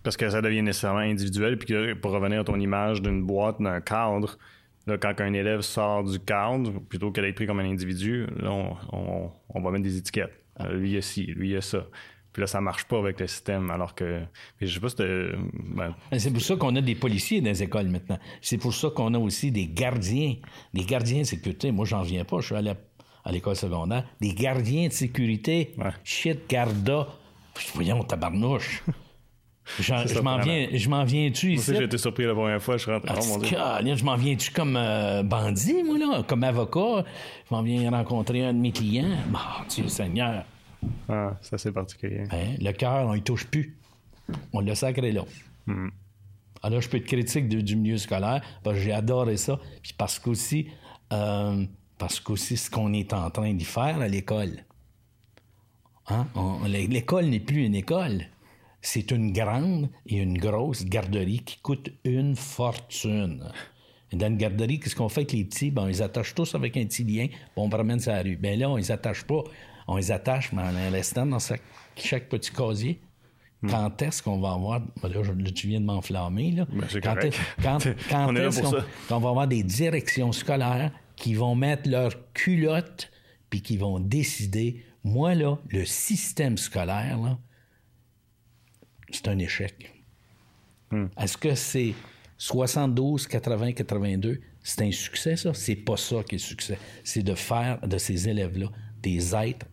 Parce 0.04 0.16
que 0.18 0.30
ça 0.30 0.41
devient 0.41 0.62
nécessairement 0.62 1.00
individuel. 1.00 1.58
Puis 1.58 1.68
que, 1.68 1.93
pour 1.93 2.12
revenir 2.12 2.41
à 2.41 2.43
ton 2.43 2.60
image 2.60 3.02
d'une 3.02 3.24
boîte, 3.24 3.62
d'un 3.62 3.82
cadre, 3.82 4.38
là, 4.86 4.98
quand 4.98 5.20
un 5.22 5.34
élève 5.34 5.62
sort 5.62 6.04
du 6.04 6.20
cadre, 6.20 6.80
plutôt 6.80 7.12
que 7.12 7.20
d'être 7.22 7.36
pris 7.36 7.45
comme 7.48 7.60
un 7.60 7.70
individu, 7.70 8.26
là, 8.38 8.52
on, 8.52 8.76
on- 8.93 9.32
on 9.50 9.62
va 9.62 9.72
mettre 9.72 9.84
des 9.84 9.98
étiquettes. 9.98 10.34
Euh, 10.62 10.74
lui, 10.78 10.89
il 10.91 10.93
y 10.95 10.98
a 10.98 11.02
ci, 11.02 11.26
lui, 11.26 11.50
il 11.50 11.54
y 11.54 11.58
a 11.58 11.62
ça. 11.62 11.86
Puis 12.38 12.44
là, 12.44 12.48
ça 12.48 12.62
marche 12.62 12.84
pas 12.84 13.00
avec 13.00 13.20
le 13.20 13.26
système. 13.26 13.72
Alors 13.72 13.96
que. 13.96 14.22
mais 14.62 14.68
je 14.68 14.76
sais 14.76 14.80
pas 14.80 14.90
si 14.90 14.98
ben, 14.98 15.96
Ben, 16.12 16.20
C'est 16.20 16.30
pour 16.30 16.44
ça 16.44 16.56
qu'on 16.56 16.76
a 16.76 16.82
des 16.82 16.94
policiers 16.94 17.42
dans 17.42 17.50
les 17.50 17.64
écoles 17.64 17.88
maintenant. 17.88 18.20
C'est 18.44 18.60
pour 18.60 18.76
ça 18.76 18.92
qu'on 18.92 19.12
a 19.16 19.18
aussi 19.18 19.52
des 19.52 19.66
gardiens. 19.66 20.36
Des 20.72 20.84
gardiens 20.84 21.22
de 21.22 21.26
sécurité. 21.26 21.72
Moi, 21.72 21.86
j'en 21.86 22.04
viens 22.04 22.26
pas. 22.26 22.40
Je 22.42 22.46
suis 22.46 22.56
allé 22.56 22.74
à 23.26 23.32
l'école 23.32 23.56
secondaire. 23.56 24.04
Des 24.22 24.36
gardiens 24.36 24.88
de 24.88 24.94
sécurité. 24.94 25.74
Ouais. 25.80 25.90
Shit, 26.04 26.48
garda. 26.48 27.08
Voyons, 27.74 28.04
tabarnouche. 28.04 28.84
Je 29.80 30.22
m'en 30.22 30.38
viens, 30.38 30.68
je 30.72 30.90
m'en 30.90 31.04
viens-tu 31.04 31.54
ici? 31.54 31.74
j'ai 31.76 31.84
été 31.84 31.98
surpris 31.98 32.24
la 32.24 32.34
première 32.36 32.62
fois. 32.62 32.78
Je 32.78 32.84
suis 32.84 32.92
rentré. 32.92 33.10
Ah, 33.12 33.20
Oh 33.20 33.26
mon 33.26 33.38
Dieu. 33.40 33.58
Colin, 33.58 33.96
je 33.96 34.06
m'en 34.06 34.16
viens-tu 34.16 34.52
comme 34.52 34.78
euh, 34.78 35.24
bandit, 35.24 35.84
moi, 35.84 35.98
là? 35.98 36.24
Comme 36.26 36.44
avocat? 36.44 37.04
Je 37.50 37.56
m'en 37.56 37.64
viens 37.64 37.90
rencontrer 37.90 38.46
un 38.46 38.54
de 38.54 38.60
mes 38.60 38.72
clients? 38.72 39.18
Mon 39.30 39.66
Dieu 39.68 39.90
Seigneur. 39.90 40.46
Ah, 41.10 41.38
ça, 41.42 41.58
c'est 41.58 41.72
particulier. 41.72 42.24
Hein, 42.32 42.56
Le 42.60 42.72
cœur, 42.72 43.08
on 43.08 43.14
y 43.14 43.22
touche 43.22 43.48
plus. 43.48 43.78
On 44.54 44.62
le 44.62 44.76
sacré 44.76 45.12
là. 45.12 45.24
Hmm. 45.66 45.90
Alors, 46.64 46.82
je 46.82 46.90
peux 46.90 46.98
être 46.98 47.06
critique 47.06 47.48
du 47.50 47.76
milieu 47.76 47.98
scolaire, 47.98 48.42
parce 48.64 48.78
que 48.78 48.82
j'ai 48.82 48.92
adoré 48.92 49.38
ça, 49.38 49.60
puis 49.82 49.94
parce 49.98 50.20
qu'aussi, 50.20 50.70
euh, 51.14 51.66
parce 51.98 52.20
qu'aussi 52.20 52.58
ce 52.58 52.70
qu'on 52.70 52.94
est 52.94 53.14
en 53.14 53.30
train 53.30 53.54
d'y 53.54 53.66
faire 53.66 54.02
à 54.02 54.08
l'école. 54.08 54.64
Hein? 56.08 56.28
L'école 56.68 57.26
n'est 57.26 57.40
plus 57.40 57.66
une 57.66 57.76
école. 57.76 58.26
C'est 58.82 59.12
une 59.12 59.34
grande 59.34 59.90
et 60.06 60.18
une 60.18 60.38
grosse 60.38 60.86
garderie 60.86 61.40
qui 61.40 61.58
coûte 61.58 61.92
une 62.04 62.36
fortune. 62.36 63.44
Et 64.12 64.16
dans 64.16 64.28
une 64.28 64.38
garderie, 64.38 64.80
qu'est-ce 64.80 64.96
qu'on 64.96 65.10
fait 65.10 65.22
avec 65.22 65.34
les 65.34 65.44
petits? 65.44 65.72
Ben, 65.72 65.84
on 65.84 65.88
les 65.88 66.02
attache 66.02 66.34
tous 66.34 66.56
avec 66.56 66.78
un 66.78 66.86
petit 66.86 67.04
lien, 67.04 67.28
puis 67.28 67.38
on 67.58 67.70
promène 67.70 68.00
sur 68.00 68.14
la 68.14 68.22
rue. 68.22 68.38
Ben 68.38 68.58
là, 68.58 68.70
on 68.70 68.78
les 68.78 68.92
attache 68.92 69.24
pas. 69.24 69.44
On 69.88 69.98
les 69.98 70.12
attache, 70.12 70.52
mais 70.52 70.62
en 70.62 70.92
restant 70.92 71.26
dans 71.26 71.40
chaque 71.96 72.30
petit 72.30 72.52
casier. 72.52 73.02
Hmm. 73.62 73.70
Quand 73.70 74.02
est-ce 74.02 74.22
qu'on 74.22 74.40
va 74.40 74.52
avoir. 74.52 74.82
Ben 75.02 75.10
là, 75.10 75.22
tu 75.56 75.68
viens 75.68 75.80
de 75.80 75.86
m'enflammer, 75.86 76.52
là. 76.52 76.68
Ben, 76.72 76.88
quand, 77.02 77.16
quand, 78.10 78.36
est-ce 78.36 78.62
qu'on 78.62 79.20
va 79.20 79.30
avoir 79.30 79.48
des 79.48 79.64
directions 79.64 80.32
scolaires 80.32 80.92
qui 81.16 81.34
vont 81.34 81.56
mettre 81.56 81.90
leur 81.90 82.12
culotte 82.34 83.12
puis 83.50 83.62
qui 83.62 83.78
vont 83.78 84.00
décider. 84.00 84.84
Moi, 85.04 85.36
là, 85.36 85.58
le 85.70 85.86
système 85.86 86.58
scolaire, 86.58 87.18
là, 87.18 87.40
c'est 89.10 89.28
un 89.28 89.40
échec. 89.40 89.94
Hmm. 90.92 91.08
Est-ce 91.18 91.38
que 91.38 91.56
c'est 91.56 91.94
72, 92.38 93.28
80, 93.28 93.72
82? 93.72 94.42
C'est 94.62 94.82
un 94.82 94.92
succès, 94.92 95.38
ça? 95.38 95.54
C'est 95.54 95.76
pas 95.76 95.98
ça 95.98 96.24
qui 96.24 96.36
est 96.36 96.40
succès. 96.40 96.78
C'est 97.04 97.24
de 97.24 97.36
faire 97.36 97.80
de 97.88 97.98
ces 97.98 98.28
élèves-là 98.28 98.68
des 99.02 99.34
êtres 99.34 99.66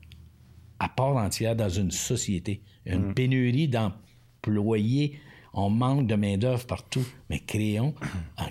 à 0.79 0.89
part 0.89 1.17
entière 1.17 1.57
dans 1.57 1.69
une 1.69 1.91
société. 1.91 2.63
Une 2.87 3.11
hmm. 3.11 3.15
pénurie 3.15 3.69
d'employés. 3.69 5.19
On 5.53 5.71
manque 5.71 6.07
de 6.07 6.15
main-d'œuvre 6.17 6.67
partout. 6.67 7.07
Mais 7.31 7.39
créons, 7.39 7.95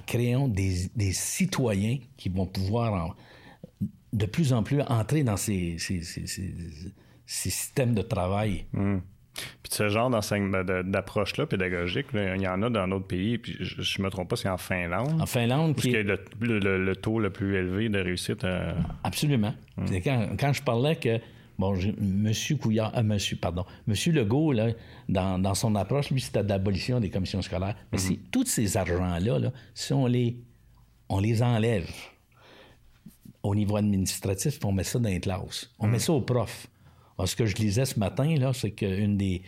créons 0.05 0.47
des, 0.47 0.89
citoyens 1.11 1.97
qui 2.17 2.29
vont 2.29 2.45
pouvoir 2.45 3.15
de 4.13 4.25
plus 4.25 4.53
en 4.53 4.63
plus 4.63 4.81
entrer 4.81 5.23
dans 5.23 5.37
ces, 5.37 5.77
ces, 5.79 6.01
systèmes 7.25 7.93
de 7.93 8.01
travail. 8.01 8.65
Hmm. 8.73 8.99
Puis 9.33 9.71
ce 9.71 9.89
genre 9.89 10.11
d'approche-là 10.11 11.47
pédagogique, 11.47 12.07
il 12.13 12.41
y 12.41 12.47
en 12.47 12.61
a 12.61 12.69
dans 12.69 12.87
d'autres 12.87 13.07
pays, 13.07 13.39
puis 13.39 13.57
je, 13.59 13.99
ne 13.99 14.05
me 14.05 14.09
trompe 14.09 14.29
pas, 14.29 14.35
c'est 14.35 14.49
en 14.49 14.57
Finlande. 14.57 15.19
En 15.19 15.25
Finlande, 15.25 15.75
qui 15.75 15.93
est 15.93 16.03
le, 16.03 16.95
taux 16.95 17.19
le 17.19 17.31
plus 17.31 17.55
élevé 17.55 17.89
de 17.89 17.99
réussite. 17.99 18.43
Euh, 18.43 18.73
Absolument. 19.03 19.55
Quand, 20.03 20.29
quand, 20.39 20.53
je 20.53 20.61
parlais 20.61 20.95
que 20.95 21.19
Bon, 21.59 21.77
Monsieur 21.99 22.55
Couillard, 22.55 22.97
euh, 22.97 23.03
Monsieur, 23.03 23.37
pardon, 23.37 23.65
Monsieur 23.85 24.11
Legault, 24.11 24.53
là, 24.53 24.69
dans, 25.07 25.53
son 25.53 25.75
approche, 25.75 26.09
lui, 26.09 26.19
c'était 26.19 26.43
d'abolition 26.43 26.99
des 26.99 27.09
commissions 27.09 27.41
scolaires. 27.41 27.75
Mais 27.91 27.99
si 27.99 28.13
mhm. 28.13 28.19
tous 28.31 28.45
ces 28.45 28.75
argents-là, 28.77 29.39
là, 29.39 29.51
si 29.73 29.93
on 29.93 30.07
les, 30.07 30.37
on 31.09 31.19
les 31.19 31.43
enlève 31.43 31.89
au 33.43 33.53
niveau 33.53 33.75
administratif, 33.75 34.59
on 34.63 34.71
met 34.71 34.83
ça 34.83 34.99
dans 34.99 35.09
les 35.09 35.19
classes. 35.19 35.69
On 35.79 35.85
met 35.85 35.93
mhm. 35.93 35.99
ça 35.99 36.13
aux 36.13 36.21
profs. 36.21 36.67
ce 37.23 37.35
que 37.35 37.45
je 37.45 37.55
lisais 37.55 37.85
ce 37.85 37.99
matin, 37.99 38.35
là, 38.35 38.51
c'est 38.53 38.71
qu'une 38.71 39.17
des, 39.17 39.43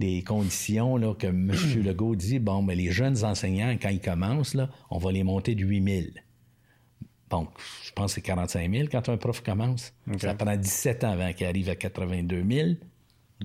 des 0.00 0.22
conditions 0.22 0.96
là, 0.96 1.14
que 1.14 1.28
M. 1.28 1.52
Legault 1.84 2.16
dit, 2.16 2.40
bon, 2.40 2.62
mais 2.62 2.74
les 2.74 2.90
jeunes 2.90 3.24
enseignants, 3.24 3.76
quand 3.80 3.90
ils 3.90 4.00
commencent, 4.00 4.54
là, 4.54 4.68
on 4.90 4.98
va 4.98 5.12
les 5.12 5.22
monter 5.22 5.54
de 5.54 5.64
8 5.64 5.84
000. 5.84 6.06
Bon, 7.28 7.48
je 7.84 7.92
pense 7.92 8.12
que 8.12 8.14
c'est 8.16 8.22
45 8.22 8.72
000 8.72 8.88
quand 8.90 9.08
un 9.08 9.16
prof 9.16 9.42
commence. 9.42 9.92
Ça 10.18 10.34
prend 10.34 10.56
17 10.56 11.04
ans 11.04 11.12
avant 11.12 11.32
qu'il 11.32 11.46
arrive 11.46 11.68
à 11.68 11.74
82 11.74 12.44
000, 12.48 12.68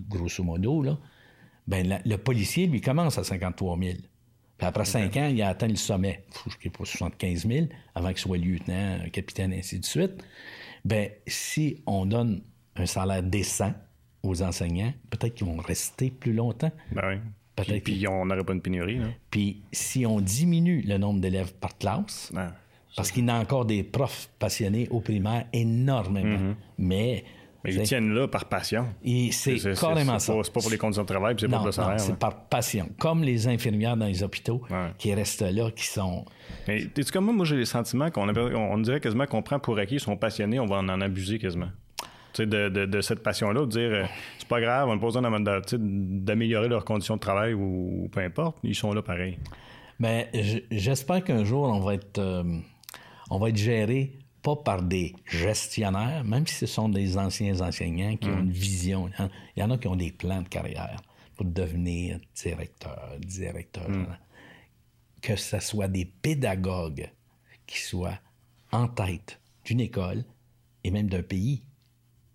grosso 0.08 0.44
modo. 0.44 0.84
Là. 0.84 0.98
Ben, 1.68 2.00
le 2.06 2.18
policier, 2.18 2.68
lui, 2.68 2.82
commence 2.82 3.18
à 3.18 3.24
53 3.24 3.78
000. 3.80 3.94
Puis 4.58 4.68
après 4.68 4.86
5 4.86 5.18
ans, 5.18 5.28
il 5.28 5.42
a 5.42 5.50
atteint 5.50 5.68
le 5.68 5.76
sommet. 5.76 6.24
Je 6.60 6.70
pas, 6.70 6.86
75 6.86 7.48
000 7.48 7.66
avant 7.96 8.10
qu'il 8.10 8.20
soit 8.20 8.38
lieutenant, 8.38 9.00
capitaine, 9.12 9.54
ainsi 9.54 9.80
de 9.80 9.86
suite. 9.86 10.24
Ben, 10.86 11.10
si 11.26 11.82
on 11.88 12.06
donne 12.06 12.42
un 12.76 12.86
salaire 12.86 13.24
décent 13.24 13.74
aux 14.22 14.44
enseignants, 14.44 14.94
peut-être 15.10 15.34
qu'ils 15.34 15.48
vont 15.48 15.58
rester 15.58 16.12
plus 16.12 16.34
longtemps. 16.34 16.72
Ben 16.92 17.02
oui. 17.10 17.80
Puis, 17.82 18.08
on 18.08 18.26
n'aurait 18.26 18.44
pas 18.44 18.54
une 18.54 18.62
pénurie. 18.62 18.98
Là. 18.98 19.08
Puis 19.30 19.62
si 19.72 20.06
on 20.06 20.20
diminue 20.20 20.82
le 20.82 20.98
nombre 20.98 21.20
d'élèves 21.20 21.54
par 21.54 21.78
classe, 21.78 22.32
parce 22.96 23.12
qu'il 23.12 23.26
y 23.26 23.30
a 23.30 23.36
encore 23.36 23.66
des 23.66 23.84
profs 23.84 24.30
passionnés 24.40 24.88
au 24.90 25.00
primaire 25.00 25.46
énormément. 25.54 26.38
Mhm. 26.38 26.56
Mais. 26.78 27.24
Mais 27.64 27.76
ils 27.76 27.84
tiennent 27.84 28.12
là 28.16 28.28
par 28.28 28.46
passion. 28.46 28.88
C'est 29.32 29.58
carrément 29.80 30.18
ça. 30.18 30.34
C'est 30.42 30.52
pas 30.52 30.62
pour 30.62 30.72
les 30.72 30.80
conditions 30.80 31.04
de 31.04 31.08
travail, 31.08 31.36
c'est 31.40 31.48
pas 31.48 31.58
pour 31.58 31.68
le 31.68 31.72
salaire. 31.72 32.00
C'est 32.00 32.18
par 32.18 32.46
passion. 32.46 32.90
Comme 32.98 33.24
les 33.24 33.48
infirmières 33.48 33.96
dans 33.96 34.08
les 34.08 34.24
hôpitaux 34.24 34.64
qui 34.98 35.14
restent 35.14 35.44
là, 35.44 35.70
qui 35.70 35.86
sont. 35.86 36.26
Mais 36.68 36.88
tu 36.88 37.04
comme 37.06 37.26
moi, 37.26 37.36
moi 37.36 37.46
j'ai 37.46 37.58
le 37.58 37.66
sentiment 37.66 38.10
qu'on 38.10 38.28
on 38.30 38.78
dirait 38.80 39.00
quasiment 39.00 39.28
qu'on 39.28 39.44
prend 39.44 39.60
pour 39.60 39.78
acquis, 39.78 39.96
ils 39.96 40.00
sont 40.00 40.18
passionnés, 40.18 40.60
on 40.60 40.66
va 40.66 40.78
en 40.78 41.02
abuser 41.02 41.38
quasiment. 41.38 41.70
Tu 42.34 42.44
sais, 42.44 42.46
de, 42.48 42.70
de, 42.70 43.02
cette 43.02 43.22
passion-là, 43.22 43.62
de 43.62 43.66
dire 43.66 43.92
euh, 43.92 44.06
c'est 44.40 44.48
pas 44.48 44.62
grave, 44.62 44.88
on 44.88 44.96
n'a 44.96 45.00
pas 45.02 45.08
besoin 45.08 45.22
d'améliorer 45.22 46.70
leurs 46.70 46.86
conditions 46.86 47.16
de 47.16 47.20
travail 47.20 47.54
ou, 47.54 48.08
peu 48.10 48.22
importe, 48.22 48.58
ils 48.64 48.74
sont 48.74 48.94
là 48.94 49.02
pareil. 49.02 49.38
Mais 50.00 50.32
j'espère 50.72 51.24
qu'un 51.24 51.44
jour 51.44 51.64
on 51.64 51.80
va 51.80 51.94
être. 51.96 52.20
Euh, 52.20 52.44
on 53.32 53.40
va 53.40 53.50
être 53.50 53.58
géré 53.58 54.20
pas 54.44 54.58
par 54.58 54.82
des 54.84 55.16
gestionnaires, 55.26 56.24
même 56.26 56.46
si 56.46 56.56
ce 56.56 56.66
sont 56.66 56.90
des 56.90 57.18
anciens 57.18 57.62
enseignants 57.62 58.18
qui 58.18 58.28
ont 58.28 58.36
mm. 58.36 58.42
une 58.42 58.52
vision. 58.52 59.10
Il 59.56 59.62
y 59.62 59.64
en 59.64 59.72
a 59.72 59.78
qui 59.78 59.88
ont 59.88 59.96
des 59.96 60.12
plans 60.12 60.42
de 60.42 60.50
carrière 60.50 61.02
pour 61.38 61.46
devenir 61.46 62.20
directeur, 62.36 63.14
directeur. 63.20 63.90
Mm. 63.90 64.18
Que 65.22 65.36
ce 65.38 65.60
soit 65.60 65.88
des 65.88 66.06
pédagogues 66.06 67.10
qui 67.66 67.80
soient 67.80 68.20
en 68.72 68.88
tête 68.88 69.40
d'une 69.64 69.80
école 69.80 70.26
et 70.84 70.92
même 70.92 71.10
d'un 71.10 71.24
pays 71.24 71.64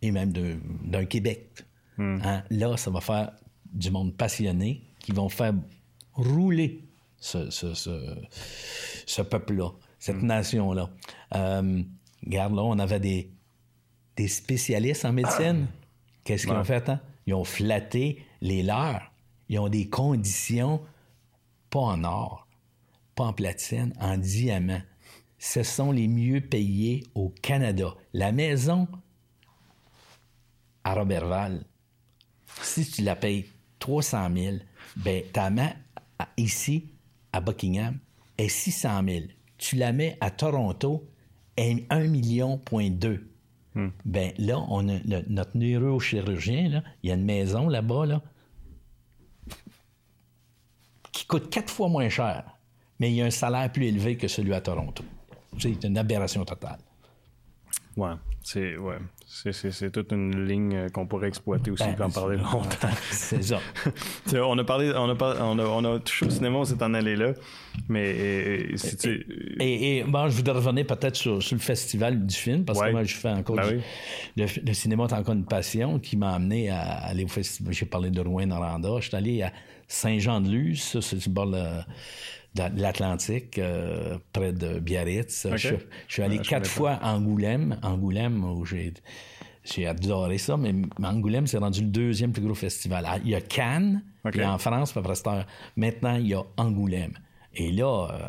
et 0.01 0.11
même 0.11 0.32
d'un 0.32 1.05
Québec. 1.05 1.62
Mm. 1.99 2.20
Hein? 2.24 2.44
Là, 2.49 2.76
ça 2.78 2.90
va 2.90 3.03
faire 3.03 3.32
du 3.70 3.90
monde 3.90 4.16
passionné 4.16 4.82
qui 5.01 5.12
vont 5.12 5.28
faire 5.28 5.53
rouler 6.14 6.84
ce, 7.18 7.51
ce 7.51 9.22
peuple-là 9.22 9.72
cette 10.07 10.22
mm. 10.22 10.26
nation-là. 10.26 10.90
Euh, 11.34 11.82
regarde, 12.24 12.54
là, 12.54 12.62
on 12.62 12.78
avait 12.78 13.00
des, 13.00 13.30
des 14.16 14.28
spécialistes 14.28 15.04
en 15.04 15.12
médecine. 15.12 15.66
Qu'est-ce 16.24 16.46
qu'ils 16.46 16.54
ont 16.54 16.64
fait? 16.64 16.88
Hein? 16.88 17.00
Ils 17.26 17.34
ont 17.34 17.44
flatté 17.44 18.24
les 18.40 18.62
leurs. 18.62 19.12
Ils 19.48 19.59
ont 19.59 19.68
des 19.68 19.88
conditions, 19.88 20.80
pas 21.70 21.80
en 21.80 22.04
or, 22.04 22.46
pas 23.14 23.24
en 23.24 23.32
platine, 23.32 23.92
en 24.00 24.16
diamant. 24.16 24.80
Ce 25.38 25.62
sont 25.62 25.90
les 25.92 26.09
mieux 26.09 26.40
payés 26.40 27.04
au 27.14 27.30
Canada. 27.42 27.94
La 28.12 28.32
maison 28.32 28.88
à 30.84 30.94
Robertval, 30.94 31.64
si 32.62 32.88
tu 32.88 33.02
la 33.02 33.16
payes 33.16 33.46
300 33.80 34.28
000, 34.34 34.57
ben, 34.96 35.22
ta 35.32 35.50
main 35.50 35.72
ici, 36.36 36.90
à 37.32 37.40
Buckingham, 37.40 37.98
est 38.38 38.48
600 38.48 39.02
000 39.04 39.24
tu 39.59 39.76
la 39.76 39.92
mets 39.92 40.16
à 40.20 40.30
Toronto, 40.30 41.09
1 41.59 42.09
million 42.09 42.59
point 42.59 42.90
deux. 42.90 43.30
Hmm. 43.74 43.88
Ben 44.04 44.32
là, 44.38 44.59
on 44.68 44.88
a 44.88 44.98
notre 45.28 45.57
neurochirurgien, 45.57 46.68
là, 46.68 46.82
il 47.02 47.09
y 47.09 47.12
a 47.12 47.14
une 47.14 47.24
maison 47.24 47.68
là-bas, 47.68 48.07
là, 48.07 48.22
qui 51.12 51.26
coûte 51.26 51.50
quatre 51.50 51.70
fois 51.70 51.88
moins 51.88 52.09
cher, 52.09 52.44
mais 52.98 53.11
il 53.11 53.16
y 53.16 53.22
a 53.22 53.26
un 53.26 53.30
salaire 53.30 53.70
plus 53.70 53.86
élevé 53.86 54.16
que 54.16 54.28
celui 54.28 54.54
à 54.54 54.61
Toronto. 54.61 55.04
C'est 55.59 55.84
une 55.84 55.98
aberration 55.98 56.44
totale. 56.44 56.78
Ouais, 57.96 58.12
c'est 58.42 58.76
ouais. 58.76 58.98
C'est 59.53 59.91
toute 59.91 60.12
une 60.12 60.47
ligne 60.47 60.89
qu'on 60.91 61.07
pourrait 61.07 61.28
exploiter 61.28 61.70
aussi, 61.70 61.84
ben, 61.99 62.07
en 62.07 62.11
parler 62.11 62.37
longtemps. 62.39 62.89
C'est 63.11 63.43
ça. 63.43 63.61
on 64.34 64.59
a 64.59 64.64
parlé, 64.64 64.93
on 64.95 65.11
a, 65.11 65.43
on 65.43 65.59
a, 65.59 65.64
on 65.64 65.84
a 65.84 65.99
touché 66.01 66.26
au 66.26 66.30
cinéma, 66.30 66.59
on 66.59 66.64
s'est 66.64 66.82
en 66.82 66.95
allé 66.95 67.16
là, 67.16 67.34
mais 67.89 68.11
et, 69.61 69.99
et, 69.99 70.05
bon, 70.05 70.28
je 70.28 70.37
voudrais 70.37 70.55
revenir 70.55 70.87
peut-être 70.87 71.16
sur, 71.16 71.37
le 71.37 71.59
festival 71.59 72.26
du 72.26 72.34
film, 72.34 72.64
parce 72.64 72.80
que 72.80 72.91
moi, 72.91 73.05
je 73.05 73.14
fais 73.14 73.30
encore 73.30 73.57
ben 73.57 73.82
le, 74.37 74.72
cinéma 74.72 75.05
est 75.05 75.12
encore 75.12 75.34
une 75.34 75.45
passion 75.45 75.99
qui 75.99 76.16
m'a 76.16 76.34
amené 76.34 76.70
à 76.70 76.80
aller 76.80 77.24
au 77.24 77.28
festival. 77.28 77.72
J'ai 77.74 77.87
parlé 77.87 78.11
de 78.11 78.20
Rouen-Noranda. 78.20 78.89
Je 79.01 79.09
suis 79.09 79.16
allé 79.16 79.43
à 79.43 79.53
Saint-Jean-de-Luz, 79.89 80.80
ça, 80.82 81.03
c'est 81.03 81.16
du 81.16 81.28
bord 81.28 81.55
de 82.57 82.80
l'Atlantique, 82.80 83.59
euh, 83.59 84.18
près 84.32 84.52
de 84.52 84.78
Biarritz. 84.78 85.46
Je, 85.54 85.74
suis 86.09 86.22
allé 86.22 86.38
quatre 86.38 86.68
fois 86.68 86.92
à 86.92 87.14
Angoulême, 87.14 87.78
Angoulême 87.82 88.44
où 88.44 88.64
j'ai 88.64 88.92
j'ai 89.64 89.86
adoré 89.86 90.38
ça, 90.38 90.57
mais 90.57 90.72
Angoulême, 91.02 91.46
c'est 91.46 91.59
rendu 91.59 91.80
le 91.80 91.88
deuxième 91.88 92.32
plus 92.32 92.42
gros 92.42 92.54
festival. 92.54 93.04
Ah, 93.07 93.18
il 93.24 93.30
y 93.30 93.34
a 93.34 93.40
Cannes, 93.40 94.02
puis 94.30 94.44
en 94.44 94.59
France, 94.59 94.92
peu 94.92 95.02
près 95.02 95.14
Maintenant, 95.76 96.16
il 96.16 96.28
y 96.28 96.34
a 96.34 96.42
Angoulême. 96.57 97.14
Et 97.52 97.72
là, 97.72 98.09
euh, 98.12 98.28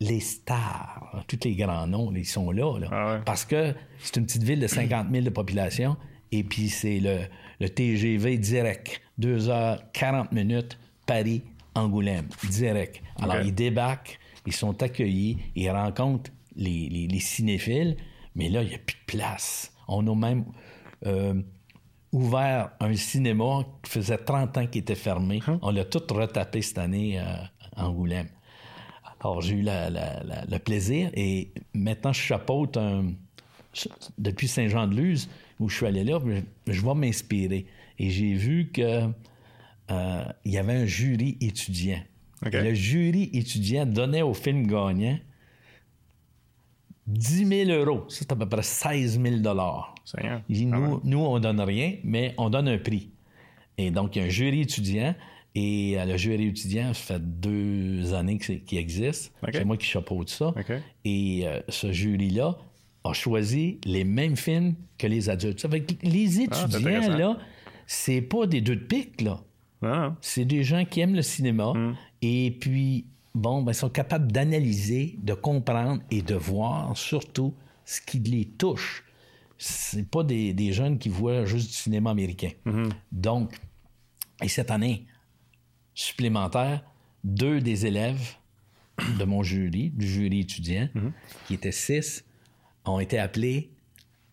les 0.00 0.20
stars, 0.20 1.24
tous 1.26 1.40
les 1.44 1.54
grands 1.54 1.86
noms, 1.86 2.12
ils 2.14 2.24
sont 2.24 2.50
là. 2.50 2.72
Ah 2.90 3.20
Parce 3.26 3.44
que 3.44 3.74
c'est 3.98 4.16
une 4.16 4.26
petite 4.26 4.44
ville 4.44 4.60
de 4.60 4.66
50 4.66 5.08
000 5.10 5.24
de 5.24 5.30
population, 5.30 5.96
et 6.32 6.44
puis 6.44 6.68
c'est 6.68 7.00
le, 7.00 7.18
le 7.60 7.68
TGV 7.68 8.38
direct, 8.38 9.02
2 9.18 9.48
h 9.48 9.78
40 9.92 10.32
minutes, 10.32 10.78
Paris, 11.06 11.42
Angoulême, 11.78 12.28
direct. 12.50 13.02
Alors, 13.20 13.36
ils 13.46 13.54
débarquent, 13.54 14.18
ils 14.46 14.52
sont 14.52 14.82
accueillis, 14.82 15.38
ils 15.54 15.70
rencontrent 15.70 16.30
les, 16.56 16.88
les- 16.88 17.06
les 17.08 17.20
cinéphiles, 17.20 17.96
mais 18.34 18.48
là, 18.48 18.62
il 18.62 18.68
n'y 18.68 18.74
a 18.74 18.78
plus 18.78 18.96
de 18.96 19.04
place. 19.18 19.72
On 19.88 20.06
a 20.06 20.14
même 20.14 20.44
euh, 21.06 21.40
ouvert 22.12 22.70
un 22.80 22.94
cinéma 22.94 23.64
qui 23.82 23.90
faisait 23.90 24.18
30 24.18 24.58
ans 24.58 24.66
qu'il 24.66 24.80
était 24.80 24.94
fermé. 24.94 25.40
On 25.62 25.70
l'a 25.70 25.84
tout 25.84 26.02
retapé 26.10 26.62
cette 26.62 26.78
année 26.78 27.18
euh, 27.18 27.24
à 27.76 27.86
Angoulême. 27.88 28.28
Alors, 29.20 29.40
j'ai 29.42 29.56
eu 29.56 29.62
la- 29.62 29.90
la- 29.90 30.22
la- 30.22 30.44
le 30.44 30.58
plaisir 30.58 31.10
et 31.14 31.52
maintenant, 31.74 32.12
je 32.12 32.20
chapeaute 32.20 32.76
un- 32.76 33.12
depuis 34.16 34.48
Saint-Jean-de-Luz, 34.48 35.28
où 35.60 35.68
je 35.68 35.76
suis 35.76 35.86
allé 35.86 36.04
là, 36.04 36.18
je, 36.24 36.72
je 36.72 36.80
vais 36.82 36.94
m'inspirer. 36.94 37.66
Et 37.98 38.10
j'ai 38.10 38.34
vu 38.34 38.70
que 38.72 39.08
euh, 39.90 40.24
il 40.44 40.52
y 40.52 40.58
avait 40.58 40.74
un 40.74 40.86
jury 40.86 41.36
étudiant. 41.40 42.00
Le 42.42 42.74
jury 42.74 43.30
étudiant 43.32 43.84
donnait 43.86 44.22
au 44.22 44.34
film 44.34 44.66
gagnant 44.66 45.18
10 47.06 47.46
000 47.66 47.70
euros. 47.70 48.04
Ça, 48.08 48.18
c'est 48.20 48.32
à 48.32 48.36
peu 48.36 48.48
près 48.48 48.62
16 48.62 49.20
000 49.20 49.36
Seigneur. 50.04 50.42
il 50.48 50.56
dit, 50.56 50.68
Ah 50.72 50.78
nous, 50.78 51.00
nous, 51.04 51.18
on 51.18 51.38
donne 51.40 51.60
rien, 51.60 51.94
mais 52.04 52.34
on 52.38 52.50
donne 52.50 52.68
un 52.68 52.78
prix. 52.78 53.10
Et 53.78 53.90
donc, 53.90 54.16
il 54.16 54.20
y 54.20 54.22
a 54.22 54.26
un 54.26 54.30
jury 54.30 54.60
étudiant. 54.62 55.14
Et 55.54 55.98
euh, 55.98 56.04
le 56.04 56.16
jury 56.16 56.46
étudiant, 56.48 56.92
ça 56.94 57.14
fait 57.14 57.40
deux 57.40 58.12
années 58.14 58.38
qu'il 58.38 58.78
existe. 58.78 59.32
C'est 59.52 59.64
moi 59.64 59.76
qui 59.76 59.86
chapeaute 59.86 60.28
ça. 60.28 60.52
Et 61.04 61.42
euh, 61.46 61.60
ce 61.68 61.90
jury-là 61.92 62.58
a 63.04 63.12
choisi 63.14 63.78
les 63.84 64.04
mêmes 64.04 64.36
films 64.36 64.74
que 64.98 65.06
les 65.06 65.30
adultes. 65.30 65.60
Ça 65.60 65.68
fait 65.68 65.80
que 65.82 65.94
les 66.02 66.40
Ah, 66.40 66.42
étudiants, 66.44 66.78
intéressant. 66.90 67.16
là, 67.16 67.38
c'est 67.86 68.20
pas 68.20 68.46
des 68.46 68.60
deux 68.60 68.76
de 68.76 68.84
pique, 68.84 69.22
là. 69.22 69.40
Ah, 69.82 70.14
C'est 70.20 70.44
des 70.44 70.62
gens 70.64 70.84
qui 70.84 71.00
aiment 71.00 71.14
le 71.14 71.22
cinéma 71.22 71.72
Mm. 71.74 71.94
et 72.22 72.50
puis, 72.60 73.06
bon, 73.34 73.62
ben, 73.62 73.72
ils 73.72 73.74
sont 73.74 73.90
capables 73.90 74.30
d'analyser, 74.32 75.16
de 75.22 75.34
comprendre 75.34 76.02
et 76.10 76.22
de 76.22 76.34
voir 76.34 76.96
surtout 76.96 77.54
ce 77.84 78.00
qui 78.00 78.18
les 78.18 78.44
touche. 78.46 79.04
C'est 79.56 80.08
pas 80.08 80.22
des, 80.24 80.52
des 80.52 80.72
jeunes 80.72 80.98
qui 80.98 81.08
voient 81.08 81.44
juste 81.44 81.68
du 81.68 81.74
cinéma 81.74 82.10
américain. 82.10 82.50
Mm-hmm. 82.66 82.90
Donc, 83.12 83.54
et 84.42 84.48
cette 84.48 84.70
année 84.70 85.06
supplémentaire, 85.94 86.84
deux 87.24 87.60
des 87.60 87.86
élèves 87.86 88.34
de 89.18 89.24
mon 89.24 89.42
jury, 89.42 89.90
du 89.90 90.06
jury 90.08 90.40
étudiant, 90.40 90.88
Mm-hmm. 90.94 91.12
qui 91.46 91.54
étaient 91.54 91.72
six, 91.72 92.24
ont 92.84 93.00
été 93.00 93.18
appelés 93.18 93.70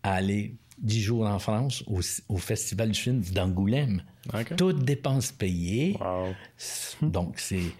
à 0.04 0.14
aller 0.14 0.56
dix 0.78 1.02
jours 1.02 1.26
en 1.26 1.40
France 1.40 1.84
au, 1.88 2.00
au 2.30 2.38
Festival 2.38 2.92
du 2.92 3.00
film 3.00 3.22
d'Angoulême. 3.22 4.04
OK. 4.34 4.56
Toutes 4.56 4.84
dépenses 4.84 5.32
payées. 5.32 5.98
wow. 6.00 7.10
Donc, 7.10 7.40
c'est, 7.40 7.72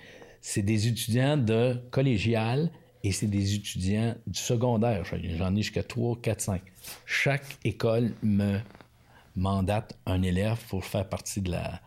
c'est 0.42 0.62
des 0.62 0.88
étudiants 0.88 1.38
de 1.38 1.82
collégial 1.92 2.72
et 3.04 3.12
c'est 3.12 3.28
des 3.28 3.56
étudiants 3.56 4.16
du 4.26 4.40
secondaire. 4.40 5.04
J'en 5.38 5.56
ai 5.56 5.62
jusqu'à 5.62 5.84
3, 5.84 6.18
4, 6.22 6.42
5. 6.42 6.62
Chaque 7.06 7.58
école 7.64 8.14
me 8.24 8.60
mandate 9.36 9.98
un 10.06 10.22
élève 10.22 10.58
pour 10.70 10.86
faire 10.86 11.08
partie 11.08 11.42
de 11.42 11.52
la, 11.52 11.82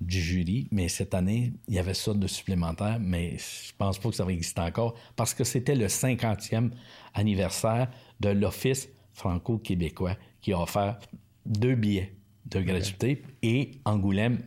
du 0.00 0.20
jury. 0.20 0.68
Mais 0.70 0.88
cette 0.88 1.14
année, 1.14 1.52
il 1.68 1.74
y 1.74 1.78
avait 1.78 1.94
ça 1.94 2.14
de 2.14 2.26
supplémentaire, 2.26 2.98
mais 3.00 3.36
je 3.38 3.72
pense 3.76 3.98
pas 3.98 4.08
que 4.08 4.14
ça 4.14 4.24
va 4.24 4.32
exister 4.32 4.60
encore 4.60 4.94
parce 5.16 5.34
que 5.34 5.44
c'était 5.44 5.74
le 5.74 5.86
50e 5.86 6.70
anniversaire 7.14 7.88
de 8.20 8.30
l'Office 8.30 8.88
franco-québécois 9.12 10.16
qui 10.40 10.52
a 10.52 10.60
offert 10.60 10.98
deux 11.46 11.74
billets 11.74 12.14
de 12.46 12.60
gratuité 12.60 13.22
et 13.42 13.72
Angoulême 13.84 14.38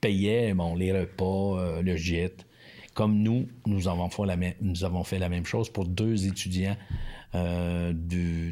payait 0.00 0.54
bon, 0.54 0.74
les 0.74 0.92
repas, 0.98 1.58
euh, 1.58 1.82
le 1.82 1.96
gîte. 1.96 2.46
Comme 2.94 3.18
nous, 3.22 3.46
nous 3.66 3.86
avons 3.88 4.08
fait 4.10 4.26
la, 4.26 4.36
même- 4.36 4.54
nous 4.60 4.84
avons 4.84 5.04
fait 5.04 5.18
la 5.18 5.28
même 5.28 5.44
chose 5.46 5.70
pour 5.70 5.86
deux 5.86 6.26
étudiants 6.26 6.76
euh, 7.34 7.92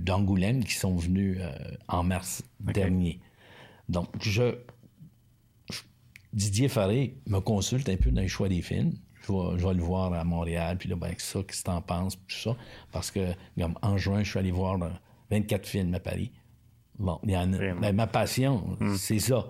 d'Angoulême 0.01 0.63
qui 0.65 0.75
sont 0.75 0.95
venus 0.97 1.39
euh, 1.41 1.51
en 1.89 2.03
mars 2.05 2.43
dernier. 2.61 3.21
Donc, 3.89 4.09
je, 4.23 4.55
je- 5.71 5.81
Didier 6.33 6.69
Faré 6.69 7.17
me 7.27 7.41
consulte 7.41 7.89
un 7.89 7.97
peu 7.97 8.11
dans 8.11 8.21
les 8.21 8.29
choix 8.29 8.49
des 8.49 8.63
films. 8.63 8.93
Je 9.27 9.33
vais, 9.33 9.59
je 9.59 9.67
vais 9.67 9.75
le 9.75 9.83
voir 9.83 10.13
à 10.13 10.25
Montréal, 10.25 10.77
puis 10.79 10.89
là, 10.89 10.97
ben, 10.97 11.13
ça, 11.19 11.41
qu'est-ce 11.43 11.61
que 11.63 11.67
t'en 11.67 11.83
penses, 11.83 12.17
tout 12.17 12.37
ça. 12.37 12.57
Parce 12.93 13.11
que, 13.11 13.33
comme 13.59 13.75
en 13.83 13.97
juin, 13.99 14.23
je 14.23 14.31
suis 14.31 14.39
allé 14.39 14.51
voir 14.53 14.81
euh, 14.83 14.89
24 15.31 15.67
films 15.67 15.95
à 15.95 16.01
Paris. 16.01 16.31
Bon, 16.99 17.19
il 17.25 17.31
y 17.33 17.37
en 17.37 17.53
a. 17.53 17.57
Ben, 17.81 17.95
ma 17.95 18.07
passion, 18.07 18.77
c'est 18.97 19.19
ça. 19.21 19.47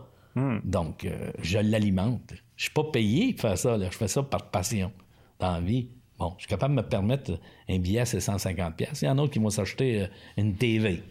Donc, 0.65 1.05
euh, 1.05 1.33
je 1.43 1.59
l'alimente. 1.59 2.35
Je 2.57 2.65
suis 2.65 2.73
pas 2.73 2.85
payé 2.85 3.33
pour 3.33 3.43
faire 3.43 3.59
ça. 3.59 3.77
là. 3.77 3.89
Je 3.91 3.97
fais 3.97 4.09
ça 4.09 4.23
par 4.23 4.51
passion 4.51 4.93
dans 5.39 5.53
la 5.53 5.61
vie. 5.61 5.89
Bon, 6.19 6.35
je 6.37 6.43
suis 6.43 6.49
capable 6.49 6.75
de 6.77 6.83
me 6.83 6.87
permettre 6.89 7.39
un 7.69 7.79
billet 7.79 8.01
à 8.01 8.05
750 8.05 8.77
pièces. 8.77 9.03
Il 9.03 9.07
y 9.07 9.09
en 9.09 9.19
a 9.19 9.29
qui 9.29 9.39
vont 9.39 9.51
s'acheter 9.51 10.03
euh, 10.03 10.07
une 10.37 10.55
TV. 10.57 11.03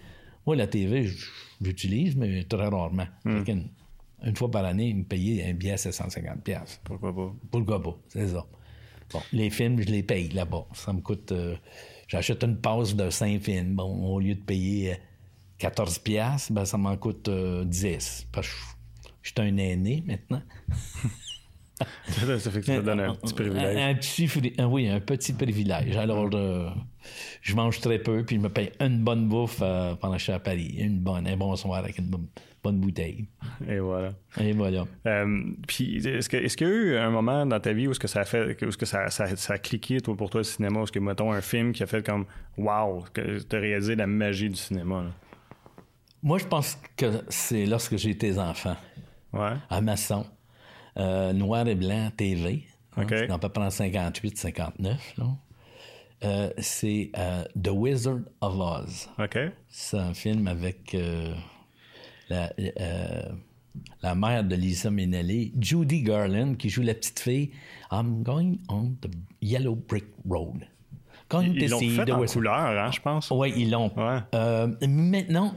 Moi, 0.46 0.56
la 0.56 0.68
TV, 0.68 1.04
je- 1.06 1.26
j'utilise, 1.62 2.16
mais 2.16 2.44
très 2.44 2.68
rarement. 2.68 3.08
Une 4.24 4.36
fois 4.36 4.50
par 4.52 4.66
année, 4.66 4.94
me 4.94 5.04
payer 5.04 5.46
un 5.46 5.54
billet 5.54 5.74
à 5.74 5.78
750 5.78 6.42
pièces. 6.44 6.82
Pourquoi 6.84 7.16
pas? 7.16 7.34
Pourquoi 7.52 7.82
pas? 7.82 7.98
C'est 8.10 8.28
ça. 8.30 8.46
Bon, 9.14 9.22
les 9.32 9.50
films, 9.50 9.80
je 9.82 9.88
les 9.88 10.04
paye 10.04 10.30
là-bas. 10.30 10.66
Ça 10.74 10.92
me 10.94 11.02
coûte. 11.02 11.32
euh, 11.32 11.56
J'achète 12.08 12.44
une 12.44 12.58
passe 12.58 12.96
de 12.96 13.10
5 13.10 13.42
films. 13.42 13.76
Bon, 13.76 14.06
au 14.08 14.20
lieu 14.20 14.36
de 14.36 14.42
payer 14.42 14.98
14 15.58 16.00
piastres, 16.00 16.52
ben, 16.54 16.66
ça 16.66 16.78
m'en 16.78 16.96
coûte 16.98 17.28
euh, 17.30 17.64
10. 17.66 18.28
Parce 18.32 18.48
que 18.48 18.54
je 19.22 19.30
suis 19.30 19.42
un 19.42 19.58
aîné 19.58 20.04
maintenant. 20.06 20.42
ça 21.80 22.52
fait 22.52 22.60
que 22.60 22.66
ça 22.66 22.76
te 22.78 22.82
donne 22.82 23.00
un 23.00 23.14
petit 23.16 23.34
privilège. 23.34 23.78
Un, 23.78 23.90
un 23.90 23.96
petit, 23.96 24.28
fri- 24.28 24.54
ah 24.58 24.68
oui, 24.68 24.88
un 24.88 25.00
petit 25.00 25.34
privilège. 25.34 25.96
Alors, 25.96 26.30
euh, 26.34 26.70
je 27.42 27.56
mange 27.56 27.80
très 27.80 28.00
peu, 28.00 28.24
puis 28.26 28.38
je 28.38 28.42
me 28.42 28.50
paye 28.50 28.72
une 28.80 29.04
bonne 29.04 29.28
bouffe 29.28 29.60
euh, 29.62 29.96
pendant 29.96 30.14
que 30.14 30.20
je 30.20 30.24
suis 30.26 30.34
à 30.34 30.40
Paris. 30.40 30.76
Une 30.80 31.00
bonne, 31.00 31.28
un 31.28 31.38
bon 31.38 31.56
soir 31.56 31.80
avec 31.80 31.98
une 32.00 32.08
bonne, 32.10 32.28
bouteille. 32.80 33.28
Et 33.70 33.80
voilà. 33.80 34.12
Et 34.42 34.52
voilà. 34.52 34.86
Euh, 35.06 35.42
puis, 35.68 36.06
est-ce 36.06 36.28
que- 36.28 36.36
est-ce 36.38 36.58
qu'il 36.58 36.68
y 36.68 36.70
a 36.70 36.74
eu 36.74 36.96
un 36.98 37.10
moment 37.12 37.46
dans 37.46 37.60
ta 37.62 37.72
vie 37.74 37.88
où 37.88 37.92
est-ce 37.92 38.00
que 38.00 38.08
ça 38.10 38.22
a 38.22 38.26
fait, 38.26 38.62
où 38.62 38.68
est-ce 38.68 38.78
que 38.78 38.86
ça, 38.86 39.10
ça, 39.10 39.34
ça 39.38 39.54
a 39.54 39.58
cliqué 39.58 40.02
toi, 40.02 40.18
pour 40.18 40.30
toi 40.30 40.42
le 40.42 40.46
cinéma, 40.46 40.82
où 40.82 40.84
est-ce 40.84 40.92
que 40.92 41.00
mettons 41.00 41.32
un 41.32 41.40
film 41.42 41.72
qui 41.72 41.84
a 41.84 41.86
fait 41.86 42.06
comme 42.06 42.26
wow, 42.58 43.06
que 43.14 43.40
tu 43.40 43.56
as 43.56 43.60
réalisé 43.60 43.96
la 43.96 44.06
magie 44.08 44.50
du 44.50 44.56
cinéma. 44.58 45.04
là? 45.04 45.10
Moi, 46.28 46.40
je 46.40 46.46
pense 46.46 46.78
que 46.98 47.24
c'est 47.30 47.66
lorsque 47.66 47.96
j'ai 47.96 48.10
été 48.10 48.38
enfant. 48.38 48.76
Ouais. 49.32 49.54
à 49.70 49.80
Masson, 49.80 50.26
euh, 50.98 51.32
noir 51.32 51.66
et 51.70 51.76
blanc 51.76 52.12
TV. 52.18 52.66
hein, 52.98 53.04
OK. 53.04 53.10
c'est 53.12 53.32
à 53.32 53.38
peu 53.38 53.48
près 53.48 53.64
en 53.64 53.70
58-59. 53.70 54.98
là. 55.20 55.26
Euh, 56.26 56.50
c'est 56.58 57.12
euh, 57.18 57.46
The 57.64 57.70
Wizard 57.70 58.20
of 58.42 58.56
Oz. 58.60 59.10
Ok. 59.18 59.38
C'est 59.70 60.00
un 60.00 60.14
film 60.14 60.50
avec 60.50 60.98
la, 62.28 62.52
la 64.02 64.16
mère 64.16 64.44
de 64.44 64.56
Lisa 64.56 64.92
Minnelli, 64.92 65.54
Judy 65.58 66.02
Garland, 66.02 66.56
qui 66.56 66.70
joue 66.70 66.82
la 66.82 66.94
petite 66.96 67.22
fille. 67.22 67.52
I'm 67.90 68.22
going 68.24 68.58
on 68.68 68.98
the 69.00 69.10
yellow 69.42 69.76
brick 69.76 70.08
road. 70.28 70.68
Ils 71.44 71.70
l'ont 71.70 71.80
fait 71.80 72.06
the 72.06 72.12
en 72.12 72.26
couleur, 72.26 72.56
hein, 72.56 72.90
je 72.92 73.00
pense. 73.02 73.32
oui, 73.32 73.52
ils 73.58 73.70
l'ont. 73.72 73.92
Ouais. 73.98 74.20
Euh, 74.34 74.68
maintenant, 74.88 75.54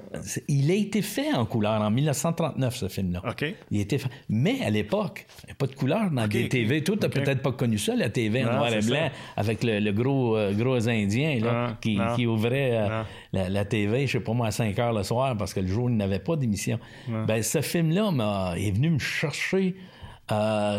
il 0.48 0.70
a 0.70 0.74
été 0.74 1.00
fait 1.02 1.32
en 1.32 1.46
couleur 1.46 1.80
en 1.80 1.90
1939, 1.90 2.74
ce 2.74 2.88
film-là. 2.88 3.22
OK. 3.28 3.44
Il 3.70 3.86
fait- 3.88 4.02
Mais 4.28 4.62
à 4.64 4.70
l'époque, 4.70 5.26
il 5.42 5.46
n'y 5.46 5.52
a 5.52 5.54
pas 5.54 5.66
de 5.66 5.74
couleur 5.74 6.10
dans 6.10 6.26
les. 6.26 6.48
TV. 6.48 6.82
Toi, 6.82 6.96
tu 7.00 7.08
peut-être 7.08 7.42
pas 7.42 7.52
connu 7.52 7.78
ça, 7.78 7.94
la 7.94 8.08
TV 8.10 8.44
en 8.44 8.52
noir 8.52 8.72
et 8.72 8.80
blanc, 8.80 9.08
ça. 9.08 9.40
avec 9.40 9.62
le, 9.62 9.78
le 9.78 9.92
gros, 9.92 10.36
euh, 10.36 10.52
gros 10.52 10.88
Indien 10.88 11.38
là, 11.40 11.68
Non, 11.68 11.76
qui, 11.80 11.96
non. 11.96 12.14
qui 12.16 12.26
ouvrait 12.26 12.70
euh, 12.76 13.02
la, 13.32 13.48
la 13.48 13.64
TV, 13.64 14.06
je 14.06 14.12
sais 14.18 14.20
pas 14.24 14.32
moi, 14.32 14.48
à 14.48 14.50
5 14.50 14.76
heures 14.78 14.92
le 14.92 15.02
soir, 15.04 15.36
parce 15.36 15.54
que 15.54 15.60
le 15.60 15.68
jour, 15.68 15.88
il 15.88 15.96
n'avait 15.96 16.18
pas 16.18 16.36
d'émission. 16.36 16.78
Ben, 17.26 17.42
ce 17.42 17.60
film-là 17.60 18.10
m'a- 18.10 18.54
est 18.56 18.72
venu 18.72 18.90
me 18.90 18.98
chercher. 18.98 19.76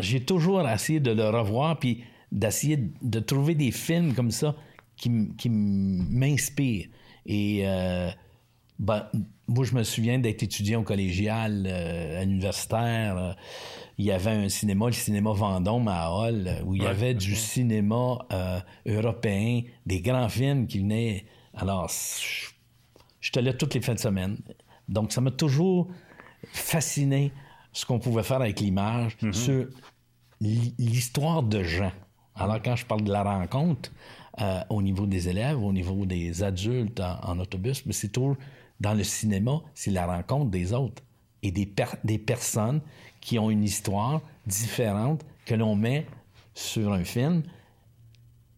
J'ai 0.02 0.22
toujours 0.22 0.68
essayé 0.70 1.00
de 1.00 1.12
le 1.12 1.30
revoir, 1.30 1.78
puis 1.80 2.04
d'essayer 2.32 2.78
de- 2.78 2.90
de 3.02 3.20
trouver 3.20 3.56
des 3.56 3.72
films 3.72 4.14
comme 4.14 4.32
ça 4.32 4.56
qui, 5.02 5.10
m- 5.10 5.36
qui 5.36 5.48
m- 5.50 6.08
m'inspirent. 6.10 6.88
Et 7.26 7.62
euh, 7.66 8.10
ben, 8.80 9.08
moi, 9.48 9.66
je 9.66 9.76
me 9.76 9.84
souviens 9.84 10.20
d'être 10.20 10.44
étudiant 10.44 10.80
au 10.82 10.84
collégial, 10.84 11.66
euh, 11.68 12.22
à 12.22 12.26
l'universitaire. 12.26 13.18
euh, 13.18 13.34
il 13.98 14.06
y 14.06 14.12
avait 14.12 14.32
un 14.32 14.50
cinéma, 14.50 14.86
le 14.88 14.94
cinéma 14.94 15.32
Vendôme 15.34 15.88
à 15.88 16.10
Hall, 16.12 16.50
où 16.66 16.74
il 16.76 16.82
y 16.84 16.88
avait 16.88 17.14
du 17.14 17.36
cinéma 17.36 18.18
euh, 18.32 18.60
européen, 18.88 19.62
des 19.86 20.02
grands 20.02 20.30
films 20.30 20.66
qui 20.68 20.80
venaient. 20.80 21.26
Alors, 21.54 21.88
je- 21.90 22.50
j'étais 23.20 23.42
là 23.42 23.54
toutes 23.54 23.74
les 23.76 23.82
fins 23.82 23.94
de 23.94 24.00
semaine. 24.00 24.38
Donc, 24.88 25.12
ça 25.12 25.22
m'a 25.22 25.32
toujours 25.32 25.88
fasciné 26.52 27.32
ce 27.74 27.86
qu'on 27.86 28.00
pouvait 28.00 28.24
faire 28.24 28.42
avec 28.42 28.60
l'image 28.60 29.18
sur 29.34 29.68
l- 30.42 30.74
l'histoire 30.80 31.44
de 31.44 31.62
gens. 31.64 31.92
Alors, 32.36 32.62
quand 32.64 32.76
je 32.76 32.86
parle 32.86 33.04
de 33.04 33.12
la 33.12 33.24
rencontre, 33.24 33.92
euh, 34.40 34.62
au 34.70 34.82
niveau 34.82 35.06
des 35.06 35.28
élèves, 35.28 35.62
au 35.62 35.74
niveau 35.74 36.06
des 36.06 36.44
adultes 36.44 37.02
en, 37.02 37.40
autobus, 37.40 37.86
mais 37.86 37.94
c'est 37.94 38.10
toujours 38.10 38.38
dans 38.80 38.94
le 38.94 39.04
cinéma, 39.04 39.62
c'est 39.74 39.92
la 39.92 40.06
rencontre 40.06 40.52
des 40.52 40.74
autres 40.74 41.04
et 41.44 41.52
des, 41.52 41.70
des 42.04 42.18
personnes 42.18 42.82
qui 43.20 43.38
ont 43.38 43.50
une 43.50 43.64
histoire 43.64 44.22
différente 44.48 45.26
que 45.46 45.54
l'on 45.56 45.76
met 45.76 46.06
sur 46.54 46.94
un 46.94 47.04
film, 47.04 47.44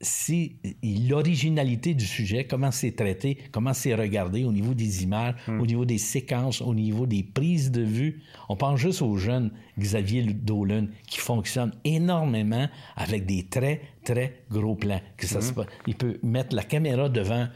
si 0.03 0.57
l'originalité 0.84 1.93
du 1.93 2.05
sujet, 2.05 2.45
comment 2.45 2.71
c'est 2.71 2.91
traité, 2.91 3.38
comment 3.51 3.73
c'est 3.73 3.95
regardé 3.95 4.43
au 4.43 4.51
niveau 4.51 4.73
des 4.73 5.03
images, 5.03 5.35
Hmm. 5.47 5.59
au 5.61 5.65
niveau 5.65 5.85
des 5.85 5.97
séquences, 5.97 6.61
au 6.61 6.75
niveau 6.75 7.05
des 7.07 7.23
prises 7.23 7.71
de 7.71 7.81
vue. 7.81 8.21
On 8.49 8.55
pense 8.55 8.80
juste 8.80 9.01
au 9.01 9.17
jeune 9.17 9.51
Xavier 9.80 10.23
Dolan 10.23 10.88
qui 11.07 11.19
fonctionne 11.19 11.71
énormément 11.84 12.67
avec 12.95 13.25
des 13.25 13.43
très, 13.43 13.81
très 14.03 14.41
gros 14.51 14.75
plans. 14.75 15.01
Que 15.17 15.25
ça 15.25 15.41
se 15.41 15.51
Hmm. 15.53 15.65
il 15.88 15.95
peut 15.95 16.19
mettre 16.23 16.55
la 16.55 16.63
caméra 16.63 17.09
devant 17.09 17.47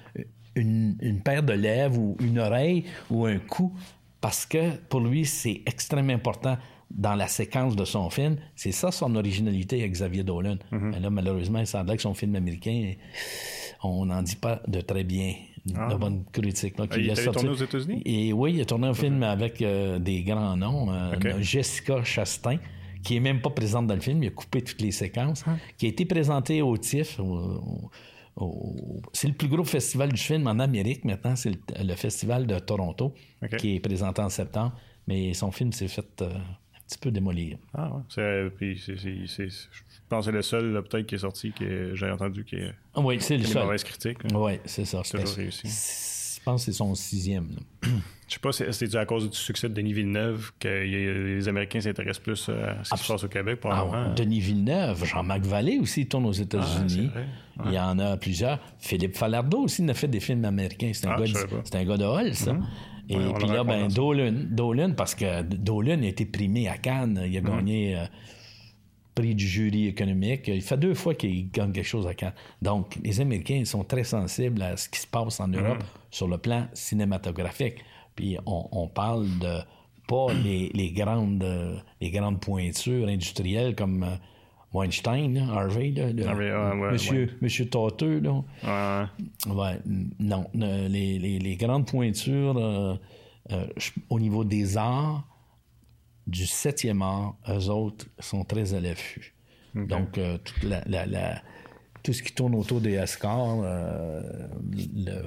une, 0.56 0.98
une 1.02 1.22
paire 1.22 1.44
de 1.44 1.54
lèvres 1.54 2.00
ou 2.00 2.18
une 2.20 2.40
oreille 2.40 2.86
ou 3.10 3.26
un 3.26 3.38
cou 3.40 3.74
parce 4.22 4.46
que 4.46 4.76
pour 4.90 5.02
lui, 5.02 5.26
c'est 5.26 5.62
extrêmement 5.66 6.14
important 6.14 6.58
dans 6.92 7.16
la 7.16 7.28
séquence 7.28 7.76
de 7.76 7.86
son 7.86 8.10
film. 8.10 8.38
C'est 8.56 8.72
ça 8.72 8.92
son 8.92 9.16
originalité 9.16 9.80
avec 9.82 9.92
Xavier 9.94 10.24
Dolan. 10.24 10.58
Mais 10.72 11.00
là, 11.00 11.10
malheureusement, 11.10 11.60
il 11.60 11.68
semblait 11.68 11.96
que 11.98 12.02
son 12.02 12.14
film 12.14 12.36
américain, 12.36 12.94
on 13.84 14.06
n'en 14.06 14.22
dit 14.22 14.36
pas 14.36 14.62
de 14.68 14.82
très 14.82 15.04
bien, 15.04 15.34
de 15.66 15.96
bonnes 15.96 16.24
critiques. 16.32 16.78
Donc, 16.78 16.90
Ah, 16.92 16.98
il 16.98 17.12
sorti- 17.16 17.40
tourner 17.40 17.50
aux 17.50 17.64
États-Unis? 17.64 18.02
Et 18.06 18.34
oui, 18.34 18.54
il 18.56 18.62
a 18.62 18.66
tourné 18.66 18.88
un 18.88 18.94
film 18.94 19.22
avec 19.24 19.62
euh, 19.62 20.00
des 20.00 20.24
grands 20.24 20.56
noms. 20.56 20.92
euh. 20.92 21.12
Jessica 21.42 22.04
Chastain, 22.04 22.58
qui 23.04 23.18
est 23.18 23.20
même 23.20 23.42
pas 23.42 23.50
présente 23.50 23.88
dans 23.88 23.96
le 23.96 24.02
film, 24.02 24.24
il 24.24 24.28
a 24.28 24.32
coupé 24.32 24.62
toutes 24.62 24.82
les 24.82 24.92
séquences, 24.92 25.44
qui 25.78 25.86
a 25.86 25.90
été 25.90 26.06
présenté 26.06 26.62
au 26.62 26.78
TIFF, 26.78 27.20
au- 27.20 27.24
au- 27.24 27.92
au- 28.38 29.02
c'est 29.14 29.28
le 29.28 29.34
plus 29.34 29.48
gros 29.50 29.64
festival 29.66 30.12
du 30.12 30.22
film 30.22 30.48
en 30.48 30.60
Amérique 30.60 31.04
maintenant, 31.06 31.36
c'est 31.36 31.50
le, 31.52 31.84
le 31.84 31.96
festival 31.96 32.48
de 32.48 32.58
Toronto, 32.60 33.14
qui 33.58 33.76
est 33.76 33.80
présenté 33.80 34.22
en 34.22 34.30
septembre, 34.30 34.74
mais 35.08 35.34
son 35.34 35.52
film 35.52 35.72
s'est 35.74 35.88
fait 35.88 36.22
euh, 36.22 36.30
un 36.88 36.90
petit 36.90 36.98
peu 37.00 37.12
démolir. 37.12 37.58
Ah 37.74 37.90
ouais. 37.94 38.02
C'est, 38.10 38.50
puis 38.56 38.82
c'est, 38.84 38.98
c'est- 38.98 39.28
c'est- 39.28 39.50
je 39.50 40.00
pense 40.10 40.26
que 40.26 40.32
c'est 40.32 40.36
le 40.38 40.42
seul, 40.42 40.82
peut-être, 40.90 41.06
qui 41.06 41.16
est 41.16 41.20
sorti, 41.20 41.52
que 41.52 41.94
j'ai 41.96 42.10
entendu, 42.10 42.46
qui 42.46 42.56
est 42.56 42.72
Ah 42.96 43.02
Oui, 43.02 43.18
c'est 43.20 43.38
le 43.38 43.44
seul. 43.44 43.64
mauvaises 43.64 43.84
critiques. 43.84 44.24
là. 44.24 44.40
Oui, 44.40 44.54
c'est 44.66 44.86
ça. 44.86 45.02
Toujours 45.04 45.28
C'était- 45.28 45.42
réussi. 45.42 45.68
Je 46.38 46.44
pense 46.46 46.62
que 46.66 46.72
c'est 46.72 46.78
son 46.78 46.96
sixième. 46.96 47.50
là. 47.84 47.90
Je 48.30 48.34
sais 48.34 48.40
pas 48.40 48.52
si 48.54 48.64
c'est 48.72 48.88
dû 48.88 48.96
à 48.96 49.06
cause 49.06 49.30
du 49.30 49.36
succès 49.38 49.68
de 49.68 49.74
Denis 49.74 49.92
Villeneuve 49.92 50.52
que 50.60 50.68
les 50.68 51.46
Américains 51.50 51.82
s'intéressent 51.82 52.20
plus 52.24 52.46
euh, 52.50 52.72
à 52.80 52.84
ce 52.86 52.94
qui 52.94 53.04
se 53.04 53.12
passe 53.12 53.24
au 53.26 53.28
Québec 53.28 53.60
pour 53.60 53.72
Ah, 53.74 53.84
moment. 53.84 54.14
Denis 54.14 54.40
Villeneuve, 54.40 55.04
Jean-Marc 55.04 55.42
Vallée 55.42 55.80
aussi 55.82 56.02
il 56.02 56.08
tourne 56.08 56.26
aux 56.26 56.32
États-Unis. 56.32 57.10
Ah, 57.14 57.20
c'est. 57.64 57.66
Il 57.70 57.74
y 57.74 57.80
en 57.80 58.00
a 58.00 58.16
plusieurs. 58.16 58.60
Philippe 58.80 59.16
Falardeau 59.18 59.64
aussi 59.64 59.82
il 59.84 59.90
a 59.90 59.94
fait 59.94 60.08
des 60.08 60.20
films 60.22 60.46
américains. 60.46 60.92
C'est 60.94 61.08
un, 61.08 61.12
Ah, 61.12 61.20
gars 61.20 61.26
de- 61.26 61.48
c'est 61.66 61.76
un 61.76 61.84
gars 61.86 61.98
de 61.98 62.06
Hall, 62.06 62.34
ça. 62.34 62.56
Et 63.10 63.16
Ouais, 63.16 63.34
puis 63.38 63.48
là, 63.48 63.64
ben. 63.64 63.88
Dolan, 63.88 64.34
Dolan, 64.50 64.94
parce 64.96 65.16
que 65.16 65.42
Dolan 65.42 66.02
a 66.02 66.08
été 66.08 66.26
primé 66.26 66.68
à 66.68 66.78
Cannes. 66.78 67.22
Il 67.26 67.38
a 67.38 67.42
gagné 67.42 67.96
euh, 67.96 68.06
prix 69.16 69.34
du 69.34 69.48
jury 69.48 69.88
économique. 69.88 70.48
Il 70.48 70.62
fait 70.62 70.78
deux 70.78 70.94
fois 70.94 71.16
qu'il 71.16 71.50
gagne 71.50 71.72
quelque 71.72 71.86
chose 71.86 72.06
à 72.08 72.14
Cannes. 72.14 72.34
Donc, 72.62 72.98
les 73.04 73.20
Américains 73.22 73.56
ils 73.56 73.66
sont 73.66 73.84
très 73.84 74.04
sensibles 74.04 74.62
à 74.62 74.78
ce 74.78 74.90
qui 74.90 75.00
se 75.00 75.08
passe 75.08 75.40
en 75.40 75.48
Europe 75.48 75.84
sur 76.12 76.28
le 76.28 76.38
plan 76.38 76.68
cinématographique. 76.74 77.84
Puis 78.16 78.38
on, 78.46 78.68
on 78.72 78.88
parle 78.88 79.26
de 79.40 79.60
pas 80.08 80.34
les, 80.34 80.70
les 80.74 80.92
grandes, 80.92 81.44
euh, 81.44 81.78
les 82.02 82.10
grandes 82.12 82.40
pointures 82.40 83.08
industrielles 83.08 83.76
comme 83.76 84.04
euh, 84.04 84.16
Weinstein, 84.74 85.38
Harvey, 85.38 85.92
là, 85.92 86.12
le- 86.12 86.28
Harvey, 86.28 86.52
ouais, 86.52 86.80
ouais, 86.82 86.92
monsieur, 86.92 87.30
monsieur 87.42 87.66
là. 88.22 88.44
Ouais. 89.48 89.80
N- 89.86 90.10
non. 90.20 90.46
Euh, 90.56 90.88
les, 90.88 91.18
les- 91.20 91.40
les 91.40 91.56
grandes 91.56 91.88
pointures 91.88 92.58
euh, 92.58 92.96
euh, 93.52 93.66
au 94.10 94.20
niveau 94.20 94.44
des 94.44 94.78
arts, 94.78 95.26
du 96.28 96.46
septième 96.46 97.02
art, 97.02 97.36
eux 97.50 97.70
autres 97.70 98.06
sont 98.20 98.44
très 98.44 98.74
à 98.74 98.82
l'affût. 98.82 99.34
Donc, 99.88 100.18
euh, 100.18 100.38
toute 100.44 100.64
la- 100.64 100.84
la- 100.86 101.06
la- 101.06 101.42
tout 102.04 102.12
ce 102.14 102.22
qui 102.22 102.34
tourne 102.34 102.56
autour 102.56 102.82
des 102.82 102.98
Oscars, 103.00 103.62
euh, 103.64 104.22
le 104.96 105.22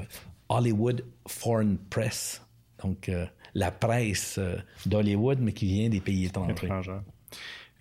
Hollywood 0.49 1.05
Foreign 1.27 1.79
Press, 1.89 2.43
donc 2.83 3.11
la 3.55 3.71
presse 3.71 4.39
d'Hollywood, 4.87 5.39
mais 5.41 5.53
qui 5.53 5.67
vient 5.67 5.89
des 5.89 6.01
pays 6.01 6.27
étrangers. 6.27 6.53
étrangère. 6.67 7.03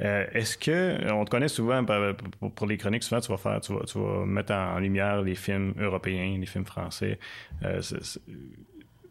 Euh, 0.01 0.25
Est-ce 0.33 0.57
que 0.57 1.11
on 1.11 1.25
te 1.25 1.29
connaît 1.29 1.49
souvent 1.49 1.83
pour, 1.83 2.51
pour 2.53 2.67
les 2.67 2.77
chroniques 2.77 3.03
souvent 3.03 3.19
tu 3.19 3.29
vas 3.31 3.37
faire 3.37 3.59
tu 3.59 3.73
vas, 3.73 3.81
tu 3.85 3.99
vas 3.99 4.25
mettre 4.25 4.53
en 4.53 4.79
lumière 4.79 5.21
les 5.21 5.35
films 5.35 5.73
européens 5.77 6.37
les 6.39 6.45
films 6.45 6.65
français 6.65 7.19
Euh, 7.65 7.81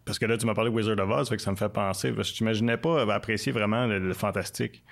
parce 0.04 0.18
que 0.18 0.24
là 0.24 0.38
tu 0.38 0.46
m'as 0.46 0.54
parlé 0.54 0.70
de 0.70 0.74
Wizard 0.74 0.98
of 0.98 1.10
Oz 1.10 1.28
fait 1.28 1.36
que 1.36 1.42
ça 1.42 1.50
me 1.50 1.56
fait 1.56 1.68
penser 1.68 2.12
parce 2.12 2.28
que 2.28 2.32
je 2.34 2.38
t'imaginais 2.38 2.78
pas 2.78 3.02
apprécier 3.14 3.52
vraiment 3.52 3.86
le, 3.86 3.98
le 3.98 4.14
fantastique 4.14 4.82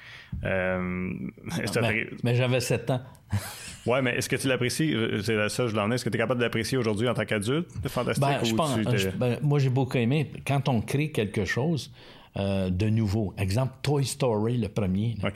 Euh, 0.44 1.12
Ben, 1.80 2.06
mais 2.22 2.34
j'avais 2.34 2.60
sept 2.60 2.90
ans. 2.90 3.00
ouais 3.86 4.02
mais 4.02 4.16
est-ce 4.16 4.28
que 4.28 4.36
tu 4.36 4.48
l'apprécies 4.48 4.92
Euh, 4.94 5.22
c'est 5.22 5.48
seule 5.48 5.68
je 5.68 5.76
l'en 5.76 5.90
ai 5.90 5.94
est-ce 5.94 6.04
que 6.04 6.10
tu 6.10 6.16
es 6.16 6.20
capable 6.20 6.40
d'apprécier 6.40 6.76
aujourd'hui 6.76 7.08
en 7.08 7.14
tant 7.14 7.24
qu'adulte 7.24 7.68
le 7.82 7.88
fantastique 7.88 8.22
Ben, 8.22 8.44
je 8.44 8.54
pense, 8.54 8.78
je- 8.98 9.08
ben, 9.08 9.38
moi, 9.42 9.58
j'ai 9.58 9.70
beaucoup 9.70 9.96
aimé 9.96 10.30
quand 10.46 10.68
on 10.68 10.82
crée 10.82 11.10
quelque 11.10 11.46
chose 11.46 11.90
euh, 12.36 12.68
de 12.68 12.90
nouveau. 12.90 13.32
Exemple, 13.38 13.72
Toy 13.82 14.04
Story, 14.04 14.58
le 14.58 14.68
premier. 14.68 15.16
là. 15.22 15.30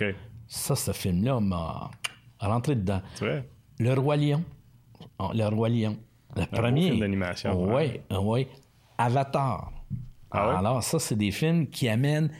Ça, 0.52 0.74
ce 0.74 0.90
film-là 0.92 1.38
m'a 1.38 1.90
rentré 2.40 2.74
dedans. 2.74 3.00
vrai? 3.20 3.48
Le 3.78 3.94
Roi 3.94 4.16
Lion. 4.16 4.42
Oh, 5.20 5.30
le 5.32 5.46
Roi 5.46 5.68
Lion. 5.68 5.96
Le 6.34 6.42
beau 6.42 6.46
premier. 6.50 6.88
film 6.90 7.00
d'animation, 7.00 7.72
Oui, 7.74 8.00
oui. 8.20 8.46
Avatar. 8.98 9.72
Ah 10.32 10.48
ouais? 10.48 10.54
Alors, 10.56 10.82
ça, 10.82 10.98
c'est 10.98 11.14
des 11.16 11.30
films 11.30 11.68
qui 11.68 11.88
amènent 11.88 12.30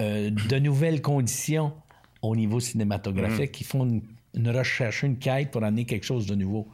euh, 0.00 0.30
de 0.30 0.58
nouvelles 0.58 1.02
conditions 1.02 1.72
au 2.22 2.34
niveau 2.34 2.60
cinématographique, 2.60 3.52
qui 3.52 3.64
font 3.64 3.84
une, 3.84 4.02
une 4.34 4.48
recherche, 4.50 5.02
une 5.02 5.18
quête 5.18 5.50
pour 5.50 5.62
amener 5.62 5.84
quelque 5.84 6.04
chose 6.04 6.26
de 6.26 6.34
nouveau. 6.34 6.66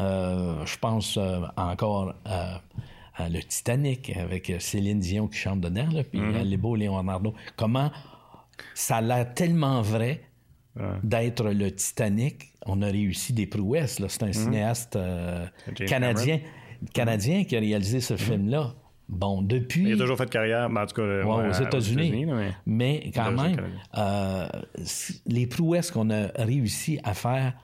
Euh, 0.00 0.66
je 0.66 0.76
pense 0.78 1.16
euh, 1.16 1.40
encore 1.56 2.14
à, 2.24 2.60
le 3.28 3.40
Titanic 3.42 4.10
avec 4.16 4.52
Céline 4.58 4.98
Dion 4.98 5.28
qui 5.28 5.38
chante 5.38 5.60
dedans, 5.60 5.88
là, 5.92 6.02
puis 6.04 6.20
Mhm. 6.20 6.34
euh, 6.34 6.42
les 6.42 6.56
beaux 6.56 6.74
Leonardo. 6.74 7.32
Comment 7.56 7.90
ça 8.74 8.96
a 8.96 9.00
l'air 9.00 9.34
tellement 9.34 9.82
vrai 9.82 10.22
d'être 11.02 11.44
le 11.50 11.70
Titanic. 11.74 12.52
On 12.64 12.80
a 12.82 12.86
réussi 12.86 13.32
des 13.32 13.46
prouesses. 13.46 14.00
C'est 14.08 14.22
un 14.22 14.32
cinéaste 14.32 14.96
euh, 14.96 15.46
Mhm. 15.68 15.74
Canadien, 15.86 16.40
canadien 16.94 17.44
qui 17.44 17.56
a 17.56 17.60
réalisé 17.60 18.00
ce 18.00 18.16
film-là. 18.16 18.74
Bon, 19.08 19.42
depuis. 19.42 19.88
il 19.88 19.94
a 19.94 19.96
toujours 19.96 20.16
fait 20.16 20.30
carrière 20.30 20.70
mais 20.70 20.80
en 20.80 20.86
tout 20.86 20.94
cas 20.94 21.02
Ouais, 21.02 21.24
ouais, 21.24 21.48
aux 21.48 21.52
États-Unis. 21.52 22.26
mais- 22.26 22.52
mais 22.64 23.10
quand 23.12 23.32
même, 23.32 23.56
euh, 23.98 24.46
les 25.26 25.46
prouesses 25.48 25.90
qu'on 25.90 26.10
a 26.10 26.28
réussi 26.36 27.00
à 27.02 27.12
faire 27.14 27.54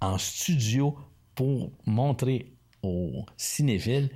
en 0.00 0.16
studio 0.16 0.96
pour 1.34 1.70
montrer 1.84 2.52
aux 2.82 3.26
cinéphiles 3.36 4.08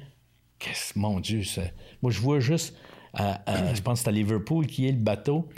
mon 0.97 1.21
Dieu, 1.21 1.43
c'est- 1.45 1.75
moi 2.03 2.11
je 2.11 2.21
vois 2.21 2.41
juste, 2.41 2.75
euh, 3.19 3.33
euh, 3.49 3.75
je 3.75 3.83
pense 3.83 4.01
que 4.01 4.05
c'est 4.05 4.09
à 4.09 4.13
Liverpool 4.13 4.67
qui 4.67 4.87
est 4.89 4.93
le 4.93 4.99
bateau. 4.99 5.49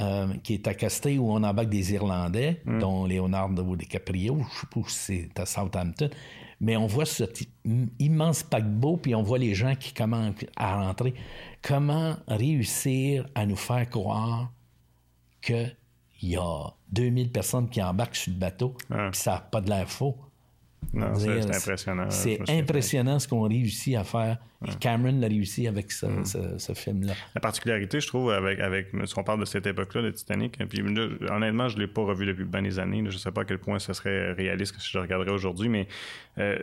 Euh, 0.00 0.28
qui 0.42 0.54
est 0.54 0.66
accosté 0.66 1.18
où 1.18 1.30
on 1.30 1.42
embarque 1.42 1.68
des 1.68 1.92
Irlandais, 1.92 2.60
Mm. 2.64 2.78
dont 2.78 3.06
Leonardo 3.06 3.76
DiCaprio, 3.76 4.38
je 4.54 4.60
sais 4.60 4.66
pas 4.72 4.88
si 4.88 5.28
c'est 5.34 5.40
à 5.40 5.46
Southampton, 5.46 6.08
mais 6.60 6.76
on 6.76 6.86
voit 6.86 7.06
cet 7.06 7.42
im- 7.66 7.86
immense 7.98 8.42
paquebot, 8.42 8.96
puis 8.96 9.14
on 9.14 9.22
voit 9.22 9.38
les 9.38 9.54
gens 9.54 9.74
qui 9.74 9.92
commencent 9.92 10.34
à 10.56 10.76
rentrer. 10.82 11.14
Comment 11.62 12.16
réussir 12.28 13.26
à 13.34 13.46
nous 13.46 13.56
faire 13.56 13.88
croire 13.88 14.50
qu'il 15.42 15.74
y 16.22 16.36
a 16.36 16.66
2000 16.92 17.30
personnes 17.30 17.68
qui 17.68 17.82
embarquent 17.82 18.16
sur 18.16 18.32
le 18.32 18.38
bateau, 18.38 18.76
Ah. 18.90 19.08
puis 19.10 19.20
ça 19.20 19.32
n'a 19.32 19.40
pas 19.40 19.60
de 19.60 19.70
l'air 19.70 19.88
faux? 19.90 20.16
Non, 20.92 21.14
c'est 21.14 21.40
impressionnant. 21.54 22.10
C'est 22.10 22.40
impressionnant 22.50 23.18
ce 23.18 23.28
qu'on 23.28 23.42
réussit 23.42 23.96
à 23.96 24.04
faire. 24.04 24.38
Et 24.68 24.74
Cameron 24.78 25.18
l'a 25.18 25.26
réussi 25.28 25.66
avec 25.66 25.90
ce, 25.90 26.06
ce- 26.24 26.58
ce 26.58 26.74
film-là. 26.74 27.14
La 27.34 27.40
particularité, 27.40 27.98
je 27.98 28.06
trouve, 28.06 28.30
avec, 28.30 28.60
avec 28.60 28.88
si 29.06 29.18
on 29.18 29.24
parle 29.24 29.40
de 29.40 29.46
cette 29.46 29.66
époque-là, 29.66 30.02
de 30.02 30.10
Titanic, 30.10 30.58
puis 30.68 30.82
là, 30.82 31.08
honnêtement, 31.34 31.68
je 31.68 31.76
ne 31.76 31.80
l'ai 31.80 31.86
pas 31.86 32.02
revu 32.02 32.26
depuis 32.26 32.44
bien 32.44 32.60
des 32.60 32.78
années. 32.78 33.00
là. 33.00 33.08
je 33.08 33.14
ne 33.16 33.20
sais 33.20 33.32
pas 33.32 33.40
à 33.40 33.44
quel 33.46 33.58
point 33.58 33.78
ce 33.78 33.94
serait 33.94 34.32
réaliste 34.32 34.76
que 34.76 34.82
si 34.82 34.90
je 34.90 34.98
le 34.98 35.02
regarderais 35.02 35.30
aujourd'hui, 35.32 35.70
mais 35.70 35.88
euh, 36.38 36.58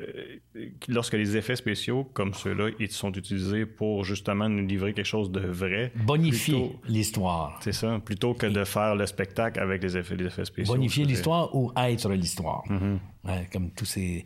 lorsque 0.88 1.14
les 1.14 1.38
effets 1.38 1.56
spéciaux 1.56 2.03
comme 2.14 2.34
ceux-là 2.34 2.69
ils 2.80 2.90
sont 2.91 3.11
utilisés 3.11 3.65
pour 3.65 4.03
justement 4.06 4.48
nous 4.48 4.65
livrer 4.65 4.94
quelque 4.94 5.06
chose 5.06 5.32
de 5.32 5.40
vrai, 5.41 5.91
Bonifier 5.95 6.72
l'histoire. 6.88 7.60
c'est 7.64 7.74
ça, 7.74 7.99
plutôt 8.03 8.34
que 8.34 8.45
de 8.45 8.64
faire 8.64 8.95
le 8.95 9.06
spectacle 9.07 9.60
avec 9.60 9.82
les 9.84 9.98
effets, 9.98 10.15
les 10.15 10.26
effets 10.26 10.45
spéciaux. 10.45 10.76
Bonifier 10.76 11.03
l'histoire 11.06 11.53
ou 11.56 11.72
être 11.76 12.10
l'histoire. 12.11 12.64
Mm-hmm. 12.69 12.98
Ouais, 13.26 13.48
comme 13.52 13.72
tous 13.72 13.86
ces 13.86 14.26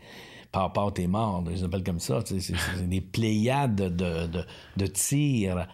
Papa 0.51 0.87
t'es 0.93 1.07
mort, 1.07 1.43
je 1.47 1.51
les 1.51 1.63
appelle 1.63 1.83
comme 1.83 1.99
ça. 1.99 2.19
C'est 2.25 2.89
des 2.89 2.99
pléiades 3.01 3.75
de, 3.75 4.27
de, 4.27 4.43
de 4.77 4.85
tirs. 4.87 5.65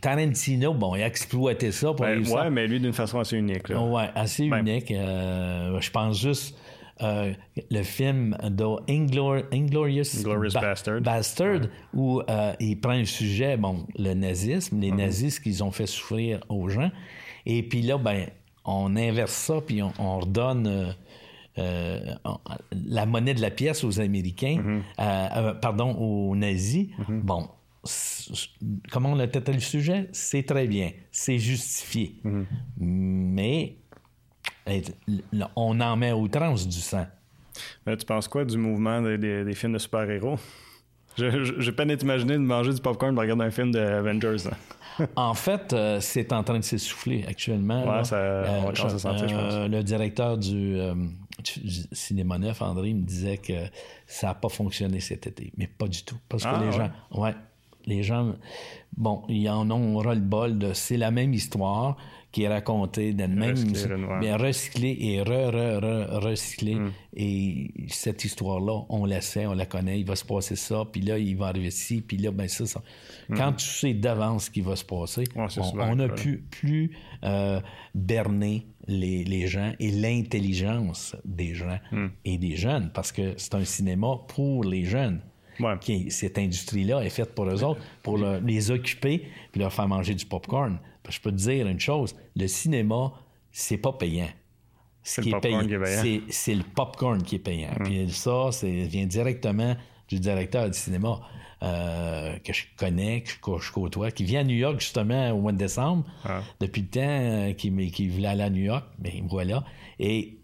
Tarantino, 0.00 0.72
bon, 0.74 0.94
il 0.94 1.02
a 1.02 1.06
exploité 1.06 1.72
ça 1.72 1.88
pour 1.88 2.04
Ben, 2.06 2.14
réussir. 2.16 2.36
ouais, 2.36 2.50
mais 2.50 2.66
lui 2.66 2.78
d'une 2.80 2.92
façon 2.92 3.18
assez 3.18 3.36
unique. 3.36 3.68
là. 3.68 3.80
Ouais, 3.80 4.08
assez 4.14 4.48
Ben- 4.48 4.66
unique. 4.66 4.90
Euh, 4.92 5.80
je 5.80 5.90
pense 5.90 6.20
juste 6.20 6.56
euh, 7.02 7.32
le 7.70 7.82
film 7.82 8.36
de 8.44 8.64
Inglor- 8.90 9.44
Inglorious 9.52 10.04
Inglorious 10.18 10.52
Bastard. 10.60 11.00
Bastard, 11.00 11.60
où 11.94 12.20
euh, 12.28 12.52
il 12.60 12.78
prend 12.80 12.90
un 12.92 13.04
sujet, 13.04 13.56
bon, 13.56 13.86
le 13.98 14.14
nazisme, 14.14 14.76
Mm-hmm. 14.76 14.80
les 14.80 14.92
nazis, 14.92 15.34
ce 15.36 15.40
qu'ils 15.40 15.64
ont 15.64 15.70
fait 15.72 15.86
souffrir 15.86 16.40
aux 16.48 16.68
gens. 16.68 16.90
Et 17.46 17.62
puis 17.62 17.82
là, 17.82 17.96
ben, 17.98 18.26
on 18.64 18.94
inverse 18.96 19.32
ça, 19.32 19.60
puis 19.66 19.82
on, 19.82 19.92
on 19.98 20.20
redonne 20.20 20.94
euh, 21.58 22.14
la 22.72 23.06
monnaie 23.06 23.34
de 23.34 23.40
la 23.40 23.50
pièce 23.50 23.84
aux 23.84 24.00
Américains, 24.00 24.82
mm-hmm. 24.98 25.60
pardon, 25.60 25.94
aux 25.94 26.34
nazis. 26.36 26.88
Mm-hmm. 26.98 27.20
Bon, 27.20 27.48
comment 28.90 29.12
on 29.12 29.18
a 29.18 29.26
traité 29.26 29.52
le 29.52 29.60
sujet? 29.60 30.08
C'est 30.12 30.44
très 30.44 30.66
bien, 30.66 30.92
c'est 31.10 31.38
justifié. 31.38 32.14
Mm-hmm. 32.24 32.44
Mais 32.78 33.76
on 35.56 35.80
en 35.80 35.96
met 35.96 36.12
outrance 36.12 36.66
du 36.68 36.80
sang. 36.80 37.06
Mais 37.86 37.96
tu 37.96 38.06
penses 38.06 38.28
quoi 38.28 38.44
du 38.44 38.56
mouvement 38.56 39.00
des, 39.02 39.54
films 39.54 39.72
de 39.72 39.78
super-héros? 39.78 40.38
J'ai 41.16 41.72
peine 41.72 41.90
à 41.90 41.96
t'imaginer 41.96 42.34
de 42.34 42.38
manger 42.38 42.72
du 42.72 42.80
popcorn 42.80 43.14
pour 43.14 43.22
regarder 43.22 43.44
un 43.44 43.50
film 43.50 43.72
d'Avengers. 43.72 44.50
en 45.16 45.34
fait, 45.34 45.72
euh, 45.72 45.98
c'est 46.00 46.32
en 46.32 46.42
train 46.42 46.58
de 46.58 46.64
s'essouffler 46.64 47.24
actuellement. 47.26 47.84
Ouais, 47.84 48.04
ça, 48.04 48.16
on 48.16 48.62
va 48.62 48.68
euh, 48.70 48.98
sentir, 48.98 49.28
je 49.28 49.34
pense. 49.34 49.54
Euh, 49.54 49.68
le 49.68 49.82
directeur 49.82 50.38
du, 50.38 50.78
Cinéma 51.92 52.38
Neuf, 52.38 52.62
André, 52.62 52.92
me 52.92 53.02
disait 53.02 53.38
que 53.38 53.54
ça 54.06 54.28
n'a 54.28 54.34
pas 54.34 54.48
fonctionné 54.48 55.00
cet 55.00 55.26
été. 55.26 55.52
Mais 55.56 55.66
pas 55.66 55.88
du 55.88 56.02
tout. 56.02 56.18
Parce 56.28 56.44
que 56.44 56.48
ah, 56.48 56.62
les 56.64 56.72
gens. 56.72 56.90
Ouais. 57.12 57.34
Les 57.86 58.02
gens, 58.02 58.34
bon, 58.96 59.22
ils 59.28 59.48
en 59.48 59.70
ont 59.70 59.96
ras-le-bol 59.98 60.58
de 60.58 60.74
c'est 60.74 60.98
la 60.98 61.10
même 61.10 61.32
histoire 61.32 61.96
qui 62.32 62.44
est 62.44 62.48
raconté 62.48 63.12
le 63.12 63.28
même 63.28 63.56
mais 64.20 64.34
recyclé 64.34 64.96
et 65.00 65.22
re, 65.22 65.50
re, 65.50 65.80
re, 65.80 66.22
recyclé 66.22 66.76
hmm. 66.76 66.92
et 67.14 67.70
cette 67.88 68.24
histoire 68.24 68.60
là 68.60 68.82
on 68.88 69.04
la 69.04 69.20
sait 69.20 69.46
on 69.46 69.54
la 69.54 69.66
connaît 69.66 69.98
il 69.98 70.06
va 70.06 70.16
se 70.16 70.24
passer 70.24 70.56
ça 70.56 70.84
puis 70.90 71.00
là 71.00 71.18
il 71.18 71.36
va 71.36 71.46
arriver 71.46 71.70
ci 71.70 72.00
puis 72.00 72.16
là 72.16 72.30
ben 72.30 72.48
ça, 72.48 72.66
ça. 72.66 72.82
Hmm. 73.28 73.36
quand 73.36 73.52
tu 73.54 73.66
sais 73.66 73.94
d'avance 73.94 74.44
ce 74.44 74.50
qui 74.50 74.60
va 74.60 74.76
se 74.76 74.84
passer 74.84 75.24
on 75.34 75.96
n'a 75.96 76.08
plus 76.08 76.38
plus 76.50 76.92
euh, 77.24 77.60
berné 77.94 78.66
les, 78.86 79.24
les, 79.24 79.46
gens 79.46 79.72
et 79.78 79.90
l'intelligence 79.90 81.14
des 81.24 81.54
gens 81.54 81.78
hmm. 81.92 82.08
et 82.24 82.38
des 82.38 82.56
jeunes 82.56 82.90
parce 82.92 83.12
que 83.12 83.34
c'est 83.36 83.54
un 83.54 83.64
cinéma 83.64 84.16
pour 84.28 84.64
les 84.64 84.84
jeunes 84.84 85.20
Qui, 85.80 86.10
cette 86.10 86.38
industrie-là 86.38 87.00
est 87.00 87.10
faite 87.10 87.34
pour 87.34 87.46
eux 87.46 87.64
autres, 87.64 87.80
pour 88.02 88.18
les 88.18 88.70
occuper 88.70 89.26
puis 89.52 89.60
leur 89.60 89.72
faire 89.72 89.88
manger 89.88 90.14
du 90.14 90.24
popcorn 90.26 90.78
je 91.10 91.20
peux 91.20 91.30
te 91.30 91.36
dire 91.36 91.66
une 91.66 91.80
chose, 91.80 92.14
le 92.36 92.46
cinéma, 92.46 93.12
c'est 93.50 93.78
pas 93.78 93.92
payant. 93.92 94.28
C'est 95.02 95.24
le 95.24 95.30
popcorn 95.30 95.66
qui 95.66 95.74
est 95.74 95.78
payant. 95.78 96.22
C'est 96.28 96.54
le 96.54 96.62
popcorn 96.62 97.22
qui 97.22 97.34
est 97.36 97.40
payant. 97.40 97.72
Mm. 97.80 97.84
Puis 97.84 98.10
ça, 98.10 98.52
ça 98.52 98.66
vient 98.66 99.06
directement 99.06 99.76
du 100.08 100.20
directeur 100.20 100.68
du 100.68 100.78
cinéma 100.78 101.20
euh, 101.62 102.36
que 102.38 102.52
je 102.52 102.64
connais, 102.76 103.22
que 103.22 103.58
je, 103.58 103.72
côtoie, 103.72 104.10
qui 104.10 104.24
vient 104.24 104.40
à 104.40 104.44
New 104.44 104.56
York 104.56 104.80
justement 104.80 105.30
au 105.30 105.40
mois 105.40 105.52
de 105.52 105.58
décembre, 105.58 106.04
ah. 106.24 106.42
depuis 106.58 106.82
le 106.82 106.88
temps 106.88 107.00
euh, 107.00 107.52
qu'il 107.52 108.10
voulait 108.10 108.28
aller 108.28 108.42
à 108.42 108.50
New 108.50 108.62
York, 108.62 108.84
mais 108.98 109.22
voilà. 109.28 109.64
Et 109.98 110.39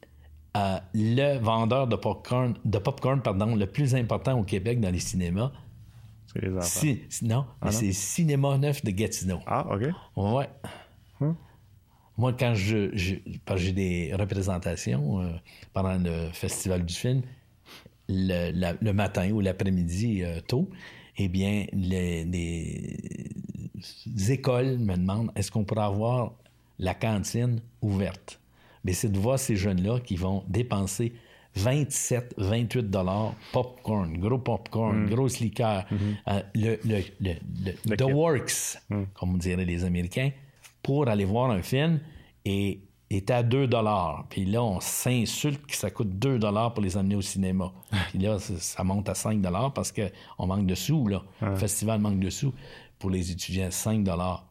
euh, 0.57 0.79
le 0.95 1.39
vendeur 1.39 1.87
de 1.87 1.97
popcorn, 1.97 2.55
de 2.65 2.79
popcorn 2.79 3.21
pardon, 3.21 3.55
le 3.55 3.67
plus 3.67 3.95
important 3.95 4.39
au 4.39 4.43
Québec 4.43 4.81
dans 4.81 4.91
les 4.91 5.01
cinémas, 5.01 5.53
non, 7.23 7.47
ah, 7.61 7.73
c'est 7.73 7.93
Cinéma 7.93 8.59
Neuf 8.59 8.85
de 8.85 8.91
Gatineau. 8.91 9.41
Ah, 9.47 9.67
OK. 9.71 9.83
Ouais. 10.17 10.49
Hum. 11.21 11.37
Moi, 12.19 12.33
quand 12.33 12.55
je, 12.55 12.91
j'ai 12.95 13.73
des 13.73 14.15
représentations 14.15 15.21
euh, 15.21 15.31
pendant 15.73 15.99
le 15.99 16.31
festival 16.33 16.85
du 16.85 16.95
film, 16.95 17.23
le, 18.09 18.93
matin 18.93 19.31
ou 19.31 19.41
l'après-midi 19.41 20.23
euh, 20.23 20.41
tôt, 20.41 20.71
eh 21.19 21.29
bien, 21.29 21.67
les, 21.73 22.25
les, 22.25 22.97
écoles 24.31 24.79
me 24.79 24.97
demandent 24.97 25.31
est-ce 25.37 25.51
qu'on 25.51 25.65
pourrait 25.65 25.85
avoir 25.85 26.33
la 26.79 26.95
cantine 26.95 27.61
ouverte? 27.83 28.41
Mais 28.87 28.93
c'est 28.93 29.11
de 29.11 29.19
voir 29.19 29.37
ces 29.37 29.57
jeunes-là 29.57 29.99
qui 29.99 30.15
vont 30.15 30.45
dépenser 30.47 31.13
27, 31.57 32.35
28 32.39 32.89
dollars, 32.89 33.35
popcorn, 33.53 34.17
gros 34.19 34.39
popcorn, 34.39 35.03
mm. 35.03 35.11
grosse 35.11 35.41
liqueur. 35.41 35.85
Mm-hmm. 35.91 36.17
Euh, 36.29 36.43
le, 36.55 36.79
le, 36.85 37.35
le, 37.85 37.97
The 37.97 38.03
Works, 38.03 38.79
mm. 38.89 39.03
comme 39.15 39.35
on 39.35 39.39
dirait 39.39 39.65
les 39.65 39.85
Américains, 39.85 40.31
pour 40.85 41.09
aller 41.09 41.25
voir 41.25 41.51
un 41.51 41.63
film 41.63 41.99
et 42.45 42.81
est 43.11 43.29
à 43.33 43.43
2 43.43 43.67
dollars. 43.67 44.25
Puis 44.29 44.45
là, 44.45 44.63
on 44.63 44.79
s'insulte 44.79 45.67
que 45.67 45.75
ça 45.75 45.91
coûte 45.91 46.17
2 46.17 46.39
dollars 46.39 46.73
pour 46.73 46.85
les 46.85 46.97
amener 46.97 47.17
au 47.17 47.23
cinéma. 47.23 47.73
Puis 48.11 48.21
là, 48.21 48.39
ça 48.39 48.85
monte 48.85 49.09
à 49.09 49.15
5 49.15 49.41
dollars 49.41 49.73
parce 49.73 49.93
qu'on 49.93 50.47
manque 50.47 50.67
de 50.67 50.77
sous, 50.77 51.09
là. 51.09 51.25
Le 51.41 51.57
festival 51.57 52.01
manque 52.01 52.21
de 52.21 52.31
sous. 52.31 52.55
Pour 53.01 53.11
les 53.11 53.33
étudiants, 53.33 53.71
5 53.71 54.05
dollars. 54.05 54.47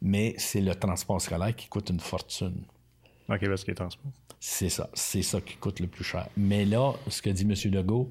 Mais 0.00 0.34
c'est 0.38 0.62
le 0.62 0.74
transport 0.74 1.20
scolaire 1.20 1.54
qui 1.54 1.68
coûte 1.68 1.90
une 1.90 2.00
fortune. 2.00 2.62
OK, 3.28 3.46
parce 3.48 3.64
qu'il 3.64 3.74
est. 3.74 3.82
C'est 4.38 4.68
ça. 4.68 4.88
C'est 4.94 5.22
ça 5.22 5.40
qui 5.40 5.56
coûte 5.56 5.80
le 5.80 5.86
plus 5.86 6.04
cher. 6.04 6.28
Mais 6.36 6.64
là, 6.64 6.92
ce 7.08 7.20
que 7.22 7.30
dit 7.30 7.42
M. 7.42 7.72
Legault, 7.72 8.10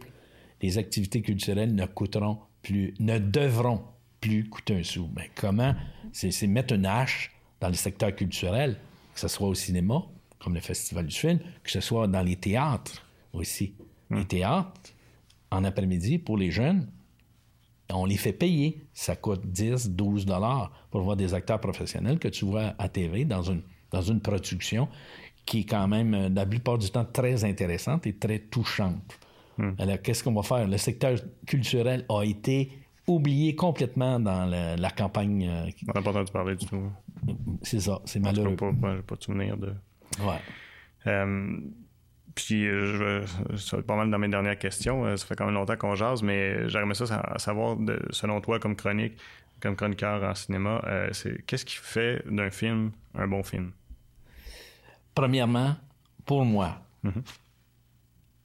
les 0.62 0.78
activités 0.78 1.22
culturelles 1.22 1.74
ne 1.74 1.86
coûteront 1.86 2.40
plus, 2.62 2.94
ne 3.00 3.20
devront 3.20 3.84
plus 4.20 4.50
coûter 4.50 4.78
un 4.78 4.84
sou. 4.84 5.10
Mais 5.16 5.30
comment? 5.36 5.76
C'est 6.12 6.48
mettre 6.48 6.74
une 6.74 6.86
hache 6.86 7.32
dans 7.62 7.68
le 7.70 7.76
secteur 7.76 8.14
culturel, 8.16 8.78
que 9.14 9.20
ce 9.20 9.28
soit 9.28 9.48
au 9.48 9.54
cinéma, 9.54 10.04
comme 10.40 10.56
le 10.56 10.62
Festival 10.62 11.08
du 11.08 11.16
film, 11.16 11.40
que 11.64 11.72
ce 11.72 11.80
soit 11.80 12.08
dans 12.08 12.22
les 12.22 12.36
théâtres 12.36 13.06
aussi. 13.34 13.76
Les 14.10 14.22
hmm. 14.22 14.26
théâtres, 14.26 14.94
en 15.52 15.64
après-midi, 15.64 16.18
pour 16.18 16.38
les 16.38 16.52
jeunes, 16.52 16.90
on 17.94 18.06
les 18.06 18.18
fait 18.18 18.34
payer. 18.34 18.82
Ça 18.94 19.16
coûte 19.16 19.46
10, 19.46 19.92
12 19.92 20.26
dollars 20.26 20.72
pour 20.92 21.02
voir 21.02 21.16
des 21.16 21.34
acteurs 21.34 21.60
professionnels 21.60 22.20
que 22.20 22.28
tu 22.28 22.46
vois 22.46 22.74
à 22.78 22.90
TV 22.90 23.26
dans 23.26 23.44
une, 23.44 23.62
dans 23.92 24.02
une 24.02 24.22
production 24.22 24.88
qui 25.46 25.62
est 25.62 25.66
quand 25.66 25.88
même, 25.88 26.14
euh, 26.14 26.30
la 26.30 26.46
plupart 26.46 26.78
du 26.78 26.90
temps, 26.90 27.06
très 27.06 27.44
intéressante 27.46 28.08
et 28.08 28.14
très 28.14 28.40
touchante. 28.40 29.20
Hmm. 29.58 29.72
Alors, 29.78 30.02
qu'est-ce 30.02 30.24
qu'on 30.24 30.34
va 30.34 30.44
faire? 30.44 30.68
Le 30.68 30.78
secteur 30.78 31.18
culturel 31.46 32.06
a 32.10 32.24
été 32.24 32.72
oublié 33.08 33.56
complètement 33.56 34.20
dans 34.20 34.46
la, 34.46 34.90
campagne. 34.90 35.48
Euh, 35.48 35.70
on 35.88 35.94
n'a 35.94 36.02
pas 36.02 36.10
entendu 36.10 36.32
parler 36.32 36.56
du 36.56 36.66
tout. 36.66 36.92
C'est 37.62 37.80
ça, 37.80 38.02
c'est 38.06 38.20
malheureux. 38.20 38.56
Je 38.60 38.66
n'ai 38.66 38.74
pas, 38.74 38.96
pas, 39.06 39.16
de 39.16 39.24
souvenir 39.24 39.58
de. 39.58 39.74
Ouais. 40.20 40.40
Euh, 41.08 41.58
puis, 42.34 42.64
je, 42.64 43.24
être 43.54 43.82
pas 43.82 43.96
mal 43.96 44.10
dans 44.10 44.20
mes 44.20 44.28
dernières 44.28 44.58
questions. 44.58 45.16
Ça 45.16 45.26
fait 45.26 45.36
quand 45.36 45.46
même 45.46 45.54
longtemps 45.54 45.78
qu'on 45.78 45.96
jase, 45.96 46.22
mais 46.22 46.68
j'aimerais 46.68 46.96
ça 46.96 47.38
savoir, 47.38 47.78
selon 48.10 48.42
toi, 48.42 48.60
comme 48.60 48.76
chronique, 48.76 49.18
comme 49.62 49.76
chroniqueur 49.76 50.24
en 50.24 50.36
cinéma, 50.36 50.82
c'est 51.12 51.46
qu'est-ce 51.46 51.66
qui 51.66 51.76
fait 51.76 52.24
d'un 52.30 52.50
film 52.50 52.92
un 53.14 53.28
bon 53.28 53.44
film? 53.44 53.72
Premièrement, 55.14 55.76
pour 56.26 56.44
moi, 56.44 56.82
mhm. 57.04 57.24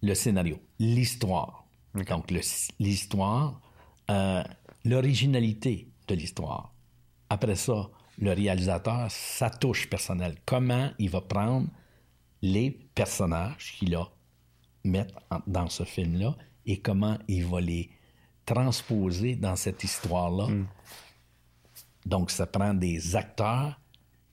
le 0.02 0.14
scénario, 0.14 0.60
l'histoire. 0.78 1.66
Donc, 1.94 2.30
l'histoire, 2.78 3.60
euh, 4.10 4.42
l'originalité 4.84 5.88
de 6.06 6.14
l'histoire. 6.14 6.72
Après 7.28 7.56
ça, 7.56 7.90
le 8.18 8.32
réalisateur, 8.32 9.10
sa 9.10 9.50
touche 9.50 9.88
personnelle. 9.88 10.36
Comment 10.44 10.90
il 10.98 11.10
va 11.10 11.20
prendre 11.20 11.68
les 12.42 12.70
personnages 12.70 13.74
qu'il 13.78 13.94
a 13.96 14.08
mettre 14.84 15.14
dans 15.46 15.68
ce 15.68 15.84
film-là 15.84 16.36
et 16.66 16.80
comment 16.80 17.18
il 17.28 17.44
va 17.46 17.60
les 17.60 17.90
transposer 18.52 19.36
dans 19.36 19.56
cette 19.56 19.85
histoire-là. 19.85 20.48
Mm. 20.48 20.66
Donc, 22.06 22.31
ça 22.31 22.47
prend 22.47 22.74
des 22.74 23.14
acteurs 23.14 23.81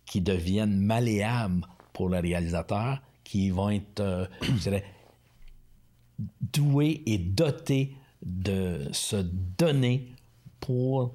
qui 0.06 0.22
deviennent 0.22 0.80
malléables 0.80 1.62
pour 1.94 2.10
le 2.10 2.20
réalisateur 2.20 3.02
qui 3.24 3.50
vont 3.50 3.70
être, 3.70 4.00
euh, 4.00 4.26
je 4.42 4.52
dirais, 4.54 4.86
doués 6.54 7.04
et 7.06 7.18
dotés 7.18 7.96
de 8.26 8.88
se 8.92 9.18
donner 9.58 10.12
pour 10.60 11.14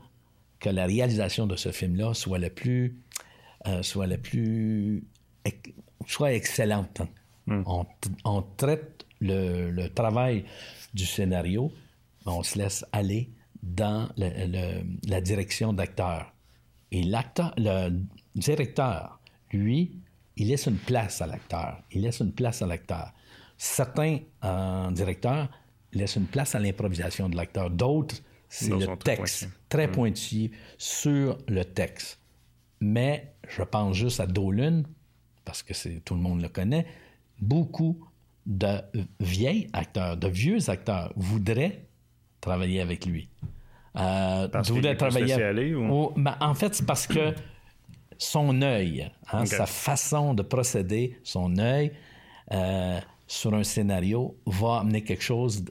que 0.60 0.68
la 0.68 0.86
réalisation 0.86 1.46
de 1.46 1.56
ce 1.56 1.72
film-là 1.72 2.14
soit 2.14 2.38
le 2.38 2.50
plus, 2.50 2.96
euh, 3.66 3.82
soit 3.82 4.06
le 4.06 4.18
plus, 4.18 5.04
soit 6.06 6.32
excellente. 6.34 7.00
Hmm. 7.46 7.62
On, 8.24 8.42
traite 8.56 9.04
le, 9.20 9.88
travail 9.88 10.44
du 10.94 11.04
scénario, 11.04 11.72
on 12.26 12.42
se 12.42 12.58
laisse 12.58 12.84
aller 12.92 13.30
dans 13.62 14.08
la 14.16 15.20
direction 15.20 15.72
d'acteur. 15.72 16.32
Et 16.90 17.02
l'acteur, 17.02 17.54
le 17.56 17.90
directeur, 18.34 19.20
lui, 19.52 20.02
il 20.36 20.48
laisse 20.48 20.66
une 20.66 20.76
place 20.76 21.20
à 21.22 21.26
l'acteur. 21.26 21.82
Il 21.90 22.02
laisse 22.02 22.20
une 22.20 22.32
place 22.32 22.62
à 22.62 22.66
l'acteur. 22.66 23.12
Certains 23.56 24.18
euh, 24.44 24.90
directeurs 24.90 25.48
laissent 25.92 26.16
une 26.16 26.26
place 26.26 26.54
à 26.54 26.58
l'improvisation 26.58 27.28
de 27.28 27.36
l'acteur. 27.36 27.70
D'autres, 27.70 28.16
c'est 28.48 28.70
le 28.70 28.96
texte, 28.96 29.48
très 29.68 29.86
mm. 29.86 29.92
pointillé 29.92 30.50
sur 30.78 31.38
le 31.48 31.64
texte. 31.64 32.18
Mais 32.80 33.34
je 33.48 33.62
pense 33.62 33.96
juste 33.96 34.20
à 34.20 34.26
Dolan, 34.26 34.82
parce 35.44 35.62
que 35.62 35.74
c'est, 35.74 36.00
tout 36.04 36.14
le 36.14 36.20
monde 36.20 36.42
le 36.42 36.48
connaît. 36.48 36.86
Beaucoup 37.40 38.04
de 38.44 38.80
vieils 39.20 39.68
acteurs, 39.72 40.16
de 40.16 40.28
vieux 40.28 40.68
acteurs 40.68 41.12
voudraient 41.16 41.86
travailler 42.42 42.82
avec 42.82 43.06
lui. 43.06 43.30
Euh, 43.96 44.48
parce 44.48 44.68
travailler. 44.98 45.32
Aller, 45.32 45.74
ou... 45.74 46.12
Ben, 46.16 46.36
en 46.40 46.54
fait, 46.54 46.74
c'est 46.74 46.86
parce 46.86 47.06
que 47.06 47.34
son 48.18 48.60
œil, 48.60 49.10
hein, 49.32 49.46
sa 49.46 49.64
façon 49.64 50.34
de 50.34 50.42
procéder, 50.42 51.18
son 51.22 51.56
œil, 51.58 51.92
euh, 52.52 53.00
sur 53.26 53.54
un 53.54 53.64
scénario 53.64 54.36
va 54.46 54.80
amener 54.80 55.02
quelque 55.02 55.22
chose, 55.22 55.64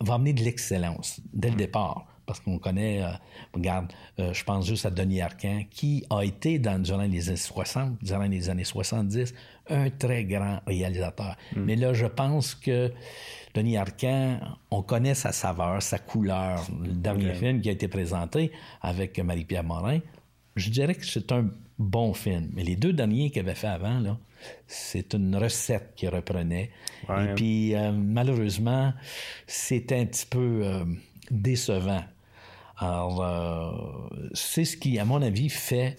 va 0.00 0.14
amener 0.14 0.32
de 0.32 0.42
l'excellence 0.42 1.20
dès 1.32 1.50
le 1.50 1.56
départ. 1.56 2.06
Parce 2.26 2.40
qu'on 2.40 2.58
connaît, 2.58 3.02
euh, 3.02 3.08
regarde, 3.52 3.92
euh, 4.18 4.32
je 4.32 4.44
pense 4.44 4.66
juste 4.66 4.86
à 4.86 4.90
Denis 4.90 5.20
Arcand, 5.20 5.62
qui 5.70 6.04
a 6.10 6.22
été 6.22 6.58
dans, 6.58 6.80
durant 6.80 7.02
les 7.02 7.28
années 7.28 7.36
60, 7.36 8.02
durant 8.02 8.24
les 8.24 8.50
années 8.50 8.64
70, 8.64 9.34
un 9.68 9.90
très 9.90 10.24
grand 10.24 10.60
réalisateur. 10.66 11.36
Mais 11.56 11.76
là, 11.76 11.92
je 11.92 12.06
pense 12.06 12.54
que 12.54 12.92
Denis 13.54 13.76
Arcand, 13.76 14.40
on 14.70 14.82
connaît 14.82 15.14
sa 15.14 15.32
saveur, 15.32 15.82
sa 15.82 15.98
couleur. 15.98 16.66
Le 16.82 16.92
dernier 16.92 17.34
film 17.34 17.60
qui 17.60 17.68
a 17.68 17.72
été 17.72 17.88
présenté 17.88 18.52
avec 18.82 19.18
Marie-Pierre 19.18 19.64
Morin, 19.64 20.00
je 20.56 20.70
dirais 20.70 20.94
que 20.94 21.06
c'est 21.06 21.32
un 21.32 21.48
bon 21.78 22.14
film. 22.14 22.50
Mais 22.54 22.62
les 22.62 22.76
deux 22.76 22.92
derniers 22.92 23.30
qu'il 23.30 23.40
avait 23.40 23.54
fait 23.54 23.68
avant, 23.68 24.00
là, 24.00 24.18
c'est 24.66 25.14
une 25.14 25.36
recette 25.36 25.92
qu'il 25.96 26.08
reprenait. 26.08 26.70
Et 27.08 27.34
puis, 27.34 27.74
euh, 27.74 27.92
malheureusement, 27.92 28.92
c'était 29.46 29.98
un 29.98 30.06
petit 30.06 30.26
peu 30.26 30.60
euh, 30.64 30.84
décevant. 31.30 32.04
Alors, 32.76 33.22
euh, 33.22 34.28
c'est 34.34 34.64
ce 34.64 34.76
qui, 34.76 34.98
à 34.98 35.04
mon 35.04 35.22
avis, 35.22 35.48
fait 35.48 35.96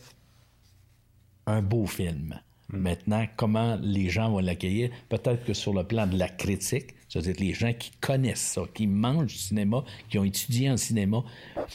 un 1.45 1.61
beau 1.61 1.85
film. 1.85 2.39
Hmm. 2.69 2.77
Maintenant, 2.77 3.25
comment 3.37 3.77
les 3.81 4.09
gens 4.09 4.31
vont 4.31 4.39
l'accueillir, 4.39 4.89
peut-être 5.09 5.45
que 5.45 5.53
sur 5.53 5.73
le 5.73 5.83
plan 5.83 6.07
de 6.07 6.17
la 6.17 6.27
critique, 6.27 6.95
c'est-à-dire 7.07 7.35
les 7.39 7.53
gens 7.53 7.73
qui 7.73 7.91
connaissent 8.01 8.53
ça, 8.53 8.63
qui 8.73 8.87
mangent 8.87 9.27
du 9.27 9.35
cinéma, 9.35 9.83
qui 10.09 10.17
ont 10.17 10.23
étudié 10.23 10.69
en 10.69 10.77
cinéma, 10.77 11.23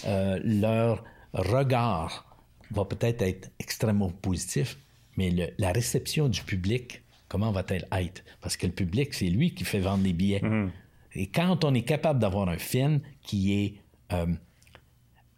leur 0.05 1.05
regard 1.33 2.31
va 2.71 2.85
peut-être 2.85 3.23
être 3.23 3.51
extrêmement 3.59 4.11
positif, 4.11 4.79
mais 5.17 5.55
la 5.59 5.73
réception 5.73 6.29
du 6.29 6.43
public, 6.43 7.03
comment 7.29 7.53
va-t-elle 7.53 7.87
être? 7.93 8.23
Parce 8.41 8.57
que 8.57 8.67
le 8.67 8.73
public, 8.73 9.15
c'est 9.15 9.27
lui 9.27 9.55
qui 9.55 9.65
fait 9.65 9.81
vendre 9.81 10.05
les 10.05 10.13
billets. 10.13 10.43
Mhm. 10.43 10.71
Et 11.15 11.27
quand 11.27 11.65
on 11.65 11.75
est 11.75 11.83
capable 11.83 12.21
d'avoir 12.21 12.49
un 12.49 12.59
film 12.59 13.01
qui 13.23 13.53
est 13.53 13.75
euh, 14.13 14.27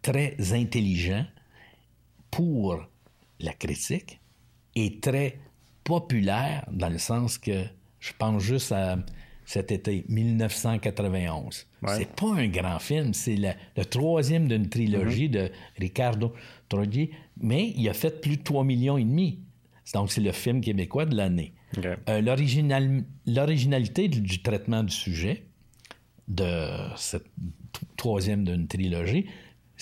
très 0.02 0.36
intelligent 0.52 1.24
pour 2.30 2.84
la 3.40 3.52
critique 3.52 4.20
et 4.74 5.00
très 5.00 5.38
populaire 5.84 6.64
dans 6.70 6.88
le 6.88 6.98
sens 6.98 7.38
que 7.38 7.64
je 8.00 8.12
pense 8.18 8.42
juste 8.42 8.72
à 8.72 8.98
cet 9.44 9.70
été 9.72 10.04
1991. 10.08 11.66
C'est 11.88 12.14
pas 12.14 12.34
un 12.34 12.48
grand 12.48 12.78
film, 12.78 13.12
c'est 13.12 13.36
le, 13.36 13.84
troisième 13.84 14.48
d'une 14.48 14.68
trilogie 14.68 15.26
mhm. 15.26 15.32
de 15.32 15.50
Ricardo 15.78 16.32
Trogi, 16.68 17.10
mais 17.40 17.72
il 17.76 17.88
a 17.88 17.94
fait 17.94 18.20
plus 18.20 18.36
de 18.38 18.42
3 18.42 18.64
millions 18.64 18.98
et 18.98 19.04
demi. 19.04 19.40
Donc, 19.94 20.12
c'est 20.12 20.20
le 20.20 20.32
film 20.32 20.60
québécois 20.60 21.06
de 21.06 21.16
l'année. 21.16 21.54
Euh, 22.08 22.20
l'originalité 23.26 24.08
du 24.08 24.42
traitement 24.42 24.82
du 24.84 24.92
sujet 24.92 25.44
de 26.28 26.68
cette 26.96 27.26
troisième 27.96 28.44
d'une 28.44 28.68
trilogie, 28.68 29.26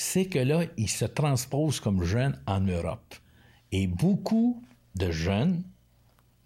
c'est 0.00 0.24
que 0.24 0.38
là, 0.38 0.62
il 0.78 0.88
se 0.88 1.04
transpose 1.04 1.78
comme 1.78 2.04
jeune 2.04 2.40
en 2.46 2.60
Europe. 2.60 3.14
Et 3.70 3.86
beaucoup 3.86 4.62
de 4.94 5.10
jeunes 5.10 5.62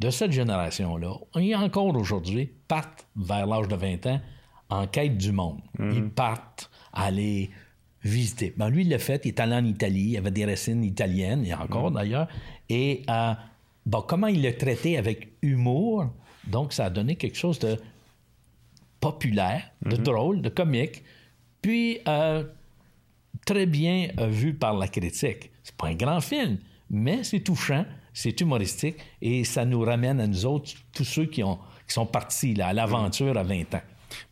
de 0.00 0.10
cette 0.10 0.32
génération-là, 0.32 1.14
et 1.38 1.54
encore 1.54 1.94
aujourd'hui, 1.96 2.50
partent 2.66 3.06
vers 3.14 3.46
l'âge 3.46 3.68
de 3.68 3.76
20 3.76 4.06
ans 4.06 4.20
en 4.70 4.88
quête 4.88 5.16
du 5.16 5.30
monde. 5.30 5.60
Mhm. 5.78 5.92
Ils 5.94 6.10
partent 6.10 6.68
aller 6.92 7.50
visiter. 8.02 8.52
Ben, 8.56 8.68
lui, 8.70 8.82
il 8.82 8.88
l'a 8.88 8.98
fait, 8.98 9.24
il 9.24 9.28
est 9.28 9.40
allé 9.40 9.54
en 9.54 9.64
Italie, 9.64 10.08
il 10.10 10.16
avait 10.16 10.32
des 10.32 10.46
racines 10.46 10.82
italiennes, 10.82 11.46
et 11.46 11.54
encore 11.54 11.90
mhm. 11.90 11.94
d'ailleurs, 11.94 12.28
et 12.68 13.02
euh, 13.08 13.34
bon, 13.86 14.02
comment 14.02 14.26
il 14.26 14.42
l'a 14.42 14.52
traité 14.52 14.98
avec 14.98 15.28
humour, 15.42 16.06
donc 16.48 16.72
ça 16.72 16.86
a 16.86 16.90
donné 16.90 17.14
quelque 17.14 17.36
chose 17.36 17.60
de 17.60 17.78
populaire, 18.98 19.70
de 19.82 19.96
mhm. 19.96 20.02
drôle, 20.02 20.42
de 20.42 20.48
comique, 20.48 21.04
puis 21.62 22.00
euh, 22.08 22.42
très 23.44 23.66
bien 23.66 24.08
euh, 24.18 24.26
vu 24.26 24.54
par 24.54 24.74
la 24.74 24.88
critique. 24.88 25.50
C'est 25.62 25.76
pas 25.76 25.88
un 25.88 25.94
grand 25.94 26.20
film, 26.20 26.58
mais 26.90 27.24
c'est 27.24 27.40
touchant, 27.40 27.84
c'est 28.12 28.40
humoristique, 28.40 28.96
et 29.20 29.44
ça 29.44 29.64
nous 29.64 29.80
ramène 29.80 30.20
à 30.20 30.26
nous 30.26 30.46
autres, 30.46 30.72
tous 30.94 31.04
ceux 31.04 31.26
qui, 31.26 31.42
ont, 31.42 31.58
qui 31.86 31.94
sont 31.94 32.06
partis 32.06 32.54
là, 32.54 32.68
à 32.68 32.72
l'aventure 32.72 33.36
à 33.36 33.42
20 33.42 33.74
ans. 33.74 33.82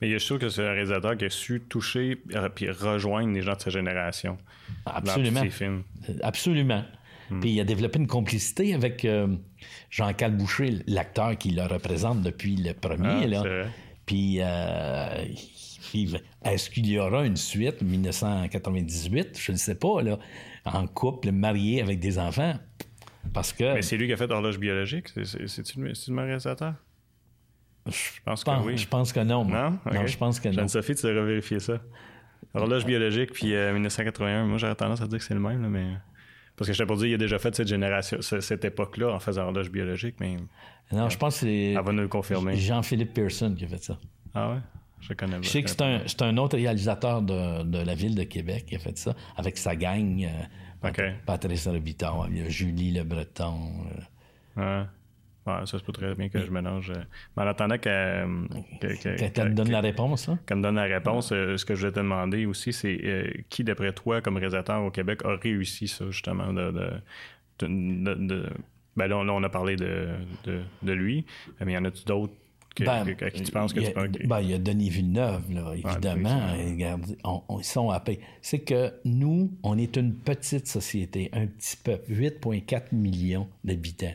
Mais 0.01 0.17
je 0.17 0.25
trouve 0.25 0.39
que 0.39 0.49
c'est 0.49 0.65
un 0.65 0.73
réalisateur 0.73 1.17
qui 1.17 1.25
a 1.25 1.31
su 1.31 1.61
toucher 1.69 2.19
et 2.31 2.71
rejoindre 2.71 3.33
les 3.33 3.43
gens 3.43 3.55
de 3.55 3.61
sa 3.61 3.71
génération. 3.71 4.39
Absolument. 4.87 5.41
Dans 5.41 5.47
ses 5.47 5.51
films. 5.51 5.83
Absolument. 6.23 6.85
Hmm. 7.31 7.41
Puis 7.41 7.51
il 7.51 7.61
a 7.61 7.65
développé 7.65 7.99
une 7.99 8.07
complicité 8.07 8.75
avec 8.75 9.05
euh, 9.05 9.27
Jean-Claude 9.91 10.37
Boucher, 10.37 10.79
l'acteur 10.87 11.37
qui 11.37 11.51
le 11.51 11.63
représente 11.63 12.23
depuis 12.23 12.57
le 12.57 12.75
premier. 12.75 13.25
Ah, 13.25 13.27
là. 13.27 13.65
Puis, 14.07 14.39
euh, 14.41 15.25
est-ce 16.45 16.71
qu'il 16.71 16.87
y 16.87 16.99
aura 16.99 17.25
une 17.25 17.37
suite 17.37 17.83
1998? 17.83 19.39
Je 19.39 19.53
ne 19.53 19.57
sais 19.57 19.75
pas, 19.75 20.03
là, 20.03 20.19
en 20.65 20.87
couple, 20.87 21.33
marié 21.33 21.83
avec 21.83 22.01
des 22.01 22.19
enfants? 22.19 22.55
Parce 23.33 23.53
que. 23.53 23.75
Mais 23.75 23.83
c'est 23.83 23.97
lui 23.97 24.07
qui 24.07 24.13
a 24.13 24.17
fait 24.17 24.31
Horloge 24.31 24.59
biologique? 24.59 25.09
C'est-tu 25.09 25.81
le 25.81 26.23
réalisateur? 26.23 26.75
Je 27.87 28.21
pense 28.25 28.45
que 28.45 28.51
oui. 28.65 28.77
Je 28.77 28.87
pense 28.87 29.13
que 29.13 29.21
non. 29.21 29.45
Non? 29.45 29.79
je 30.07 30.17
pense 30.17 30.39
que 30.39 30.49
non. 30.49 30.55
Jeanne-Sophie, 30.55 30.95
tu 30.95 31.07
devrais 31.07 31.25
vérifier 31.25 31.61
ça. 31.61 31.81
Horloge 32.55 32.85
biologique, 32.85 33.33
puis 33.33 33.47
1981. 33.47 34.27
Euh, 34.27 34.47
moi, 34.47 34.59
j'aurais 34.59 34.75
tendance 34.75 35.01
à 35.01 35.07
dire 35.07 35.19
que 35.19 35.25
c'est 35.25 35.35
le 35.35 35.41
même, 35.41 35.67
mais. 35.69 35.97
Parce 36.57 36.69
que 36.69 36.75
je 36.75 36.83
t'ai 36.83 36.87
pas 36.87 36.97
dit, 36.97 37.09
il 37.09 37.15
a 37.15 37.19
déjà 37.19 37.39
fait 37.39 37.55
cette 37.55 37.67
génération, 37.67 38.19
cette 38.21 38.65
époque-là 38.65 39.13
en 39.13 39.19
faisant 39.19 39.45
horloge 39.45 39.71
biologique, 39.71 40.17
mais. 40.21 40.37
Non, 40.93 41.09
je 41.09 41.17
pense 41.17 41.35
que 41.37 41.41
c'est. 41.47 41.73
Elle 41.73 41.83
va 41.83 41.93
nous 41.93 42.03
le 42.03 42.09
confirmer. 42.09 42.57
Jean-Philippe 42.57 43.15
Pearson 43.15 43.55
qui 43.57 43.65
a 43.65 43.69
fait 43.69 43.83
ça. 43.83 43.99
Ah 44.35 44.51
ouais? 44.51 44.59
Je 45.03 45.13
connais. 45.15 45.43
Je 45.43 45.49
sais 45.49 45.63
que 45.63 45.69
c'est 45.71 45.83
un, 45.83 46.01
un, 46.21 46.37
autre 46.39 46.57
réalisateur 46.57 47.23
de, 47.23 47.63
de, 47.65 47.79
la 47.79 47.95
ville 47.95 48.15
de 48.15 48.23
Québec 48.23 48.67
qui 48.67 48.77
a 48.77 48.79
fait 48.79 48.97
ça, 48.97 49.15
avec 49.37 49.59
sa 49.59 49.77
gang. 49.77 50.25
Euh, 50.25 51.13
Patrice 51.27 51.69
Robitaille, 51.69 52.31
il 52.31 52.39
y 52.39 52.41
a 52.43 52.49
Julie 52.49 52.93
Le 52.93 53.05
Breton. 53.05 53.59
Euh. 54.59 54.81
Ouais. 54.81 54.87
Ouais, 55.47 55.67
ça 55.67 55.79
se 55.79 55.83
peut 55.83 55.93
très 55.93 56.15
bien 56.15 56.29
que 56.29 56.45
je 56.45 56.51
mélange. 56.51 56.91
Euh, 56.91 57.03
mais 57.37 57.43
en 57.43 57.47
attendant 57.49 57.77
qu'elle 57.77 58.27
me 58.27 59.55
donne 59.55 59.71
la 59.73 59.81
réponse, 59.81 60.29
hein? 60.29 60.39
Qu'elle 60.47 60.59
me 60.59 60.63
donne 60.63 60.77
la 60.77 60.85
réponse, 60.85 61.33
euh, 61.33 61.57
ce 61.57 61.65
que 61.65 61.75
je 61.75 61.81
voulais 61.81 61.93
te 61.93 61.99
demander 61.99 62.47
aussi, 62.47 62.73
c'est 62.73 63.01
euh, 63.03 63.29
qui, 63.49 63.65
d'après 63.65 63.93
toi, 63.93 64.21
comme 64.21 64.37
réalisateur 64.37 64.83
au 64.85 64.91
Québec, 64.93 65.23
a 65.25 65.35
réussi 65.35 65.89
ça, 65.89 66.05
justement, 66.11 66.53
de. 66.53 66.73
de, 67.59 68.49
ben 68.95 69.07
là, 69.09 69.17
on, 69.17 69.43
a 69.43 69.49
parlé 69.49 69.75
de, 69.75 70.11
de, 70.45 70.93
lui, 70.93 71.25
mais 71.65 71.73
y 71.73 71.79
en 71.79 71.85
a-tu 71.87 72.05
d'autres 72.05 72.35
ben, 72.81 73.07
à 73.21 73.31
qui 73.31 73.43
tu 73.43 73.53
penses 73.53 73.73
que 73.73 73.81
tu 73.81 73.93
peux... 73.93 74.09
Ben, 74.27 74.41
il 74.41 74.51
y 74.51 74.55
a 74.55 74.59
Denis 74.59 74.91
Villeneuve, 74.91 75.53
là, 75.53 75.75
évidemment. 75.75 76.55
ils 76.57 77.65
sont 77.65 77.91
à 77.91 78.01
paix. 78.01 78.21
C'est 78.41 78.61
que 78.61 78.93
nous, 79.05 79.53
on 79.63 79.79
est 79.79 79.97
une 79.97 80.15
petite 80.15 80.67
société, 80.67 81.31
un 81.33 81.47
petit 81.47 81.77
peuple, 81.77 82.11
8,4 82.13 82.95
millions 82.95 83.49
d'habitants 83.65 84.15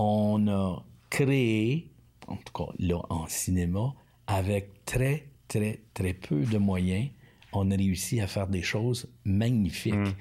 on 0.00 0.48
a 0.48 0.82
créé, 1.10 1.90
en 2.26 2.36
tout 2.36 2.52
cas 2.54 2.72
là 2.78 3.00
en 3.10 3.26
cinéma, 3.26 3.92
avec 4.26 4.84
très, 4.84 5.26
très, 5.48 5.80
très 5.94 6.14
peu 6.14 6.44
de 6.44 6.58
moyens, 6.58 7.08
on 7.52 7.70
a 7.70 7.76
réussi 7.76 8.20
à 8.20 8.26
faire 8.26 8.46
des 8.46 8.62
choses 8.62 9.08
magnifiques. 9.24 9.94
Mm. 9.94 10.14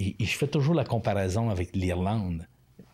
Et, 0.00 0.16
je 0.20 0.36
fais 0.36 0.46
toujours 0.46 0.74
la 0.74 0.84
comparaison 0.84 1.50
avec 1.50 1.74
l'Irlande. 1.74 2.46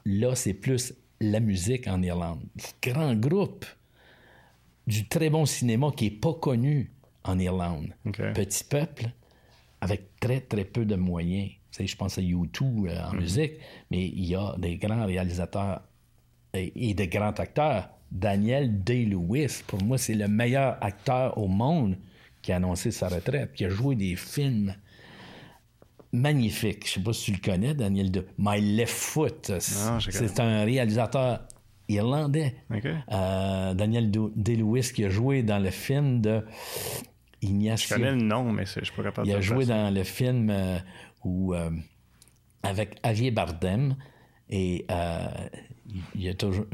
Là, 0.07 0.35
c'est 0.35 0.55
plus 0.55 0.95
la 1.21 1.41
musique 1.41 1.87
en 1.89 2.03
Irlande. 2.03 2.43
Grand 2.83 3.15
groupe 3.15 3.65
du 4.87 5.09
très 5.09 5.31
bon 5.31 5.47
cinéma 5.47 5.91
qui 5.97 6.05
n'est 6.05 6.17
pas 6.17 6.35
connu 6.35 6.93
en 7.25 7.39
Irlande. 7.39 7.95
Petit 8.35 8.65
peuple 8.65 9.11
avec 9.81 10.19
très, 10.21 10.41
très 10.41 10.65
peu 10.65 10.85
de 10.85 10.97
moyens 10.97 11.51
je 11.81 11.97
pense 11.97 12.19
à 12.19 12.21
YouTube 12.21 12.87
euh, 12.87 13.05
en 13.05 13.15
mhm. 13.15 13.21
musique, 13.21 13.53
mais 13.91 14.07
il 14.07 14.25
y 14.25 14.35
a 14.35 14.55
des 14.59 14.77
grands 14.77 15.07
réalisateurs 15.07 15.83
et, 16.53 16.95
des 16.95 17.09
grands 17.09 17.33
acteurs. 17.33 17.91
Daniel 18.13 18.85
Day-Lewis, 18.85 19.63
pour 19.67 19.83
moi, 19.83 19.99
c'est 19.99 20.15
le 20.15 20.29
meilleur 20.29 20.77
acteur 20.81 21.37
au 21.37 21.49
monde 21.49 21.97
qui 22.43 22.53
a 22.53 22.57
annoncé 22.57 22.93
sa 22.93 23.09
retraite, 23.09 23.55
qui 23.55 23.65
a 23.65 23.71
joué 23.71 23.97
des 23.97 24.15
films 24.15 24.75
magnifiques. 26.15 26.87
Je 26.87 26.93
sais 26.93 27.01
pas 27.01 27.13
si 27.13 27.33
tu 27.33 27.33
le 27.33 27.53
connais, 27.53 27.75
Daniel 27.75 28.11
de 28.11 28.27
My 28.39 28.61
Left 28.61 28.95
Foot. 28.95 29.53
C'est 29.59 30.41
un 30.41 30.65
réalisateur 30.65 31.41
irlandais. 31.89 32.55
Euh, 33.13 33.75
Daniel 33.75 34.11
Day-Lewis 34.11 34.93
qui 34.95 35.05
a 35.05 35.11
joué 35.11 35.43
dans 35.43 35.59
le 35.59 35.71
film 35.71 36.21
de 36.21 36.45
Ignacio. 37.43 37.97
Je 37.97 38.01
connais 38.01 38.17
le 38.17 38.23
nom, 38.23 38.53
mais 38.53 38.65
je 38.65 38.85
suis 38.85 38.95
pas 38.97 39.03
capable 39.03 39.27
de 39.27 39.33
Il 39.33 39.37
a 39.37 39.41
joué 39.41 39.67
dans 39.67 39.93
le 39.93 40.05
film 40.05 40.51
euh, 40.51 40.79
où, 41.25 41.53
euh, 41.53 41.71
avec 42.63 42.99
Javier 43.05 43.31
Bardem, 43.31 43.97
et 44.49 44.87
il 46.15 46.23
y 46.23 46.29
a 46.29 46.35
toujours. 46.35 46.67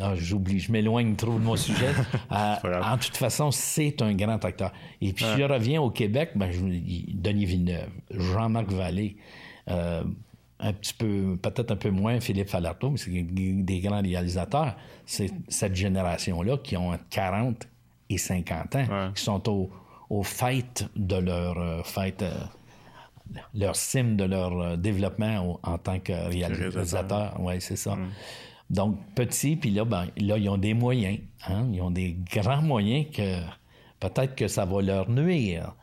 Ah, 0.00 0.14
j'oublie, 0.16 0.60
je 0.60 0.72
m'éloigne 0.72 1.14
trop 1.16 1.34
de 1.38 1.44
mon 1.44 1.56
sujet. 1.56 1.92
Euh, 2.32 2.82
en 2.82 2.96
toute 2.98 3.16
façon, 3.16 3.50
c'est 3.50 4.02
un 4.02 4.12
grand 4.12 4.44
acteur. 4.44 4.72
Et 5.00 5.12
puis, 5.12 5.24
je 5.36 5.42
reviens 5.42 5.80
au 5.80 5.90
Québec, 5.90 6.30
ben, 6.34 6.50
je, 6.50 6.60
Denis 6.60 7.44
Villeneuve, 7.44 7.90
Jean-Marc 8.10 8.72
Vallée, 8.72 9.16
un 9.68 10.04
un 10.60 10.72
petit 10.72 10.94
peu, 10.94 11.36
peut-être 11.40 11.72
un 11.72 11.76
peu 11.76 11.90
moins 11.90 12.20
Philippe 12.20 12.48
Falardeau, 12.48 12.90
mais 12.90 12.96
c'est 12.96 13.10
des 13.10 13.80
grands 13.80 14.00
réalisateurs. 14.00 14.74
C'est 15.04 15.30
cette 15.48 15.74
génération-là 15.74 16.58
qui 16.58 16.76
ont 16.76 16.98
40 17.10 17.66
et 18.08 18.18
50 18.18 18.76
ans, 18.76 19.12
qui 19.14 19.22
sont 19.22 19.48
au, 19.48 19.70
au 20.10 20.22
fait 20.22 20.86
de 20.96 21.16
leur 21.16 21.58
euh, 21.58 21.82
fête, 21.82 22.22
euh, 22.22 22.32
leur 23.54 23.76
sim 23.76 24.16
de 24.16 24.24
leur 24.24 24.58
euh, 24.58 24.76
développement 24.76 25.58
en 25.62 25.78
tant 25.78 25.98
que 25.98 26.12
réalisateur. 26.12 27.36
Oui, 27.40 27.60
c'est 27.60 27.76
ça. 27.76 27.96
Mm. 27.96 28.10
Donc, 28.70 28.98
petit, 29.14 29.56
puis 29.56 29.70
là, 29.70 29.84
ben, 29.84 30.06
là, 30.16 30.38
ils 30.38 30.48
ont 30.48 30.58
des 30.58 30.74
moyens. 30.74 31.18
Hein? 31.46 31.66
Ils 31.72 31.80
ont 31.80 31.90
des 31.90 32.16
grands 32.32 32.62
moyens 32.62 33.06
que 33.14 33.40
peut-être 34.00 34.34
que 34.34 34.48
ça 34.48 34.64
va 34.64 34.82
leur 34.82 35.10
nuire. 35.10 35.74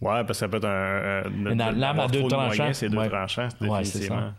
Ouais, 0.00 0.24
parce 0.24 0.28
que 0.28 0.34
ça 0.34 0.48
peut 0.48 0.58
être 0.58 0.66
un. 0.66 1.24
Une 1.30 1.58
lame 1.58 2.00
à 2.00 2.06
deux 2.08 2.26
tranchants. 2.28 2.72
C'est 2.72 2.88
deux 2.88 3.08
tranchants, 3.08 3.48
ouais, 3.60 3.84
c'est 3.84 4.02
ça. 4.02 4.34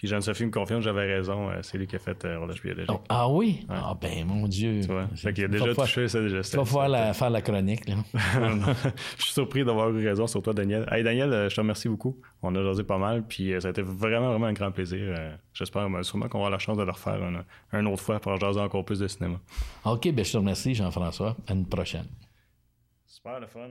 Puis 0.00 0.08
Jeanne-Sophie 0.08 0.46
me 0.46 0.50
confirme, 0.50 0.80
j'avais 0.80 1.04
raison. 1.04 1.50
Euh, 1.50 1.58
c'est 1.60 1.76
lui 1.76 1.86
qui 1.86 1.94
a 1.94 1.98
fait 1.98 2.24
euh, 2.24 2.38
Relâche 2.38 2.62
biologique. 2.62 2.90
Oh, 2.90 3.02
ah 3.10 3.28
oui? 3.28 3.66
Ah 3.68 3.94
ben, 4.00 4.24
mon 4.24 4.48
Dieu. 4.48 4.80
Tu 4.80 4.86
vois? 4.86 5.06
Fait 5.14 5.34
qu'il 5.34 5.44
a 5.44 5.48
déjà 5.48 5.74
touché, 5.74 6.08
ça 6.08 6.22
déjà. 6.22 6.40
Tu 6.40 6.56
vas 6.56 6.62
pouvoir 6.62 6.88
la, 6.88 7.12
faire 7.12 7.28
la 7.28 7.42
chronique, 7.42 7.86
là. 7.86 7.96
je 9.18 9.22
suis 9.22 9.34
surpris 9.34 9.62
d'avoir 9.62 9.90
eu 9.90 10.08
raison 10.08 10.26
sur 10.26 10.40
toi, 10.40 10.54
Daniel. 10.54 10.88
Hey, 10.90 11.04
Daniel, 11.04 11.30
euh, 11.30 11.50
je 11.50 11.54
te 11.54 11.60
remercie 11.60 11.90
beaucoup. 11.90 12.18
On 12.40 12.54
a 12.54 12.62
jasé 12.62 12.82
pas 12.82 12.96
mal, 12.96 13.26
puis 13.26 13.52
ça 13.60 13.68
a 13.68 13.70
été 13.72 13.82
vraiment, 13.82 14.30
vraiment 14.30 14.46
un 14.46 14.54
grand 14.54 14.70
plaisir. 14.70 15.14
J'espère 15.52 15.86
sûrement 16.02 16.30
qu'on 16.30 16.38
aura 16.38 16.48
la 16.48 16.58
chance 16.58 16.78
de 16.78 16.82
le 16.82 16.92
refaire 16.92 17.20
une, 17.74 17.86
autre 17.86 18.02
fois 18.02 18.20
pour 18.20 18.40
jaser 18.40 18.60
encore 18.60 18.86
plus 18.86 19.00
de 19.00 19.06
cinéma. 19.06 19.38
OK, 19.84 20.10
ben 20.12 20.24
je 20.24 20.32
te 20.32 20.36
remercie, 20.38 20.74
Jean-François. 20.74 21.36
À 21.46 21.52
une 21.52 21.66
prochaine. 21.66 22.06
Super, 23.06 23.38
le 23.38 23.46
fun. 23.46 23.68